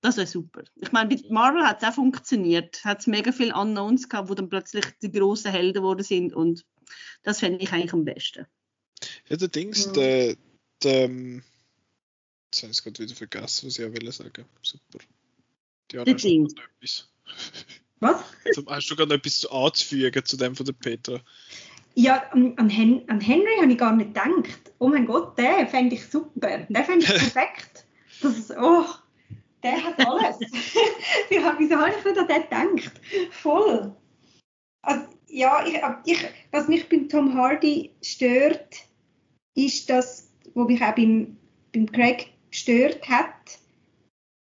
Das 0.00 0.16
wäre 0.16 0.26
super. 0.26 0.62
Ich 0.76 0.90
meine, 0.90 1.08
mit 1.08 1.30
Marvel 1.30 1.64
hat 1.64 1.82
es 1.82 1.88
auch 1.88 1.94
funktioniert. 1.94 2.84
Hat 2.84 3.00
es 3.00 3.06
mega 3.06 3.30
viele 3.30 3.54
Unknowns 3.54 4.08
gehabt, 4.08 4.28
wo 4.28 4.34
dann 4.34 4.48
plötzlich 4.48 4.84
die 5.00 5.12
großen 5.12 5.50
Helden 5.50 5.74
geworden 5.74 6.02
sind. 6.02 6.34
Und 6.34 6.64
das 7.22 7.40
fände 7.40 7.62
ich 7.62 7.72
eigentlich 7.72 7.92
am 7.92 8.04
besten. 8.04 8.46
Ja, 9.28 9.36
der 9.36 9.48
Dings, 9.48 9.86
ja. 9.86 9.92
der, 9.92 10.36
der, 10.82 11.08
Jetzt 12.52 12.62
habe 12.64 12.70
ich 12.70 12.78
es 12.78 12.84
gerade 12.84 12.98
wieder 12.98 13.14
vergessen, 13.14 13.66
was 13.66 13.78
ich 13.78 13.84
auch 13.86 13.92
will 13.94 14.12
sagen. 14.12 14.44
Super. 14.60 14.98
Der 15.90 16.04
hast 16.04 16.22
du 16.22 16.42
noch 16.42 16.50
etwas? 16.80 17.08
Was? 18.00 18.24
Hast 18.66 18.90
du 18.90 18.96
gerade 18.96 19.08
noch 19.08 19.16
etwas 19.16 19.46
anzufügen 19.46 20.22
zu 20.22 20.36
dem 20.36 20.54
von 20.54 20.66
der 20.66 20.74
Petra? 20.74 21.22
Ja, 21.94 22.28
an, 22.30 22.52
an, 22.58 22.68
Hen 22.68 23.08
an 23.08 23.22
Henry 23.22 23.56
habe 23.58 23.72
ich 23.72 23.78
gar 23.78 23.96
nicht 23.96 24.08
gedacht. 24.08 24.72
Oh 24.78 24.88
mein 24.88 25.06
Gott, 25.06 25.38
den 25.38 25.66
fände 25.66 25.94
ich 25.94 26.06
super. 26.06 26.58
Den 26.58 26.84
fände 26.84 27.06
ich 27.06 27.10
perfekt. 27.10 27.86
Das 28.20 28.36
ist, 28.36 28.50
oh, 28.50 28.84
der 29.62 29.82
hat 29.82 30.06
alles. 30.06 30.36
Wieso 31.30 31.76
habe 31.76 31.94
ich 31.96 32.04
nicht 32.04 32.18
an 32.18 32.28
den 32.28 32.76
gedacht? 32.76 33.00
Voll. 33.30 33.96
Also, 34.82 35.06
ja, 35.28 35.64
ich, 35.66 35.80
ich, 36.04 36.28
was 36.50 36.68
mich 36.68 36.86
beim 36.90 37.08
Tom 37.08 37.34
Hardy 37.34 37.94
stört, 38.02 38.76
ist 39.54 39.88
das, 39.88 40.30
was 40.52 40.66
mich 40.66 40.82
auch 40.82 40.94
beim, 40.94 41.38
beim 41.72 41.90
Craig 41.90 42.31
gestört 42.52 43.08
hat. 43.08 43.58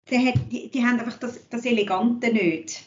Der 0.10 0.26
hat 0.26 0.52
die, 0.52 0.70
die 0.70 0.82
haben 0.84 1.00
einfach 1.00 1.20
das, 1.20 1.48
das 1.50 1.66
Elegante 1.66 2.34
nicht. 2.34 2.84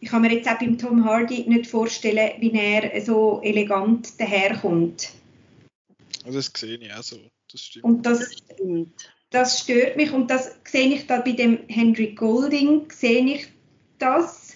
Ich 0.00 0.08
kann 0.10 0.22
mir 0.22 0.32
jetzt 0.32 0.48
auch 0.48 0.58
beim 0.58 0.76
Tom 0.76 1.04
Hardy 1.04 1.44
nicht 1.48 1.66
vorstellen, 1.66 2.40
wie 2.40 2.52
er 2.52 3.00
so 3.02 3.40
elegant 3.42 4.18
daherkommt. 4.20 5.12
Also 6.24 6.38
das 6.38 6.52
sehe 6.54 6.76
ich 6.76 6.92
auch 6.92 7.02
so. 7.02 7.18
Das 7.50 7.62
stimmt. 7.62 7.84
Und 7.84 8.02
das, 8.06 8.30
Das 9.30 9.60
stört 9.60 9.96
mich 9.96 10.10
und 10.12 10.28
das 10.28 10.56
sehe 10.64 10.94
ich 10.94 11.06
da 11.06 11.20
bei 11.20 11.32
dem 11.32 11.60
Henry 11.68 12.14
Golding, 12.14 12.90
sehe 12.90 13.24
ich 13.34 13.48
das 13.98 14.50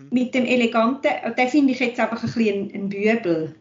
Mhm. 0.00 0.08
mit 0.10 0.34
dem 0.34 0.46
Eleganten, 0.46 1.10
den 1.36 1.48
finde 1.48 1.72
ich 1.72 1.80
jetzt 1.80 2.00
einfach 2.00 2.22
ein 2.22 2.32
bisschen 2.32 2.70
ein, 2.70 2.74
ein 2.74 2.88
Bübel, 2.88 3.54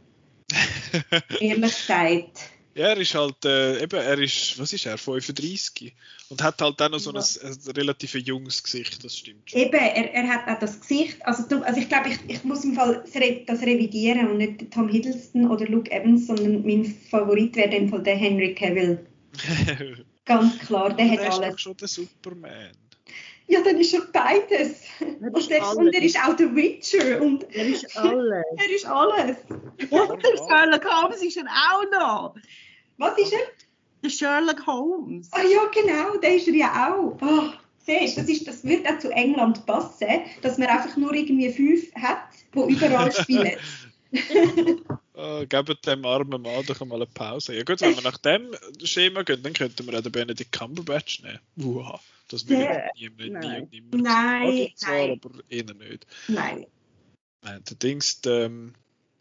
ehrlich 1.40 1.76
gesagt. 1.76 2.50
Ja, 2.76 2.90
er 2.90 2.98
ist 2.98 3.14
halt, 3.16 3.44
äh, 3.46 3.82
eben, 3.84 4.00
er 4.00 4.20
ist, 4.20 4.58
was 4.60 4.72
ist 4.74 4.86
er, 4.86 4.98
35 4.98 5.94
und 6.30 6.42
hat 6.44 6.62
halt 6.62 6.82
auch 6.82 6.90
noch 6.90 7.00
so 7.00 7.12
ein, 7.12 7.18
ein 7.18 7.72
relativ 7.76 8.14
junges 8.16 8.64
Gesicht, 8.64 9.04
das 9.04 9.18
stimmt 9.18 9.50
schon. 9.50 9.60
Eben, 9.60 9.74
er, 9.74 10.14
er 10.14 10.28
hat 10.28 10.48
auch 10.48 10.60
das 10.60 10.80
Gesicht, 10.80 11.18
also, 11.26 11.44
also 11.64 11.80
ich 11.80 11.90
glaube, 11.90 12.10
ich, 12.10 12.20
ich 12.28 12.44
muss 12.44 12.64
im 12.64 12.76
Fall 12.76 13.04
das 13.06 13.16
re- 13.16 13.44
das 13.46 13.62
revidieren 13.62 14.30
und 14.30 14.38
nicht 14.38 14.72
Tom 14.72 14.88
Hiddleston 14.88 15.50
oder 15.50 15.66
Luke 15.66 15.92
Evans, 15.92 16.28
sondern 16.28 16.62
mein 16.64 16.86
Favorit 17.10 17.56
wäre 17.56 17.76
im 17.76 17.90
Fall 17.90 18.04
der 18.04 18.16
Henry 18.16 18.54
Cavill. 18.54 19.06
Ganz 20.26 20.60
klar, 20.60 20.94
der 20.94 21.10
hat 21.12 21.20
er 21.20 21.28
ist 21.30 21.34
alles. 21.40 21.52
doch 21.52 21.60
schon 21.60 21.78
der 21.78 21.88
Superman. 21.88 22.72
Ja, 23.50 23.62
dann 23.64 23.78
ist 23.78 23.94
er 23.96 24.02
beides. 24.14 24.84
Er 25.00 25.08
Und 25.34 25.38
ist 25.40 25.50
er, 25.50 25.64
alles. 25.64 25.78
und 25.78 25.94
er 25.94 26.02
ist 26.04 26.20
auch 26.24 26.36
der 26.36 26.56
Witcher 26.56 27.20
und 27.20 27.44
Er 27.52 27.68
ist 27.68 27.98
alles. 27.98 28.46
er 28.58 28.70
ist 28.70 28.86
alles. 28.86 29.38
Und 29.90 30.24
der 30.24 30.38
Sherlock 30.38 30.86
Holmes 30.86 31.24
ist 31.24 31.38
er 31.38 31.46
auch 31.46 31.92
noch. 31.92 32.36
Was 32.98 33.18
ist 33.18 33.34
er? 33.34 33.40
Der 34.04 34.10
Sherlock 34.10 34.68
Holmes. 34.68 35.30
Ah 35.32 35.42
ja, 35.42 35.66
genau, 35.74 36.18
der 36.18 36.36
ist 36.36 36.48
er 36.48 36.54
ja 36.54 36.94
auch. 36.94 37.18
Oh, 37.22 37.50
siehst, 37.80 38.20
das, 38.20 38.30
ist, 38.30 38.48
das 38.48 38.64
wird 38.64 38.88
auch 38.88 39.00
zu 39.00 39.10
England 39.10 39.66
passen, 39.66 40.22
dass 40.44 40.60
man 40.60 40.68
einfach 40.68 40.96
nur 40.96 41.12
irgendwie 41.14 41.52
fünf 41.52 41.92
hat, 41.96 42.20
die 42.54 42.74
überall 42.74 43.12
spielen. 43.12 43.58
Oh, 45.16 45.44
gebt 45.50 45.88
dem 45.88 46.06
armen 46.06 46.42
Mann 46.42 46.66
doch 46.68 46.86
mal 46.86 46.98
eine 46.98 47.08
Pause. 47.08 47.56
Ja 47.56 47.64
gut, 47.64 47.82
wenn 47.82 47.96
wir 47.96 48.04
nach 48.04 48.20
dem 48.20 48.52
Schema 48.84 49.24
gehen, 49.24 49.42
dann 49.42 49.54
könnten 49.54 49.88
wir 49.88 49.98
auch 49.98 50.04
den 50.04 50.12
Benedict 50.12 50.52
Cumberbatch 50.52 51.24
nehmen. 51.24 51.40
Uha, 51.58 52.00
das 52.30 52.48
würde 52.48 52.64
Der- 52.64 52.92
niemand, 52.98 53.32
nein. 53.44 53.68
niemand, 53.72 53.94
niemand 53.94 54.04
Nein, 54.04 54.68
zwar, 54.76 54.92
nein. 54.92 55.12
aber 55.24 55.30
eher 55.50 55.64
nicht. 55.64 56.08
Nein. 56.28 56.66
Nein, 57.42 57.64
der 57.70 57.76
Dings, 57.78 58.22
der, 58.22 58.50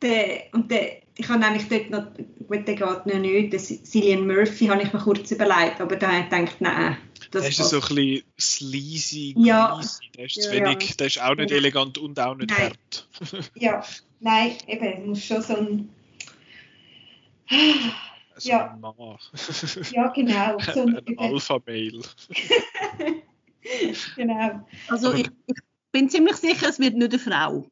Der, 0.01 0.43
und 0.53 0.71
der, 0.71 1.03
ich 1.17 1.29
habe 1.29 1.41
nämlich 1.41 1.69
dort 1.69 1.91
noch, 1.91 2.07
gut, 2.47 2.67
der 2.69 2.75
geht 2.77 2.81
noch 2.81 3.05
nicht, 3.07 3.53
der 3.53 3.59
Cillian 3.59 4.27
Murphy 4.27 4.67
habe 4.67 4.83
ich 4.83 4.93
mir 4.93 5.01
kurz 5.01 5.31
überlegt, 5.33 5.81
aber 5.81 5.97
da 5.97 6.09
habe 6.13 6.25
ich 6.25 6.31
gedacht, 6.31 6.61
nein, 6.61 6.97
das 7.33 7.43
der 7.43 7.51
ist 7.51 7.59
ja 7.59 7.65
so 7.65 7.77
ein 7.81 7.95
bisschen 7.95 8.23
sleazy, 8.39 9.35
Ja. 9.37 9.75
greasy. 9.75 10.11
Der 10.17 10.25
ist 10.27 10.37
Ja, 10.37 10.43
zu 10.45 10.51
wenig, 10.53 10.97
der 10.97 11.07
ist 11.09 11.21
auch 11.21 11.35
nicht 11.35 11.51
Ja. 11.51 11.57
elegant 11.57 11.99
und 11.99 12.19
auch 12.21 12.37
nicht 12.37 12.51
Nein. 12.51 12.61
hart. 12.71 13.09
Ja, 13.57 13.85
nein, 14.21 14.53
eben, 14.69 14.85
es 14.87 15.07
muss 15.07 15.25
schon 15.25 15.43
so 15.43 15.57
ein... 15.57 15.89
So 18.39 18.49
Ja. 18.51 18.70
ein 18.72 18.80
Mann. 18.80 18.95
Ja, 19.93 20.09
genau. 20.09 20.59
So 20.74 20.82
ein, 20.82 20.97
ein 21.07 21.18
Alpha-Mail. 21.18 22.03
genau. 24.16 24.66
Also 24.89 25.12
ich, 25.14 25.28
ich 25.47 25.57
bin 25.93 26.09
ziemlich 26.09 26.36
sicher, 26.36 26.68
es 26.68 26.78
wird 26.78 26.95
nicht 26.95 27.12
eine 27.12 27.18
Frau. 27.18 27.66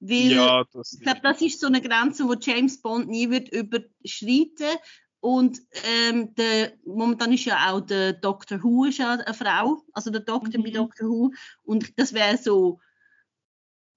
Weil 0.00 0.30
Ja, 0.32 0.64
das 0.72 0.94
ich 0.94 1.00
glaube, 1.00 1.20
das 1.22 1.40
ist 1.42 1.60
so 1.60 1.66
eine 1.66 1.80
Grenze, 1.80 2.24
wo 2.26 2.34
James 2.34 2.80
Bond 2.80 3.08
nie 3.08 3.28
wird 3.30 3.48
überschreiten. 3.50 4.78
Und 5.20 5.60
ähm, 5.84 6.34
der, 6.36 6.74
momentan 6.84 7.32
ist 7.32 7.44
ja 7.44 7.72
auch 7.72 7.80
der 7.80 8.12
Doctor 8.12 8.62
Who 8.62 8.84
ist 8.84 8.98
ja 8.98 9.14
eine 9.14 9.34
Frau, 9.34 9.82
also 9.92 10.10
der 10.10 10.20
Doktor 10.20 10.58
Mhm. 10.58 10.62
bei 10.64 10.70
Doctor 10.70 11.08
Who. 11.08 11.32
Und 11.64 11.98
das 11.98 12.12
wäre 12.12 12.36
so 12.38 12.80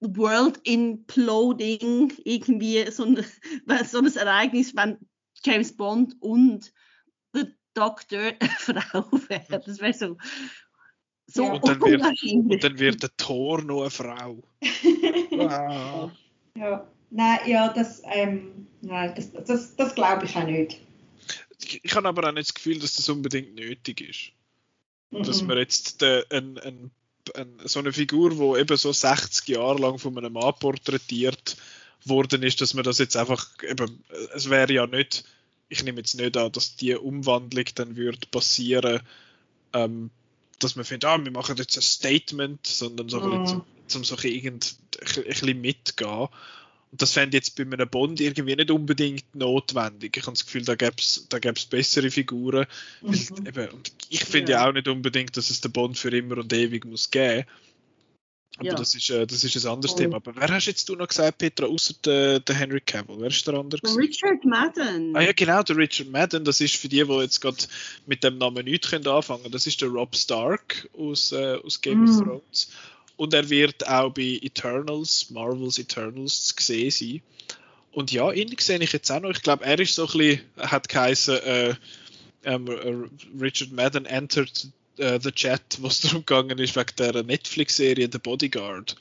World 0.00 0.58
Imploding, 0.64 2.12
irgendwie 2.24 2.90
so 2.90 3.04
ein, 3.04 3.24
so 3.86 3.98
ein 3.98 4.16
Ereignis, 4.16 4.74
wenn 4.74 4.98
James 5.44 5.76
Bond 5.76 6.16
und 6.20 6.72
der 7.34 7.48
Doktor 7.74 8.32
eine 8.38 8.50
Frau 8.58 9.04
wäre. 9.28 9.62
Das 9.64 9.80
wäre 9.80 9.92
so, 9.94 10.16
so 11.26 11.44
Ja. 11.44 11.52
Und 11.52 11.66
dann 11.68 11.80
wird-. 11.80 12.22
Und 12.22 12.64
dann 12.64 12.78
wird 12.78 13.02
der 13.02 13.16
Thor 13.16 13.62
noch 13.62 13.82
eine 13.82 13.90
Frau. 13.90 14.42
Wow. 15.30 16.10
Ja, 16.54 16.86
nein, 17.08 17.38
ja, 17.46 17.72
das, 17.72 18.02
ähm, 18.04 18.66
nein, 18.82 19.14
das, 19.16 19.32
das, 19.32 19.74
das 19.74 19.94
glaube 19.94 20.26
ich 20.26 20.36
auch 20.36 20.44
nicht. 20.44 20.82
Ich, 21.62 21.80
ich 21.82 21.94
habe 21.94 22.06
aber 22.06 22.28
auch 22.28 22.32
nicht 22.32 22.48
das 22.48 22.54
Gefühl, 22.54 22.78
dass 22.78 22.96
das 22.96 23.08
unbedingt 23.08 23.54
nötig 23.54 24.02
ist. 24.02 24.32
Dass 25.26 25.40
Mhm. 25.40 25.48
man 25.48 25.56
jetzt 25.56 26.02
äh, 26.02 26.24
ein, 26.30 26.58
ein, 26.58 26.90
ein, 27.34 27.58
so 27.64 27.78
eine 27.78 27.94
Figur, 27.94 28.30
die 28.30 28.60
eben 28.60 28.76
so 28.76 28.92
60 28.92 29.48
Jahre 29.48 29.80
lang 29.80 29.98
von 29.98 30.16
einem 30.18 30.34
Mann 30.34 30.52
porträtiert 30.60 31.56
worden 32.04 32.42
ist, 32.42 32.60
dass 32.60 32.74
man 32.74 32.84
das 32.84 32.98
jetzt 32.98 33.16
einfach 33.16 33.48
eben, 33.62 34.02
es 34.34 34.50
wäre 34.50 34.72
ja 34.72 34.86
nicht, 34.86 35.24
ich 35.68 35.82
nehme 35.84 35.98
jetzt 35.98 36.14
nicht 36.14 36.36
an, 36.36 36.52
dass 36.52 36.76
die 36.76 36.94
Umwandlung 36.94 37.64
dann 37.74 37.96
würde 37.96 38.26
passieren, 38.30 39.00
ähm, 39.72 40.10
dass 40.58 40.76
man 40.76 40.84
findet, 40.84 41.06
ah, 41.06 41.22
wir 41.22 41.32
machen 41.32 41.56
jetzt 41.56 41.76
ein 41.76 41.82
Statement, 41.82 42.66
sondern 42.66 43.08
so 43.08 43.20
ein 43.20 43.40
Mhm. 43.40 43.46
zum, 43.46 43.64
zum 43.86 44.04
so 44.04 44.16
irgend, 44.22 44.76
ein 45.16 45.24
bisschen 45.24 45.60
mitgehen. 45.60 46.28
Und 46.92 47.00
das 47.00 47.12
fände 47.12 47.36
ich 47.38 47.44
jetzt 47.44 47.56
bei 47.56 47.62
einem 47.62 47.88
Bond 47.88 48.20
irgendwie 48.20 48.54
nicht 48.54 48.70
unbedingt 48.70 49.34
notwendig. 49.34 50.14
Ich 50.14 50.22
habe 50.24 50.36
das 50.36 50.44
Gefühl, 50.44 50.62
da 50.64 50.74
gäbe 50.74 50.96
es 50.98 51.26
da 51.30 51.38
gäb's 51.38 51.64
bessere 51.64 52.10
Figuren. 52.10 52.66
Weil 53.00 53.16
Mhm. 53.16 53.46
Eben, 53.46 53.68
und 53.70 53.92
ich 54.10 54.24
finde 54.24 54.52
ja. 54.52 54.62
Ja. 54.62 54.68
auch 54.68 54.72
nicht 54.74 54.88
unbedingt, 54.88 55.36
dass 55.38 55.48
es 55.48 55.62
den 55.62 55.72
Bond 55.72 55.96
für 55.96 56.10
immer 56.14 56.36
und 56.36 56.52
ewig 56.52 56.84
muss 56.84 57.10
geben. 57.10 57.46
Aber 58.62 58.70
Ja. 58.70 58.74
das, 58.76 58.94
ist, 58.94 59.10
äh, 59.10 59.26
das 59.26 59.44
ist 59.44 59.56
ein 59.64 59.70
anderes 59.72 59.92
Voll. 59.92 60.02
Thema. 60.04 60.16
Aber 60.16 60.34
wer 60.36 60.48
hast 60.48 60.66
jetzt 60.66 60.88
du 60.88 60.94
noch 60.96 61.08
gesagt, 61.08 61.38
Petra, 61.38 61.66
außer 61.66 61.94
der, 62.04 62.40
der 62.40 62.54
Henry 62.54 62.80
Cavill? 62.80 63.16
Wer 63.18 63.28
ist 63.28 63.46
der 63.46 63.54
andere? 63.54 63.80
gewesen? 63.80 63.98
Richard 64.00 64.44
Madden. 64.44 65.16
Ah 65.16 65.20
ja, 65.22 65.32
genau, 65.32 65.62
der 65.62 65.76
Richard 65.76 66.08
Madden. 66.10 66.44
Das 66.44 66.60
ist 66.60 66.76
für 66.76 66.88
die, 66.88 67.04
die 67.04 67.12
jetzt 67.20 67.40
gerade 67.40 67.56
mit 68.06 68.22
dem 68.24 68.38
Namen 68.38 68.64
nichts 68.64 68.88
können 68.90 69.06
anfangen 69.06 69.50
Das 69.50 69.66
ist 69.66 69.80
der 69.80 69.88
Rob 69.88 70.14
Stark 70.16 70.88
aus, 70.96 71.32
äh, 71.32 71.56
aus 71.64 71.80
Game 71.80 72.04
of 72.04 72.10
Mm. 72.16 72.24
Thrones. 72.24 72.70
Und 73.16 73.34
er 73.34 73.48
wird 73.50 73.86
auch 73.86 74.10
bei 74.12 74.38
Eternals, 74.42 75.30
Marvels 75.30 75.78
Eternals 75.78 76.46
zu 76.46 76.54
sehen 76.58 76.90
sein. 76.90 77.22
Und 77.92 78.10
ja, 78.10 78.32
ihn 78.32 78.54
sehe 78.58 78.78
ich 78.78 78.92
jetzt 78.92 79.10
auch 79.10 79.20
noch. 79.20 79.30
Ich 79.30 79.42
glaube, 79.42 79.64
er 79.64 79.78
ist 79.78 79.94
so 79.94 80.06
ein 80.06 80.12
bisschen, 80.18 80.40
hat 80.56 80.88
geheißen, 80.88 81.36
äh, 81.42 81.74
ähm, 82.44 82.66
äh, 82.68 83.40
Richard 83.40 83.70
Madden 83.72 84.06
entered 84.06 84.68
äh, 84.98 85.18
the 85.20 85.32
chat, 85.32 85.78
was 85.80 86.00
darum 86.00 86.24
gegangen 86.26 86.58
ist, 86.58 86.76
wegen 86.76 86.96
der 86.98 87.22
Netflix-Serie 87.22 88.08
The 88.10 88.18
Bodyguard. 88.18 88.96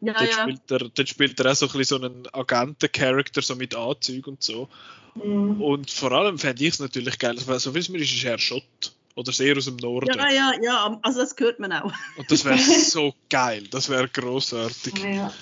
ja, 0.00 0.12
Dort, 0.12 0.28
ja. 0.28 0.42
spielt 0.42 0.70
er, 0.70 0.78
dort 0.78 1.08
spielt 1.08 1.40
er 1.40 1.52
auch 1.52 1.56
so 1.56 1.66
ein 1.66 1.72
bisschen 1.72 2.00
so 2.00 2.06
einen 2.06 2.26
Agenten-Charakter, 2.32 3.42
so 3.42 3.56
mit 3.56 3.74
Anzügen 3.74 4.34
und 4.34 4.42
so. 4.42 4.68
Mhm. 5.14 5.60
Und 5.60 5.90
vor 5.90 6.12
allem 6.12 6.38
fände 6.38 6.62
ich 6.64 6.74
es 6.74 6.78
natürlich 6.78 7.18
geil, 7.18 7.36
weil 7.46 7.58
so 7.58 7.72
viel 7.72 7.80
es 7.80 7.88
mir 7.88 7.98
ist, 7.98 8.12
ist 8.12 8.24
er 8.24 8.38
Schott. 8.38 8.92
Oder 9.14 9.32
sehr 9.32 9.56
aus 9.56 9.64
dem 9.64 9.76
Norden. 9.78 10.16
Ja, 10.16 10.30
ja, 10.30 10.52
ja, 10.62 11.00
also 11.02 11.18
das 11.18 11.34
hört 11.38 11.58
man 11.58 11.72
auch. 11.72 11.92
Und 12.16 12.30
das 12.30 12.44
wäre 12.44 12.56
so 12.84 13.12
geil. 13.28 13.64
Das 13.68 13.88
wäre 13.88 14.08
großartig. 14.08 14.94
Ah, 15.04 15.32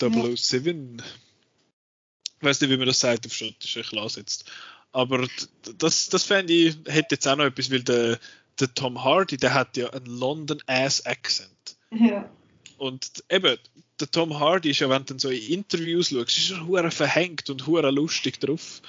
ja. 0.00 0.36
007. 0.36 1.02
Ich 2.38 2.46
weiß 2.46 2.60
nicht, 2.60 2.70
wie 2.70 2.76
man 2.76 2.86
das 2.86 3.00
sagt 3.00 3.26
auf 3.26 3.34
Schottisch, 3.34 3.76
ich 3.76 3.90
lasse 3.90 4.20
jetzt. 4.20 4.48
Aber 4.92 5.26
das, 5.78 6.08
das 6.08 6.22
fände 6.22 6.52
ich, 6.52 6.76
hätte 6.86 7.16
jetzt 7.16 7.26
auch 7.26 7.34
noch 7.34 7.46
etwas, 7.46 7.68
weil 7.72 7.82
der, 7.82 8.20
der 8.60 8.72
Tom 8.74 9.02
Hardy, 9.02 9.36
der 9.36 9.54
hat 9.54 9.76
ja 9.76 9.90
einen 9.90 10.06
London-Ass-Accent. 10.06 11.76
ja. 11.90 12.30
Und 12.76 13.24
eben, 13.30 13.56
der 14.00 14.10
Tom 14.10 14.38
Hardy 14.38 14.70
ist 14.70 14.80
ja, 14.80 14.90
wenn 14.90 15.02
du 15.02 15.14
dann 15.14 15.18
so 15.20 15.30
in 15.30 15.42
Interviews 15.42 16.10
schaust, 16.10 16.36
ist 16.36 16.50
er 16.50 16.66
hure 16.66 16.90
verhängt 16.90 17.48
und 17.48 17.66
hure 17.66 17.90
lustig 17.90 18.40
drauf. 18.40 18.82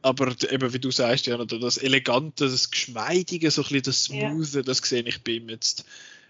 Aber 0.00 0.34
eben, 0.50 0.72
wie 0.72 0.78
du 0.78 0.90
sagst, 0.90 1.26
ja, 1.26 1.36
das 1.44 1.76
Elegante, 1.76 2.48
das 2.48 2.70
Geschmeidige, 2.70 3.50
so 3.50 3.62
ein 3.62 3.68
bisschen 3.68 3.82
das 3.82 4.08
Ja. 4.08 4.30
Smoothe, 4.30 4.62
das 4.62 4.78
sehe 4.78 5.02
ich 5.02 5.22
bei 5.22 5.32
ihm 5.32 5.48
jetzt, 5.50 5.84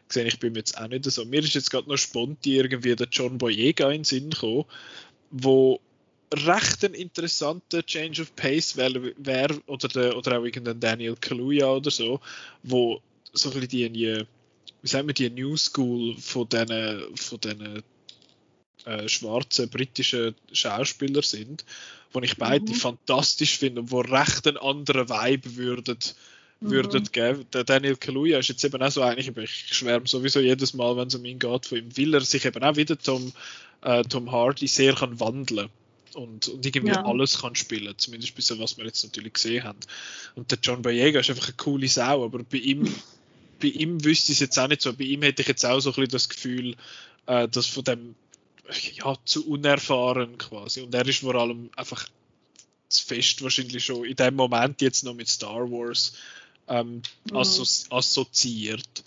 sehe 0.09 0.25
ich 0.25 0.41
bei 0.41 0.49
ihm 0.49 0.57
jetzt 0.57 0.77
auch 0.77 0.89
nicht 0.89 1.05
so. 1.05 1.25
Mir 1.25 1.41
ist 1.41 1.55
jetzt 1.55 1.71
gerade 1.71 1.89
noch 1.89 1.99
spontan 1.99 2.53
irgendwie 2.53 2.97
der 2.97 3.09
John 3.11 3.39
Boyega 3.39 3.91
in 3.91 3.99
den 3.99 4.05
Sinn 4.05 4.31
gekommen, 4.31 4.65
wo 5.31 5.81
recht 6.35 6.85
ein 6.85 6.95
interessanter 6.95 7.85
Change 7.85 8.23
of 8.23 8.37
Pace 8.37 8.77
wäre, 8.77 9.15
wär, 9.17 9.51
oder, 9.67 9.89
der, 9.89 10.17
oder 10.17 10.39
auch 10.39 10.45
irgendein 10.45 10.81
Daniel 10.81 11.17
Kaluuya 11.17 11.67
oder 11.73 11.91
so, 11.91 12.21
wo 12.63 13.01
so 13.33 13.51
ein 13.51 13.61
bisschen 13.61 13.93
die, 13.93 14.25
wie 14.83 14.89
sagen 14.89 15.09
wir, 15.09 15.15
die 15.15 15.31
New 15.31 15.57
School 15.57 16.17
von 16.19 16.49
diesen 16.49 17.17
von 17.17 17.41
den, 17.41 17.83
äh, 18.85 19.09
schwarzen 19.09 19.69
britischen 19.69 20.35
Schauspielern 20.53 21.23
sind, 21.23 21.65
wo 22.13 22.21
ich 22.21 22.37
beide 22.37 22.73
mhm. 22.73 22.77
fantastisch 22.77 23.59
finde 23.59 23.83
und 23.83 23.91
wo 23.91 24.01
recht 24.01 24.47
einen 24.47 24.57
anderen 24.57 25.09
Vibe 25.09 25.57
würden, 25.57 25.99
mhm. 26.61 26.71
würden 26.71 27.05
geben. 27.13 27.47
Der 27.53 27.65
Daniel 27.65 27.97
Kaluuya 27.97 28.39
ist 28.39 28.49
jetzt 28.49 28.65
eben 28.65 28.83
auch 28.83 28.91
so 28.91 29.03
eigentlich, 29.03 29.37
ich 29.37 29.77
schwärme 29.77 30.07
sowieso 30.07 30.41
jedes 30.41 30.75
Mal, 30.75 30.97
wenn 30.97 31.09
es 31.09 31.15
um 31.15 31.25
ihn 31.25 31.39
geht, 31.39 31.67
von 31.67 31.79
ihm 31.79 31.97
will 31.97 32.15
er 32.15 32.21
sich 32.21 32.45
eben 32.45 32.63
auch 32.63 32.77
wieder 32.77 32.99
Tom, 32.99 33.33
äh, 33.83 34.03
Tom 34.05 34.31
Hardy 34.33 34.69
sehr 34.69 34.95
kann 34.95 35.21
wandeln 35.21 35.69
und, 36.19 36.49
und 36.49 36.67
irgendwie 36.67 36.95
ja. 36.95 37.05
alles 37.05 37.41
kann 37.41 37.55
spielen, 37.55 37.95
zumindest 37.97 38.35
bis 38.35 38.59
was 38.59 38.77
wir 38.77 38.85
jetzt 38.85 39.05
natürlich 39.05 39.35
gesehen 39.35 39.65
haben. 39.65 39.79
Und 40.35 40.51
der 40.51 40.59
John 40.63 40.83
Boyega 40.83 41.21
ist 41.21 41.31
einfach 41.31 41.49
eine 41.49 41.57
coole 41.57 41.89
Sau, 41.89 42.25
aber 42.25 42.43
bei 42.43 42.59
ihm, 42.59 42.93
bei 43.61 43.69
ihm 43.69 44.05
wüsste 44.05 44.33
ich 44.33 44.37
es 44.37 44.41
jetzt 44.41 44.59
auch 44.59 44.69
nicht 44.69 44.83
so. 44.83 44.93
Bei 44.93 45.05
ihm 45.05 45.23
hätte 45.23 45.43
ich 45.43 45.49
jetzt 45.49 45.65
auch 45.65 45.81
so 45.81 45.91
ein 45.91 45.95
bisschen 45.95 46.11
das 46.11 46.29
Gefühl, 46.29 46.77
äh, 47.27 47.49
dass 47.49 47.67
von 47.67 47.85
dem 47.85 48.15
ja, 48.95 49.17
zu 49.25 49.47
unerfahren 49.49 50.39
quasi. 50.39 50.81
Und 50.81 50.95
er 50.95 51.07
ist 51.07 51.21
vor 51.21 51.35
allem 51.35 51.71
einfach 51.77 52.09
zu 52.89 53.07
fest 53.07 53.43
wahrscheinlich 53.43 53.85
schon 53.85 54.05
in 54.05 54.17
dem 54.17 54.35
Moment 54.35 54.81
jetzt 54.81 55.05
noch 55.05 55.15
mit 55.15 55.29
Star 55.29 55.71
Wars 55.71 56.15
ähm, 56.69 57.03
mhm. 57.31 57.37
assoziiert, 57.37 59.05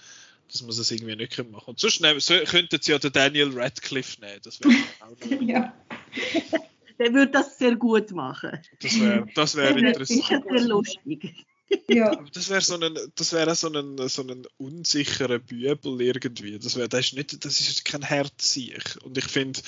dass 0.52 0.62
man 0.62 0.76
das 0.76 0.92
irgendwie 0.92 1.16
nicht 1.16 1.38
machen 1.38 1.52
kann. 1.52 1.62
Und 1.66 1.80
sonst 1.80 2.02
nehmen, 2.02 2.20
so, 2.20 2.36
könnten 2.46 2.80
sie 2.82 2.92
ja 2.92 3.00
den 3.00 3.12
Daniel 3.12 3.52
Radcliffe 3.54 4.22
nehmen. 4.22 4.40
Das 4.44 4.60
wäre 4.62 4.74
auch 5.02 5.42
ja. 5.42 5.74
Der 7.02 7.14
würde 7.16 7.32
das 7.32 7.58
sehr 7.58 7.76
gut 7.76 8.12
machen. 8.12 8.60
Das 8.80 9.00
wäre 9.00 9.28
das 9.34 9.56
wär 9.56 9.76
interessant. 9.76 10.24
Das 10.30 10.46
wäre 10.46 10.68
lustig. 10.68 11.46
Ja. 11.88 12.24
Das 12.32 12.50
wäre 12.50 12.62
so 12.62 12.76
ein, 12.76 12.96
das 13.16 13.34
wäre 13.34 13.56
so 13.56 13.70
ein, 13.70 14.08
so 14.08 14.22
ein 14.22 14.46
unsicherer 14.58 15.40
Bübel 15.40 16.00
irgendwie. 16.00 16.60
Das 16.60 16.76
wäre, 16.76 16.88
das 16.88 17.08
ist 17.08 17.14
nicht, 17.14 17.44
das 17.44 17.60
ist 17.60 17.86
kein 17.86 18.04
Herz 18.04 18.56
Und 19.04 19.18
ich 19.18 19.26
finde, 19.26 19.62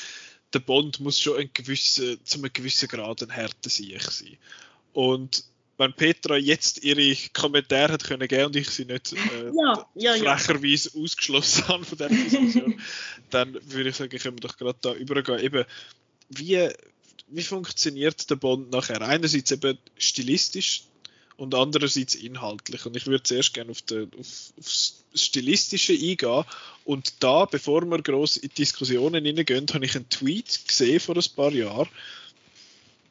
der 0.53 0.59
Bond 0.59 0.99
muss 0.99 1.19
schon 1.19 1.39
ein 1.39 1.49
gewisser, 1.51 2.23
zu 2.23 2.37
einem 2.37 2.53
gewissen 2.53 2.87
Grad 2.87 3.23
ein 3.23 3.31
Härte-Sieg 3.31 4.03
sein. 4.03 4.37
Und 4.91 5.43
wenn 5.77 5.93
Petra 5.93 6.37
jetzt 6.37 6.83
ihre 6.83 7.15
Kommentare 7.33 7.93
hat 7.93 8.03
können 8.03 8.27
geben 8.27 8.45
und 8.45 8.55
ich 8.55 8.69
sie 8.69 8.85
nicht 8.85 9.13
äh, 9.13 9.51
ja, 9.95 10.15
ja, 10.15 10.37
frecherweise 10.37 10.91
ja. 10.93 11.03
ausgeschlossen 11.03 11.67
habe 11.67 11.83
von 11.83 11.97
dieser 11.97 12.09
Diskussion, 12.09 12.79
dann 13.31 13.57
würde 13.71 13.89
ich 13.89 13.95
sagen, 13.95 14.19
können 14.19 14.37
wir 14.37 14.47
doch 14.47 14.55
gerade 14.55 14.77
da 14.81 14.93
übergehen. 14.93 15.39
Eben, 15.39 15.65
wie, 16.29 16.69
wie 17.27 17.43
funktioniert 17.43 18.29
der 18.29 18.35
Bond 18.35 18.71
nachher? 18.71 19.01
Einerseits 19.01 19.51
eben 19.51 19.77
stilistisch 19.97 20.83
und 21.37 21.55
andererseits 21.55 22.15
inhaltlich. 22.15 22.85
Und 22.85 22.95
ich 22.95 23.07
würde 23.07 23.23
zuerst 23.23 23.53
gerne 23.53 23.71
auf, 23.71 23.81
de, 23.81 24.07
auf, 24.19 24.53
auf 24.57 24.65
das 24.65 25.03
Stilistische 25.15 25.93
eingehen. 25.93 26.43
Und 26.85 27.23
da, 27.23 27.45
bevor 27.45 27.85
wir 27.85 28.01
groß 28.01 28.37
in 28.37 28.49
Diskussionen 28.57 29.25
hineingehen, 29.25 29.65
habe 29.73 29.85
ich 29.85 29.95
einen 29.95 30.09
Tweet 30.09 30.67
gesehen 30.67 30.99
vor 30.99 31.15
ein 31.15 31.23
paar 31.35 31.51
Jahren, 31.51 31.89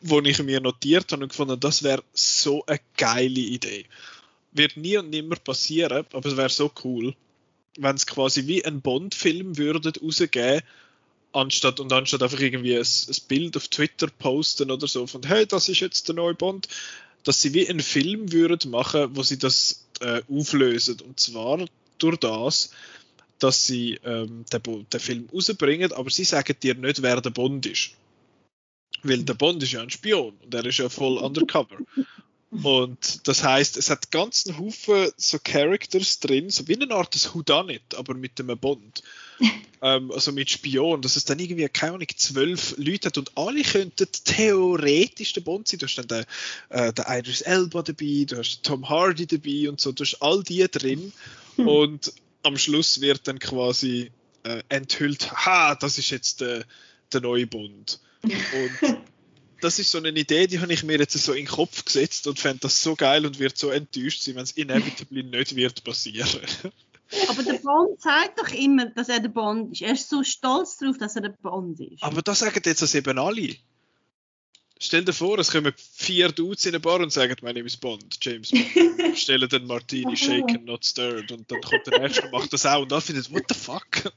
wo 0.01 0.21
ich 0.21 0.43
mir 0.43 0.61
notiert 0.61 1.11
habe 1.13 1.25
und 1.25 1.29
gefunden, 1.31 1.59
das 1.59 1.83
wäre 1.83 2.03
so 2.13 2.65
eine 2.67 2.81
geile 2.97 3.41
Idee. 3.41 3.87
Wird 4.53 4.77
nie 4.77 4.97
und 4.99 5.11
nimmer 5.11 5.37
passieren, 5.37 6.05
aber 6.13 6.29
es 6.29 6.37
wäre 6.37 6.51
so 6.51 6.71
cool, 6.85 7.15
wenn 7.79 7.97
es 7.97 8.07
quasi 8.07 8.47
wie 8.47 8.65
ein 8.65 8.83
Bond-Film 8.83 9.57
würde 9.57 9.93
rausgeben, 10.01 10.63
anstatt 11.33 11.81
und 11.81 11.93
anstatt 11.93 12.23
einfach 12.23 12.41
irgendwie 12.41 12.77
ein, 12.77 12.83
ein, 12.85 13.17
Bild 13.29 13.57
auf 13.57 13.69
Twitter 13.69 14.09
posten 14.19 14.71
oder 14.71 14.87
so 14.87 15.07
von 15.07 15.23
hey, 15.25 15.47
das 15.47 15.69
ist 15.69 15.81
jetzt 15.81 16.09
der 16.09 16.15
neue 16.15 16.35
Bond, 16.35 16.69
dass 17.25 17.41
sie 17.41 17.55
wie 17.55 17.69
einen 17.69 17.81
Film 17.81 18.33
würden 18.33 18.71
machen, 18.71 19.17
wo 19.17 19.23
sie 19.23 19.39
das 19.39 19.87
äh, 20.01 20.23
auflösen 20.29 21.01
und 21.01 21.19
zwar 21.19 21.65
durch 21.99 22.17
das, 22.19 22.71
dass 23.39 23.67
sie 23.67 23.99
ähm, 24.05 24.45
den, 24.53 24.87
den 24.89 25.01
Film 25.01 25.29
rausbringen, 25.33 25.93
aber 25.93 26.11
sie 26.11 26.25
sagen 26.25 26.57
dir 26.63 26.75
nicht, 26.75 27.03
wer 27.03 27.21
der 27.21 27.31
Bond 27.31 27.67
ist. 27.67 27.93
Weil 29.03 29.25
der 29.25 29.35
Bond 29.35 29.63
ist 29.63 29.73
ja 29.73 29.83
ein 29.83 29.91
Spion 29.91 30.35
und 30.45 30.55
er 30.55 30.65
ist 30.65 30.79
ja 30.79 30.89
voll 30.89 31.19
undercover. 31.19 31.79
Und 32.53 33.27
das 33.27 33.43
heißt, 33.43 33.79
es 33.79 33.89
hat 33.89 34.11
ganzen 34.11 34.59
Haufen 34.59 35.11
so 35.17 35.39
Characters 35.43 36.21
drin, 36.21 36.51
so 36.51 36.69
wie 36.69 36.79
eine 36.79 36.95
Art 36.95 37.15
des 37.15 37.35
Whodunit, 37.35 37.95
aber 37.97 38.13
mit 38.13 38.39
einem 38.39 38.59
Bond. 38.59 39.03
ähm, 39.83 40.11
also 40.13 40.33
mit 40.33 40.51
Spion, 40.51 41.01
dass 41.01 41.17
es 41.17 41.25
dann 41.25 41.39
irgendwie, 41.39 41.67
keine 41.71 41.95
Ahnung, 41.95 42.07
zwölf 42.15 42.75
Leute 42.77 43.07
hat 43.07 43.17
und 43.17 43.37
alle 43.39 43.63
könnten 43.63 44.07
theoretisch 44.25 45.33
der 45.33 45.41
Bond 45.41 45.67
sein. 45.67 45.79
Du 45.79 45.87
hast 45.87 45.97
dann 45.97 46.09
den, 46.09 46.25
äh, 46.69 46.93
den 46.93 47.05
Idris 47.09 47.41
Elba 47.41 47.83
dabei, 47.83 48.25
du 48.27 48.37
hast 48.37 48.63
Tom 48.63 48.87
Hardy 48.87 49.27
dabei 49.27 49.71
und 49.71 49.81
so, 49.81 49.93
du 49.93 50.05
hast 50.05 50.21
all 50.21 50.43
die 50.43 50.67
drin 50.71 51.11
hm. 51.57 51.67
und 51.67 52.13
am 52.43 52.59
Schluss 52.59 53.01
wird 53.01 53.27
dann 53.29 53.39
quasi 53.39 54.11
äh, 54.43 54.63
enthüllt, 54.69 55.33
ha, 55.33 55.75
das 55.75 55.97
ist 55.97 56.11
jetzt 56.11 56.43
der, 56.43 56.65
der 57.13 57.23
neue 57.23 57.47
Bond. 57.47 57.99
Und 58.23 58.99
das 59.63 59.79
ist 59.79 59.91
so 59.91 59.99
eine 59.99 60.11
Idee, 60.11 60.47
die 60.47 60.61
habe 60.61 60.73
ich 60.73 60.83
mir 60.83 60.99
jetzt 60.99 61.17
so 61.19 61.33
in 61.33 61.45
den 61.45 61.55
Kopf 61.55 61.85
gesetzt 61.85 62.27
und 62.27 62.39
fände 62.39 62.61
das 62.61 62.83
so 62.83 62.97
geil 62.97 63.25
und 63.25 63.39
wird 63.39 63.57
so 63.57 63.71
enttäuscht 63.71 64.23
sein, 64.23 64.35
wenn 64.35 64.43
es 64.43 64.53
inevitably 64.53 65.23
nicht 65.23 65.57
wird 65.57 65.85
passieren. 65.85 66.29
Aber 67.29 67.43
der 67.43 67.55
Bond 67.55 68.01
sagt 68.01 68.39
doch 68.39 68.51
immer, 68.53 68.87
dass 68.87 69.09
er 69.09 69.21
der 69.21 69.29
Bond 69.29 69.73
ist. 69.73 69.83
Er 69.83 69.93
ist 69.93 70.09
so 70.09 70.25
stolz 70.25 70.79
darauf, 70.79 70.97
dass 70.99 71.15
er 71.17 71.23
der 71.23 71.35
Bond 71.43 71.79
ist. 71.79 72.03
Aber 72.03 72.23
das 72.23 72.39
sagen 72.39 72.61
jetzt 72.65 72.83
das 72.83 72.95
eben 72.95 73.19
alle. 73.19 73.55
Stell 74.85 75.05
dir 75.05 75.13
vor, 75.13 75.39
es 75.39 75.53
kommen 75.53 75.73
vier 75.77 76.33
Dudes 76.33 76.67
in 76.67 76.73
eine 76.73 76.81
Bar 76.81 76.99
und 76.99 77.13
sagen, 77.13 77.37
mein 77.43 77.55
Name 77.55 77.69
ist 77.69 77.77
Bond, 77.77 78.19
James 78.21 78.51
Bond. 78.51 79.17
Stellen 79.17 79.49
den 79.49 79.65
Martini, 79.65 80.17
shaken, 80.17 80.65
not 80.65 80.85
stirred. 80.85 81.31
Und 81.31 81.49
dann 81.53 81.61
kommt 81.61 81.87
der 81.87 82.01
nächste 82.01 82.23
und 82.23 82.33
macht 82.33 82.53
das 82.53 82.67
auch. 82.67 82.83
Und 82.83 82.91
dann 82.91 83.01
findet, 83.01 83.33
what 83.33 83.45
the 83.49 83.55
fuck? 83.55 83.87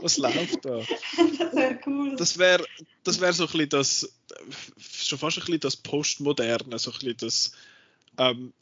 Was 0.00 0.16
läuft 0.16 0.64
da? 0.64 0.80
Das 0.80 1.54
wäre 1.54 1.78
cool. 1.86 2.16
Das 2.16 2.36
wäre 2.36 2.66
das 3.04 3.20
wär 3.20 3.32
so 3.32 3.44
ein 3.44 3.50
bisschen 3.52 3.68
das, 3.68 4.12
schon 4.92 5.18
fast 5.20 5.38
ein 5.38 5.44
bisschen 5.44 5.60
das 5.60 5.76
Postmoderne, 5.76 6.76
so 6.80 6.90
ein 6.90 6.98
bisschen 6.98 7.16
das, 7.18 7.52
ähm, 8.18 8.52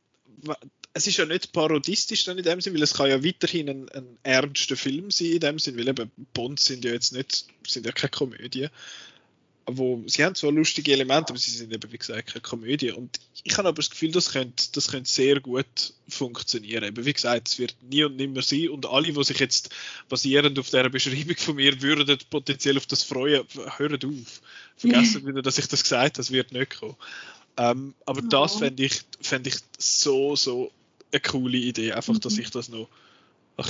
es 0.92 1.06
ist 1.06 1.16
ja 1.16 1.24
nicht 1.24 1.52
parodistisch 1.52 2.24
dann 2.24 2.36
in 2.36 2.44
dem 2.44 2.60
Sinn, 2.60 2.74
weil 2.74 2.82
es 2.82 2.92
kann 2.92 3.08
ja 3.08 3.24
weiterhin 3.24 3.70
ein, 3.70 3.88
ein 3.88 4.18
ernster 4.24 4.76
Film 4.76 5.10
sein 5.10 5.28
in 5.28 5.40
dem 5.40 5.58
Sinn, 5.58 5.78
weil 5.78 5.88
eben 5.88 6.10
Bond 6.34 6.60
sind 6.60 6.84
ja 6.84 6.92
jetzt 6.92 7.14
nicht, 7.14 7.46
sind 7.66 7.86
ja 7.86 7.92
keine 7.92 8.10
Komödie 8.10 8.68
wo 9.70 10.02
sie 10.06 10.24
haben 10.24 10.34
zwar 10.34 10.50
lustige 10.50 10.92
Elemente, 10.92 11.30
aber 11.30 11.38
sie 11.38 11.50
sind 11.50 11.72
eben 11.72 11.92
wie 11.92 11.98
gesagt 11.98 12.32
keine 12.32 12.40
Komödie. 12.40 12.92
Und 12.92 13.20
ich 13.44 13.56
habe 13.58 13.68
aber 13.68 13.76
das 13.76 13.90
Gefühl, 13.90 14.10
das 14.12 14.32
könnte, 14.32 14.64
das 14.72 14.88
könnte 14.90 15.10
sehr 15.10 15.40
gut 15.40 15.92
funktionieren. 16.08 16.84
Eben 16.84 17.04
wie 17.04 17.12
gesagt, 17.12 17.48
es 17.48 17.58
wird 17.58 17.76
nie 17.82 18.02
und 18.04 18.16
nimmer 18.16 18.42
sein. 18.42 18.70
Und 18.70 18.86
alle, 18.86 19.12
die 19.12 19.24
sich 19.24 19.38
jetzt 19.38 19.74
basierend 20.08 20.58
auf 20.58 20.70
dieser 20.70 20.88
Beschreibung 20.88 21.36
von 21.36 21.56
mir 21.56 21.82
würden 21.82 22.18
potenziell 22.30 22.78
auf 22.78 22.86
das 22.86 23.02
freuen, 23.02 23.44
hören 23.76 24.00
auf. 24.04 24.40
Vergessen 24.76 25.26
wieder, 25.26 25.42
dass 25.42 25.58
ich 25.58 25.66
das 25.66 25.82
gesagt 25.82 26.02
habe, 26.02 26.12
das 26.12 26.30
wird 26.30 26.52
nicht 26.52 26.78
kommen. 26.78 26.96
Ähm, 27.56 27.94
aber 28.06 28.22
oh. 28.24 28.28
das 28.28 28.56
fände 28.56 28.84
ich, 28.84 29.00
fänd 29.20 29.46
ich 29.48 29.56
so, 29.76 30.34
so 30.36 30.70
eine 31.12 31.20
coole 31.20 31.58
Idee. 31.58 31.92
Einfach, 31.92 32.14
mhm. 32.14 32.20
dass 32.20 32.38
ich 32.38 32.50
das 32.50 32.68
noch 32.68 32.88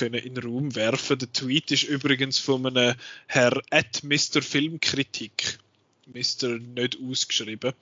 in 0.02 0.12
den 0.12 0.36
Raum 0.36 0.74
werfen. 0.74 1.18
Der 1.18 1.32
Tweet 1.32 1.70
ist 1.70 1.84
übrigens 1.84 2.38
von 2.38 2.66
einem 2.66 2.94
Herr 3.26 3.62
at 3.70 4.04
Mr. 4.04 4.42
Filmkritik 4.42 5.58
Mr. 6.12 6.58
nicht 6.58 6.98
ausgeschrieben. 7.00 7.72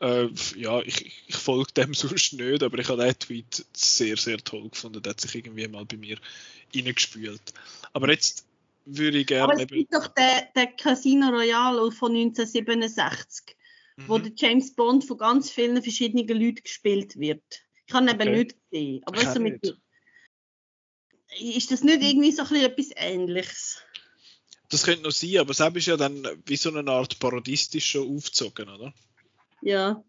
Äh, 0.00 0.28
ja, 0.56 0.80
ich, 0.80 1.24
ich 1.26 1.36
folge 1.36 1.72
dem 1.72 1.94
sonst 1.94 2.32
nicht, 2.32 2.62
aber 2.62 2.78
ich 2.78 2.88
habe 2.88 3.04
den 3.04 3.18
Tweet 3.18 3.66
sehr, 3.72 4.16
sehr 4.16 4.38
toll 4.38 4.68
gefunden. 4.70 5.02
Der 5.02 5.10
hat 5.10 5.20
sich 5.20 5.34
irgendwie 5.34 5.68
mal 5.68 5.84
bei 5.84 5.96
mir 5.96 6.18
reingespült. 6.74 7.52
Aber 7.92 8.10
jetzt 8.10 8.46
würde 8.86 9.18
ich 9.18 9.26
gerne. 9.26 9.52
Aber 9.52 9.62
es 9.62 9.68
gibt 9.68 9.94
doch 9.94 10.06
den, 10.08 10.40
den 10.56 10.76
Casino 10.76 11.28
Royale 11.28 11.92
von 11.92 12.12
1967, 12.12 13.56
mhm. 13.96 14.08
wo 14.08 14.18
der 14.18 14.32
James 14.34 14.74
Bond 14.74 15.04
von 15.04 15.18
ganz 15.18 15.50
vielen 15.50 15.82
verschiedenen 15.82 16.26
Leuten 16.28 16.62
gespielt 16.62 17.18
wird. 17.18 17.42
Ich 17.86 17.94
habe 17.94 18.06
ihn 18.06 18.14
okay. 18.14 18.22
eben 18.22 18.38
nicht 18.38 18.56
gesehen. 18.70 19.02
Aber 19.04 19.18
also 19.18 19.40
mit, 19.40 19.76
ist 21.38 21.70
das 21.70 21.82
nicht 21.82 22.02
irgendwie 22.02 22.32
so 22.32 22.42
ein 22.42 22.48
bisschen 22.48 22.64
etwas 22.64 22.90
Ähnliches? 22.96 23.82
Das 24.70 24.84
könnte 24.84 25.02
noch 25.02 25.10
sein, 25.10 25.38
aber 25.38 25.52
selbst 25.52 25.78
ist 25.78 25.86
ja 25.86 25.96
dann 25.96 26.26
wie 26.46 26.56
so 26.56 26.72
eine 26.72 26.90
Art 26.90 27.18
parodistisch 27.18 27.90
schon 27.90 28.16
aufgezogen, 28.16 28.68
oder? 28.68 28.94
Ja. 29.62 30.02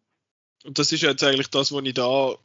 Und 0.64 0.78
das 0.78 0.92
ist 0.92 1.02
jetzt 1.02 1.24
eigentlich 1.24 1.48
das, 1.48 1.72
was 1.72 1.84
ich 1.84 1.94
da 1.96 2.38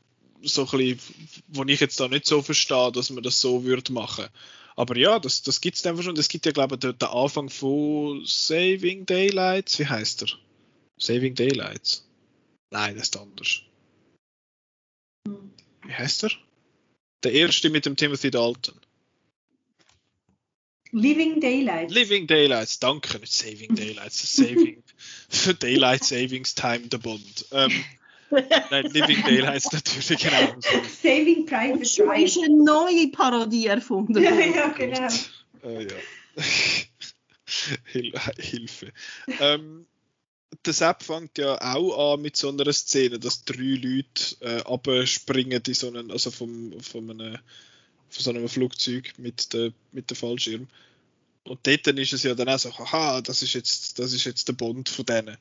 so 0.42 0.62
ein 0.62 0.70
bisschen, 0.70 1.00
wo 1.48 1.64
ich 1.64 1.80
jetzt 1.80 2.00
da 2.00 2.08
nicht 2.08 2.26
so 2.26 2.42
verstehe, 2.42 2.90
dass 2.92 3.10
man 3.10 3.22
das 3.22 3.40
so 3.40 3.64
würde 3.64 3.92
machen. 3.92 4.26
Aber 4.76 4.96
ja, 4.96 5.18
das, 5.18 5.42
das 5.42 5.60
gibt 5.60 5.76
es 5.76 5.86
einfach 5.86 6.02
schon. 6.02 6.16
Es 6.16 6.28
gibt 6.28 6.46
ja, 6.46 6.52
glaube 6.52 6.74
ich, 6.74 6.80
den, 6.80 6.98
den 6.98 7.08
Anfang 7.08 7.48
von 7.48 8.24
Saving 8.26 9.06
Daylights. 9.06 9.78
Wie 9.78 9.86
heißt 9.86 10.22
er? 10.22 10.28
Saving 10.98 11.34
Daylights? 11.34 12.06
Nein, 12.70 12.96
das 12.96 13.08
ist 13.08 13.16
anders. 13.16 13.60
Wie 15.82 15.92
heißt 15.92 16.24
er? 16.24 16.30
Der 17.24 17.32
erste 17.32 17.70
mit 17.70 17.86
dem 17.86 17.96
Timothy 17.96 18.30
Dalton. 18.30 18.78
Living 20.96 21.40
Daylights. 21.40 21.92
Living 21.92 22.26
Daylights, 22.26 22.78
danke, 22.78 23.18
nicht 23.18 23.32
Saving 23.32 23.74
Daylights, 23.74 24.34
Saving 24.34 24.82
für 25.28 25.52
Daylight 25.52 26.02
Savings 26.02 26.54
Time 26.54 26.88
der 26.88 26.96
Bond. 26.96 27.44
Ähm, 27.52 27.70
nein, 28.70 28.86
Living 28.86 29.22
Daylights 29.22 29.72
natürlich, 29.72 30.18
genau. 30.22 30.56
Saving 31.02 31.44
Private 31.44 31.80
Du 31.80 32.10
hast 32.10 32.38
eine 32.38 32.64
neue 32.64 33.08
Parodie 33.08 33.66
erfunden. 33.66 34.22
ja, 34.22 34.32
ja, 34.32 34.68
genau. 34.68 35.08
Äh, 35.62 35.82
ja. 35.82 35.96
Hil 37.92 38.14
Hilfe. 38.38 38.92
Ähm, 39.38 39.86
der 40.64 40.72
Sepp 40.72 41.02
fängt 41.02 41.36
ja 41.36 41.60
auch 41.60 42.14
an 42.14 42.22
mit 42.22 42.36
so 42.36 42.48
einer 42.48 42.72
Szene, 42.72 43.18
dass 43.18 43.44
drei 43.44 43.78
Leute 43.82 44.36
äh, 44.40 44.62
abspringen 44.62 45.62
in 45.66 45.74
so 45.74 45.88
einen, 45.88 46.10
also 46.10 46.30
vom, 46.30 46.80
von, 46.80 47.10
einem, 47.10 47.38
von 48.16 48.24
so 48.24 48.30
einem 48.30 48.48
Flugzeug 48.48 49.12
mit 49.18 49.52
dem 49.52 49.72
mit 49.92 50.10
der 50.10 50.16
Fallschirm. 50.16 50.66
Und 51.44 51.60
dort 51.64 51.86
ist 51.86 52.12
es 52.12 52.22
ja 52.24 52.34
dann 52.34 52.48
auch 52.48 52.58
so, 52.58 52.76
haha, 52.76 53.20
das 53.20 53.42
ist 53.42 53.52
jetzt, 53.52 53.98
das 53.98 54.12
ist 54.12 54.24
jetzt 54.24 54.48
der 54.48 54.54
Bond 54.54 54.88
von 54.88 55.06
denen. 55.06 55.36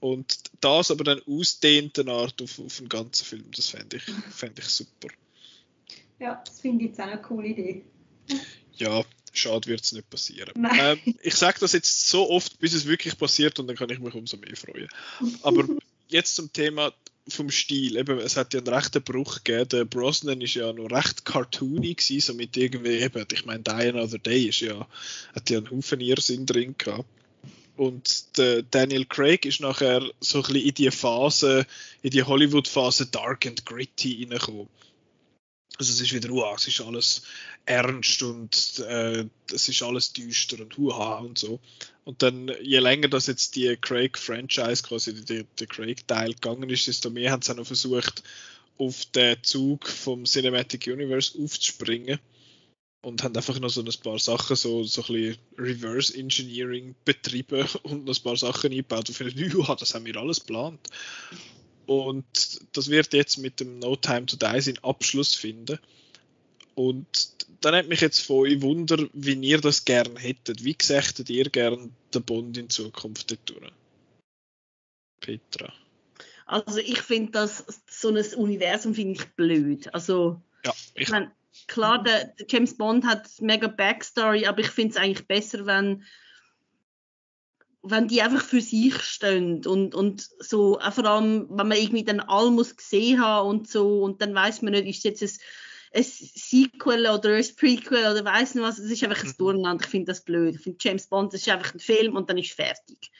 Und 0.00 0.38
das 0.60 0.90
aber 0.90 1.04
dann 1.04 1.20
ausdehnte 1.26 2.06
Art 2.06 2.40
auf, 2.42 2.58
auf 2.58 2.78
den 2.78 2.88
ganzen 2.88 3.24
Film, 3.24 3.44
das 3.54 3.68
fände 3.68 3.96
ich, 3.96 4.04
fänd 4.30 4.58
ich 4.58 4.66
super. 4.66 5.08
Ja, 6.18 6.42
das 6.46 6.60
finde 6.60 6.84
ich 6.84 6.90
jetzt 6.90 7.00
auch 7.00 7.06
eine 7.06 7.20
coole 7.20 7.48
Idee. 7.48 7.84
Ja, 8.74 9.04
schade 9.32 9.66
wird 9.68 9.82
es 9.82 9.92
nicht 9.92 10.08
passieren. 10.08 10.52
Ähm, 10.78 10.98
ich 11.22 11.34
sage 11.34 11.58
das 11.60 11.72
jetzt 11.72 12.08
so 12.08 12.30
oft, 12.30 12.58
bis 12.60 12.74
es 12.74 12.86
wirklich 12.86 13.18
passiert 13.18 13.58
und 13.58 13.66
dann 13.66 13.76
kann 13.76 13.90
ich 13.90 13.98
mich 13.98 14.14
umso 14.14 14.36
mehr 14.36 14.56
freuen. 14.56 14.88
Aber 15.42 15.66
jetzt 16.08 16.36
zum 16.36 16.52
Thema 16.52 16.92
vom 17.28 17.50
Stil. 17.50 17.96
Eben, 17.96 18.18
es 18.18 18.36
hat 18.36 18.54
ja 18.54 18.60
einen 18.60 18.68
rechten 18.68 19.02
Bruch 19.02 19.42
gegeben. 19.44 19.68
Der 19.68 19.84
Brosnan 19.84 20.40
ist 20.40 20.54
ja 20.54 20.72
noch 20.72 20.90
recht 20.90 21.24
cartoony 21.24 21.94
gewesen, 21.94 22.20
so 22.20 22.34
mit 22.34 22.56
irgendwie 22.56 22.98
eben, 22.98 23.24
ich 23.32 23.44
meine, 23.44 23.62
Die 23.62 23.70
Another 23.70 24.18
Day 24.18 24.46
ist 24.46 24.60
ja, 24.60 24.86
hat 25.34 25.50
ja 25.50 25.58
einen 25.58 25.70
Haufen 25.70 26.00
Irrsinn 26.00 26.46
drin 26.46 26.74
gehabt. 26.76 27.06
Und 27.76 28.38
der 28.38 28.62
Daniel 28.62 29.06
Craig 29.06 29.46
ist 29.46 29.60
nachher 29.60 30.02
so 30.20 30.38
ein 30.38 30.42
bisschen 30.42 30.68
in 30.68 30.74
die 30.74 30.90
Phase, 30.90 31.66
in 32.02 32.10
die 32.10 32.22
Hollywood-Phase 32.22 33.06
Dark 33.06 33.46
and 33.46 33.64
Gritty 33.64 34.18
reingekommen. 34.20 34.68
Also 35.78 35.92
es 35.92 36.00
ist 36.00 36.12
wieder, 36.12 36.30
uah, 36.30 36.54
es 36.54 36.68
ist 36.68 36.80
alles 36.80 37.22
ernst 37.64 38.22
und 38.22 38.78
äh, 38.80 39.24
es 39.52 39.68
ist 39.68 39.82
alles 39.82 40.12
düster 40.12 40.60
und 40.60 40.76
huha 40.76 41.18
und 41.18 41.38
so. 41.38 41.60
Und 42.04 42.22
dann, 42.22 42.50
je 42.60 42.78
länger 42.78 43.08
das 43.08 43.26
jetzt 43.26 43.56
die 43.56 43.76
Craig-Franchise, 43.76 44.82
quasi 44.82 45.24
der, 45.24 45.44
Craig-Teil 45.66 46.34
gegangen 46.34 46.68
ist, 46.68 46.88
desto 46.88 47.10
mehr 47.10 47.30
haben 47.30 47.42
sie 47.42 47.54
noch 47.54 47.66
versucht, 47.66 48.22
auf 48.78 49.04
den 49.06 49.42
Zug 49.42 49.88
vom 49.88 50.24
Cinematic 50.24 50.86
Universe 50.88 51.38
aufzuspringen 51.38 52.18
und 53.02 53.22
haben 53.22 53.36
einfach 53.36 53.58
noch 53.58 53.70
so 53.70 53.82
ein 53.82 53.90
paar 54.02 54.18
Sachen, 54.18 54.56
so, 54.56 54.82
so 54.84 55.02
ein 55.02 55.06
bisschen 55.06 55.38
Reverse 55.58 56.16
Engineering 56.16 56.94
betrieben 57.04 57.66
und 57.82 58.04
noch 58.04 58.16
ein 58.16 58.22
paar 58.22 58.36
Sachen 58.36 58.70
eingebaut 58.70 59.08
und 59.08 59.14
finden, 59.14 59.38
ja, 59.38 59.74
das 59.74 59.94
haben 59.94 60.06
wir 60.06 60.16
alles 60.16 60.40
geplant. 60.40 60.88
Und 61.86 62.26
das 62.72 62.88
wird 62.88 63.12
jetzt 63.12 63.38
mit 63.38 63.60
dem 63.60 63.78
No 63.78 63.96
Time 63.96 64.26
to 64.26 64.36
Die 64.36 64.60
seinen 64.60 64.82
Abschluss 64.84 65.34
finden. 65.34 65.78
Und 66.74 67.06
dann 67.60 67.74
hat 67.74 67.88
mich 67.88 68.00
jetzt 68.00 68.20
von 68.20 68.46
euch 68.46 68.62
Wunder, 68.62 69.08
wie 69.12 69.34
ihr 69.34 69.60
das 69.60 69.84
gern 69.84 70.16
hättet. 70.16 70.64
Wie 70.64 70.76
sächtet 70.80 71.30
ihr 71.30 71.44
gern 71.50 71.94
den 72.14 72.22
Bond 72.22 72.56
in 72.56 72.70
Zukunft 72.70 73.30
dort? 73.30 73.72
Petra. 75.20 75.72
Also 76.46 76.78
ich 76.78 77.00
finde 77.00 77.32
das 77.32 77.64
so 77.88 78.08
ein 78.08 78.24
Universum 78.34 78.94
finde 78.94 79.20
ich 79.20 79.26
blöd. 79.34 79.94
Also 79.94 80.42
Ja, 80.64 80.72
ich, 80.94 81.02
ich 81.02 81.08
mein, 81.08 81.30
klar, 81.66 82.02
der, 82.02 82.26
der 82.26 82.46
James 82.48 82.76
Bond 82.76 83.06
hat 83.06 83.28
mega 83.40 83.68
Backstory, 83.68 84.46
aber 84.46 84.60
ich 84.60 84.68
finde 84.68 84.90
es 84.90 84.96
eigentlich 84.96 85.26
besser, 85.26 85.66
wenn 85.66 86.04
wenn 87.82 88.08
die 88.08 88.22
einfach 88.22 88.44
für 88.44 88.60
sich 88.60 88.96
stehen 89.02 89.66
und, 89.66 89.94
und 89.94 90.28
so, 90.38 90.78
vor 90.80 91.04
allem, 91.04 91.46
wenn 91.50 91.68
man 91.68 91.78
irgendwie 91.78 92.04
dann 92.04 92.20
Almus 92.20 92.76
gesehen 92.76 93.24
hat 93.24 93.44
und 93.44 93.68
so 93.68 94.02
und 94.02 94.22
dann 94.22 94.34
weiß 94.34 94.62
man 94.62 94.72
nicht, 94.72 94.86
ist 94.86 94.98
es 94.98 95.20
jetzt 95.20 95.40
ein, 95.92 96.00
ein 96.00 96.04
Sequel 96.04 97.06
oder 97.08 97.34
ein 97.34 97.56
Prequel 97.56 98.10
oder 98.10 98.24
weiß 98.24 98.54
nicht 98.54 98.64
was, 98.64 98.78
es 98.78 98.90
ist 98.90 99.02
einfach 99.02 99.24
ein 99.24 99.30
Mhm. 99.30 99.36
Durcheinander, 99.36 99.84
ich 99.84 99.90
finde 99.90 100.06
das 100.06 100.24
blöd. 100.24 100.54
Ich 100.54 100.60
finde 100.60 100.78
James 100.80 101.08
Bond, 101.08 101.32
das 101.32 101.40
ist 101.40 101.48
einfach 101.48 101.74
ein 101.74 101.80
Film 101.80 102.16
und 102.16 102.30
dann 102.30 102.38
ist 102.38 102.52
fertig. 102.52 103.10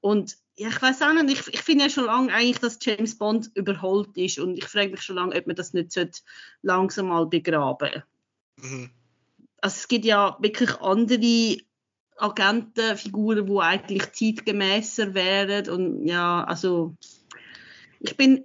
Und 0.00 0.36
ja, 0.56 0.68
ich 0.68 0.82
weiß 0.82 1.00
auch 1.02 1.12
nicht, 1.12 1.48
ich, 1.48 1.54
ich 1.54 1.60
finde 1.62 1.84
ja 1.84 1.90
schon 1.90 2.06
lange 2.06 2.34
eigentlich, 2.34 2.58
dass 2.58 2.78
James 2.82 3.16
Bond 3.16 3.50
überholt 3.54 4.16
ist 4.16 4.40
und 4.40 4.56
ich 4.56 4.64
frage 4.64 4.90
mich 4.90 5.02
schon 5.02 5.16
lange, 5.16 5.36
ob 5.36 5.46
man 5.46 5.56
das 5.56 5.74
nicht 5.74 5.92
sollte 5.92 6.20
langsam 6.60 7.06
mal 7.06 7.26
begraben 7.26 8.02
mhm. 8.56 8.90
also 9.60 9.76
es 9.76 9.88
gibt 9.88 10.04
ja 10.04 10.36
wirklich 10.40 10.78
andere 10.80 11.62
Agentenfiguren, 12.22 13.46
die 13.46 13.58
eigentlich 13.58 14.12
zeitgemäßer 14.12 15.14
wären 15.14 15.68
und 15.68 16.06
ja, 16.06 16.44
also 16.44 16.94
ich 18.00 18.16
bin 18.16 18.44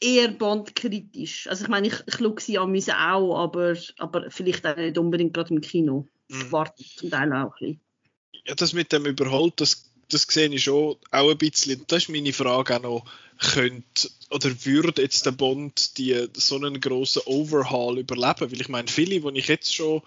eher 0.00 0.28
Bond-kritisch. 0.28 1.48
Also 1.48 1.64
ich 1.64 1.68
meine, 1.68 1.88
ich, 1.88 1.94
ich 2.06 2.16
schaue 2.16 2.40
sie 2.40 2.58
an 2.58 2.70
müssen 2.70 2.94
auch, 2.94 3.38
aber, 3.38 3.76
aber 3.98 4.30
vielleicht 4.30 4.66
auch 4.66 4.76
nicht 4.76 4.98
unbedingt 4.98 5.34
gerade 5.34 5.54
im 5.54 5.60
Kino. 5.60 6.06
Ich 6.28 6.36
Mhm. 6.36 6.52
warte 6.52 6.84
zum 6.84 7.10
Teil 7.10 7.32
auch 7.32 7.36
ein 7.36 7.50
bisschen. 7.50 7.80
Ja, 8.46 8.54
das 8.54 8.72
mit 8.72 8.92
dem 8.92 9.06
überholt, 9.06 9.54
das, 9.60 9.90
das 10.08 10.22
sehe 10.22 10.48
ich 10.48 10.64
schon 10.64 10.96
auch 11.10 11.30
ein 11.30 11.38
bisschen. 11.38 11.82
Das 11.88 12.04
ist 12.04 12.08
meine 12.08 12.32
Frage 12.32 12.76
auch 12.76 12.82
noch. 12.82 13.04
Könnte 13.38 14.08
oder 14.30 14.50
würde 14.64 15.02
jetzt 15.02 15.26
der 15.26 15.32
Bond 15.32 15.98
die, 15.98 16.28
so 16.34 16.56
einen 16.56 16.80
grossen 16.80 17.22
Overhaul 17.26 17.98
überleben? 17.98 18.50
Weil 18.50 18.60
ich 18.60 18.68
meine, 18.68 18.88
viele, 18.88 19.20
die 19.20 19.38
ich 19.38 19.48
jetzt 19.48 19.74
schon 19.74 20.02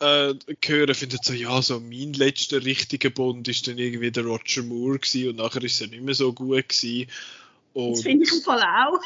äh, 0.00 0.34
höre, 0.64 0.94
finden 0.94 1.18
so, 1.22 1.32
ja, 1.32 1.62
so 1.62 1.80
mein 1.80 2.12
letzter 2.12 2.64
richtiger 2.64 3.10
Bond 3.10 3.48
ist 3.48 3.68
dann 3.68 3.78
irgendwie 3.78 4.10
der 4.10 4.24
Roger 4.24 4.62
Moore 4.62 4.98
gewesen 4.98 5.30
und 5.30 5.36
nachher 5.36 5.62
ist 5.62 5.80
er 5.80 5.88
nicht 5.88 6.02
mehr 6.02 6.14
so 6.14 6.32
gut 6.32 6.68
gewesen. 6.68 7.08
Das 7.74 7.82
Und, 7.82 8.02
finde 8.02 8.24
ich 8.24 8.32
im 8.32 8.40
Fall 8.40 8.62
auch. 8.62 9.00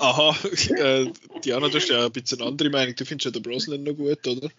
aha, 0.00 0.36
äh, 0.74 1.06
Diana, 1.44 1.68
du 1.68 1.76
hast 1.76 1.88
ja 1.88 2.06
ein 2.06 2.12
bisschen 2.12 2.40
eine 2.40 2.48
andere 2.48 2.70
Meinung. 2.70 2.96
Du 2.96 3.04
findest 3.04 3.26
ja 3.26 3.30
den 3.30 3.42
Brosnan 3.42 3.84
noch 3.84 3.94
gut, 3.94 4.26
oder? 4.26 4.50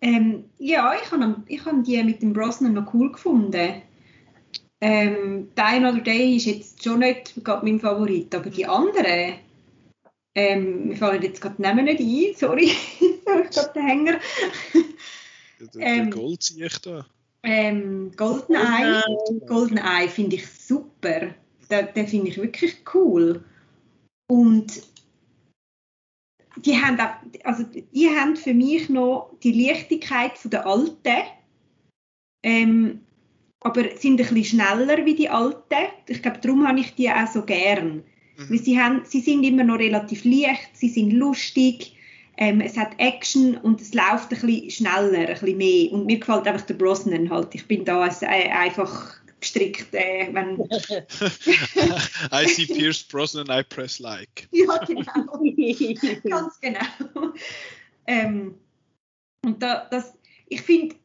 Ähm, 0.00 0.44
ja, 0.58 0.94
ich 0.94 1.10
habe 1.10 1.42
ich 1.48 1.64
hab 1.64 1.84
die 1.84 2.02
mit 2.04 2.22
dem 2.22 2.32
Brosnan 2.32 2.74
noch 2.74 2.92
cool 2.94 3.10
gefunden. 3.10 3.82
Ähm, 4.80 5.48
Die 5.56 5.60
Another 5.60 6.00
Day 6.00 6.36
ist 6.36 6.44
jetzt 6.44 6.84
schon 6.84 7.00
nicht 7.00 7.32
gerade 7.42 7.64
mein 7.64 7.80
Favorit, 7.80 8.34
aber 8.34 8.50
die 8.50 8.66
anderen, 8.66 9.38
ähm, 10.36 10.88
mir 10.88 10.96
fallen 10.96 11.22
jetzt 11.22 11.40
gerade 11.40 11.56
die 11.56 11.62
Namen 11.62 11.86
nicht 11.86 11.98
ein, 11.98 12.34
sorry, 12.36 12.66
ist 13.00 13.54
gerade 13.54 13.72
der 13.74 13.82
Hänger. 13.82 14.20
Der, 15.74 15.82
Ähm. 15.82 16.10
Gold 16.10 16.42
sehe 16.42 16.66
ich 16.66 16.78
da. 16.78 17.06
Ähm, 17.42 18.12
Goldeneye, 18.16 19.02
Goldeneye 19.46 20.08
finde 20.08 20.36
ich 20.36 20.46
super. 20.46 21.34
Den, 21.70 21.88
den 21.94 22.06
finde 22.06 22.28
ich 22.28 22.36
wirklich 22.36 22.76
cool. 22.92 23.42
Und 24.28 24.82
die 26.56 26.76
haben, 26.76 27.00
auch, 27.00 27.14
also 27.44 27.64
die 27.64 28.08
haben 28.08 28.36
für 28.36 28.52
mich 28.52 28.90
noch 28.90 29.30
die 29.42 29.52
Leichtigkeit 29.52 30.36
von 30.36 30.50
der 30.50 30.66
Alten, 30.66 31.22
ähm, 32.42 33.00
aber 33.60 33.84
sind 33.96 34.20
ein 34.20 34.34
bisschen 34.34 34.44
schneller 34.44 35.04
wie 35.06 35.14
die 35.14 35.30
Alten. 35.30 35.86
Ich 36.08 36.20
glaube, 36.20 36.40
darum 36.42 36.68
habe 36.68 36.80
ich 36.80 36.94
die 36.94 37.10
auch 37.10 37.26
so 37.26 37.42
gern. 37.42 38.04
Mhm. 38.36 38.50
Weil 38.50 38.58
sie, 38.58 38.78
haben, 38.78 39.02
sie 39.04 39.20
sind 39.20 39.44
immer 39.44 39.64
noch 39.64 39.78
relativ 39.78 40.24
leicht, 40.24 40.70
sie 40.74 40.88
sind 40.88 41.12
lustig, 41.12 41.96
ähm, 42.38 42.60
es 42.60 42.76
hat 42.76 42.98
Action 42.98 43.56
und 43.56 43.80
es 43.80 43.94
läuft 43.94 44.32
ein 44.32 44.40
bisschen 44.40 44.70
schneller, 44.70 45.18
ein 45.20 45.26
bisschen 45.26 45.56
mehr. 45.56 45.92
Und 45.92 46.06
mir 46.06 46.18
gefällt 46.18 46.46
einfach 46.46 46.66
der 46.66 46.74
Brosnan 46.74 47.30
halt. 47.30 47.54
Ich 47.54 47.66
bin 47.66 47.84
da 47.84 48.02
als, 48.02 48.22
äh, 48.22 48.26
einfach 48.26 49.16
gestrickt, 49.40 49.94
äh, 49.94 50.28
wenn... 50.32 50.58
I 52.32 52.48
see 52.48 52.66
Pierce 52.66 53.04
Brosnan, 53.04 53.46
I 53.48 53.62
press 53.62 53.98
like. 53.98 54.48
ja, 54.52 54.76
genau. 54.84 55.40
Ganz 56.28 56.60
genau. 56.60 57.32
ähm, 58.06 58.54
und 59.44 59.62
da, 59.62 59.86
das, 59.90 60.12
ich 60.48 60.60
finde, 60.62 60.96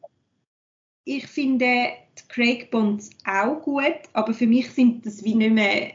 ich 1.04 1.26
finde 1.26 1.92
die 2.18 2.28
Craig 2.28 2.70
Bonds 2.70 3.10
auch 3.24 3.60
gut, 3.62 4.00
aber 4.12 4.34
für 4.34 4.46
mich 4.46 4.70
sind 4.70 5.06
das 5.06 5.24
wie 5.24 5.34
nicht 5.34 5.52
mehr, 5.52 5.92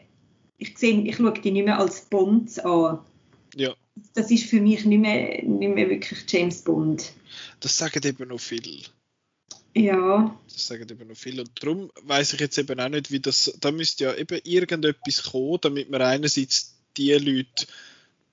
ich, 0.57 0.77
sehe, 0.77 1.01
ich 1.01 1.15
schaue 1.15 1.33
die 1.33 1.51
nicht 1.51 1.65
mehr 1.65 1.79
als 1.79 2.01
Bonds 2.01 2.59
an. 2.59 2.99
Ja, 3.55 3.75
Das 4.13 4.29
ist 4.31 4.45
für 4.45 4.61
mich 4.61 4.85
nicht 4.85 4.99
mehr, 4.99 5.43
nicht 5.43 5.73
mehr 5.73 5.89
wirklich 5.89 6.25
James 6.27 6.61
Bond. 6.63 7.13
das 7.59 7.77
sagen 7.77 8.01
eben 8.05 8.27
noch 8.27 8.39
viel. 8.39 8.81
Ja, 9.75 10.35
Das 10.51 10.67
sagen 10.67 10.87
eben 10.89 11.07
noch 11.07 11.17
viel. 11.17 11.39
Und 11.39 11.51
darum 11.61 11.91
weiß 12.03 12.33
ich 12.33 12.39
jetzt 12.39 12.57
eben 12.57 12.79
auch 12.79 12.89
nicht, 12.89 13.11
wie 13.11 13.19
das. 13.19 13.55
Da 13.61 13.71
müsste 13.71 14.05
ja 14.05 14.15
eben 14.15 14.39
irgendetwas 14.43 15.23
kommen, 15.31 15.59
damit 15.61 15.89
man 15.89 16.01
einerseits 16.01 16.75
die 16.97 17.13
Leute 17.13 17.67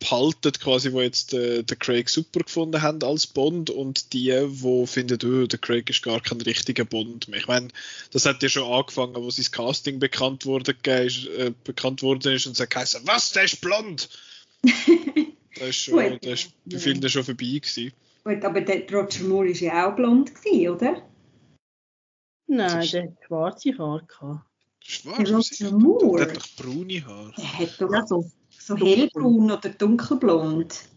behalten, 0.05 0.53
quasi, 0.53 0.91
die 0.91 0.99
jetzt 0.99 1.33
äh, 1.33 1.63
den 1.63 1.79
Craig 1.79 2.09
super 2.11 2.41
gefunden 2.41 2.83
haben 2.83 3.03
als 3.03 3.27
Bond 3.27 3.71
und 3.71 4.13
die, 4.13 4.31
die 4.31 4.87
finden, 4.87 5.19
oh, 5.25 5.47
der 5.47 5.59
Craig 5.59 5.89
ist 5.89 6.03
gar 6.03 6.21
kein 6.21 6.41
richtiger 6.43 6.85
Bond 6.85 7.29
mehr. 7.29 7.41
Ich 7.41 7.49
meine, 7.49 7.69
das 8.13 8.27
hat 8.27 8.43
ja 8.43 8.49
schon 8.49 8.71
angefangen, 8.71 9.15
wo 9.15 9.31
sein 9.31 9.47
Casting 9.51 9.99
bekannt 9.99 10.45
wurde, 10.45 10.75
ist, 11.05 11.27
äh, 11.27 11.53
bekannt 11.65 12.03
worden 12.03 12.35
ist 12.35 12.47
und 12.47 12.59
geheißen, 12.71 13.03
was, 13.07 13.33
der 13.33 13.45
ist 13.45 13.61
blond! 13.61 14.09
Das 15.57 15.69
ist, 15.69 15.85
schon, 15.85 16.19
das 16.21 16.33
ist 16.33 16.53
bei 16.65 16.79
vielen 16.79 17.09
schon 17.09 17.23
vorbei 17.23 17.45
gewesen. 17.45 17.93
Gut, 18.25 18.45
aber 18.45 18.61
der 18.61 18.91
Roger 18.91 19.23
Moore 19.23 19.51
war 19.51 19.55
ja 19.55 19.89
auch 19.89 19.95
blond, 19.95 20.35
gewesen, 20.35 20.69
oder? 20.69 21.09
Nein, 22.49 22.89
der 22.91 23.03
hat 23.05 23.11
schwarze 23.25 23.79
Haare 23.79 24.05
gehabt. 24.05 24.45
Schwarz? 24.81 25.31
Roger 25.31 25.71
Moore? 25.79 26.27
Der 26.27 26.35
hat 26.35 26.37
doch 26.39 26.49
braune 26.57 27.07
Haare. 27.07 27.33
Der 27.37 27.59
hat 27.61 27.81
doch 27.81 27.93
Ja, 27.93 28.05
so. 28.05 28.29
So 28.65 28.77
hellbraun 28.77 29.51
oder 29.51 29.69
dunkelblond. 29.69 30.89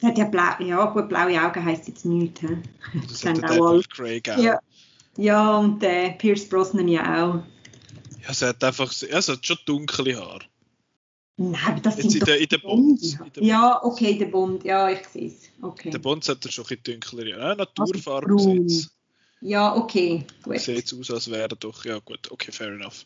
Der 0.00 0.08
hat 0.08 0.18
ja 0.18 0.24
blau, 0.24 0.54
ja 0.58 0.84
gut, 0.86 1.08
blaue 1.08 1.40
Augen 1.40 1.64
heisst 1.64 1.86
jetzt 1.88 2.04
nichts. 2.04 2.40
He? 2.40 2.58
Das 3.08 3.20
Sind 3.20 3.42
hat 3.42 3.50
auch 3.52 3.66
alt. 3.68 3.90
Craig 3.90 4.28
auch. 4.30 4.38
Ja. 4.38 4.58
Ja, 5.18 5.58
und 5.58 5.82
der 5.82 6.10
Pierce 6.12 6.48
Brosnan 6.48 6.88
ja 6.88 7.02
auch. 7.02 7.34
Ja, 8.22 8.30
es 8.30 8.40
hat 8.40 8.64
einfach 8.64 8.90
ja, 9.02 9.18
es 9.18 9.28
hat 9.28 9.46
schon 9.46 9.58
dunkle 9.66 10.16
Haare. 10.16 10.46
Nein, 11.36 11.60
aber 11.66 11.80
das 11.80 11.96
Jetzt 11.96 12.10
sind 12.10 12.14
in 12.14 12.20
doch 12.20 12.26
der, 12.26 12.40
in 12.40 13.20
der 13.20 13.30
der, 13.30 13.42
Ja, 13.42 13.84
okay, 13.84 14.18
der 14.18 14.26
Bond, 14.26 14.64
ja, 14.64 14.90
ich 14.90 15.06
sehe 15.08 15.28
es. 15.28 15.42
Okay. 15.60 15.90
der 15.90 15.98
Bonds 15.98 16.28
hat 16.28 16.44
er 16.44 16.50
schon 16.50 16.64
ein 16.64 16.68
bisschen 16.68 17.00
dunklere. 17.00 17.30
Ja, 17.30 17.54
Naturfarbe. 17.54 18.66
Ja, 19.40 19.74
okay, 19.74 20.24
gut. 20.42 20.60
Sieht 20.60 20.94
aus, 20.94 21.10
als 21.10 21.30
wäre 21.30 21.42
er 21.42 21.48
doch. 21.48 21.84
Ja, 21.84 21.98
gut, 21.98 22.30
okay, 22.30 22.52
fair 22.52 22.68
enough. 22.68 23.04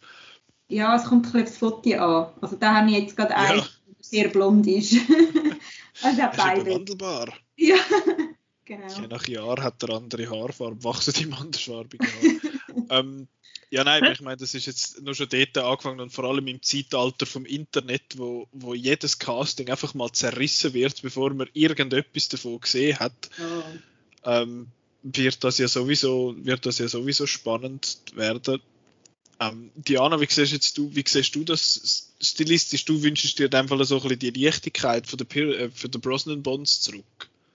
Ja, 0.69 0.97
es 0.97 1.05
kommt 1.05 1.27
ein 1.27 1.33
bisschen 1.33 1.47
aufs 1.49 1.59
Foto 1.59 1.91
an. 1.99 2.33
Also 2.41 2.57
da 2.57 2.75
habe 2.77 2.91
ich 2.91 2.97
jetzt 2.97 3.17
gerade 3.17 3.31
Ja. 3.33 3.37
einen, 3.37 3.61
der 3.61 3.69
sehr 4.01 4.29
blond 4.29 4.67
ist. 4.67 4.93
also 6.03 6.21
Er 6.21 6.31
ist 6.31 6.37
beide. 6.37 6.61
überwandelbar. 6.63 7.33
Ja, 7.57 7.77
genau. 8.65 9.01
Je 9.01 9.07
nach 9.07 9.27
Jahr 9.29 9.63
hat 9.63 9.83
er 9.83 9.91
andere 9.91 10.29
Haarfarbe, 10.29 10.83
wachsen 10.85 11.15
ihm 11.23 11.35
andersfarbige 11.35 12.07
Haare. 12.07 12.41
ähm, 12.91 13.29
ja, 13.71 13.83
nein, 13.83 14.05
ich 14.13 14.21
meine, 14.21 14.37
das 14.37 14.55
ist 14.55 14.67
jetzt 14.67 15.03
nur 15.03 15.15
schon 15.15 15.29
dort 15.29 15.59
angefangen 15.59 16.01
und 16.01 16.13
vor 16.13 16.25
allem 16.25 16.47
im 16.47 16.63
Zeitalter 16.63 17.27
vom 17.27 17.45
Internet, 17.45 18.17
wo, 18.17 18.47
wo 18.53 18.75
jedes 18.75 19.19
Casting 19.19 19.69
einfach 19.71 19.93
mal 19.95 20.11
zerrissen 20.13 20.73
wird, 20.73 21.03
bevor 21.03 21.35
man 21.35 21.49
irgendetwas 21.53 22.29
davon 22.29 22.61
gesehen 22.61 22.99
hat, 23.01 23.31
Ja. 24.25 24.41
ähm, 24.43 24.69
wird 25.03 25.43
das 25.45 25.59
ja 25.59 25.69
sowieso, 25.69 26.35
wird 26.39 26.65
das 26.67 26.79
ja 26.79 26.89
sowieso 26.89 27.27
spannend 27.27 27.99
werden. 28.15 28.61
Ähm, 29.39 29.71
Diana, 29.75 30.21
wie 30.21 30.27
siehst 30.29 30.53
jetzt 30.53 30.79
du, 30.79 30.91
wie 30.95 31.05
siehst 31.07 31.35
du 31.35 31.45
das 31.45 32.11
stilistisch? 32.21 32.85
Du 32.87 33.03
wünschst 33.03 33.39
dir 33.39 33.45
in 33.45 33.51
dem 33.51 33.69
Fall 33.69 33.85
so 33.85 33.97
ein 33.97 34.03
bisschen 34.03 34.19
die 34.19 34.31
Leichtigkeit 34.45 35.07
von 35.07 35.19
der, 35.19 35.27
Pir- 35.27 35.57
äh, 35.59 35.71
von 35.71 35.91
der 35.91 35.99
Brosnan 35.99 36.43
Bonds 36.43 36.81
zurück. 36.81 37.05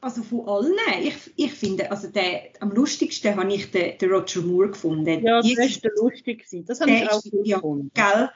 Also 0.02 0.24
von 0.24 0.48
allen, 0.48 0.74
ich, 1.04 1.16
ich 1.36 1.52
finde, 1.52 1.92
also 1.92 2.08
der, 2.08 2.50
am 2.60 2.72
lustigsten 2.72 3.36
habe 3.36 3.54
ich 3.54 3.70
den, 3.72 3.98
den 4.00 4.12
Roger 4.12 4.42
Moore 4.42 4.70
gefunden. 4.70 5.24
Ja, 5.24 5.42
das 5.42 5.48
war 5.84 5.92
lustig. 6.04 6.40
gewesen. 6.40 6.66
Das 6.66 6.82
habe 6.82 6.92
Der 6.92 7.04
ich 7.04 7.12
auch 7.12 7.24
ist- 7.24 7.32
ja, 7.46 7.58
gefunden. 7.58 7.92
Gell? 7.94 8.30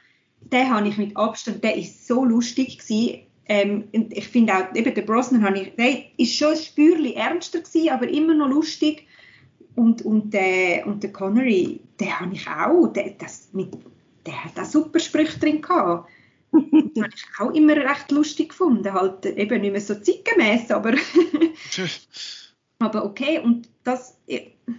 Den 0.51 0.69
habe 0.69 0.87
ich 0.87 0.97
mit 0.97 1.17
Abstand, 1.17 1.63
der 1.63 1.75
ist 1.75 2.05
so 2.07 2.23
lustig 2.23 2.77
gewesen. 2.79 3.21
Ähm, 3.47 3.87
und 3.93 4.11
ich 4.15 4.27
finde 4.27 4.53
auch, 4.55 4.75
eben 4.75 4.93
der 4.93 5.01
Brosnan 5.03 5.43
habe 5.43 5.59
ich, 5.59 5.75
der 5.75 6.03
ist 6.17 6.35
schon 6.35 6.53
ein 6.53 6.57
Spürchen 6.57 7.13
ernster 7.13 7.59
gewesen, 7.61 7.89
aber 7.89 8.07
immer 8.09 8.33
noch 8.35 8.49
lustig. 8.49 9.07
Und, 9.75 10.03
und, 10.03 10.33
der, 10.33 10.87
und 10.87 11.03
der 11.03 11.11
Connery, 11.11 11.81
den 11.99 12.19
habe 12.19 12.33
ich 12.33 12.47
auch, 12.47 12.87
der, 12.87 13.11
das 13.11 13.49
mit, 13.51 13.73
der 14.25 14.45
hat 14.45 14.57
auch 14.59 14.65
super 14.65 14.99
Sprüche 14.99 15.39
drin 15.39 15.61
gehabt. 15.61 16.09
Den 16.53 17.03
habe 17.03 17.13
ich 17.13 17.25
auch 17.39 17.51
immer 17.51 17.75
recht 17.75 18.11
lustig 18.11 18.49
gefunden, 18.49 18.93
halt 18.93 19.25
eben 19.25 19.61
nicht 19.61 19.71
mehr 19.71 19.81
so 19.81 19.95
zeitgemäß, 19.95 20.71
aber 20.71 20.93
aber 22.79 23.05
okay, 23.05 23.39
und 23.39 23.67
das, 23.83 24.17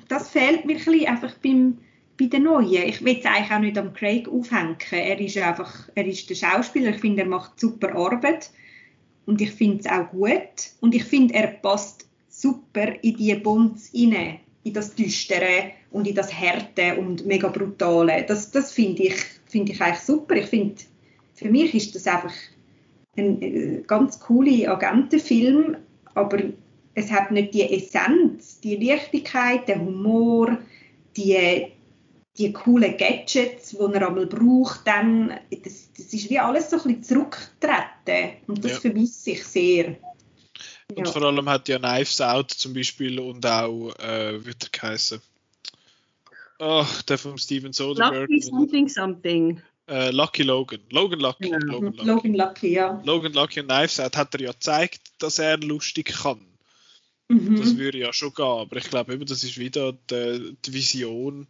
das 0.09 0.31
fehlt 0.31 0.65
mir 0.65 0.77
ein 0.77 0.85
bisschen 0.85 1.07
einfach 1.07 1.35
beim, 1.43 1.79
bei 2.19 2.27
den 2.27 2.45
Neuen. 2.45 2.89
Ich 2.89 3.05
will 3.05 3.19
es 3.19 3.27
eigentlich 3.27 3.51
auch 3.51 3.59
nicht 3.59 3.79
am 3.79 3.93
Craig 3.93 4.29
aufhängen. 4.29 4.77
Er 4.91 5.21
ist 5.21 5.37
einfach, 5.37 5.89
er 5.95 6.07
ist 6.07 6.29
der 6.31 6.35
Schauspieler. 6.35 6.91
Ich 6.91 7.01
finde, 7.01 7.23
er 7.23 7.29
macht 7.29 7.59
super 7.61 7.95
Arbeit. 7.95 8.51
Und 9.27 9.41
ich 9.41 9.51
finde 9.51 9.81
es 9.81 9.87
auch 9.87 10.11
gut. 10.11 10.71
Und 10.81 10.95
ich 10.95 11.05
finde, 11.05 11.35
er 11.35 11.49
passt 11.49 12.09
super 12.29 12.93
in 13.03 13.17
die 13.17 13.35
Bonds 13.35 13.93
rein. 13.95 14.41
In 14.67 14.73
das 14.73 14.95
Düstere 14.97 15.71
und 15.93 16.09
in 16.09 16.15
das 16.17 16.33
Härte 16.33 16.97
und 16.97 17.25
mega 17.25 17.49
Brutale. 17.49 18.25
Das, 18.27 18.51
das 18.51 18.73
finde 18.73 19.05
ich, 19.05 19.15
finde 19.47 19.71
ich 19.73 19.81
eigentlich 19.81 20.01
super. 20.01 20.35
Ich 20.35 20.47
finde, 20.47 20.75
für 21.35 21.49
mich 21.49 21.73
ist 21.73 21.95
das 21.95 22.07
einfach 22.09 22.33
ein 23.17 23.41
äh, 23.41 23.83
ganz 23.87 24.19
cooler 24.19 24.73
Agentenfilm, 24.73 25.77
aber 26.15 26.39
es 26.95 27.13
hat 27.13 27.31
nicht 27.31 27.55
die 27.55 27.63
Essenz, 27.63 28.59
die 28.61 28.75
Leichtigkeit, 28.77 29.69
den 29.69 29.83
Humor, 29.87 30.59
die, 31.17 31.67
die 32.37 32.53
coolen 32.53 32.97
Gadgets, 32.97 33.71
die 33.71 33.77
er 33.79 34.09
einmal 34.09 34.27
braucht. 34.27 34.81
Dann, 34.85 35.33
das, 35.63 35.91
das 35.97 36.13
ist 36.13 36.29
wie 36.29 36.41
alles 36.41 36.71
so 36.71 36.77
ein 36.77 36.83
bisschen 36.83 37.03
zurückgetreten 37.05 38.37
und 38.49 38.65
das 38.65 38.73
Ja. 38.73 38.81
vermisse 38.81 39.31
ich 39.31 39.45
sehr. 39.45 39.97
Und 40.95 41.07
Ja. 41.07 41.13
vor 41.13 41.23
allem 41.23 41.49
hat 41.49 41.69
ja 41.69 41.79
Knives 41.79 42.21
Out 42.21 42.51
zum 42.53 42.75
Beispiel 42.75 43.19
und 43.19 43.45
auch, 43.45 43.93
äh, 43.99 44.45
wie 44.45 44.51
hat 44.51 44.65
er 44.65 44.71
geheißen? 44.81 45.21
Ach, 46.59 47.03
der 47.03 47.19
von 47.19 47.37
Steven 47.39 47.73
Soderbergh. 47.73 48.21
Lucky 48.33 48.41
something 48.41 48.89
something. 48.89 49.61
Äh, 49.89 50.11
Lucky 50.11 50.43
Logan. 50.43 50.81
Logan 50.91 51.21
Lucky. 51.21 51.51
Ja. 51.51 51.59
Logan 51.59 51.93
Lucky. 51.93 52.07
Logan 52.07 52.35
Lucky, 52.35 52.69
ja. 52.73 53.03
Logan 53.05 53.33
Lucky 53.35 53.61
und 53.61 53.69
Knives 53.69 54.01
Out 54.01 54.17
hat 54.17 54.35
er 54.35 54.41
ja 54.41 54.53
gezeigt, 54.53 55.01
dass 55.19 55.39
er 55.39 55.59
lustig 55.59 56.07
kann. 56.23 56.41
Mhm. 57.29 57.57
Das 57.57 57.77
würde 57.77 57.99
ja 57.99 58.13
schon 58.13 58.33
gehen, 58.33 58.45
aber 58.45 58.77
ich 58.77 58.89
glaube 58.89 59.19
das 59.19 59.45
ist 59.45 59.59
wieder 59.59 59.93
die, 60.11 60.57
die 60.65 60.73
Vision 60.73 61.47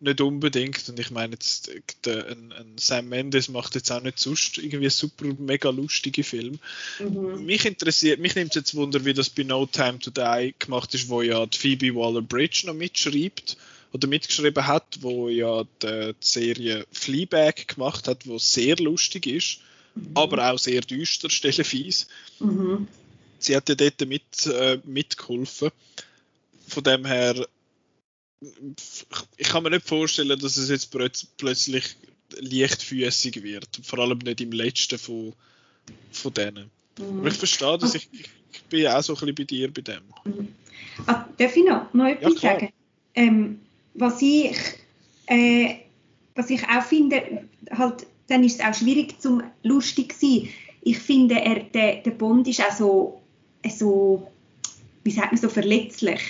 nicht 0.00 0.20
unbedingt. 0.20 0.88
Und 0.88 0.98
ich 1.00 1.10
meine 1.10 1.34
jetzt, 1.34 1.70
der, 2.04 2.26
ein, 2.28 2.52
ein 2.52 2.74
Sam 2.78 3.08
Mendes 3.08 3.48
macht 3.48 3.74
jetzt 3.74 3.90
auch 3.90 4.02
nicht 4.02 4.18
sonst 4.18 4.58
irgendwie 4.58 4.90
super 4.90 5.26
mega 5.38 5.70
lustige 5.70 6.24
Filme. 6.24 6.58
Mhm. 6.98 7.44
Mich 7.44 7.64
interessiert, 7.64 8.20
mich 8.20 8.34
nimmt 8.34 8.50
es 8.50 8.56
jetzt 8.56 8.74
Wunder, 8.74 9.04
wie 9.04 9.14
das 9.14 9.30
bei 9.30 9.42
No 9.42 9.66
Time 9.66 9.98
to 9.98 10.10
Die 10.10 10.54
gemacht 10.58 10.94
ist, 10.94 11.08
wo 11.08 11.22
ja 11.22 11.46
die 11.46 11.58
Phoebe 11.58 11.94
Waller-Bridge 11.94 12.66
noch 12.66 12.74
mitschreibt 12.74 13.56
oder 13.92 14.08
mitgeschrieben 14.08 14.66
hat, 14.66 14.98
wo 15.00 15.28
ja 15.28 15.64
die, 15.82 16.12
die 16.12 16.14
Serie 16.20 16.86
Fleabag 16.92 17.68
gemacht 17.68 18.08
hat, 18.08 18.26
wo 18.26 18.38
sehr 18.38 18.76
lustig 18.76 19.26
ist, 19.26 19.60
aber 20.14 20.50
auch 20.50 20.58
sehr 20.58 20.82
düster, 20.82 21.30
stellenweise. 21.30 22.06
Mhm. 22.40 22.88
Sie 23.38 23.54
hat 23.54 23.68
ja 23.68 23.74
dort 23.74 24.06
mit, 24.06 24.46
äh, 24.46 24.78
mitgeholfen. 24.84 25.70
Von 26.68 26.82
dem 26.82 27.04
her, 27.04 27.46
ich 28.40 29.48
kann 29.48 29.62
mir 29.62 29.70
nicht 29.70 29.88
vorstellen, 29.88 30.38
dass 30.38 30.56
es 30.56 30.68
jetzt 30.68 30.90
plötz 30.90 31.24
plötzlich 31.36 31.96
leichtfüßig 32.38 33.42
wird. 33.42 33.80
Vor 33.82 33.98
allem 34.00 34.18
nicht 34.18 34.40
im 34.40 34.52
letzten 34.52 34.98
von, 34.98 35.32
von 36.12 36.34
denen. 36.34 36.70
Aber 36.98 37.28
ich 37.28 37.34
verstehe 37.34 37.78
das, 37.78 37.94
ich, 37.94 38.08
ich 38.12 38.62
bin 38.64 38.80
ja 38.80 38.98
auch 38.98 39.02
so 39.02 39.14
ein 39.14 39.18
bisschen 39.18 39.34
bei 39.34 39.44
dir 39.44 39.72
bei 39.72 39.82
dem. 39.82 40.02
Ah, 41.06 41.26
darf 41.36 41.56
ich 41.56 41.64
noch, 41.64 41.92
noch 41.92 42.06
etwas 42.06 42.36
klar. 42.36 42.54
sagen? 42.54 42.72
Ähm, 43.14 43.60
was, 43.94 44.20
ich, 44.22 44.56
äh, 45.26 45.76
was 46.34 46.50
ich 46.50 46.62
auch 46.68 46.82
finde, 46.82 47.44
halt, 47.70 48.06
dann 48.28 48.44
ist 48.44 48.60
es 48.60 48.66
auch 48.66 48.74
schwierig 48.74 49.20
zum 49.20 49.42
lustig 49.62 50.18
zu 50.18 50.26
sein. 50.26 50.48
Ich 50.82 50.98
finde, 50.98 51.36
er, 51.36 51.64
der, 51.64 51.96
der 52.02 52.10
Bond 52.12 52.48
ist 52.48 52.60
auch 52.60 52.76
so, 52.76 53.22
äh, 53.62 53.70
so, 53.70 54.30
wie 55.04 55.10
sagt 55.10 55.32
man, 55.32 55.40
so 55.40 55.48
verletzlich. 55.48 56.20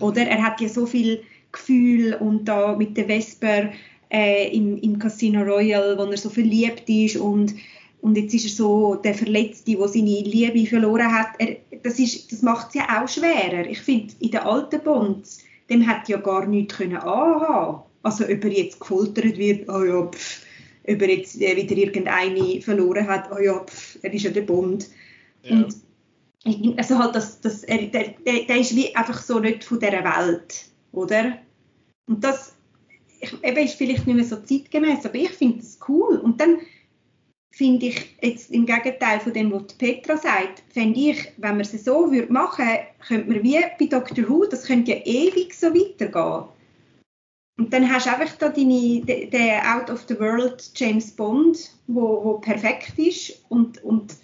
Oder? 0.00 0.26
Er 0.26 0.42
hat 0.42 0.60
ja 0.60 0.68
so 0.68 0.86
viel 0.86 1.22
Gefühl 1.54 2.14
und 2.14 2.44
da 2.44 2.76
mit 2.76 2.96
der 2.96 3.06
Vesper 3.06 3.70
äh, 4.10 4.54
im, 4.54 4.76
im 4.78 4.98
Casino 4.98 5.42
Royale, 5.42 5.96
wo 5.96 6.04
er 6.04 6.16
so 6.16 6.28
verliebt 6.28 6.88
ist 6.88 7.16
und 7.16 7.54
und 8.04 8.18
jetzt 8.18 8.34
ist 8.34 8.44
er 8.44 8.50
so 8.50 8.96
der 8.96 9.14
Verletzte, 9.14 9.76
der 9.76 9.88
seine 9.88 10.20
Liebe 10.20 10.68
verloren 10.68 11.10
hat. 11.10 11.28
Er, 11.38 11.56
das 11.82 11.98
ist, 11.98 12.30
das 12.30 12.42
macht 12.42 12.68
es 12.68 12.74
ja 12.74 13.02
auch 13.02 13.08
schwerer. 13.08 13.66
Ich 13.66 13.80
finde, 13.80 14.12
in 14.20 14.30
den 14.30 14.40
alten 14.40 14.82
Bonds, 14.82 15.38
dem 15.70 15.86
hat 15.86 16.06
ja 16.10 16.18
gar 16.18 16.44
nichts 16.44 16.76
können 16.76 16.98
anhaben. 16.98 17.82
Also, 18.02 18.24
ob 18.24 18.44
er 18.44 18.52
jetzt 18.52 18.78
gefoltert 18.78 19.38
wird, 19.38 19.70
oh 19.70 19.82
ja, 19.82 20.06
pff, 20.06 20.42
ob 20.86 21.00
er 21.00 21.08
jetzt 21.08 21.40
äh, 21.40 21.56
wieder 21.56 21.78
irgendeine 21.78 22.60
verloren 22.60 23.08
hat, 23.08 23.30
oh 23.32 23.40
ja, 23.40 23.58
pff, 23.60 23.98
er 24.02 24.12
ist 24.12 24.24
ja 24.24 24.30
der 24.30 24.42
Bond. 24.42 24.86
Ja. 25.42 25.64
Und 26.44 26.78
also 26.78 26.98
halt, 26.98 27.14
das, 27.14 27.40
das, 27.40 27.64
er, 27.64 27.86
der, 27.86 28.16
der, 28.26 28.44
der 28.44 28.56
ist 28.58 28.76
wie 28.76 28.94
einfach 28.94 29.22
so 29.22 29.38
nicht 29.38 29.64
von 29.64 29.80
dieser 29.80 30.04
Welt, 30.04 30.66
oder? 30.92 31.38
Und 32.06 32.22
das 32.22 32.54
ich, 33.20 33.32
eben 33.42 33.64
ist 33.64 33.74
vielleicht 33.74 34.06
nicht 34.06 34.16
mehr 34.16 34.24
so 34.24 34.36
zeitgemäß, 34.36 35.04
aber 35.04 35.14
ich 35.14 35.30
finde 35.30 35.58
das 35.58 35.78
cool. 35.88 36.18
Und 36.18 36.40
dann 36.40 36.58
finde 37.52 37.86
ich 37.86 38.16
jetzt 38.20 38.50
im 38.50 38.66
Gegenteil 38.66 39.20
von 39.20 39.32
dem, 39.32 39.52
was 39.52 39.74
Petra 39.74 40.16
sagt, 40.16 40.62
fände 40.70 40.98
ich, 40.98 41.32
wenn 41.36 41.52
man 41.52 41.60
es 41.60 41.72
so 41.84 42.10
würde 42.10 42.32
machen, 42.32 42.66
könnte 43.06 43.30
man 43.30 43.42
wie 43.42 43.60
bei 43.78 43.86
Doctor 43.86 44.28
Who, 44.28 44.44
das 44.46 44.66
könnte 44.66 44.92
ja 44.92 44.98
ewig 45.04 45.54
so 45.54 45.68
weitergehen. 45.68 46.48
Und 47.56 47.72
dann 47.72 47.88
hast 47.88 48.06
du 48.06 48.10
einfach 48.10 48.36
da 48.36 48.48
deine, 48.48 49.00
de- 49.00 49.30
den 49.30 49.60
Out 49.60 49.88
of 49.88 50.04
the 50.08 50.18
World 50.18 50.72
James 50.74 51.12
Bond, 51.12 51.70
wo, 51.86 52.24
wo 52.24 52.38
perfekt 52.38 52.98
ist 52.98 53.44
und, 53.48 53.82
und 53.84 54.16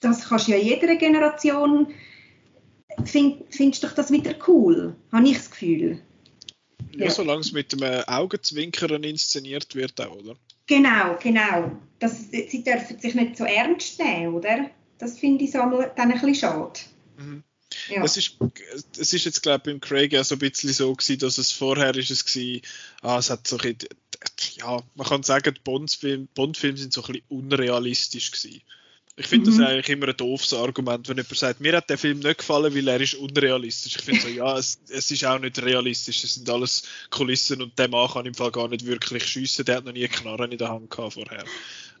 das 0.00 0.28
kannst 0.28 0.46
du 0.46 0.52
ja 0.52 0.58
jeder 0.58 0.94
Generation 0.94 1.88
find, 3.04 3.42
findest 3.50 3.82
doch 3.82 3.92
das 3.92 4.12
wieder 4.12 4.34
cool, 4.46 4.94
habe 5.10 5.26
ich 5.26 5.36
das 5.36 5.50
Gefühl. 5.50 6.00
Ja, 6.96 7.06
Ja. 7.06 7.10
solange 7.10 7.40
es 7.40 7.52
mit 7.52 7.72
einem 7.72 8.04
Augenzwinkern 8.06 9.02
inszeniert 9.04 9.74
wird, 9.74 10.00
auch, 10.00 10.16
oder? 10.16 10.36
Genau, 10.66 11.16
genau. 11.22 11.72
Das, 11.98 12.30
sie 12.30 12.64
dürfen 12.64 12.98
sich 12.98 13.14
nicht 13.14 13.36
so 13.36 13.44
ernst 13.44 13.98
nehmen, 13.98 14.34
oder? 14.34 14.70
das 15.00 15.18
finde 15.18 15.44
ich 15.44 15.50
so 15.50 15.58
dann 15.58 15.92
ein 15.96 16.12
bisschen 16.12 16.34
schade. 16.34 16.80
Mhm. 17.16 17.42
Ja. 17.88 18.04
Es, 18.04 18.16
ist, 18.16 18.36
es 18.98 19.12
ist 19.12 19.24
jetzt, 19.24 19.42
glaube 19.42 19.58
ich, 19.58 19.62
beim 19.64 19.80
Craig 19.80 20.12
ja 20.12 20.24
so 20.24 20.34
ein 20.34 20.40
bisschen 20.40 20.72
so 20.72 20.92
gewesen, 20.92 21.18
dass 21.20 21.38
es 21.38 21.52
vorher 21.52 21.96
ist 21.96 22.10
es 22.10 22.24
gewesen, 22.24 22.62
ah, 23.00 23.18
es 23.18 23.30
hat 23.30 23.46
so 23.46 23.56
ein 23.58 23.76
bisschen, 23.76 23.88
ja, 24.58 24.82
man 24.94 25.06
kann 25.06 25.22
sagen, 25.22 25.54
die 25.54 25.60
Bond-Filme 25.60 26.28
Bond 26.34 26.56
sind 26.56 26.92
so 26.92 27.02
ein 27.02 27.06
bisschen 27.06 27.24
unrealistisch 27.28 28.32
gewesen. 28.32 28.60
Ich 29.20 29.26
finde 29.26 29.50
mhm. 29.50 29.58
das 29.58 29.68
eigentlich 29.68 29.88
immer 29.90 30.08
ein 30.08 30.16
doofes 30.16 30.54
Argument, 30.54 31.06
wenn 31.06 31.18
jemand 31.18 31.36
sagt, 31.36 31.60
mir 31.60 31.76
hat 31.76 31.90
der 31.90 31.98
Film 31.98 32.20
nicht 32.20 32.38
gefallen, 32.38 32.74
weil 32.74 32.88
er 32.88 32.98
ist 33.02 33.16
unrealistisch. 33.16 33.96
Ich 33.96 34.02
finde 34.02 34.22
so, 34.22 34.28
ja, 34.28 34.56
es, 34.56 34.80
es, 34.88 35.10
ist 35.10 35.26
auch 35.26 35.38
nicht 35.38 35.62
realistisch, 35.62 36.24
es 36.24 36.36
sind 36.36 36.48
alles 36.48 36.84
Kulissen 37.10 37.60
und 37.60 37.78
der 37.78 37.90
Mann 37.90 38.08
kann 38.08 38.24
im 38.24 38.32
Fall 38.32 38.50
gar 38.50 38.68
nicht 38.68 38.86
wirklich 38.86 39.26
schiessen, 39.26 39.66
der 39.66 39.76
hat 39.76 39.84
noch 39.84 39.92
nie 39.92 40.08
Knarren 40.08 40.50
in 40.50 40.56
der 40.56 40.70
Hand 40.70 40.90
gehabt 40.90 41.12
vorher. 41.12 41.44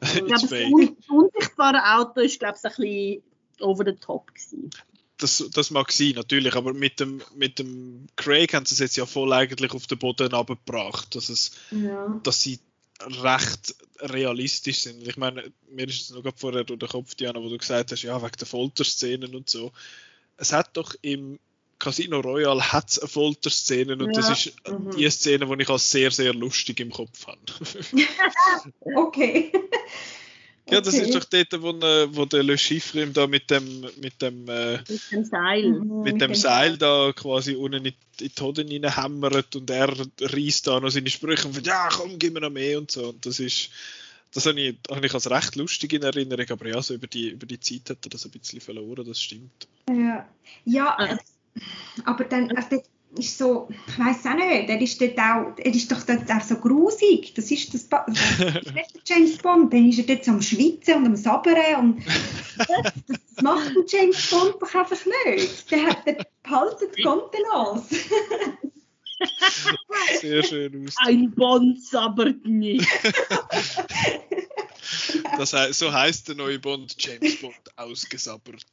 Ja, 0.00 0.20
das 0.28 0.44
unsichtbare 0.44 1.98
Auto 1.98 2.20
ist, 2.20 2.38
glaube 2.38 2.56
ich, 2.56 2.64
ein 2.64 2.72
bisschen 2.74 3.22
over 3.60 3.84
the 3.84 3.96
top 4.00 4.28
gewesen. 4.28 4.70
Das, 5.18 5.44
das 5.52 5.70
mag 5.70 5.92
sein, 5.92 6.12
natürlich, 6.16 6.54
aber 6.54 6.72
mit 6.72 7.00
dem, 7.00 7.20
mit 7.36 7.58
dem 7.58 8.06
Craig 8.16 8.54
haben 8.54 8.64
sie 8.64 8.72
es 8.72 8.78
jetzt 8.78 8.96
ja 8.96 9.04
voll 9.04 9.30
eigentlich 9.34 9.72
auf 9.72 9.86
den 9.86 9.98
Boden 9.98 10.32
abgebracht, 10.32 11.14
dass, 11.14 11.28
es, 11.28 11.50
ja. 11.70 12.18
dass 12.22 12.40
sie 12.40 12.60
recht 13.22 13.74
realistisch 14.02 14.80
sind. 14.80 15.06
Ich 15.06 15.16
meine, 15.16 15.52
mir 15.70 15.88
ist 15.88 16.02
es 16.02 16.10
noch 16.10 16.22
vorher 16.36 16.64
durch 16.64 16.78
den 16.78 16.88
Kopf, 16.88 17.14
Diana, 17.14 17.40
wo 17.40 17.48
du 17.48 17.58
gesagt 17.58 17.92
hast, 17.92 18.02
ja, 18.02 18.20
wegen 18.22 18.36
der 18.38 18.46
Folterszenen 18.46 19.34
und 19.34 19.48
so. 19.48 19.72
Es 20.36 20.52
hat 20.52 20.76
doch 20.76 20.94
im 21.02 21.38
Casino 21.78 22.20
Royale 22.20 22.72
hat's 22.72 22.98
eine 22.98 23.08
Folterszene 23.08 23.94
und 23.94 24.14
ja. 24.14 24.20
das 24.20 24.30
ist 24.30 24.68
mhm. 24.68 24.90
die 24.96 25.10
Szene, 25.10 25.46
die 25.46 25.62
ich 25.62 25.68
als 25.68 25.90
sehr, 25.90 26.10
sehr 26.10 26.34
lustig 26.34 26.78
im 26.80 26.90
Kopf 26.90 27.26
habe. 27.26 27.40
okay. 28.96 29.50
Ja, 30.68 30.80
das 30.80 30.94
ist 30.94 31.14
doch 31.14 31.24
dort, 31.24 31.62
wo, 31.62 31.70
äh, 31.70 32.14
wo 32.14 32.24
der 32.26 32.42
Le 32.42 32.56
Chiffre 32.56 33.06
da 33.08 33.26
mit 33.26 33.50
dem, 33.50 33.80
mit 34.00 34.20
dem, 34.22 34.48
äh, 34.48 34.78
mit 34.78 35.10
dem 35.10 35.24
Seil, 35.24 35.72
mhm, 35.72 36.02
mit 36.02 36.20
dem 36.20 36.34
Seil 36.34 36.76
da 36.76 37.12
quasi 37.14 37.54
unten 37.54 37.86
in, 37.86 37.94
in 38.20 38.30
die 38.36 38.42
Hoden 38.42 38.68
reinhämmert 38.68 39.56
und 39.56 39.70
er 39.70 39.92
reißt 40.20 40.66
da 40.66 40.78
noch 40.78 40.90
seine 40.90 41.10
Sprüche 41.10 41.46
und 41.46 41.54
sagt, 41.54 41.66
ja 41.66 41.88
komm, 41.90 42.18
gib 42.18 42.34
mir 42.34 42.40
noch 42.40 42.50
mehr 42.50 42.78
und 42.78 42.90
so. 42.90 43.08
Und 43.08 43.24
das 43.26 43.40
ist, 43.40 43.70
das 44.32 44.46
habe 44.46 44.60
ich, 44.60 44.76
habe 44.90 45.04
ich 45.04 45.14
als 45.14 45.30
recht 45.30 45.56
lustig 45.56 45.92
in 45.92 46.02
Erinnerung, 46.02 46.46
aber 46.50 46.68
ja, 46.68 46.80
so 46.82 46.94
über 46.94 47.06
die, 47.06 47.30
über 47.30 47.46
die 47.46 47.58
Zeit 47.58 47.90
hat 47.90 48.06
er 48.06 48.10
das 48.10 48.24
ein 48.24 48.30
bisschen 48.30 48.60
verloren, 48.60 49.06
das 49.06 49.20
stimmt. 49.20 49.66
Ja, 49.88 50.28
ja 50.64 51.18
aber 52.04 52.24
dann, 52.24 52.56
also 52.56 52.82
ist 53.18 53.38
so, 53.38 53.68
ich 53.88 53.98
weiß 53.98 54.26
auch 54.26 54.34
nicht, 54.34 54.68
er 54.68 54.80
ist 54.80 55.00
dort 55.00 55.18
auch, 55.18 55.52
er 55.56 55.74
ist 55.74 55.90
doch 55.90 56.02
dort 56.02 56.30
auch 56.30 56.42
so 56.42 56.56
grusig. 56.56 57.34
Das 57.34 57.50
ist 57.50 57.74
das, 57.74 57.88
das 58.06 58.18
ist 58.18 58.74
nicht 58.74 58.94
der 58.94 59.02
James 59.04 59.38
Bond, 59.38 59.72
dann 59.72 59.88
ist 59.88 59.98
er 59.98 60.04
dort 60.04 60.24
so 60.24 60.30
am 60.32 60.42
Schwitzen 60.42 60.94
und 60.94 61.06
am 61.06 61.16
Sabbern 61.16 61.56
und 61.80 62.04
das, 62.56 62.68
das 63.08 63.42
macht 63.42 63.68
ein 63.68 63.84
James 63.86 64.30
Bond 64.30 64.56
doch 64.60 64.74
einfach 64.74 65.00
nicht. 65.26 65.70
Der, 65.70 65.86
hat, 65.86 66.06
der 66.06 66.26
behaltet 66.42 67.02
Kontenance. 67.02 67.96
Sehr 70.20 70.42
schön 70.42 70.86
aus. 70.86 70.94
Ein 71.04 71.30
Bond 71.32 71.84
sabbert 71.84 72.42
nicht. 72.46 72.88
Das 75.36 75.52
heißt, 75.52 75.78
so 75.78 75.92
heißt 75.92 76.28
der 76.28 76.36
neue 76.36 76.58
Bond 76.58 76.96
James 76.98 77.38
Bond 77.40 77.54
ausgesabbert. 77.76 78.64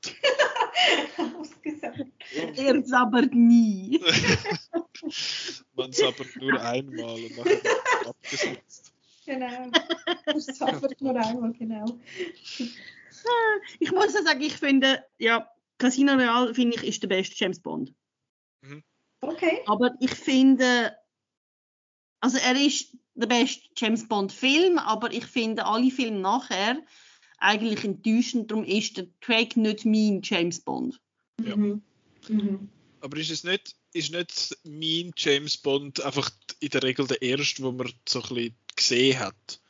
Er 2.56 2.84
sabbert 2.86 3.34
nie. 3.34 4.00
Man 5.76 5.92
sabbert 5.92 6.36
nur 6.36 6.60
einmal 6.62 7.16
und 7.16 7.38
nachher 7.38 7.64
wird 7.64 8.08
abgesetzt. 8.08 8.94
Genau. 9.26 9.72
Er 10.26 10.40
sabbert 10.40 11.02
nur 11.02 11.16
einmal, 11.16 11.54
genau. 11.54 11.86
Ich 13.80 13.92
muss 13.92 14.14
ja 14.14 14.24
sagen, 14.24 14.42
ich 14.42 14.54
finde, 14.54 15.04
ja, 15.18 15.50
Casino 15.78 16.14
Real 16.14 16.54
finde 16.54 16.78
ich 16.78 16.84
ist 16.84 17.04
der 17.04 17.08
beste 17.08 17.36
James 17.38 17.60
Bond. 17.60 17.94
Mhm. 18.62 18.84
Okay. 19.22 19.62
Aber 19.66 19.96
ich 20.00 20.12
finde, 20.12 20.96
also 22.20 22.38
er 22.38 22.56
ist 22.56 22.98
der 23.16 23.28
beste 23.28 23.68
James 23.76 24.08
Bond 24.08 24.32
Film, 24.32 24.78
aber 24.78 25.12
ich 25.12 25.26
finde 25.26 25.66
alle 25.66 25.92
Filme 25.92 26.20
nachher 26.20 26.78
eigentlich 27.38 27.84
enttäuschend. 27.84 28.52
Darum 28.52 28.64
ist 28.64 28.98
der 28.98 29.08
Craig 29.22 29.58
nicht 29.58 29.86
mein 29.86 30.22
James 30.24 30.60
Bond. 30.60 31.00
Ja. 31.44 31.56
Mhm. 31.56 31.82
Mhm. 32.28 32.70
Aber 33.02 33.18
ist 33.18 33.32
es 33.32 33.44
nicht, 33.44 33.76
ist 33.94 34.12
nicht 34.12 34.58
mein 34.64 35.14
James 35.16 35.58
Bond 35.58 36.02
einfach 36.02 36.30
in 36.60 36.70
der 36.70 36.84
Regel 36.84 37.08
der 37.08 37.22
erste, 37.22 37.64
wo 37.64 37.72
man 37.72 37.92
so 38.08 38.22
ein 38.22 38.30
bisschen 38.30 38.56
gesehen 38.76 39.20
hat? 39.20 39.62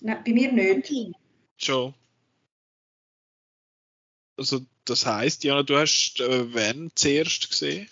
Nein, 0.00 0.22
bei 0.24 0.32
mir 0.32 0.52
nicht. 0.52 0.92
Schon. 1.56 1.94
Also 4.36 4.62
das 4.84 5.06
heißt, 5.06 5.44
Jana, 5.44 5.62
du 5.62 5.76
hast 5.76 6.20
äh, 6.20 6.52
wen 6.54 6.90
zuerst 6.94 7.50
gesehen? 7.50 7.88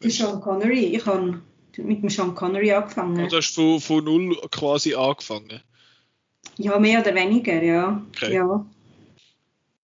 Sean 0.00 0.40
Connery. 0.40 0.96
Ich 0.96 1.04
habe 1.06 1.42
mit 1.76 2.02
dem 2.02 2.08
Sean 2.08 2.34
Connery 2.34 2.72
angefangen. 2.72 3.20
Also 3.20 3.36
hast 3.36 3.54
du 3.56 3.78
von, 3.80 3.80
von 3.80 4.04
null 4.04 4.36
quasi 4.50 4.94
angefangen? 4.94 5.60
Ja, 6.58 6.78
mehr 6.78 7.00
oder 7.00 7.14
weniger, 7.14 7.62
ja. 7.62 8.02
Okay. 8.10 8.34
ja. 8.34 8.66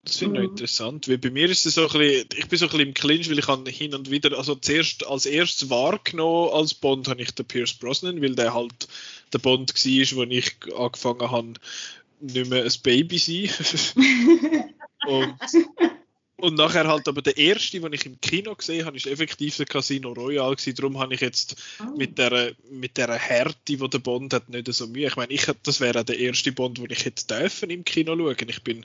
Das 0.06 0.18
finde 0.18 0.40
ich 0.40 0.47
mhm. 0.47 0.51
interessant, 0.51 1.09
weil 1.09 1.18
bei 1.18 1.30
mir 1.30 1.51
ist 1.51 1.66
es 1.66 1.74
so 1.74 1.82
ein 1.82 1.98
bisschen, 1.98 2.28
ich 2.36 2.47
bin 2.47 2.59
so 2.59 2.66
ein 2.66 2.70
bisschen 2.70 2.86
im 2.86 2.94
Clinch, 2.94 3.28
weil 3.28 3.40
ich 3.40 3.48
habe 3.48 3.68
hin 3.68 3.93
und 3.93 4.09
wieder, 4.09 4.38
also 4.38 4.55
zuerst 4.55 5.05
als 5.05 5.26
erstes 5.26 5.68
wahrgenommen 5.68 6.51
als 6.52 6.74
Bond 6.74 7.09
habe 7.09 7.22
ich 7.22 7.32
den 7.32 7.44
Pierce 7.44 7.74
Brosnan, 7.74 8.22
weil 8.22 8.36
der 8.36 8.55
halt 8.55 8.86
der 9.32 9.38
Bond 9.38 9.74
war, 9.74 10.16
wo 10.16 10.22
ich 10.22 10.56
angefangen 10.76 11.30
habe, 11.30 11.55
nicht 12.20 12.51
mehr 12.51 12.62
ein 12.62 12.72
Baby 12.84 13.16
zu 13.18 13.56
sein. 13.76 14.74
und 15.09 15.34
und 16.38 16.54
nachher 16.54 16.86
halt 16.86 17.08
aber 17.08 17.22
der 17.22 17.36
erste, 17.38 17.80
den 17.80 17.92
ich 17.94 18.04
im 18.04 18.20
Kino 18.20 18.54
gesehen 18.54 18.84
habe, 18.84 18.96
ist 18.96 19.06
effektiv 19.06 19.56
der 19.56 19.66
Casino 19.66 20.12
Royale 20.12 20.54
gewesen. 20.54 20.74
Darum 20.74 20.98
habe 20.98 21.14
ich 21.14 21.20
jetzt 21.20 21.56
oh. 21.80 21.96
mit 21.96 22.18
der 22.18 22.54
mit 22.70 22.98
der 22.98 23.12
Härte, 23.14 23.56
die 23.66 23.76
der 23.76 23.98
Bond 23.98 24.34
hat, 24.34 24.48
nicht 24.50 24.72
so 24.72 24.86
Mühe. 24.86 25.06
Ich 25.06 25.16
meine, 25.16 25.32
ich 25.32 25.46
das 25.62 25.80
wäre 25.80 26.04
der 26.04 26.18
erste 26.18 26.52
Bond, 26.52 26.76
den 26.78 26.90
ich 26.90 27.04
hätte 27.06 27.26
dürfen 27.26 27.70
im 27.70 27.84
Kino 27.84 28.16
schauen. 28.16 28.48
Ich 28.48 28.62
bin, 28.62 28.84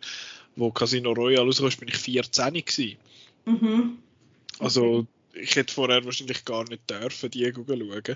wo 0.56 0.72
Casino 0.72 1.12
Royale 1.12 1.46
rauskam, 1.46 1.80
bin 1.80 1.90
ich 1.90 1.98
14 1.98 2.54
gewesen. 2.54 2.98
Mhm. 3.46 3.98
Also 4.60 5.06
ich 5.34 5.56
hätte 5.56 5.74
vorher 5.74 6.06
wahrscheinlich 6.06 6.46
gar 6.46 6.68
nicht 6.70 6.90
dürfen, 6.90 7.32
die 7.32 7.52
schauen. 7.54 8.16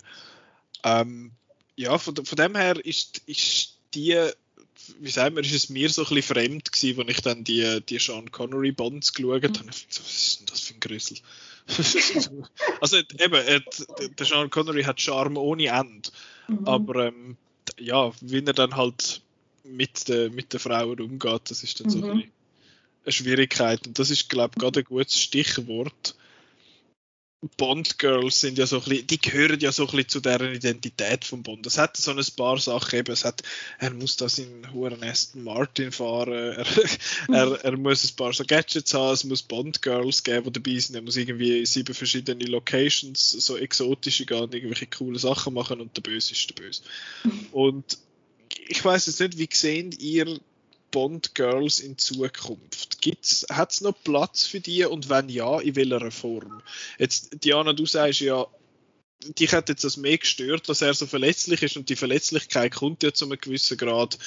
Ähm, 0.83 1.31
ja, 1.75 1.97
von, 1.97 2.15
von 2.15 2.35
dem 2.37 2.55
her 2.55 2.77
ist, 2.85 3.21
ist 3.25 3.79
die 3.93 4.29
wie 4.99 5.09
sagen 5.09 5.35
wir, 5.35 5.43
ist 5.43 5.53
es 5.53 5.69
mir 5.69 5.89
so 5.89 6.03
ein 6.03 6.13
bisschen 6.13 6.35
fremd 6.35 6.71
gewesen, 6.71 7.01
als 7.01 7.09
ich 7.09 7.21
dann 7.21 7.43
die, 7.43 7.81
die 7.87 7.99
Sean 7.99 8.31
Connery 8.31 8.71
Bonds 8.71 9.13
geschaut 9.13 9.43
habe. 9.43 9.63
Mhm. 9.63 9.67
Was 9.69 9.99
ist 9.99 10.39
denn 10.39 10.45
das 10.47 10.59
für 10.61 10.73
ein 10.73 10.79
Grüssel? 10.79 11.17
also 12.81 12.97
eben, 12.97 13.63
der 14.17 14.25
Sean 14.25 14.49
Connery 14.49 14.83
hat 14.83 15.01
Charme 15.01 15.37
ohne 15.37 15.67
Ende. 15.67 16.09
Mhm. 16.47 16.67
Aber 16.67 17.07
ähm, 17.07 17.37
ja, 17.79 18.11
wie 18.21 18.43
er 18.45 18.53
dann 18.53 18.75
halt 18.75 19.21
mit, 19.63 20.07
de, 20.07 20.29
mit 20.29 20.53
den 20.53 20.59
Frauen 20.59 20.99
umgeht, 20.99 21.41
das 21.49 21.63
ist 21.63 21.79
dann 21.79 21.87
mhm. 21.87 21.91
so 21.91 21.97
ein 21.97 22.17
bisschen 22.17 22.31
eine 23.05 23.11
Schwierigkeit. 23.11 23.87
Und 23.87 23.99
das 23.99 24.09
ist, 24.09 24.29
glaube 24.29 24.53
ich, 24.55 24.61
gerade 24.61 24.81
ein 24.81 24.85
gutes 24.85 25.19
Stichwort 25.19 26.15
Bond 27.57 27.99
Girls 27.99 28.41
sind 28.41 28.57
ja 28.57 28.65
so 28.65 28.77
ein 28.77 28.83
bisschen, 28.83 29.07
die 29.07 29.19
gehören 29.19 29.59
ja 29.59 29.71
so 29.71 29.83
ein 29.83 29.91
bisschen 29.91 30.09
zu 30.09 30.19
deren 30.19 30.53
Identität 30.53 31.25
von 31.25 31.43
Bond. 31.43 31.65
Es 31.65 31.77
hat 31.77 31.97
so 31.97 32.11
ein 32.11 32.23
paar 32.35 32.57
Sachen 32.57 32.99
eben, 32.99 33.11
es 33.11 33.25
hat, 33.25 33.41
er 33.79 33.93
muss 33.93 34.17
da 34.17 34.29
seinen 34.29 34.71
hohen 34.73 35.03
Aston 35.03 35.43
Martin 35.43 35.91
fahren, 35.91 36.33
er, 36.33 36.65
er, 37.29 37.65
er, 37.65 37.77
muss 37.77 38.03
ein 38.03 38.15
paar 38.15 38.33
so 38.33 38.43
Gadgets 38.45 38.93
haben, 38.93 39.13
es 39.13 39.23
muss 39.23 39.43
Bond 39.43 39.81
Girls 39.81 40.23
geben, 40.23 40.51
die 40.51 40.61
dabei 40.61 40.79
sind, 40.79 40.95
er 40.95 41.01
muss 41.01 41.17
irgendwie 41.17 41.65
sieben 41.65 41.93
verschiedene 41.93 42.45
Locations, 42.45 43.31
so 43.31 43.57
exotische 43.57 44.25
gehen, 44.25 44.51
irgendwelche 44.51 44.87
coole 44.87 45.19
Sachen 45.19 45.53
machen 45.53 45.81
und 45.81 45.95
der 45.95 46.01
Böse 46.01 46.33
ist 46.33 46.49
der 46.49 46.55
Böse. 46.55 46.81
Und 47.51 47.97
ich 48.67 48.83
weiß 48.83 49.07
jetzt 49.07 49.19
nicht, 49.19 49.37
wie 49.37 49.49
sehen 49.51 49.91
ihr 49.99 50.39
Bond 50.95 51.35
Girls 51.35 51.81
in 51.81 51.97
Zukunft? 51.97 53.05
Hat 53.49 53.71
es 53.73 53.81
noch 53.81 54.01
Platz 54.01 54.45
für 54.47 54.61
die 54.61 54.85
und 54.85 55.09
wenn 55.09 55.27
ja, 55.27 55.59
in 55.59 55.75
welcher 55.75 56.09
Form? 56.09 56.61
Jetzt, 56.97 57.43
Diana, 57.43 57.73
du 57.73 57.85
sagst 57.85 58.21
ja, 58.21 58.47
dich 59.37 59.51
hat 59.51 59.67
jetzt 59.67 59.83
das 59.83 59.97
mehr 59.97 60.17
gestört, 60.17 60.69
dass 60.69 60.81
er 60.81 60.93
so 60.93 61.05
verletzlich 61.05 61.61
ist 61.63 61.75
und 61.75 61.89
die 61.89 61.97
Verletzlichkeit 61.97 62.73
kommt 62.73 63.03
ja 63.03 63.13
zu 63.13 63.25
einem 63.25 63.37
gewissen 63.41 63.77
Grad 63.77 64.17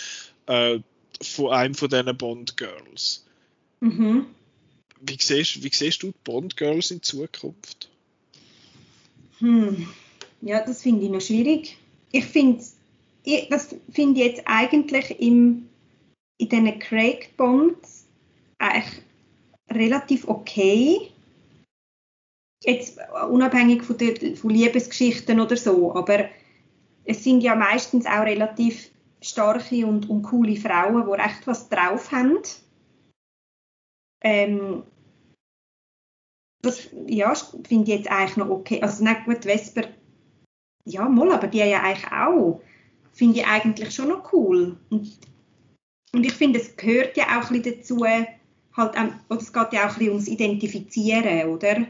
äh, 0.44 0.80
von 1.22 1.52
einem 1.54 1.74
von 1.74 1.88
diesen 1.88 2.18
Bond 2.18 2.58
Girls. 2.58 3.24
Mhm. 3.80 4.26
Wie, 5.00 5.16
siehst, 5.18 5.62
wie 5.62 5.70
siehst 5.72 6.02
du 6.02 6.08
die 6.08 6.18
Bond 6.22 6.58
Girls 6.58 6.90
in 6.90 7.02
Zukunft? 7.02 7.88
Hm. 9.38 9.88
Ja, 10.42 10.62
das 10.66 10.82
finde 10.82 11.06
ich 11.06 11.10
noch 11.10 11.22
schwierig. 11.22 11.78
Ich 12.12 12.26
finde, 12.26 12.62
das 13.48 13.74
finde 13.90 14.20
ich 14.20 14.26
jetzt 14.26 14.42
eigentlich 14.44 15.18
im 15.18 15.68
in 16.38 16.48
diesen 16.48 16.78
Craig 16.78 17.36
Bonds 17.36 18.08
eigentlich 18.58 19.02
relativ 19.70 20.26
okay. 20.28 21.12
Jetzt 22.62 22.98
unabhängig 23.28 23.82
von, 23.82 23.98
der, 23.98 24.36
von 24.36 24.50
Liebesgeschichten 24.50 25.40
oder 25.40 25.56
so, 25.56 25.94
aber 25.94 26.28
es 27.04 27.22
sind 27.22 27.42
ja 27.42 27.54
meistens 27.54 28.06
auch 28.06 28.24
relativ 28.24 28.90
starke 29.20 29.86
und, 29.86 30.08
und 30.08 30.22
coole 30.22 30.56
Frauen, 30.56 31.06
die 31.06 31.20
echt 31.20 31.46
was 31.46 31.68
drauf 31.68 32.10
haben. 32.12 32.38
Ähm, 34.22 34.82
das 36.62 36.88
ja, 37.06 37.34
finde 37.34 37.92
ich 37.92 37.98
jetzt 37.98 38.10
eigentlich 38.10 38.36
noch 38.36 38.50
okay. 38.50 38.82
Also 38.82 39.04
nicht 39.04 39.24
gut, 39.24 39.44
Vesper, 39.44 39.84
ja, 40.84 41.08
mal, 41.08 41.32
aber 41.32 41.46
die 41.46 41.58
ja 41.58 41.82
eigentlich 41.82 42.10
auch, 42.10 42.60
finde 43.12 43.40
ich 43.40 43.46
eigentlich 43.46 43.94
schon 43.94 44.08
noch 44.08 44.32
cool. 44.32 44.76
Und, 44.90 45.18
und 46.12 46.24
ich 46.24 46.32
finde, 46.32 46.58
es 46.58 46.76
gehört 46.76 47.16
ja 47.16 47.38
auch 47.38 47.50
ein 47.50 47.62
bisschen 47.62 47.78
dazu, 47.78 48.04
halt, 48.04 48.94
oder 49.28 49.40
es 49.40 49.52
geht 49.52 49.72
ja 49.72 49.86
auch 49.86 49.92
ein 49.92 49.98
bisschen 49.98 50.08
ums 50.10 50.28
Identifizieren, 50.28 51.48
oder? 51.48 51.86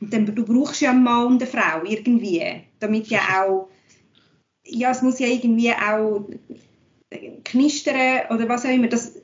Und 0.00 0.12
dann, 0.12 0.26
du 0.26 0.44
brauchst 0.44 0.80
ja 0.80 0.90
einen 0.90 1.04
Mann 1.04 1.26
und 1.26 1.42
eine 1.42 1.50
Frau 1.50 1.84
irgendwie, 1.84 2.42
damit 2.80 3.06
ja 3.06 3.20
auch, 3.42 3.68
ja, 4.64 4.90
es 4.90 5.02
muss 5.02 5.18
ja 5.18 5.28
irgendwie 5.28 5.72
auch 5.72 6.28
knistern 7.44 8.22
oder 8.30 8.48
was 8.48 8.64
auch 8.64 8.70
immer. 8.70 8.88
Das, 8.88 9.14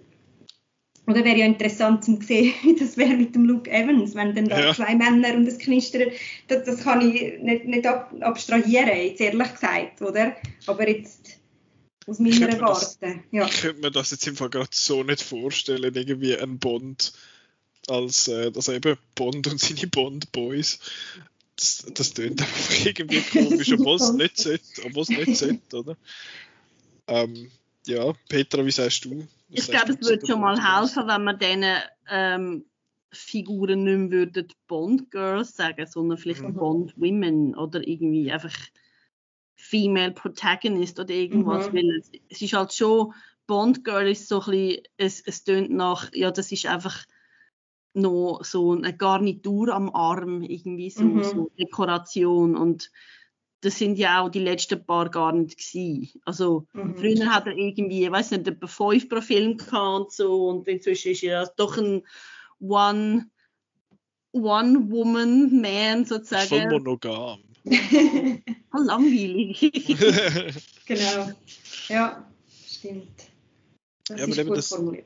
oder 1.06 1.24
wäre 1.24 1.38
ja 1.38 1.46
interessant 1.46 2.04
zu 2.04 2.18
sehen, 2.20 2.52
wie 2.62 2.76
das 2.76 2.96
wäre 2.96 3.16
mit 3.16 3.34
dem 3.34 3.44
Luke 3.44 3.70
Evans, 3.70 4.14
wenn 4.14 4.34
dann 4.34 4.48
da 4.48 4.60
ja. 4.60 4.74
zwei 4.74 4.94
Männer 4.94 5.34
und 5.34 5.46
das 5.46 5.58
Knistern, 5.58 6.10
das, 6.48 6.64
das 6.64 6.84
kann 6.84 7.00
ich 7.00 7.40
nicht, 7.42 7.64
nicht 7.64 7.86
ab, 7.86 8.14
abstrahieren, 8.20 8.88
jetzt 8.88 9.20
ehrlich 9.20 9.52
gesagt, 9.52 10.00
oder? 10.02 10.36
Aber 10.66 10.88
jetzt 10.88 11.37
aus 12.08 12.18
meiner 12.18 12.60
Warte. 12.60 13.20
Ja. 13.30 13.46
Ich 13.46 13.60
könnte 13.60 13.80
mir 13.82 13.90
das 13.90 14.10
jetzt 14.10 14.26
im 14.26 14.36
Fall 14.36 14.50
gerade 14.50 14.70
so 14.72 15.02
nicht 15.02 15.22
vorstellen, 15.22 15.94
irgendwie 15.94 16.36
ein 16.36 16.58
Bond 16.58 17.12
als, 17.88 18.28
äh, 18.28 18.52
also 18.54 18.72
eben 18.72 18.96
Bond 19.14 19.46
und 19.46 19.60
seine 19.60 19.86
Bond-Boys. 19.86 20.78
Das, 21.56 21.86
das 21.92 22.14
tönt 22.14 22.40
einfach 22.40 22.86
irgendwie 22.86 23.20
komisch, 23.20 23.72
obwohl 23.72 23.96
es 23.96 24.12
nicht 24.12 24.38
sollte, 24.38 24.64
obwohl 24.84 25.02
es 25.02 25.08
nicht 25.08 25.36
sollte, 25.36 25.76
oder? 25.76 25.96
Ähm, 27.08 27.50
ja, 27.86 28.12
Petra, 28.28 28.64
wie 28.64 28.70
sagst 28.70 29.04
du? 29.04 29.20
Was 29.20 29.28
ich 29.48 29.66
glaube, 29.68 29.92
es 29.92 30.08
würde 30.08 30.26
schon 30.26 30.40
mal 30.40 30.60
helfen, 30.62 31.08
wenn 31.08 31.24
man 31.24 31.38
diesen 31.38 31.64
ähm, 32.10 32.64
Figuren 33.10 33.84
nicht 33.84 33.98
mehr 33.98 34.10
würden 34.10 34.48
Bond 34.66 35.10
Girls 35.10 35.56
sagen, 35.56 35.86
sondern 35.86 36.18
vielleicht 36.18 36.42
mhm. 36.42 36.54
Bond 36.54 36.94
Women 36.96 37.54
oder 37.56 37.86
irgendwie 37.86 38.30
einfach 38.30 38.54
Female 39.68 40.12
Protagonist 40.12 40.98
oder 40.98 41.14
irgendwas. 41.14 41.70
Mhm. 41.70 41.76
Weil 41.76 41.90
es, 41.98 42.10
es, 42.30 42.42
ist 42.42 42.54
halt 42.54 42.72
schon, 42.72 43.12
Bond 43.46 43.84
Girl 43.84 44.08
ist 44.08 44.28
so 44.28 44.40
ein 44.40 44.50
bisschen, 44.50 44.82
es, 44.96 45.20
es 45.20 45.44
tönt 45.44 45.70
nach, 45.70 46.10
ja, 46.14 46.30
das 46.30 46.50
ist 46.52 46.66
einfach 46.66 47.04
noch 47.92 48.40
so 48.44 48.72
eine 48.72 48.96
Garnitur 48.96 49.74
am 49.74 49.94
Arm, 49.94 50.42
irgendwie 50.42 50.90
so, 50.90 51.04
mhm. 51.04 51.24
so 51.24 51.50
Dekoration 51.58 52.56
und 52.56 52.90
das 53.60 53.76
sind 53.76 53.98
ja 53.98 54.20
auch 54.20 54.28
die 54.28 54.38
letzten 54.38 54.86
paar 54.86 55.10
gar 55.10 55.32
nicht 55.32 55.58
gewesen. 55.58 56.20
Also 56.24 56.66
mhm. 56.72 56.96
früher 56.96 57.26
hat 57.26 57.46
er 57.46 57.56
irgendwie, 57.56 58.04
ich 58.04 58.10
weiß 58.10 58.30
nicht, 58.30 58.46
etwa 58.46 58.68
fünf 58.68 59.08
pro 59.08 59.20
Film 59.20 59.56
gehabt 59.56 60.00
und 60.00 60.12
so 60.12 60.48
und 60.48 60.68
inzwischen 60.68 61.12
ist 61.12 61.24
er 61.24 61.52
doch 61.56 61.76
ein 61.76 62.06
One 62.60 63.28
One 64.32 64.90
Woman 64.90 65.60
Man 65.60 66.04
sozusagen. 66.04 66.48
Voll 66.48 66.68
monogam. 66.68 67.47
langweilig. 68.72 69.60
genau. 70.86 71.32
Ja, 71.88 72.30
stimmt. 72.66 73.08
Das 74.06 74.20
ja, 74.20 74.26
ist 74.26 74.46
gut 74.46 74.56
das, 74.56 74.68
formuliert 74.68 75.04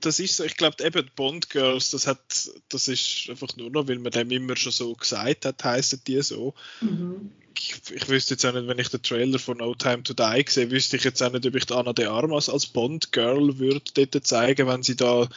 das 0.00 0.20
ist 0.20 0.36
so, 0.36 0.44
ich 0.44 0.56
glaube 0.56 0.82
eben 0.84 1.08
Bond 1.16 1.50
Girls, 1.50 1.90
das 1.90 2.06
hat, 2.06 2.20
das 2.68 2.88
ist 2.88 3.26
einfach 3.28 3.56
nur 3.56 3.70
noch, 3.70 3.88
weil 3.88 3.98
man 3.98 4.12
dem 4.12 4.30
immer 4.30 4.56
schon 4.56 4.72
so 4.72 4.94
gesagt 4.94 5.44
hat, 5.44 5.64
heißen 5.64 6.02
die 6.06 6.20
so. 6.22 6.54
Mhm. 6.80 7.30
Ich, 7.58 7.74
ich, 7.92 8.08
wüsste 8.08 8.34
jetzt 8.34 8.46
auch 8.46 8.52
nicht, 8.52 8.68
wenn 8.68 8.78
ich 8.78 8.88
den 8.88 9.02
Trailer 9.02 9.38
von 9.38 9.58
No 9.58 9.74
Time 9.74 10.02
to 10.04 10.14
Die 10.14 10.44
sehe, 10.48 10.70
wüsste 10.70 10.96
ich 10.96 11.04
jetzt 11.04 11.22
auch 11.22 11.32
nicht, 11.32 11.46
ob 11.46 11.54
ich 11.56 11.70
Anna 11.72 11.92
de 11.92 12.06
Armas 12.06 12.48
als 12.48 12.66
Bond 12.66 13.10
Girl 13.12 13.58
würde 13.58 13.82
dort 13.94 14.26
zeigen, 14.26 14.68
wenn 14.68 14.82
sie 14.82 14.96
da 14.96 15.28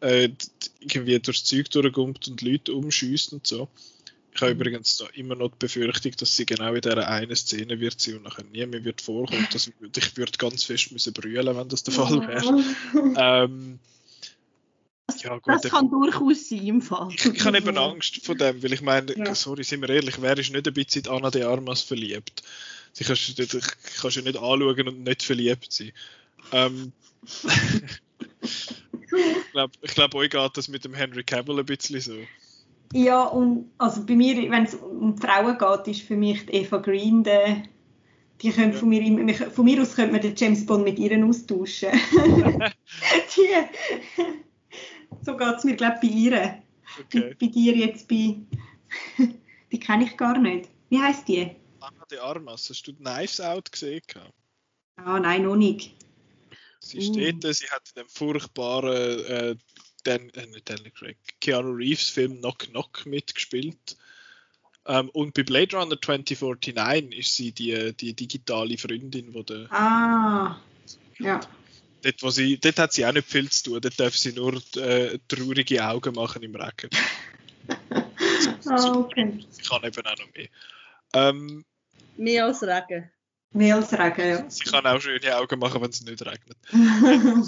äh, 0.00 0.28
irgendwie 0.80 1.18
durchs 1.18 1.44
Zeug 1.44 1.70
durchkommt 1.70 2.28
und 2.28 2.42
Leute 2.42 2.74
umschießt 2.74 3.32
und 3.32 3.46
so. 3.46 3.68
Ich 4.34 4.42
habe 4.42 4.50
übrigens 4.50 4.96
da 4.96 5.06
immer 5.14 5.36
noch 5.36 5.50
die 5.50 5.58
Befürchtung, 5.60 6.12
dass 6.18 6.36
sie 6.36 6.44
genau 6.44 6.74
in 6.74 6.80
dieser 6.80 7.06
einen 7.08 7.36
Szene 7.36 7.78
wird 7.78 8.00
sie 8.00 8.14
und 8.14 8.24
nachher 8.24 8.42
nie 8.44 8.66
mehr 8.66 8.84
wird 8.84 9.00
vorkommen. 9.00 9.46
Dass 9.52 9.68
ich 9.68 10.16
würde 10.16 10.38
ganz 10.38 10.64
fest 10.64 10.90
müssen 10.90 11.12
brüllen, 11.12 11.56
wenn 11.56 11.68
das 11.68 11.84
der 11.84 11.94
Fall 11.94 12.26
wäre. 12.26 12.64
ähm, 13.16 13.78
ja, 15.22 15.38
gut, 15.38 15.54
das 15.62 15.70
kann 15.70 15.88
durchaus 15.88 16.48
sein 16.48 16.66
im 16.66 16.82
Fall. 16.82 17.08
Ich, 17.14 17.24
ich 17.24 17.44
habe 17.44 17.58
eben 17.58 17.78
Angst 17.78 18.24
vor 18.24 18.34
dem, 18.34 18.60
weil 18.62 18.72
ich 18.72 18.82
meine, 18.82 19.16
ja. 19.16 19.34
sorry, 19.36 19.62
sind 19.62 19.82
wir 19.82 19.90
ehrlich, 19.90 20.20
wer 20.20 20.36
ist 20.36 20.50
nicht 20.52 20.66
ein 20.66 20.74
bisschen 20.74 21.04
in 21.04 21.10
Anna 21.10 21.30
de 21.30 21.44
Armas 21.44 21.82
verliebt? 21.82 22.42
Sie 22.92 23.04
kannst, 23.04 23.38
du 23.38 23.46
kannst 24.00 24.16
ja 24.16 24.22
nicht 24.22 24.36
anschauen 24.36 24.88
und 24.88 25.04
nicht 25.04 25.22
verliebt 25.22 25.72
sein. 25.72 25.92
Ähm, 26.52 26.92
ich 28.42 29.50
glaube, 29.52 29.72
ich 29.82 29.94
glaub, 29.94 30.14
euch 30.14 30.30
geht 30.30 30.56
das 30.56 30.68
mit 30.68 30.84
dem 30.84 30.94
Henry 30.94 31.22
Cavill 31.22 31.60
ein 31.60 31.66
bisschen 31.66 32.00
so. 32.00 32.16
Ja, 32.94 33.24
und 33.24 33.72
also 33.78 34.06
bei 34.06 34.14
mir, 34.14 34.36
wenn 34.50 34.64
es 34.64 34.74
um 34.76 35.18
Frauen 35.18 35.58
geht, 35.58 35.88
ist 35.88 36.06
für 36.06 36.16
mich 36.16 36.46
Eva 36.52 36.78
Green 36.78 37.24
der 37.24 37.64
die 38.42 38.50
können 38.50 38.72
ja. 38.72 38.78
von, 38.78 38.88
mir, 38.88 39.34
von 39.50 39.64
mir 39.64 39.80
aus 39.80 39.94
könnte 39.94 40.12
man 40.12 40.20
den 40.20 40.34
James 40.36 40.66
Bond 40.66 40.84
mit 40.84 40.98
ihr 40.98 41.24
austauschen. 41.24 41.90
die, 43.36 43.54
so 45.22 45.36
geht 45.36 45.56
es 45.56 45.64
mir, 45.64 45.76
glaube 45.76 45.98
ich, 46.02 46.10
bei 46.10 46.14
ihr. 46.14 46.62
Okay. 47.00 47.34
Bei 47.40 47.46
dir 47.46 47.76
jetzt 47.76 48.08
bei. 48.08 48.36
die 49.72 49.80
kenne 49.80 50.04
ich 50.04 50.16
gar 50.16 50.38
nicht. 50.38 50.68
Wie 50.90 50.98
heißt 50.98 51.26
die? 51.28 51.50
Anna 51.80 52.04
de 52.10 52.18
Armas. 52.18 52.68
Hast 52.68 52.86
du 52.86 52.92
Knives 52.94 53.40
Out 53.40 53.70
gesehen? 53.72 54.02
Ah, 54.96 55.18
nein, 55.18 55.42
noch 55.42 55.56
nicht. 55.56 55.94
Sie 56.80 57.00
steht 57.00 57.44
uh. 57.44 57.52
sie 57.52 57.66
hat 57.70 57.90
in 57.94 58.02
dem 58.02 58.08
furchtbaren 58.08 59.24
äh, 59.24 59.56
Dan, 60.04 60.30
äh, 60.30 60.46
nicht 60.46 60.68
Daniel 60.68 60.90
Craig, 60.90 61.16
Keanu 61.40 61.72
Reeves 61.72 62.08
Film 62.10 62.38
Knock 62.38 62.70
Knock 62.70 63.06
mitgespielt. 63.06 63.96
Ähm, 64.86 65.08
und 65.10 65.34
bei 65.34 65.42
Blade 65.42 65.76
Runner 65.76 66.00
2049 66.00 67.18
ist 67.18 67.36
sie 67.36 67.52
die, 67.52 67.94
die 67.94 68.14
digitale 68.14 68.76
Freundin, 68.76 69.32
die 69.32 69.44
der. 69.44 69.72
Ah, 69.72 70.60
ja 71.18 71.40
dort, 72.04 72.22
wo 72.22 72.30
sie, 72.30 72.58
dort 72.58 72.78
hat 72.78 72.92
sie 72.92 73.06
auch 73.06 73.12
nicht 73.12 73.28
viel 73.28 73.50
zu 73.50 73.64
tun. 73.64 73.80
Dort 73.80 73.98
darf 73.98 74.16
sie 74.16 74.32
nur 74.32 74.60
äh, 74.76 75.18
traurige 75.28 75.84
Augen 75.84 76.14
machen 76.14 76.42
im 76.42 76.54
Regen. 76.54 76.90
oh, 78.66 78.98
okay. 79.00 79.44
Sie 79.50 79.62
kann 79.62 79.84
eben 79.84 80.06
auch 80.06 80.18
noch 80.18 80.34
mehr. 80.34 80.48
Ähm, 81.14 81.64
mehr 82.16 82.46
als 82.46 82.62
Regen. 82.62 83.10
Mehr 83.52 83.76
als 83.76 83.92
Regen, 83.92 84.28
ja. 84.28 84.50
Sie 84.50 84.64
kann 84.64 84.86
auch 84.86 85.00
schöne 85.00 85.36
Augen 85.36 85.58
machen, 85.58 85.80
wenn 85.80 85.90
es 85.90 86.02
nicht 86.02 86.22
regnet. 86.22 86.58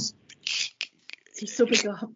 sie 1.32 1.44
ist 1.44 1.56
so 1.56 1.66
begabt. 1.66 2.06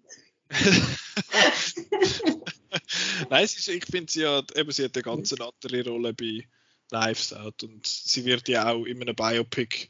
Nein, 3.31 3.45
ist, 3.45 3.69
ich 3.69 3.85
finde, 3.85 4.11
sie 4.13 4.27
hat, 4.27 4.57
eben, 4.57 4.71
sie 4.73 4.85
hat 4.85 4.97
eine 4.97 5.03
ganz 5.03 5.33
andere 5.33 5.85
Rolle 5.89 6.13
bei 6.13 6.47
Knives 6.89 7.33
Out 7.33 7.63
und 7.63 7.87
sie 7.87 8.25
wird 8.25 8.49
ja 8.49 8.71
auch 8.71 8.85
in 8.85 9.01
einem 9.01 9.15
Biopic 9.15 9.89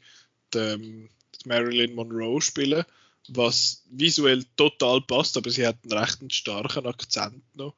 dem, 0.53 1.09
Marilyn 1.45 1.95
Monroe 1.95 2.41
spielen, 2.41 2.83
was 3.27 3.83
visuell 3.89 4.43
total 4.57 5.01
passt, 5.01 5.37
aber 5.37 5.49
sie 5.49 5.65
hat 5.65 5.77
einen 5.83 5.97
recht 5.97 6.33
starken 6.33 6.85
Akzent 6.85 7.43
noch, 7.55 7.75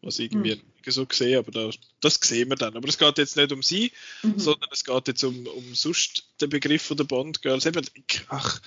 was 0.00 0.18
irgendwie 0.18 0.56
mhm. 0.56 0.90
so 0.90 1.06
gesehen, 1.06 1.38
aber 1.38 1.50
das, 1.50 1.78
das 2.00 2.14
sehen 2.22 2.50
wir 2.50 2.56
dann. 2.56 2.76
Aber 2.76 2.88
es 2.88 2.98
geht 2.98 3.18
jetzt 3.18 3.36
nicht 3.36 3.52
um 3.52 3.62
sie, 3.62 3.92
mhm. 4.22 4.38
sondern 4.38 4.68
es 4.72 4.84
geht 4.84 5.08
jetzt 5.08 5.24
um, 5.24 5.46
um 5.46 5.74
sonst 5.74 6.28
den 6.40 6.50
Begriff 6.50 6.82
von 6.82 6.96
der 6.96 7.04
Bond 7.04 7.42
Girls. 7.42 7.66
Eben, 7.66 7.86
ach, 8.28 8.60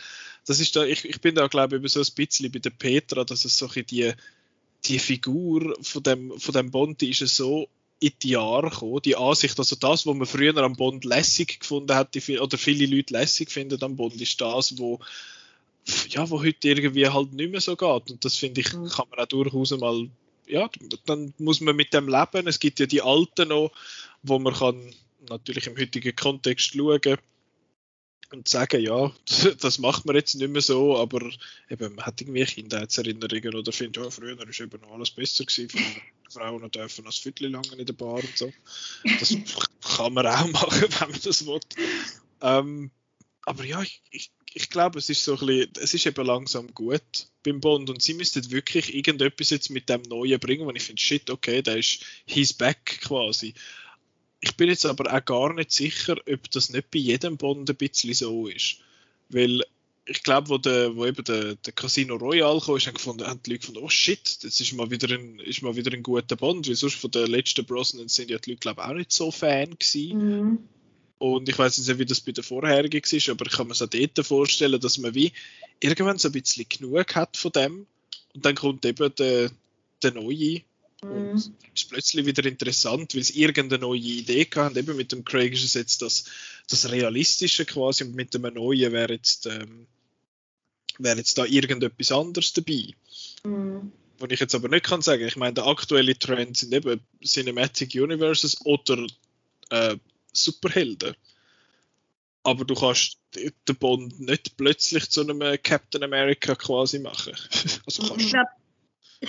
das 0.45 0.59
ist 0.59 0.75
da, 0.75 0.85
ich, 0.85 1.05
ich 1.05 1.21
bin 1.21 1.35
da 1.35 1.47
glaube 1.47 1.81
ich 1.83 1.91
so 1.91 1.99
ein 1.99 2.15
bisschen 2.15 2.51
bei 2.51 2.59
der 2.59 2.69
Petra, 2.71 3.23
dass 3.23 3.45
es 3.45 3.57
so 3.57 3.67
die 3.67 4.13
die 4.85 4.99
Figur 4.99 5.75
von 5.81 6.03
dem, 6.03 6.39
von 6.39 6.53
dem 6.53 6.71
Bond, 6.71 7.01
die 7.01 7.09
ist 7.09 7.19
so 7.35 7.67
in 7.99 8.11
die 8.21 8.29
Jahre 8.29 8.69
gekommen. 8.69 9.01
Die 9.03 9.15
Ansicht, 9.15 9.57
also 9.57 9.75
das, 9.75 10.05
was 10.05 10.15
man 10.15 10.27
früher 10.27 10.55
am 10.57 10.75
Bond 10.75 11.05
lässig 11.05 11.59
gefunden 11.59 11.95
hat, 11.95 12.15
oder 12.15 12.57
viele 12.57 12.85
Leute 12.85 13.13
lässig 13.13 13.51
finden 13.51 13.81
am 13.83 13.95
Bond, 13.95 14.21
ist 14.21 14.39
das, 14.39 14.77
wo 14.77 14.99
ja, 16.09 16.29
wo 16.29 16.41
heute 16.41 16.67
irgendwie 16.67 17.07
halt 17.07 17.33
nicht 17.33 17.51
mehr 17.51 17.61
so 17.61 17.75
geht. 17.75 18.11
Und 18.11 18.25
das 18.25 18.35
finde 18.35 18.61
ich, 18.61 18.73
mhm. 18.73 18.89
kann 18.89 19.07
man 19.09 19.19
auch 19.19 19.27
durchaus 19.27 19.71
mal, 19.77 20.09
ja, 20.47 20.69
dann 21.05 21.33
muss 21.37 21.61
man 21.61 21.75
mit 21.75 21.93
dem 21.93 22.07
leben. 22.07 22.47
Es 22.47 22.59
gibt 22.59 22.79
ja 22.79 22.85
die 22.85 23.01
Alten 23.01 23.49
noch, 23.49 23.71
wo 24.23 24.39
man 24.39 24.53
kann 24.53 24.93
natürlich 25.29 25.67
im 25.67 25.77
heutigen 25.77 26.15
Kontext 26.15 26.73
schauen 26.73 27.17
und 28.31 28.47
sagen, 28.47 28.81
ja, 28.81 29.11
das 29.59 29.79
macht 29.79 30.05
man 30.05 30.15
jetzt 30.15 30.35
nicht 30.35 30.49
mehr 30.49 30.61
so, 30.61 30.97
aber 30.97 31.21
eben, 31.69 31.95
man 31.95 32.05
hat 32.05 32.21
irgendwie 32.21 32.45
Kindheitserinnerungen 32.45 33.55
oder 33.55 33.71
findet, 33.71 34.03
ja, 34.03 34.09
früher 34.09 34.37
war 34.37 34.47
eben 34.47 34.81
noch 34.81 34.91
alles 34.91 35.11
besser 35.11 35.45
gewesen, 35.45 35.69
Frauen 36.29 36.69
dürfen 36.71 37.05
als 37.05 37.17
Viertel 37.17 37.49
lang 37.49 37.65
in 37.77 37.85
der 37.85 37.93
Bar 37.93 38.15
und 38.15 38.37
so. 38.37 38.51
Das 39.19 39.35
kann 39.97 40.13
man 40.13 40.27
auch 40.27 40.47
machen, 40.47 40.81
wenn 40.99 41.09
man 41.11 41.21
das 41.23 41.45
will. 41.45 41.59
Ähm, 42.41 42.91
aber 43.43 43.63
ja, 43.63 43.81
ich, 43.81 44.01
ich, 44.09 44.31
ich 44.53 44.69
glaube, 44.69 44.99
es 44.99 45.09
ist 45.09 45.23
so 45.23 45.37
ein 45.37 45.45
bisschen, 45.45 45.71
es 45.79 45.93
ist 45.93 46.05
eben 46.05 46.25
langsam 46.25 46.73
gut 46.73 47.01
beim 47.43 47.61
Bond 47.61 47.89
und 47.89 48.01
sie 48.01 48.15
müssten 48.15 48.51
wirklich 48.51 48.95
irgendetwas 48.95 49.51
jetzt 49.51 49.69
mit 49.69 49.87
dem 49.87 50.01
Neuen 50.03 50.39
bringen, 50.39 50.65
wo 50.65 50.71
ich 50.71 50.83
finde, 50.83 51.01
shit, 51.01 51.29
okay, 51.29 51.61
der 51.61 51.77
ist 51.77 52.03
his 52.25 52.53
back 52.53 53.01
quasi. 53.01 53.53
Ich 54.45 54.55
bin 54.57 54.69
jetzt 54.69 54.85
aber 54.85 55.11
auch 55.11 55.25
gar 55.25 55.53
nicht 55.53 55.71
sicher, 55.71 56.17
ob 56.31 56.51
das 56.51 56.69
nicht 56.69 56.91
bei 56.91 56.99
jedem 56.99 57.35
Bond 57.35 57.67
ein 57.67 57.75
bisschen 57.75 58.13
so 58.13 58.47
ist. 58.47 58.77
Weil 59.29 59.63
ich 60.05 60.21
glaube, 60.21 60.49
wo, 60.49 60.59
der, 60.59 60.95
wo 60.95 61.05
eben 61.07 61.23
der, 61.23 61.55
der 61.55 61.73
Casino 61.73 62.15
Royale 62.15 62.59
kam, 62.59 62.77
haben, 62.77 62.93
gefunden, 62.93 63.25
haben 63.25 63.39
die 63.43 63.49
Leute 63.49 63.61
gefunden, 63.61 63.83
oh 63.83 63.89
shit, 63.89 64.43
das 64.43 64.61
ist 64.61 64.73
mal 64.73 64.91
wieder 64.91 65.09
ein, 65.15 65.39
ist 65.39 65.63
mal 65.63 65.75
wieder 65.75 65.91
ein 65.91 66.03
guter 66.03 66.35
Bond, 66.35 66.67
weil 66.67 66.75
sonst 66.75 66.95
von 66.95 67.09
den 67.09 67.25
letzten 67.25 67.65
Brosnan 67.65 68.07
sind 68.07 68.29
ja 68.29 68.37
die 68.37 68.51
Leute, 68.51 68.59
glaube 68.59 68.81
ich, 68.81 68.87
auch 68.87 68.93
nicht 68.93 69.11
so 69.11 69.31
Fan 69.31 69.71
gewesen. 69.71 70.17
Mhm. 70.17 70.59
Und 71.17 71.49
ich 71.49 71.57
weiß 71.57 71.79
nicht, 71.79 71.97
wie 71.97 72.05
das 72.05 72.21
bei 72.21 72.33
den 72.33 72.43
vorherigen 72.43 73.01
war, 73.01 73.31
aber 73.31 73.45
ich 73.47 73.51
kann 73.51 73.67
mir 73.67 73.73
es 73.73 73.81
auch 73.81 73.87
dort 73.87 74.27
vorstellen, 74.27 74.79
dass 74.79 74.99
man 74.99 75.15
wie 75.15 75.31
irgendwann 75.79 76.19
so 76.19 76.27
ein 76.29 76.33
bisschen 76.33 76.69
genug 76.69 77.15
hat 77.15 77.35
von 77.35 77.51
dem 77.51 77.87
und 78.35 78.45
dann 78.45 78.53
kommt 78.53 78.85
eben 78.85 79.15
der, 79.15 79.49
der 80.03 80.13
neue 80.13 80.61
und 81.01 81.33
mhm. 81.33 81.55
ist 81.73 81.89
plötzlich 81.89 82.25
wieder 82.25 82.45
interessant, 82.45 83.15
weil 83.15 83.23
sie 83.23 83.41
irgendeine 83.41 83.81
neue 83.81 83.99
Idee 83.99 84.47
haben. 84.55 84.77
Eben 84.77 84.95
mit 84.95 85.11
dem 85.11 85.25
Craig 85.25 85.53
ist 85.53 85.63
es 85.63 85.73
jetzt 85.73 86.01
das, 86.01 86.25
das 86.69 86.89
Realistische 86.91 87.65
quasi 87.65 88.05
und 88.05 88.15
mit 88.15 88.33
dem 88.33 88.43
neuen 88.43 88.91
wäre 88.91 89.13
jetzt, 89.13 89.45
ähm, 89.45 89.87
wäre 90.97 91.17
jetzt 91.17 91.37
da 91.37 91.45
irgendetwas 91.45 92.11
anderes 92.11 92.53
dabei. 92.53 92.93
Mhm. 93.43 93.91
Was 94.17 94.31
ich 94.31 94.39
jetzt 94.39 94.55
aber 94.55 94.69
nicht 94.69 94.85
kann 94.85 95.01
sagen. 95.01 95.27
Ich 95.27 95.35
meine, 95.35 95.53
der 95.53 95.67
aktuelle 95.67 96.17
Trend 96.17 96.55
sind 96.55 96.73
eben 96.73 97.01
Cinematic 97.23 97.93
Universes 97.95 98.65
oder 98.65 99.05
äh, 99.69 99.97
Superhelden. 100.31 101.15
Aber 102.43 102.63
du 102.63 102.75
kannst 102.75 103.17
den 103.35 103.75
Bond 103.77 104.19
nicht 104.19 104.55
plötzlich 104.55 105.09
zu 105.09 105.21
einem 105.21 105.39
Captain 105.61 106.03
America 106.03 106.55
quasi 106.55 106.99
machen. 106.99 107.33
also 107.85 108.07
kannst 108.07 108.25
ich 108.25 108.31
glaube, 108.31 108.49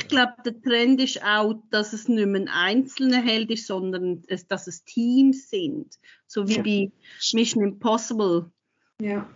glaub, 0.08 0.42
der 0.44 0.60
Trend 0.60 1.00
ist 1.00 1.22
auch, 1.22 1.54
dass 1.70 1.92
es 1.92 2.08
nicht 2.08 2.26
mehr 2.26 2.42
ein 2.42 2.48
einzelner 2.48 3.22
Held 3.22 3.50
ist, 3.50 3.66
sondern 3.66 4.24
es, 4.28 4.46
dass 4.46 4.66
es 4.66 4.84
Teams 4.84 5.48
sind. 5.48 5.98
So 6.26 6.48
wie 6.48 6.56
ja. 6.56 6.62
bei 6.62 6.92
Mission 7.32 7.62
Impossible. 7.62 8.50
Ja. 9.00 9.28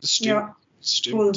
Das 0.00 0.12
stimmt. 0.12 0.28
Ja. 0.28 0.56
Das 0.80 0.96
stimmt. 0.96 1.16
Cool. 1.16 1.32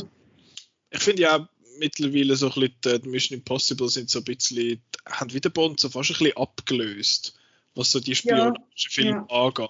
Ich 0.92 1.00
finde 1.00 1.22
ja 1.24 1.50
mittlerweile 1.80 2.36
so 2.36 2.52
ein 2.52 2.72
bisschen, 2.82 3.02
die 3.02 3.10
Mission 3.10 3.40
Impossible 3.40 3.90
sind 3.90 4.10
so 4.10 4.20
ein 4.20 4.26
bisschen, 4.26 4.82
haben 5.06 5.34
wieder 5.34 5.50
Bond 5.50 5.80
so 5.80 5.90
fast 5.90 6.12
ein 6.12 6.18
bisschen 6.18 6.38
abgelöst, 6.38 7.40
was 7.76 7.92
so 7.92 8.00
die 8.00 8.16
Spionagefilme 8.16 9.26
ja. 9.30 9.46
angeht. 9.46 9.70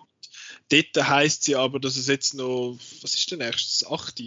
Dort 0.70 1.08
heisst 1.08 1.44
sie 1.44 1.56
aber, 1.56 1.80
dass 1.80 1.98
es 1.98 2.08
jetzt 2.08 2.34
noch, 2.34 2.78
was 3.02 3.16
ist 3.16 3.32
der 3.32 3.38
nächste? 3.38 3.86
Das 3.86 3.92
8. 3.92 4.24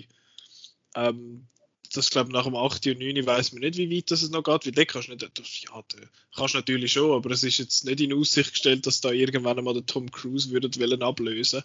Ähm, 0.94 1.47
das 1.93 2.10
glaube 2.10 2.32
nach 2.32 2.44
dem 2.44 2.56
8. 2.56 2.86
und 2.89 2.98
9. 3.01 3.27
weiß 3.27 3.52
man 3.52 3.60
nicht, 3.60 3.77
wie 3.77 3.94
weit 3.97 4.10
das 4.10 4.28
noch 4.31 4.43
geht, 4.43 4.77
weil 4.77 4.86
kannst 4.86 5.09
du 5.09 5.12
nicht, 5.12 5.39
das, 5.39 5.62
ja, 5.62 5.82
da 5.89 5.98
kannst 6.36 6.55
du 6.55 6.59
natürlich 6.59 6.93
schon, 6.93 7.12
aber 7.12 7.31
es 7.31 7.44
ist 7.44 7.59
jetzt 7.59 7.85
nicht 7.85 8.01
in 8.01 8.12
Aussicht 8.12 8.52
gestellt, 8.52 8.86
dass 8.86 9.01
da 9.01 9.10
irgendwann 9.10 9.59
einmal 9.59 9.74
der 9.74 9.86
Tom 9.86 10.10
Cruise 10.10 10.51
würde 10.51 10.69
wollen 10.81 11.02
ablösen. 11.02 11.62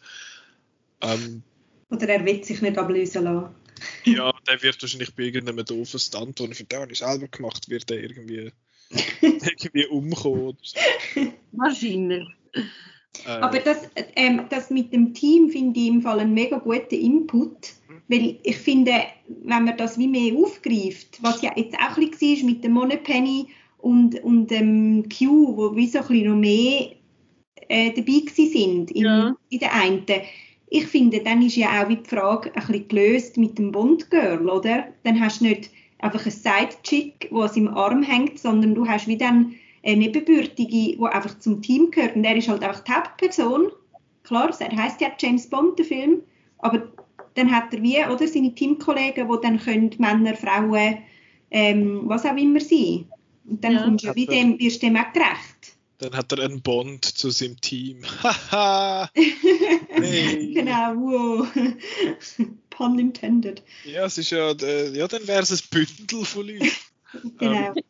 Ähm, 1.02 1.44
Oder 1.90 2.10
er 2.10 2.26
wird 2.26 2.46
sich 2.46 2.62
nicht 2.62 2.78
ablösen 2.78 3.24
lassen. 3.24 3.56
ja, 4.06 4.32
der 4.48 4.64
wird 4.64 4.82
wahrscheinlich 4.82 5.14
bei 5.16 5.24
irgendeinem 5.24 5.66
doofen 5.66 6.00
Stunt, 6.00 6.40
den 6.40 6.52
ich 6.52 6.58
für 6.58 6.64
den 6.64 6.94
selber 6.94 7.28
gemacht 7.28 7.70
wird 7.70 7.90
der 7.90 8.02
irgendwie, 8.02 8.52
irgendwie 9.22 9.86
umkommen. 9.88 10.58
Wahrscheinlich. 11.52 12.28
Äh, 13.26 13.30
Aber 13.30 13.60
das, 13.60 13.90
ähm, 14.16 14.46
das 14.50 14.70
mit 14.70 14.94
dem 14.94 15.14
Team 15.14 15.50
finde 15.50 15.80
ich 15.80 15.88
im 15.88 16.02
Fall 16.02 16.20
einen 16.20 16.34
mega 16.34 16.58
guten 16.58 16.96
Input, 16.96 17.74
weil 18.08 18.38
ich 18.44 18.58
finde, 18.58 18.94
wenn 19.44 19.66
man 19.66 19.78
das 19.78 19.98
wie 19.98 20.08
mehr 20.08 20.34
aufgreift, 20.36 21.22
was 21.22 21.42
ja 21.42 21.52
jetzt 21.56 21.76
auch 21.76 21.98
ein 21.98 22.10
bisschen 22.10 22.38
war 22.38 22.46
mit 22.50 22.64
dem 22.64 22.72
Moneypenny 22.74 23.48
und, 23.80 24.24
und 24.24 24.48
dem 24.48 25.08
Q, 25.10 25.58
wo 25.58 25.76
wie 25.76 25.88
so 25.88 26.00
ein 26.00 26.08
bisschen 26.08 26.30
noch 26.30 26.38
mehr 26.38 26.92
äh, 27.70 27.92
dabei 27.92 28.22
sind 28.34 28.92
in, 28.92 29.04
ja. 29.04 29.36
in 29.50 29.60
der 29.60 29.74
einen. 29.74 30.06
Ich 30.70 30.86
finde, 30.88 31.22
dann 31.22 31.42
ist 31.42 31.56
ja 31.56 31.82
auch 31.82 31.90
wie 31.90 31.98
die 31.98 32.10
Frage 32.10 32.54
ein 32.54 32.68
bisschen 32.68 32.88
gelöst 32.88 33.38
mit 33.38 33.58
dem 33.58 33.72
Bond-Girl, 33.72 34.50
oder? 34.50 34.88
Dann 35.04 35.20
hast 35.20 35.40
du 35.40 35.46
nicht 35.46 35.70
einfach 36.00 36.22
einen 36.22 36.32
Side-Chick, 36.32 37.30
der 37.32 37.56
im 37.56 37.70
Arm 37.70 38.04
hängt, 38.04 38.40
sondern 38.40 38.76
du 38.76 38.88
hast 38.88 39.08
wie 39.08 39.18
dann 39.18 39.56
eine 39.84 39.98
Nebenbürtige, 39.98 40.68
die 40.68 41.00
einfach 41.00 41.40
zum 41.40 41.62
Team 41.62 41.92
gehört. 41.92 42.16
Und 42.16 42.26
er 42.26 42.36
ist 42.36 42.50
halt 42.50 42.64
einfach 42.64 42.84
die 42.84 42.92
Hauptperson. 42.92 43.72
Klar, 44.24 44.52
er 44.60 44.78
heißt 44.78 45.00
ja 45.00 45.08
James 45.18 45.50
Bond, 45.50 45.80
der 45.80 45.86
Film. 45.86 46.22
Aber 46.60 46.90
dann 47.38 47.52
hat 47.52 47.74
er 47.74 47.84
wie, 47.84 48.04
oder, 48.04 48.28
seine 48.28 48.54
Teamkollegen, 48.54 49.28
die 49.28 49.42
dann 49.42 49.60
können 49.60 49.96
Männer, 49.98 50.36
Frauen, 50.36 50.98
ähm, 51.52 52.02
was 52.06 52.26
auch 52.26 52.36
immer 52.36 52.60
sein. 52.60 53.06
Und 53.46 53.64
dann 53.64 53.74
ja. 53.74 53.84
kommst 53.84 54.06
du 54.06 54.16
wie 54.16 54.26
dem, 54.26 54.60
wirst 54.60 54.82
du 54.82 54.88
dem 54.88 54.98
auch 54.98 55.14
gerecht. 55.14 55.78
Dann 56.00 56.14
hat 56.14 56.32
er 56.32 56.44
einen 56.44 56.62
Bond 56.62 57.06
zu 57.06 57.30
seinem 57.30 57.60
Team. 57.62 58.04
Haha! 58.22 59.10
hey. 59.16 60.54
Genau, 60.54 60.96
wow. 60.96 61.48
Pun 62.70 63.00
intended. 63.00 63.64
Ja, 63.86 64.06
es 64.06 64.18
ist 64.18 64.32
ja, 64.32 64.52
äh, 64.52 64.96
ja 64.96 65.08
dann 65.08 65.28
wäre 65.28 65.42
es 65.42 65.52
ein 65.52 65.60
Bündel 65.70 66.26
von 66.26 66.48
Leuten. 66.48 66.72
genau. 67.38 67.74
Ähm, 67.76 67.84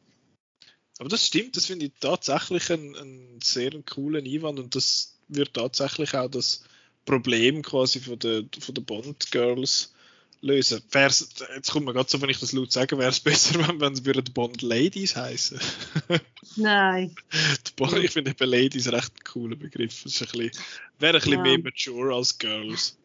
aber 0.99 1.09
das 1.09 1.25
stimmt, 1.25 1.55
das 1.55 1.67
finde 1.67 1.85
ich 1.85 1.91
tatsächlich 1.99 2.71
einen, 2.71 2.95
einen 2.95 3.39
sehr 3.43 3.71
coolen 3.83 4.25
Einwand 4.25 4.59
und 4.59 4.75
das 4.75 5.19
wird 5.27 5.53
tatsächlich 5.53 6.15
auch 6.15 6.29
das 6.29 6.63
Problem 7.07 7.63
quasi 7.63 7.99
von 7.99 8.19
der, 8.19 8.43
von 8.59 8.75
der 8.75 8.81
Bond 8.83 9.31
Girls 9.31 9.93
lösen. 10.41 10.81
Wär's, 10.91 11.29
jetzt 11.55 11.71
kommt 11.71 11.85
mir 11.85 11.93
gerade 11.93 12.09
so, 12.09 12.21
wenn 12.21 12.29
ich 12.29 12.39
das 12.39 12.51
laut 12.51 12.71
sage, 12.71 12.97
wäre 12.97 13.09
es 13.09 13.19
besser, 13.21 13.67
wenn, 13.67 13.81
wenn 13.81 13.93
es 13.93 14.03
Bond 14.33 14.61
Ladies 14.61 15.15
heißen. 15.15 15.59
Nein. 16.57 17.15
ich 18.01 18.11
finde 18.11 18.31
eben 18.31 18.49
Ladies 18.49 18.91
recht 18.91 19.11
ein 19.11 19.23
cooler 19.23 19.55
Begriff. 19.55 20.03
Das 20.03 20.21
ein 20.21 20.27
bisschen, 20.27 20.51
wäre 20.99 21.13
ein 21.13 21.19
bisschen 21.19 21.33
ja. 21.33 21.41
mehr 21.41 21.59
mature 21.59 22.13
als 22.13 22.37
Girls. 22.37 22.97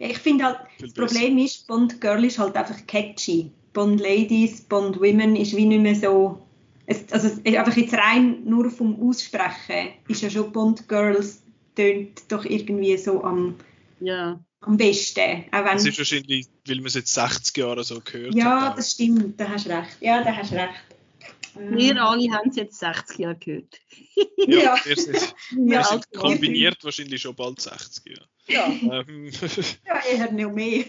Ja, 0.00 0.08
ich 0.08 0.18
finde 0.18 0.44
halt, 0.44 0.58
das 0.80 0.92
Problem 0.94 1.38
ist, 1.38 1.66
Bond 1.68 2.00
Girl 2.00 2.24
ist 2.24 2.38
halt 2.38 2.56
einfach 2.56 2.86
catchy. 2.86 3.52
Bond 3.72 4.00
Ladies, 4.00 4.62
Bond 4.62 4.98
Women 4.98 5.36
ist 5.36 5.56
wie 5.56 5.66
nicht 5.66 5.80
mehr 5.80 5.94
so 5.94 6.42
es, 6.86 7.12
also 7.12 7.28
einfach 7.44 7.76
jetzt 7.76 7.94
rein 7.94 8.44
nur 8.44 8.70
vom 8.70 9.00
Aussprechen 9.00 9.90
ist 10.08 10.22
ja 10.22 10.30
schon 10.30 10.52
Bond 10.52 10.88
Girls 10.88 11.42
tönt 11.74 12.22
doch 12.28 12.44
irgendwie 12.44 12.96
so 12.96 13.22
am, 13.24 13.56
ja. 14.00 14.42
am 14.60 14.76
besten. 14.76 15.44
Auch 15.52 15.64
wenn, 15.64 15.72
das 15.72 15.86
ist 15.86 15.98
wahrscheinlich, 15.98 16.46
weil 16.66 16.76
man 16.76 16.86
es 16.86 16.94
jetzt 16.94 17.14
60 17.14 17.56
Jahre 17.56 17.84
so 17.84 18.00
gehört 18.00 18.34
Ja, 18.34 18.68
hat. 18.68 18.78
das 18.78 18.92
stimmt, 18.92 19.38
da 19.40 19.48
hast 19.48 19.66
du 19.66 19.70
recht. 19.70 19.96
Ja, 20.00 20.22
da 20.22 20.34
hast 20.36 20.52
recht. 20.52 20.74
Wir 21.54 22.02
alle 22.02 22.30
haben 22.30 22.48
es 22.48 22.56
jetzt 22.56 22.78
60 22.78 23.18
Jahre 23.18 23.36
gehört. 23.36 23.80
ja, 24.46 24.76
wir 24.84 24.96
sind, 24.96 25.34
wir 25.50 25.84
sind 25.84 26.10
kombiniert 26.12 26.82
wahrscheinlich 26.82 27.20
schon 27.20 27.34
bald 27.34 27.60
60 27.60 28.04
Jahre. 28.06 28.28
Ja, 28.48 28.66
ähm. 29.06 29.30
ja 29.86 30.02
eher 30.10 30.32
noch 30.32 30.52
mehr. 30.52 30.84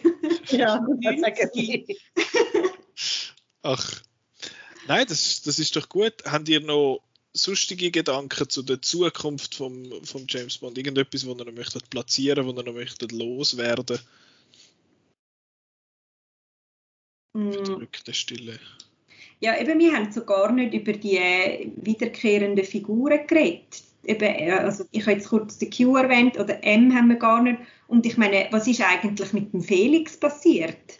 ja, 0.50 0.80
das 1.02 1.20
sagen 1.20 1.50
wir. 1.54 1.96
Ach, 3.62 4.04
Nein, 4.88 5.06
das, 5.08 5.42
das 5.42 5.60
ist 5.60 5.76
doch 5.76 5.88
gut. 5.88 6.14
Habt 6.26 6.50
ihr 6.50 6.60
noch 6.60 7.02
sonstige 7.34 7.92
Gedanken 7.92 8.50
zu 8.50 8.62
der 8.62 8.82
Zukunft 8.82 9.56
von 9.56 9.92
vom 10.04 10.26
James 10.30 10.58
Bond? 10.58 10.78
Irgendetwas, 10.78 11.26
wo 11.26 11.32
ihr 11.32 11.46
noch 11.46 11.52
möchtet 11.52 11.90
platzieren, 11.90 12.46
wo 12.46 12.52
ihr 12.52 12.64
noch 12.64 12.74
möchtet 12.74 13.12
loswerden? 13.12 14.00
Mm. 17.34 17.88
der 18.06 18.14
Stille. 18.14 18.60
Ja, 19.40 19.60
eben, 19.60 19.80
wir 19.80 19.94
haben 19.94 20.12
so 20.12 20.24
gar 20.24 20.52
nicht 20.52 20.74
über 20.74 20.94
die 20.94 21.18
äh, 21.18 21.70
wiederkehrenden 21.78 22.64
Figuren 22.64 23.28
geredet. 23.28 23.84
Eben, 24.06 24.24
äh, 24.24 24.52
also 24.52 24.86
ich 24.92 25.02
habe 25.02 25.14
jetzt 25.14 25.30
kurz 25.30 25.58
den 25.58 25.72
Q 25.72 25.98
erwähnt, 25.98 26.40
oder 26.40 26.64
M 26.64 26.94
haben 26.96 27.10
wir 27.10 27.18
gar 27.18 27.42
nicht. 27.42 27.60
Und 27.88 28.06
ich 28.06 28.18
meine, 28.18 28.48
was 28.52 28.68
ist 28.68 28.82
eigentlich 28.82 29.34
mit 29.34 29.52
dem 29.52 29.62
Felix 29.62 30.18
passiert? 30.18 31.00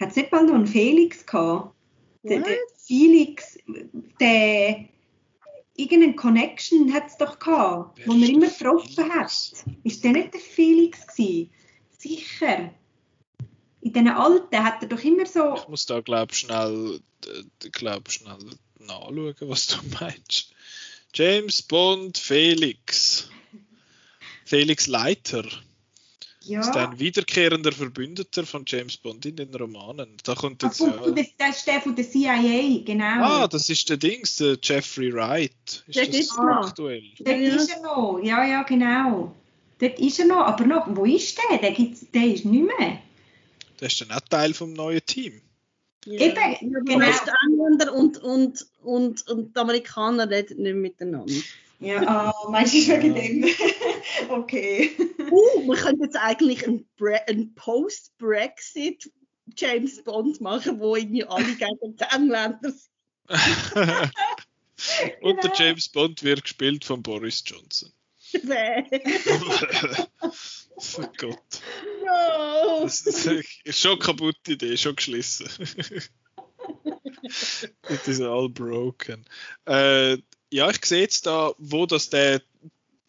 Hat 0.00 0.10
es 0.10 0.16
nicht 0.16 0.32
mal 0.32 0.44
noch 0.44 0.54
einen 0.54 0.66
Felix 0.66 1.24
gehabt? 1.24 1.74
Der, 2.22 2.40
der, 2.40 2.56
Felix, 2.78 3.58
der 4.18 4.86
irgendeine 5.76 6.14
Connection 6.16 6.92
hat 6.92 7.08
es 7.08 7.16
doch 7.16 7.38
gehabt, 7.38 8.00
wo 8.06 8.14
man 8.14 8.28
immer 8.28 8.48
getroffen 8.48 9.12
hat. 9.12 9.30
Ist 9.82 10.04
der 10.04 10.12
nicht 10.12 10.34
der 10.34 10.40
Felix 10.40 11.06
gewesen? 11.06 11.50
Sicher. 11.98 12.74
In 13.80 13.92
diesen 13.92 14.08
Alten 14.08 14.64
hat 14.64 14.82
er 14.82 14.88
doch 14.88 15.02
immer 15.02 15.26
so. 15.26 15.56
Ich 15.56 15.68
muss 15.68 15.86
da 15.86 16.00
glaub 16.00 16.34
schnell, 16.34 17.00
glaub 17.72 18.10
schnell 18.10 18.38
nachschauen, 18.78 19.34
was 19.40 19.66
du 19.66 19.76
meinst. 20.00 20.54
James 21.12 21.62
Bond 21.62 22.18
Felix. 22.18 23.28
Felix 24.44 24.86
Leiter. 24.86 25.44
Ja. 26.46 26.60
ist 26.60 26.76
ein 26.76 26.98
wiederkehrender 26.98 27.72
Verbündeter 27.72 28.44
von 28.44 28.64
James 28.66 28.96
Bond 28.96 29.24
in 29.26 29.36
den 29.36 29.54
Romanen. 29.54 30.16
Da 30.24 30.34
kommt 30.34 30.62
jetzt, 30.62 30.82
Ach, 30.82 31.06
ja, 31.06 31.12
das, 31.12 31.26
das 31.38 31.56
ist 31.58 31.66
der 31.66 31.80
von 31.80 31.96
der 31.96 32.08
CIA, 32.08 32.82
genau. 32.84 33.04
Ah, 33.04 33.48
das 33.48 33.68
ist 33.70 33.88
der 33.88 33.96
Dings, 33.96 34.36
der 34.36 34.58
Jeffrey 34.62 35.12
Wright. 35.12 35.84
Ist 35.86 35.98
das 35.98 36.08
ist 36.08 36.38
aktuell? 36.38 37.04
Dort 37.18 37.28
ja. 37.28 37.54
ist 37.54 37.70
er 37.70 37.82
noch, 37.82 38.20
ja, 38.22 38.44
ja, 38.44 38.62
genau. 38.62 39.34
Dort 39.78 39.98
ist 39.98 40.18
er 40.18 40.26
noch, 40.26 40.46
aber 40.46 40.64
noch, 40.64 40.86
wo 40.88 41.04
ist 41.04 41.38
der? 41.50 41.58
Der, 41.58 41.72
gibt's, 41.72 42.06
der 42.12 42.26
ist 42.26 42.44
nicht 42.44 42.66
mehr. 42.66 42.98
Der 43.80 43.88
ist 43.88 44.00
dann 44.00 44.10
auch 44.12 44.20
Teil 44.20 44.54
vom 44.54 44.72
neuen 44.72 45.04
Team. 45.04 45.40
Ja. 46.06 46.20
Eben, 46.20 46.84
genau. 46.84 47.06
Die 47.06 47.48
Engländer 47.48 47.92
und, 47.94 48.18
und, 48.18 48.66
und, 48.82 49.28
und 49.28 49.56
die 49.56 49.60
Amerikaner 49.60 50.28
reden 50.28 50.62
nicht 50.62 50.76
miteinander. 50.76 51.32
Ja, 51.80 52.32
oh, 52.44 52.50
meinst 52.50 52.74
du 52.74 52.78
wegen 52.78 53.14
dem? 53.14 53.44
okay. 54.30 54.90
Uh, 55.30 55.62
man 55.66 55.76
könnte 55.76 56.04
jetzt 56.04 56.16
eigentlich 56.16 56.66
einen, 56.66 56.86
einen 57.26 57.54
Post-Brexit 57.54 59.10
James 59.56 60.02
Bond 60.02 60.40
machen, 60.40 60.80
wo 60.80 60.96
irgendwie 60.96 61.24
alle 61.24 61.44
gegen 61.56 61.96
die 61.96 62.04
Engländer 62.10 62.70
sind. 62.70 62.90
Und 65.20 65.42
der 65.42 65.50
genau. 65.50 65.54
James 65.56 65.88
Bond 65.88 66.22
wird 66.22 66.42
gespielt 66.42 66.84
von 66.84 67.02
Boris 67.02 67.42
Johnson. 67.46 67.90
oh 68.34 68.40
Gott. 71.16 71.62
No. 72.04 72.80
Das 72.82 73.06
ist 73.06 73.80
schon 73.80 73.98
kaputte 73.98 74.52
Idee, 74.52 74.76
schon 74.76 74.96
geschlossen. 74.96 75.48
It 77.88 78.08
is 78.08 78.20
all 78.20 78.48
broken. 78.48 79.24
Äh, 79.66 80.18
ja, 80.50 80.70
ich 80.70 80.84
sehe 80.84 81.00
jetzt 81.00 81.26
da, 81.26 81.52
wo 81.58 81.86
das 81.86 82.10
der 82.10 82.42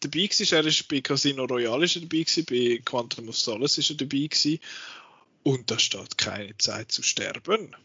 dabei 0.00 0.28
war. 0.28 0.58
Er 0.58 0.66
ist 0.66 0.88
bei 0.88 1.00
Casino 1.00 1.44
Royale 1.44 1.84
ist 1.84 1.96
er 1.96 2.02
dabei 2.02 2.22
gewesen, 2.22 2.44
bei 2.48 2.80
Quantum 2.84 3.28
of 3.28 3.36
Solace 3.36 3.78
ist 3.78 3.90
er 3.90 3.96
dabei 3.96 4.26
gewesen. 4.26 4.58
Und 5.42 5.70
da 5.70 5.78
steht 5.78 6.18
keine 6.18 6.56
Zeit 6.58 6.90
zu 6.90 7.02
sterben. 7.02 7.76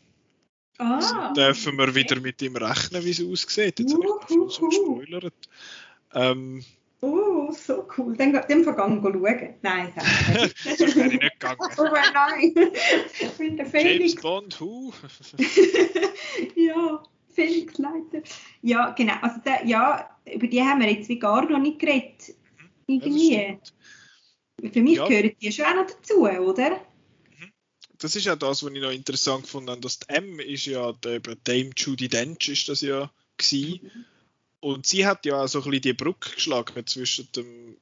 Ah. 0.78 0.96
Also 0.96 1.34
dürfen 1.36 1.78
wir 1.78 1.94
wieder 1.94 2.20
mit 2.20 2.42
ihm 2.42 2.56
rechnen, 2.56 3.06
wie 3.06 3.12
es 3.12 3.24
aussieht. 3.24 3.80
Jetzt 3.80 3.94
habe 3.94 4.04
ich 4.04 4.28
schon 4.28 4.50
so 4.50 4.68
gespoilert. 4.68 5.34
Ähm, 6.14 6.66
Oh, 7.04 7.52
so 7.52 7.88
cool. 7.98 8.16
Dann, 8.16 8.32
dann 8.32 8.64
vergangen 8.64 9.02
schauen. 9.02 9.56
Nein, 9.64 9.92
das 9.96 10.96
wäre 10.96 11.08
ich 11.08 11.20
nicht 11.20 11.40
gegangen. 11.40 11.58
Oh 11.78 11.88
nein, 12.14 12.54
ich 13.20 13.32
bin 13.32 13.58
der 13.58 13.66
Felix. 13.66 14.14
James 14.14 14.16
Bond, 14.22 14.62
who? 14.62 14.94
ja, 16.56 17.04
Felix 17.34 17.78
Leiter. 17.78 18.22
Ja, 18.62 18.92
genau. 18.92 19.14
Also 19.22 19.40
der, 19.42 19.66
ja, 19.66 20.10
über 20.32 20.48
die 20.48 20.62
haben 20.62 20.82
wir 20.82 20.92
jetzt 20.92 21.10
wie 21.10 21.20
gar 21.20 21.50
noch 21.50 21.60
nicht 21.60 21.80
geredet. 21.80 22.36
Irgendwie. 22.88 23.36
Ja, 23.36 24.70
Für 24.72 24.82
mich 24.82 24.98
ja. 24.98 25.08
gehören 25.08 25.32
die 25.42 25.52
schon 25.52 25.66
auch 25.66 25.76
noch 25.76 25.88
dazu, 25.88 26.22
oder? 26.22 26.72
Mhm. 26.72 27.52
Das 27.98 28.16
ist 28.16 28.26
ja 28.26 28.36
das, 28.36 28.64
was 28.64 28.72
ich 28.72 28.82
noch 28.82 28.92
interessant 28.92 29.48
fand. 29.48 29.84
Dass 29.84 30.00
die 30.00 30.10
M 30.10 30.40
ist 30.40 30.66
ja, 30.66 30.92
der, 30.92 31.20
Dame 31.20 31.72
Judy 31.76 32.08
Dench 32.08 32.50
ist 32.50 32.70
das 32.70 32.82
ja 32.82 33.10
gewesen. 33.38 33.80
Mhm 33.84 34.06
und 34.62 34.86
sie 34.86 35.06
hat 35.06 35.26
ja 35.26 35.48
so 35.48 35.60
ein 35.60 35.64
bisschen 35.66 35.82
die 35.82 35.94
Brücke 35.94 36.36
geschlagen 36.36 36.86
zwischen 36.86 37.30
dem 37.36 37.78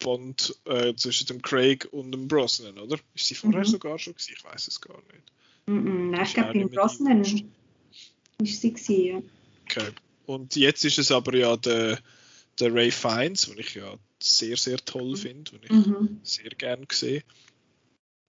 Bond, 0.00 0.58
äh, 0.64 0.94
zwischen 0.96 1.26
dem 1.28 1.40
Craig 1.40 1.86
und 1.92 2.12
dem 2.12 2.26
Brosnan, 2.26 2.78
oder? 2.78 2.98
Ist 3.14 3.26
sie 3.26 3.34
vorher 3.34 3.60
mhm. 3.60 3.66
sogar 3.66 3.98
schon 3.98 4.14
gewesen? 4.14 4.34
Ich 4.36 4.44
weiß 4.44 4.68
es 4.68 4.80
gar 4.80 4.96
nicht. 4.96 5.32
Mhm, 5.66 6.10
nein, 6.10 6.24
ich 6.24 6.34
glaube, 6.34 6.52
beim 6.54 6.70
Brosnan 6.70 7.24
ist 8.42 8.60
sie 8.60 8.72
gewesen, 8.72 9.04
ja. 9.04 9.22
Okay. 9.64 9.90
Und 10.26 10.56
jetzt 10.56 10.84
ist 10.84 10.98
es 10.98 11.10
aber 11.10 11.36
ja 11.36 11.56
der, 11.56 11.98
der 12.58 12.74
Ray 12.74 12.90
Fiennes, 12.90 13.42
den 13.42 13.58
ich 13.58 13.74
ja 13.74 13.96
sehr, 14.22 14.56
sehr 14.56 14.78
toll 14.78 15.10
mhm. 15.10 15.16
finde, 15.16 15.50
den 15.52 15.62
ich 15.62 15.70
mhm. 15.70 16.20
sehr 16.22 16.50
gerne 16.50 16.86
sehe. 16.90 17.22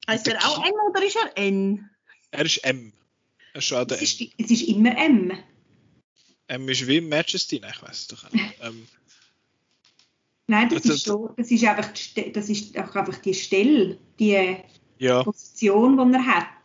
Heißt 0.08 0.28
er 0.28 0.38
auch 0.46 0.64
M 0.64 0.74
oder 0.90 1.04
ist 1.04 1.16
er 1.16 1.38
N? 1.38 1.90
Er 2.32 2.46
ist 2.46 2.58
M. 2.64 2.94
Er 3.54 3.60
ist 3.60 3.72
es, 3.72 4.02
ist, 4.02 4.34
es 4.38 4.52
ist 4.52 4.64
immer 4.64 4.98
M. 4.98 5.32
Ähm, 6.48 6.70
ist 6.70 6.88
wie 6.88 7.02
Majesty? 7.02 7.60
Nein, 7.60 7.74
ich 7.76 7.82
weiß 7.82 7.98
es 7.98 8.08
doch 8.08 8.32
nicht. 8.32 8.56
Ähm, 8.62 8.88
Nein, 10.48 10.70
das, 10.70 10.84
also, 10.84 10.94
ist 10.94 11.06
so, 11.06 11.34
das 11.38 11.50
ist 11.50 11.64
einfach 11.64 11.92
die, 11.92 12.32
das 12.32 12.50
ist 12.50 12.78
einfach 12.78 13.18
die 13.18 13.34
Stelle, 13.34 13.98
die 14.20 14.58
ja. 15.00 15.24
Position, 15.24 15.98
die 15.98 16.18
er 16.18 16.26
hat. 16.26 16.65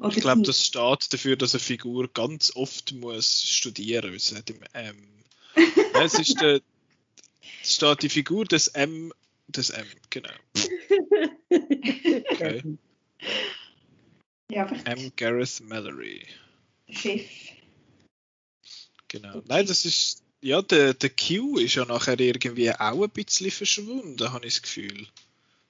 Oder 0.00 0.16
ich 0.16 0.22
glaube, 0.22 0.42
das 0.42 0.64
steht 0.64 1.12
dafür, 1.12 1.36
dass 1.36 1.54
eine 1.54 1.60
Figur 1.60 2.08
ganz 2.12 2.56
oft 2.56 2.92
muss 2.92 3.42
studieren 3.42 4.12
muss. 4.12 4.34
Ähm, 4.74 5.08
es 6.02 6.14
ist 6.14 6.40
der, 6.40 6.60
es 7.62 7.74
steht 7.74 8.02
die 8.02 8.08
Figur 8.08 8.44
des 8.44 8.68
M, 8.68 9.12
des 9.48 9.70
M, 9.70 9.86
genau. 10.08 10.30
Okay. 12.30 12.62
Ja, 14.50 14.64
M. 14.84 15.12
Gareth 15.16 15.60
Mallory. 15.60 16.26
Chef. 16.88 17.28
Genau. 19.08 19.42
Nein, 19.46 19.66
das 19.66 19.84
ist. 19.84 20.22
Ja, 20.42 20.62
der, 20.62 20.94
der 20.94 21.10
Q 21.10 21.58
ist 21.58 21.74
ja 21.74 21.84
nachher 21.84 22.18
irgendwie 22.18 22.70
auch 22.70 23.02
ein 23.02 23.10
bisschen 23.10 23.50
verschwunden, 23.50 24.32
habe 24.32 24.46
ich 24.46 24.54
das 24.54 24.62
Gefühl. 24.62 25.06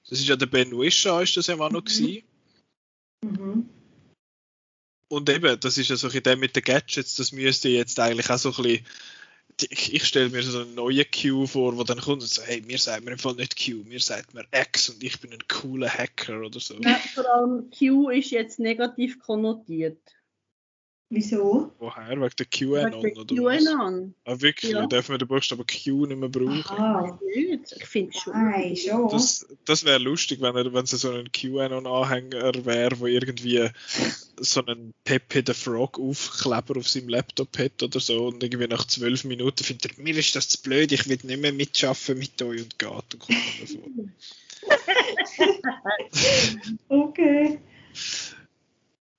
Das 0.09 0.19
ist 0.19 0.29
ja 0.29 0.37
der 0.37 0.45
Ben 0.45 0.71
Wishaw, 0.71 1.21
ist 1.21 1.35
das 1.35 1.47
ja 1.47 1.59
auch 1.59 1.69
noch 1.69 1.83
mhm. 1.83 2.23
Mhm. 3.21 3.69
Und 5.11 5.29
eben, 5.29 5.59
das 5.59 5.77
ist 5.77 5.89
ja 5.89 5.97
so 5.97 6.07
ein 6.07 6.39
mit 6.39 6.55
den 6.55 6.63
Gadgets, 6.63 7.17
das 7.17 7.33
müsste 7.33 7.67
jetzt 7.67 7.99
eigentlich 7.99 8.29
auch 8.29 8.37
so 8.37 8.53
ein 8.53 8.63
bisschen. 8.63 8.85
Ich 9.69 10.05
stelle 10.05 10.29
mir 10.29 10.41
so 10.41 10.61
einen 10.61 10.73
neuen 10.73 11.05
Q 11.11 11.47
vor, 11.47 11.77
wo 11.77 11.83
dann 11.83 11.99
kommt 11.99 12.21
und 12.21 12.29
sagt, 12.29 12.47
hey, 12.47 12.61
mir 12.61 12.77
sagt 12.77 13.03
man 13.03 13.11
im 13.11 13.19
Fall 13.19 13.35
nicht 13.35 13.57
Q, 13.61 13.83
mir 13.83 13.99
sagt 13.99 14.33
man 14.33 14.47
X 14.53 14.87
und 14.87 15.03
ich 15.03 15.19
bin 15.19 15.33
ein 15.33 15.43
cooler 15.49 15.89
Hacker 15.89 16.39
oder 16.39 16.61
so. 16.61 16.75
Ja, 16.75 16.95
vor 17.13 17.29
allem 17.29 17.69
Q 17.77 18.09
ist 18.09 18.31
jetzt 18.31 18.57
negativ 18.59 19.19
konnotiert. 19.19 19.99
Wieso? 21.09 21.73
Woher? 21.77 22.21
Wegen 22.21 22.35
der 22.39 22.45
QAnon 22.45 23.03
Wegen 23.03 23.27
der 23.27 23.37
QAnon. 23.37 24.15
Ah, 24.23 24.35
wirklich? 24.39 24.71
Ja. 24.71 24.85
Dürfen 24.87 25.13
wir 25.13 25.17
den 25.17 25.27
Buchstaben 25.27 25.65
Q 25.67 26.05
nicht 26.05 26.17
mehr 26.17 26.29
brauchen? 26.29 26.63
Ah, 26.79 27.19
ich 27.35 27.85
finde 27.85 28.17
schon. 28.17 28.31
Nein, 28.31 28.77
schon. 28.77 29.09
Das, 29.09 29.45
das 29.65 29.83
wäre 29.83 29.99
lustig, 29.99 30.39
wenn, 30.39 30.55
er, 30.55 30.73
wenn 30.73 30.85
es 30.85 30.91
so 30.91 31.11
ein 31.11 31.29
QAnon-Anhänger 31.29 32.63
wäre, 32.63 32.95
der 32.95 33.07
irgendwie 33.07 33.69
so 34.43 34.65
einen 34.65 34.93
Pepe 35.03 35.43
the 35.45 35.53
Frog 35.53 35.99
Aufkleber 35.99 36.77
auf 36.77 36.89
seinem 36.89 37.09
Laptop 37.09 37.57
hat 37.57 37.81
oder 37.83 37.99
so 37.99 38.27
und 38.27 38.43
irgendwie 38.43 38.67
nach 38.67 38.85
zwölf 38.85 39.23
Minuten 39.23 39.63
findet 39.63 39.97
er, 39.97 40.03
mir 40.03 40.17
ist 40.17 40.35
das 40.35 40.49
zu 40.49 40.61
blöd, 40.61 40.91
ich 40.91 41.07
will 41.07 41.19
nicht 41.23 41.39
mehr 41.39 41.53
mitschaffen 41.53 42.17
mit 42.17 42.41
euch 42.41 42.61
und 42.61 42.79
geht 42.79 42.89
und 42.89 43.19
kommt 43.19 43.29
nicht 43.29 43.77
vor. 43.77 43.89
okay. 46.89 47.59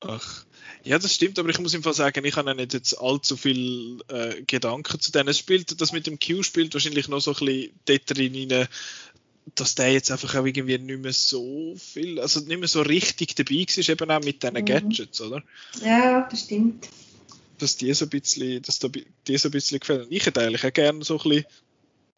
Ach. 0.00 0.44
Ja, 0.84 0.98
das 0.98 1.14
stimmt, 1.14 1.38
aber 1.38 1.48
ich 1.48 1.60
muss 1.60 1.74
im 1.74 1.84
Fall 1.84 1.94
sagen, 1.94 2.24
ich 2.24 2.34
habe 2.34 2.54
nicht 2.56 2.74
jetzt 2.74 2.94
allzu 3.00 3.36
viel 3.36 3.98
äh, 4.08 4.42
Gedanken 4.42 4.98
zu 4.98 5.12
denen. 5.12 5.28
Es 5.28 5.38
spielt, 5.38 5.80
das 5.80 5.92
mit 5.92 6.08
dem 6.08 6.18
Q 6.18 6.42
spielt 6.42 6.74
wahrscheinlich 6.74 7.06
noch 7.06 7.20
so 7.20 7.32
ein 7.32 7.46
bisschen 7.46 7.72
dort 7.84 8.18
rein, 8.18 8.68
dass 9.54 9.74
der 9.74 9.92
jetzt 9.92 10.10
einfach 10.10 10.34
auch 10.34 10.46
irgendwie 10.46 10.78
nicht 10.78 11.00
mehr 11.00 11.12
so 11.12 11.74
viel, 11.76 12.20
also 12.20 12.40
nicht 12.40 12.58
mehr 12.58 12.68
so 12.68 12.82
richtig 12.82 13.34
dabei 13.34 13.66
ist, 13.66 13.88
eben 13.88 14.10
auch 14.10 14.22
mit 14.22 14.42
diesen 14.42 14.54
mhm. 14.54 14.64
Gadgets, 14.64 15.20
oder? 15.20 15.42
Ja, 15.84 16.28
das 16.30 16.40
stimmt. 16.40 16.88
Dass 17.58 17.76
die 17.76 17.92
so 17.92 18.06
ein 18.06 18.08
bisschen, 18.08 18.62
dass 18.62 18.78
die 18.78 19.38
so 19.38 19.48
ein 19.48 19.52
bisschen 19.52 19.80
gefallen. 19.80 20.06
Ich 20.10 20.26
hätte 20.26 20.40
eigentlich 20.40 20.64
auch 20.64 20.72
gerne 20.72 21.04
so 21.04 21.18
ein 21.18 21.28
bisschen, 21.28 21.44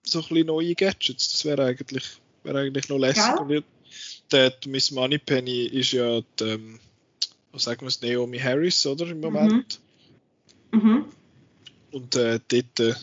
so 0.02 0.20
ein 0.20 0.28
bisschen 0.28 0.46
neue 0.46 0.74
Gadgets. 0.74 1.32
Das 1.32 1.44
wäre 1.44 1.64
eigentlich, 1.64 2.04
wäre 2.42 2.60
eigentlich 2.60 2.88
noch 2.88 2.98
lässig. 2.98 3.22
Ja. 3.22 3.60
Der, 4.30 4.54
Miss 4.66 4.90
Moneypenny 4.90 5.64
ist 5.64 5.92
ja 5.92 6.20
die, 6.40 6.44
ähm, 6.44 6.80
was 7.52 7.64
sagen 7.64 7.82
wir 7.82 7.88
es, 7.88 8.00
Naomi 8.02 8.38
Harris, 8.38 8.84
oder, 8.86 9.06
im 9.06 9.20
Moment. 9.20 9.80
Mhm. 10.72 10.80
Mhm. 10.80 11.04
Und 11.92 12.16
äh, 12.16 12.40
dort, 12.48 12.80
äh, 12.80 12.94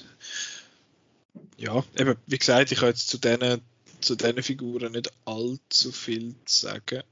ja, 1.58 1.84
eben, 1.98 2.16
wie 2.28 2.38
gesagt, 2.38 2.72
ich 2.72 2.80
habe 2.80 2.90
jetzt 2.90 3.08
zu 3.08 3.18
diesen 3.18 3.62
zu 4.02 4.16
diesen 4.16 4.44
Figuren 4.44 4.94
nicht 4.94 5.12
allzu 5.26 5.92
viel 5.92 6.36
zu 6.46 6.68
sagen. 6.68 7.04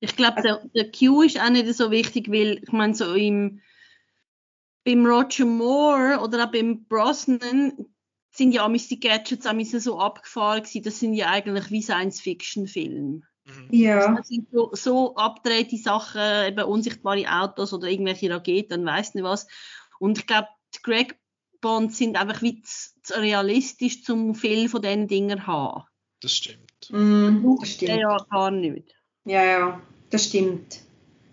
Ich 0.00 0.14
glaube, 0.16 0.42
der, 0.42 0.62
der 0.74 0.90
Q 0.92 1.22
ist 1.22 1.40
auch 1.40 1.50
nicht 1.50 1.72
so 1.74 1.90
wichtig, 1.90 2.30
weil 2.30 2.60
ich 2.62 2.72
meine, 2.72 2.94
so 2.94 3.14
im, 3.14 3.60
beim 4.84 5.06
Roger 5.06 5.46
Moore 5.46 6.20
oder 6.20 6.44
auch 6.44 6.52
beim 6.52 6.84
Brosnan 6.84 7.86
sind 8.30 8.52
ja 8.52 8.68
die 8.68 9.00
Gadgets 9.00 9.46
auch 9.46 9.80
so 9.80 9.98
abgefahren 9.98 10.62
gewesen. 10.62 10.82
Das 10.82 11.00
sind 11.00 11.14
ja 11.14 11.30
eigentlich 11.30 11.70
wie 11.70 11.82
Science-Fiction-Filme. 11.82 13.22
Mhm. 13.46 13.68
Ja. 13.70 14.14
Das 14.14 14.28
sind 14.28 14.48
so, 14.52 14.70
so 14.74 15.16
abgedrehte 15.16 15.76
Sachen, 15.76 16.46
eben 16.46 16.64
unsichtbare 16.64 17.26
Autos 17.28 17.72
oder 17.72 17.88
irgendwelche 17.88 18.30
Raketen, 18.30 18.84
weiß 18.84 19.14
nicht 19.14 19.24
was. 19.24 19.46
Und 19.98 20.18
ich 20.18 20.26
glaube, 20.26 20.48
die 20.74 20.82
Greg 20.82 21.18
Bonds 21.60 21.96
sind 21.96 22.16
einfach 22.16 22.42
wie 22.42 22.60
zu, 22.62 22.90
zu 23.02 23.20
realistisch 23.20 24.04
zum 24.04 24.34
viel 24.34 24.68
von 24.68 24.82
diesen 24.82 25.08
Dingen 25.08 25.46
haben. 25.46 25.84
Das 26.20 26.32
stimmt. 26.32 26.90
Mm, 26.90 27.56
das 27.60 27.70
stimmt. 27.70 28.00
Ja, 28.00 28.16
gar 28.30 28.50
nicht. 28.50 28.94
Ja, 29.24 29.44
ja, 29.44 29.82
das 30.10 30.24
stimmt. 30.24 30.80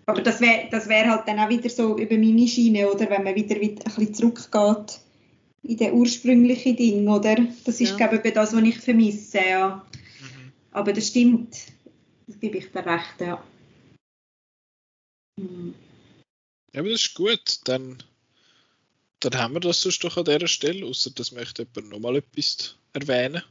Aber 0.06 0.20
das 0.20 0.40
wäre 0.40 0.68
das 0.70 0.88
wär 0.88 1.10
halt 1.10 1.26
dann 1.26 1.38
auch 1.38 1.48
wieder 1.48 1.70
so 1.70 1.96
über 1.96 2.16
meine 2.16 2.46
Schiene, 2.46 2.90
oder? 2.90 3.08
Wenn 3.08 3.24
man 3.24 3.34
wieder, 3.34 3.60
wieder 3.60 3.84
ein 3.86 3.94
bisschen 3.94 4.14
zurückgeht 4.14 5.00
in 5.62 5.76
den 5.78 5.94
ursprünglichen 5.94 6.76
Ding, 6.76 7.08
oder? 7.08 7.36
Das 7.64 7.80
ist, 7.80 7.90
ja. 7.90 7.96
glaube 7.96 8.20
ich, 8.22 8.34
das, 8.34 8.54
was 8.54 8.62
ich 8.62 8.78
vermisse, 8.78 9.38
ja. 9.38 9.86
Mhm. 10.20 10.52
Aber 10.72 10.92
das 10.92 11.08
stimmt. 11.08 11.56
Das 12.26 12.38
gebe 12.38 12.58
ich 12.58 12.70
dir 12.70 12.84
recht, 12.84 13.20
ja. 13.20 13.42
Hm. 15.40 15.74
Ja, 16.72 16.80
aber 16.80 16.90
das 16.90 17.02
ist 17.02 17.14
gut. 17.14 17.60
Dann, 17.64 18.02
dann 19.20 19.34
haben 19.36 19.54
wir 19.54 19.60
das 19.60 19.80
sonst 19.80 20.04
doch 20.04 20.16
an 20.16 20.24
dieser 20.24 20.48
Stelle, 20.48 20.84
außer 20.84 21.10
dass 21.10 21.32
möchte 21.32 21.62
jemand 21.62 21.92
nochmal 21.92 22.16
etwas 22.16 22.76
erwähnen. 22.92 23.42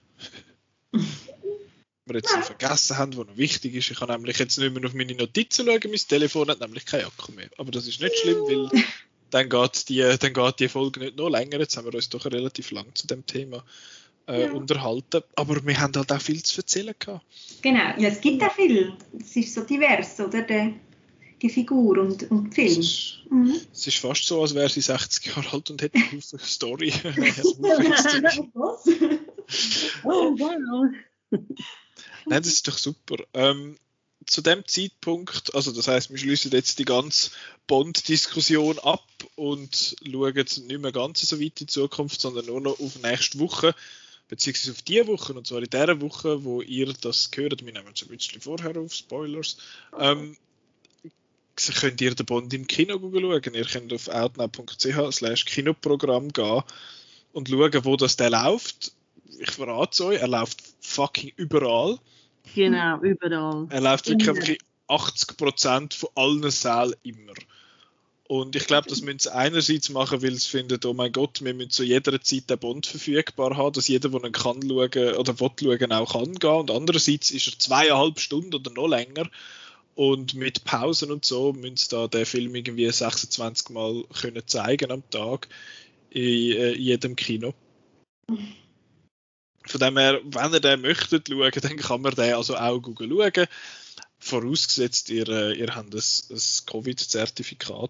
Wir 2.05 2.15
jetzt 2.15 2.31
ja. 2.31 2.37
noch 2.37 2.45
vergessen 2.45 2.97
haben, 2.97 3.17
was 3.17 3.27
noch 3.27 3.37
wichtig 3.37 3.75
ist. 3.75 3.91
Ich 3.91 3.99
kann 3.99 4.09
nämlich 4.09 4.37
jetzt 4.37 4.57
nicht 4.57 4.73
mehr 4.73 4.85
auf 4.85 4.93
meine 4.93 5.15
Notizen 5.15 5.65
schauen, 5.65 5.79
mein 5.85 5.95
Telefon 5.95 6.49
hat 6.49 6.59
nämlich 6.59 6.85
kein 6.85 7.05
Akku 7.05 7.31
mehr. 7.31 7.49
Aber 7.57 7.71
das 7.71 7.87
ist 7.87 8.01
nicht 8.01 8.17
schlimm, 8.19 8.39
weil 8.39 8.69
dann 9.29 9.49
geht 9.49 9.89
die, 9.89 10.15
dann 10.19 10.33
geht 10.33 10.59
die 10.59 10.69
Folge 10.69 10.99
nicht 10.99 11.17
noch 11.17 11.29
länger. 11.29 11.59
Jetzt 11.59 11.77
haben 11.77 11.85
wir 11.85 11.95
uns 11.95 12.09
doch 12.09 12.25
relativ 12.25 12.71
lang 12.71 12.87
zu 12.93 13.07
dem 13.07 13.25
Thema 13.25 13.63
äh, 14.27 14.43
ja. 14.43 14.51
unterhalten. 14.51 15.21
Aber 15.35 15.65
wir 15.65 15.79
haben 15.79 15.93
halt 15.95 16.11
auch 16.11 16.21
viel 16.21 16.43
zu 16.43 16.61
erzählen 16.61 16.93
gehabt. 16.97 17.25
Genau, 17.61 17.97
ja, 17.97 18.09
es 18.09 18.21
gibt 18.21 18.43
auch 18.43 18.53
viel. 18.53 18.93
Es 19.19 19.35
ist 19.35 19.53
so 19.53 19.61
divers, 19.61 20.19
oder? 20.19 20.41
Der, 20.41 20.73
die 21.41 21.49
Figur 21.49 21.99
und, 21.99 22.29
und 22.29 22.49
Es 22.49 22.55
Film. 22.55 22.79
ist, 22.79 23.23
Mhm. 23.33 23.59
es 23.73 23.87
ist 23.87 23.97
fast 23.97 24.25
so, 24.25 24.41
als 24.41 24.53
wäre 24.53 24.69
sie 24.69 24.81
60 24.81 25.25
Jahre 25.25 25.53
alt 25.53 25.71
und 25.71 25.81
hätte 25.81 25.97
eine 25.97 26.21
Story. 26.21 26.93
Oh, 30.03 30.35
wow. 30.37 30.91
Nein, 32.25 32.41
das 32.41 32.47
ist 32.47 32.67
doch 32.67 32.77
super. 32.77 33.17
Ähm, 33.33 33.77
zu 34.25 34.41
dem 34.41 34.65
Zeitpunkt, 34.65 35.53
also 35.53 35.71
das 35.71 35.87
heißt, 35.87 36.09
wir 36.09 36.17
schließen 36.17 36.51
jetzt 36.51 36.79
die 36.79 36.85
ganze 36.85 37.31
Bond-Diskussion 37.67 38.79
ab 38.79 39.05
und 39.35 39.95
schauen 40.09 40.35
jetzt 40.35 40.57
nicht 40.59 40.81
mehr 40.81 40.91
ganz 40.91 41.21
so 41.21 41.39
weit 41.39 41.45
in 41.45 41.53
die 41.55 41.65
Zukunft, 41.67 42.21
sondern 42.21 42.45
nur 42.45 42.61
noch 42.61 42.79
auf 42.79 43.01
nächste 43.01 43.39
Woche, 43.39 43.75
beziehungsweise 44.27 44.71
auf 44.71 44.81
die 44.81 45.07
Woche, 45.07 45.33
und 45.33 45.47
zwar 45.47 45.59
in 45.59 45.69
der 45.69 46.01
Woche, 46.01 46.43
wo 46.43 46.61
ihr 46.61 46.93
das 47.01 47.31
gehört. 47.31 47.65
Wir 47.65 47.73
nehmen 47.73 47.93
es 47.93 48.01
ein 48.01 48.07
bisschen 48.07 48.41
vorher 48.41 48.77
auf, 48.77 48.93
Spoilers. 48.93 49.57
Ähm, 49.97 50.37
könnt 51.55 52.01
ihr 52.01 52.15
den 52.15 52.25
Bond 52.25 52.53
im 52.53 52.67
Kino 52.67 52.99
schauen. 52.99 53.53
Ihr 53.53 53.65
könnt 53.65 53.93
auf 53.93 54.07
outnow.ch 54.07 55.11
slash 55.11 55.45
Kinoprogramm 55.45 56.29
gehen 56.29 56.63
und 57.31 57.49
schauen, 57.49 57.85
wo 57.85 57.95
das 57.95 58.15
der 58.15 58.29
läuft. 58.29 58.93
Ich 59.43 59.51
verrate 59.51 59.91
es 59.91 60.01
euch, 60.01 60.21
er 60.21 60.27
läuft 60.27 60.63
fucking 60.81 61.33
überall. 61.35 61.99
Genau, 62.55 62.99
überall. 63.01 63.67
Er 63.69 63.81
läuft 63.81 64.07
wirklich 64.07 64.29
Immer. 64.29 64.37
einfach 64.37 64.49
in 64.49 65.87
80% 65.89 65.97
von 65.97 66.09
allen 66.15 66.51
Sälen 66.51 66.95
immer. 67.03 67.33
Und 68.27 68.55
ich 68.55 68.65
glaube, 68.65 68.87
das 68.87 69.01
müssen 69.01 69.19
sie 69.19 69.33
einerseits 69.33 69.89
machen, 69.89 70.23
weil 70.23 70.33
sie 70.33 70.49
finden, 70.49 70.79
oh 70.85 70.93
mein 70.93 71.11
Gott, 71.11 71.43
wir 71.43 71.53
müssen 71.53 71.71
zu 71.71 71.83
jeder 71.83 72.21
Zeit 72.21 72.49
den 72.49 72.57
Bond 72.57 72.85
verfügbar 72.87 73.57
haben, 73.57 73.73
dass 73.73 73.89
jeder, 73.89 74.09
der 74.09 74.23
ihn 74.23 74.31
kann 74.31 74.61
schauen 74.61 74.71
oder 74.71 75.39
will 75.39 75.51
schauen, 75.59 75.91
auch 75.91 76.13
kann 76.13 76.33
gehen. 76.35 76.49
Und 76.49 76.71
andererseits 76.71 77.31
ist 77.31 77.47
er 77.47 77.59
zweieinhalb 77.59 78.19
Stunden 78.19 78.55
oder 78.55 78.71
noch 78.71 78.87
länger. 78.87 79.29
Und 79.95 80.35
mit 80.35 80.63
Pausen 80.63 81.11
und 81.11 81.25
so 81.25 81.53
müssen 81.53 81.77
sie 81.77 81.89
da 81.89 82.07
den 82.07 82.25
Film 82.25 82.55
irgendwie 82.55 82.89
26 82.89 83.69
Mal 83.69 84.03
können 84.19 84.41
zeigen 84.47 84.91
am 84.91 85.07
Tag 85.11 85.49
in, 86.09 86.23
äh, 86.23 86.71
in 86.71 86.81
jedem 86.81 87.15
Kino. 87.15 87.53
Von 89.73 89.79
dem 89.79 89.97
her, 89.97 90.21
wenn 90.23 90.53
ihr 90.53 90.59
den 90.59 90.81
möchtet 90.81 91.29
schauen, 91.29 91.51
dann 91.51 91.77
kann 91.77 92.01
man 92.01 92.13
den 92.13 92.35
also 92.35 92.55
auch 92.55 92.79
schauen. 92.79 93.47
Vorausgesetzt, 94.19 95.09
ihr, 95.09 95.27
äh, 95.27 95.57
ihr 95.57 95.75
habt 95.75 95.95
ein, 95.95 95.99
ein 95.99 96.41
Covid-Zertifikat. 96.67 97.89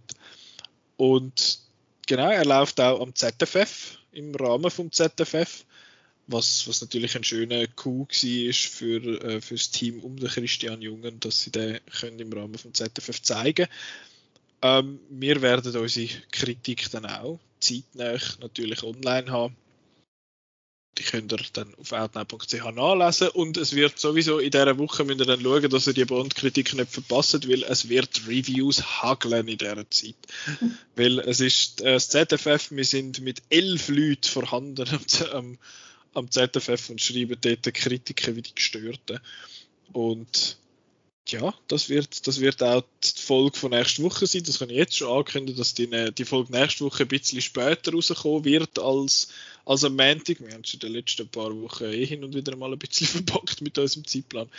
Und 0.96 1.60
genau, 2.08 2.30
er 2.30 2.46
läuft 2.46 2.80
auch 2.80 3.02
am 3.02 3.14
ZFF, 3.14 3.98
im 4.14 4.34
Rahmen 4.34 4.72
vom 4.72 4.94
ZFF, 4.94 5.66
was, 6.28 6.66
was 6.70 6.80
natürlich 6.80 7.18
ein 7.18 7.26
schöner 7.26 7.68
Coup 7.68 8.08
war 8.10 8.54
für, 8.54 9.22
äh, 9.22 9.42
für 9.42 9.56
das 9.56 9.72
Team 9.72 10.00
um 10.00 10.16
den 10.16 10.30
Christian 10.30 10.82
Jungen, 10.82 11.20
dass 11.20 11.42
sie 11.44 11.52
den 11.52 11.82
können 12.00 12.20
im 12.20 12.32
Rahmen 12.32 12.58
vom 12.58 12.74
ZFF 12.74 13.22
zeigen 13.22 13.68
ähm, 14.62 15.02
Wir 15.10 15.42
werden 15.42 15.76
unsere 15.76 16.08
Kritik 16.32 16.90
dann 16.92 17.08
auch 17.08 17.42
zeitnah 17.60 18.18
natürlich 18.40 18.84
online 18.84 19.30
haben. 19.30 19.58
Die 20.98 21.04
könnt 21.04 21.32
ihr 21.32 21.40
dann 21.54 21.74
auf 21.76 21.92
outnow.ch 21.92 22.54
nachlesen 22.76 23.30
und 23.30 23.58
es 23.58 23.74
wird 23.74 23.98
sowieso 23.98 24.38
in 24.38 24.52
dieser 24.52 24.78
Woche 24.78 25.04
müsst 25.04 25.22
ihr 25.22 25.26
dann 25.26 25.42
schauen, 25.42 25.70
dass 25.70 25.88
ihr 25.88 25.94
die 25.94 26.06
Bond-Kritik 26.06 26.74
nicht 26.76 26.92
verpasst, 26.92 27.50
weil 27.50 27.64
es 27.64 27.90
wird 27.90 28.28
Reviews 28.28 29.02
hageln 29.02 29.48
in 29.48 29.58
dieser 29.58 29.90
Zeit. 29.90 30.16
weil 30.96 31.20
es 31.20 31.40
ist 31.40 31.82
äh, 31.82 31.94
das 31.94 32.10
ZFF, 32.10 32.72
wir 32.72 32.86
sind 32.86 33.22
mit 33.22 33.42
elf 33.50 33.90
Leuten 33.90 34.28
vorhanden 34.28 34.88
am, 35.32 35.58
am 36.14 36.30
ZFF 36.30 36.90
und 36.92 37.02
schreiben 37.02 37.38
dort 37.42 37.74
Kritiken 37.74 38.36
wie 38.36 38.42
die 38.44 38.54
Gestörten. 38.54 39.20
Und 39.94 40.58
ja, 41.30 41.54
das 41.68 41.88
wird, 41.88 42.28
das 42.28 42.42
wird 42.42 42.62
auch 42.62 42.84
die 43.04 43.22
Folge 43.22 43.58
von 43.58 43.72
nächster 43.72 44.04
Woche 44.04 44.28
sein. 44.28 44.44
Das 44.46 44.60
kann 44.60 44.70
ich 44.70 44.76
jetzt 44.76 44.98
schon 44.98 45.18
ankündigen, 45.18 45.58
dass 45.58 45.74
die, 45.74 45.88
die 46.12 46.26
Folge 46.26 46.52
nächste 46.52 46.84
Woche 46.86 47.04
ein 47.04 47.08
bisschen 47.08 47.42
später 47.42 47.94
rauskommen 47.94 48.44
wird 48.44 48.78
als, 48.78 49.30
als 49.66 49.86
am 49.86 49.96
Montag. 49.96 50.42
Wir 50.42 50.54
haben 50.54 50.66
schon 50.66 50.82
in 50.82 50.88
den 50.88 50.94
letzten 50.94 51.28
paar 51.30 51.56
Wochen 51.62 51.86
eh 51.86 52.06
hin 52.06 52.24
und 52.26 52.36
wieder 52.36 52.56
mal 52.58 52.74
ein 52.74 52.80
bisschen 52.80 53.08
verbockt 53.26 53.62
mit 53.62 53.78
unserem 53.78 54.06
Zeitplan. 54.06 54.50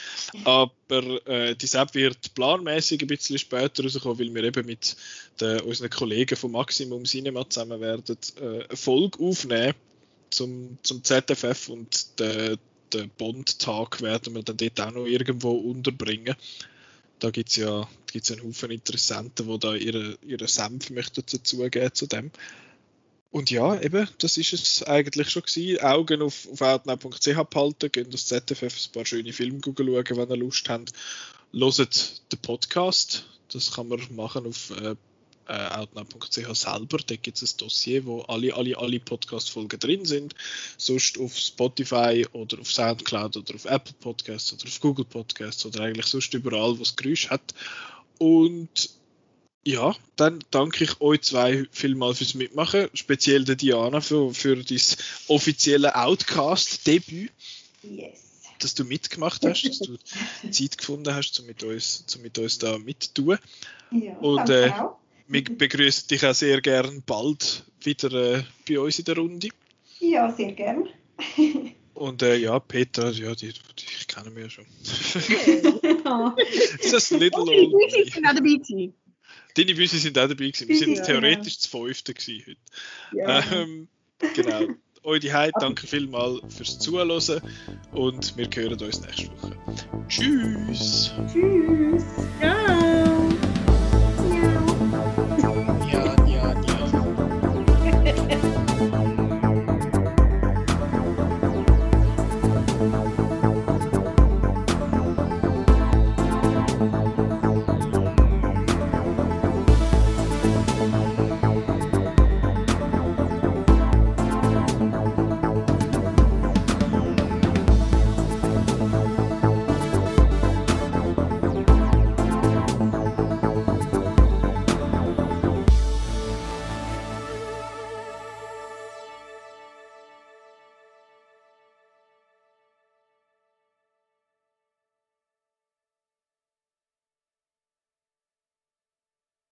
Aber 0.45 1.27
äh, 1.27 1.55
die 1.55 1.77
App 1.77 1.95
wird 1.95 2.35
planmäßig 2.35 3.03
ein 3.03 3.09
bisschen 3.09 3.39
später 3.39 3.83
rauskommen, 3.83 4.19
weil 4.19 4.35
wir 4.35 4.45
eben 4.45 4.67
mit 4.67 4.97
den, 5.41 5.61
unseren 5.61 5.91
Kollegen 5.91 6.37
von 6.37 6.53
Maximum 6.53 7.05
Cinema 7.05 7.49
zusammen 7.49 7.81
werden 7.81 8.17
äh, 8.41 8.65
eine 8.65 8.77
Folge 8.77 9.19
aufnehmen 9.21 9.75
zum, 10.31 10.79
zum 10.83 11.05
ZFF 11.05 11.69
und 11.69 12.19
der, 12.19 12.57
den 12.95 13.11
Bond-Tag 13.11 14.01
werden 14.03 14.35
wir 14.35 14.43
dann 14.43 14.57
dort 14.57 14.81
auch 14.81 14.91
noch 14.93 15.07
irgendwo 15.07 15.53
unterbringen. 15.53 16.35
Da 17.19 17.31
gibt 17.31 17.51
es 17.51 17.57
ja 17.57 17.89
gibt's 18.15 18.31
einen 18.31 18.45
Haufen 18.45 18.71
Interessenten, 18.71 19.49
die 19.49 19.59
da 19.59 19.75
ihre, 19.75 20.17
ihre 20.23 20.47
Senf 20.47 20.91
möchten 20.91 21.25
dazugeben 21.29 21.93
zu 21.93 22.07
dem. 22.07 22.31
Und 23.31 23.51
ja, 23.51 23.81
eben, 23.81 24.09
das 24.19 24.37
ist 24.37 24.53
es 24.53 24.83
eigentlich 24.85 25.31
schon 25.31 25.43
gewesen. 25.43 25.81
Augen 25.81 26.23
auf, 26.23 26.49
auf 26.53 26.61
outnow.ch 26.61 27.51
behalten, 27.51 27.91
gehen 27.91 28.11
das 28.11 28.27
ZFF 28.27 28.63
ein 28.63 28.93
paar 28.93 29.05
schöne 29.05 29.33
Filme 29.33 29.59
schauen, 29.65 29.77
wenn 29.79 30.31
ihr 30.31 30.37
Lust 30.37 30.69
habt. 30.69 30.93
Loset 31.51 32.23
den 32.31 32.39
Podcast, 32.39 33.27
das 33.53 33.73
kann 33.73 33.89
man 33.89 34.01
machen 34.15 34.47
auf 34.47 34.71
äh, 34.71 34.95
äh, 35.47 35.53
outnow.ch 35.53 36.55
selber. 36.55 36.99
Da 37.07 37.17
gibt 37.17 37.41
es 37.43 37.55
ein 37.55 37.59
Dossier, 37.59 38.05
wo 38.07 38.21
alle, 38.23 38.55
alle, 38.55 38.77
alle 38.79 39.01
Podcast-Folgen 39.01 39.79
drin 39.79 40.05
sind. 40.05 40.35
Sonst 40.77 41.19
auf 41.19 41.37
Spotify 41.37 42.27
oder 42.33 42.61
auf 42.61 42.71
Soundcloud 42.71 43.37
oder 43.37 43.55
auf 43.55 43.65
Apple 43.65 43.95
Podcasts 44.01 44.53
oder 44.53 44.65
auf 44.65 44.81
Google 44.81 45.05
Podcasts 45.05 45.65
oder 45.67 45.81
eigentlich 45.83 46.07
sonst 46.07 46.33
überall, 46.35 46.79
wo 46.79 46.83
es 46.83 46.97
Geräusch 46.97 47.31
hat. 47.31 47.55
Und 48.19 48.91
ja, 49.67 49.95
dann 50.17 50.41
danke 50.51 50.85
ich 50.85 51.01
euch 51.01 51.23
zwei 51.23 51.65
vielmal 51.71 52.15
fürs 52.15 52.35
Mitmachen, 52.35 52.89
speziell 52.93 53.45
der 53.45 53.57
Diana 53.57 54.01
für, 54.03 54.35
für 54.35 54.57
dein 54.57 54.81
offizielle 55.29 55.95
Outcast-Debüt, 55.97 57.33
Yes. 57.83 58.19
dass 58.61 58.75
du 58.75 58.85
mitgemacht 58.85 59.45
hast, 59.45 59.65
dass 59.67 59.79
du 59.79 59.97
Zeit 60.51 60.79
gefunden 60.79 61.15
hast, 61.15 61.39
um 61.41 61.47
mit 61.47 61.63
uns, 61.63 62.05
um 62.17 62.23
mit 62.23 62.39
uns 62.39 62.59
da 62.59 62.79
mitzutun. 62.79 63.39
Ja, 63.91 64.13
Und, 64.19 64.49
äh, 64.51 64.71
auch. 64.71 64.97
Wir 65.27 65.45
begrüßen 65.45 66.09
dich 66.09 66.25
auch 66.27 66.35
sehr 66.35 66.61
gern 66.61 67.03
bald 67.07 67.65
wieder 67.83 68.13
äh, 68.13 68.43
bei 68.69 68.79
uns 68.79 68.99
in 68.99 69.05
der 69.07 69.17
Runde. 69.17 69.49
Ja, 70.01 70.31
sehr 70.33 70.53
gern. 70.53 70.89
Und 71.95 72.23
äh, 72.23 72.37
ja, 72.37 72.59
Peter, 72.59 73.11
ja, 73.11 73.35
die, 73.35 73.53
die 73.53 73.85
ich 73.99 74.09
kenne 74.09 74.31
mich 74.31 74.45
ja 74.45 74.51
schon. 74.51 74.67
Ja. 76.05 76.37
Ist 76.81 76.93
das 76.93 77.11
Little 77.11 77.41
Old 77.41 77.51
die 77.51 78.03
Me? 78.03 78.11
sind 78.11 78.27
auch 78.27 78.35
dabei 78.35 78.41
gewesen. 78.57 78.93
Deine 79.57 79.75
Büsse 79.75 79.97
sind 79.99 80.19
auch 80.19 80.29
dabei 80.29 80.51
gewesen. 80.51 80.69
Wir 80.69 80.77
sind 80.77 80.97
Ja. 80.97 81.05
theoretisch 81.05 81.57
das 81.59 81.67
Fünfte 81.67 82.13
gewesen 82.13 82.45
heute. 82.47 82.61
Ja. 83.17 83.53
Ähm, 83.53 83.89
genau. 84.35 84.67
Euch 85.05 85.21
die 85.21 85.33
Heid, 85.33 85.53
danke 85.61 85.87
vielmals 85.87 86.41
fürs 86.55 86.79
Zuhören 86.79 87.11
und 87.93 88.37
wir 88.37 88.49
hören 88.55 88.81
uns 88.81 89.01
nächste 89.01 89.29
Woche. 89.33 89.57
Tschüss! 90.09 91.13
Tschüss. 91.33 92.05
Ciao. 92.41 93.14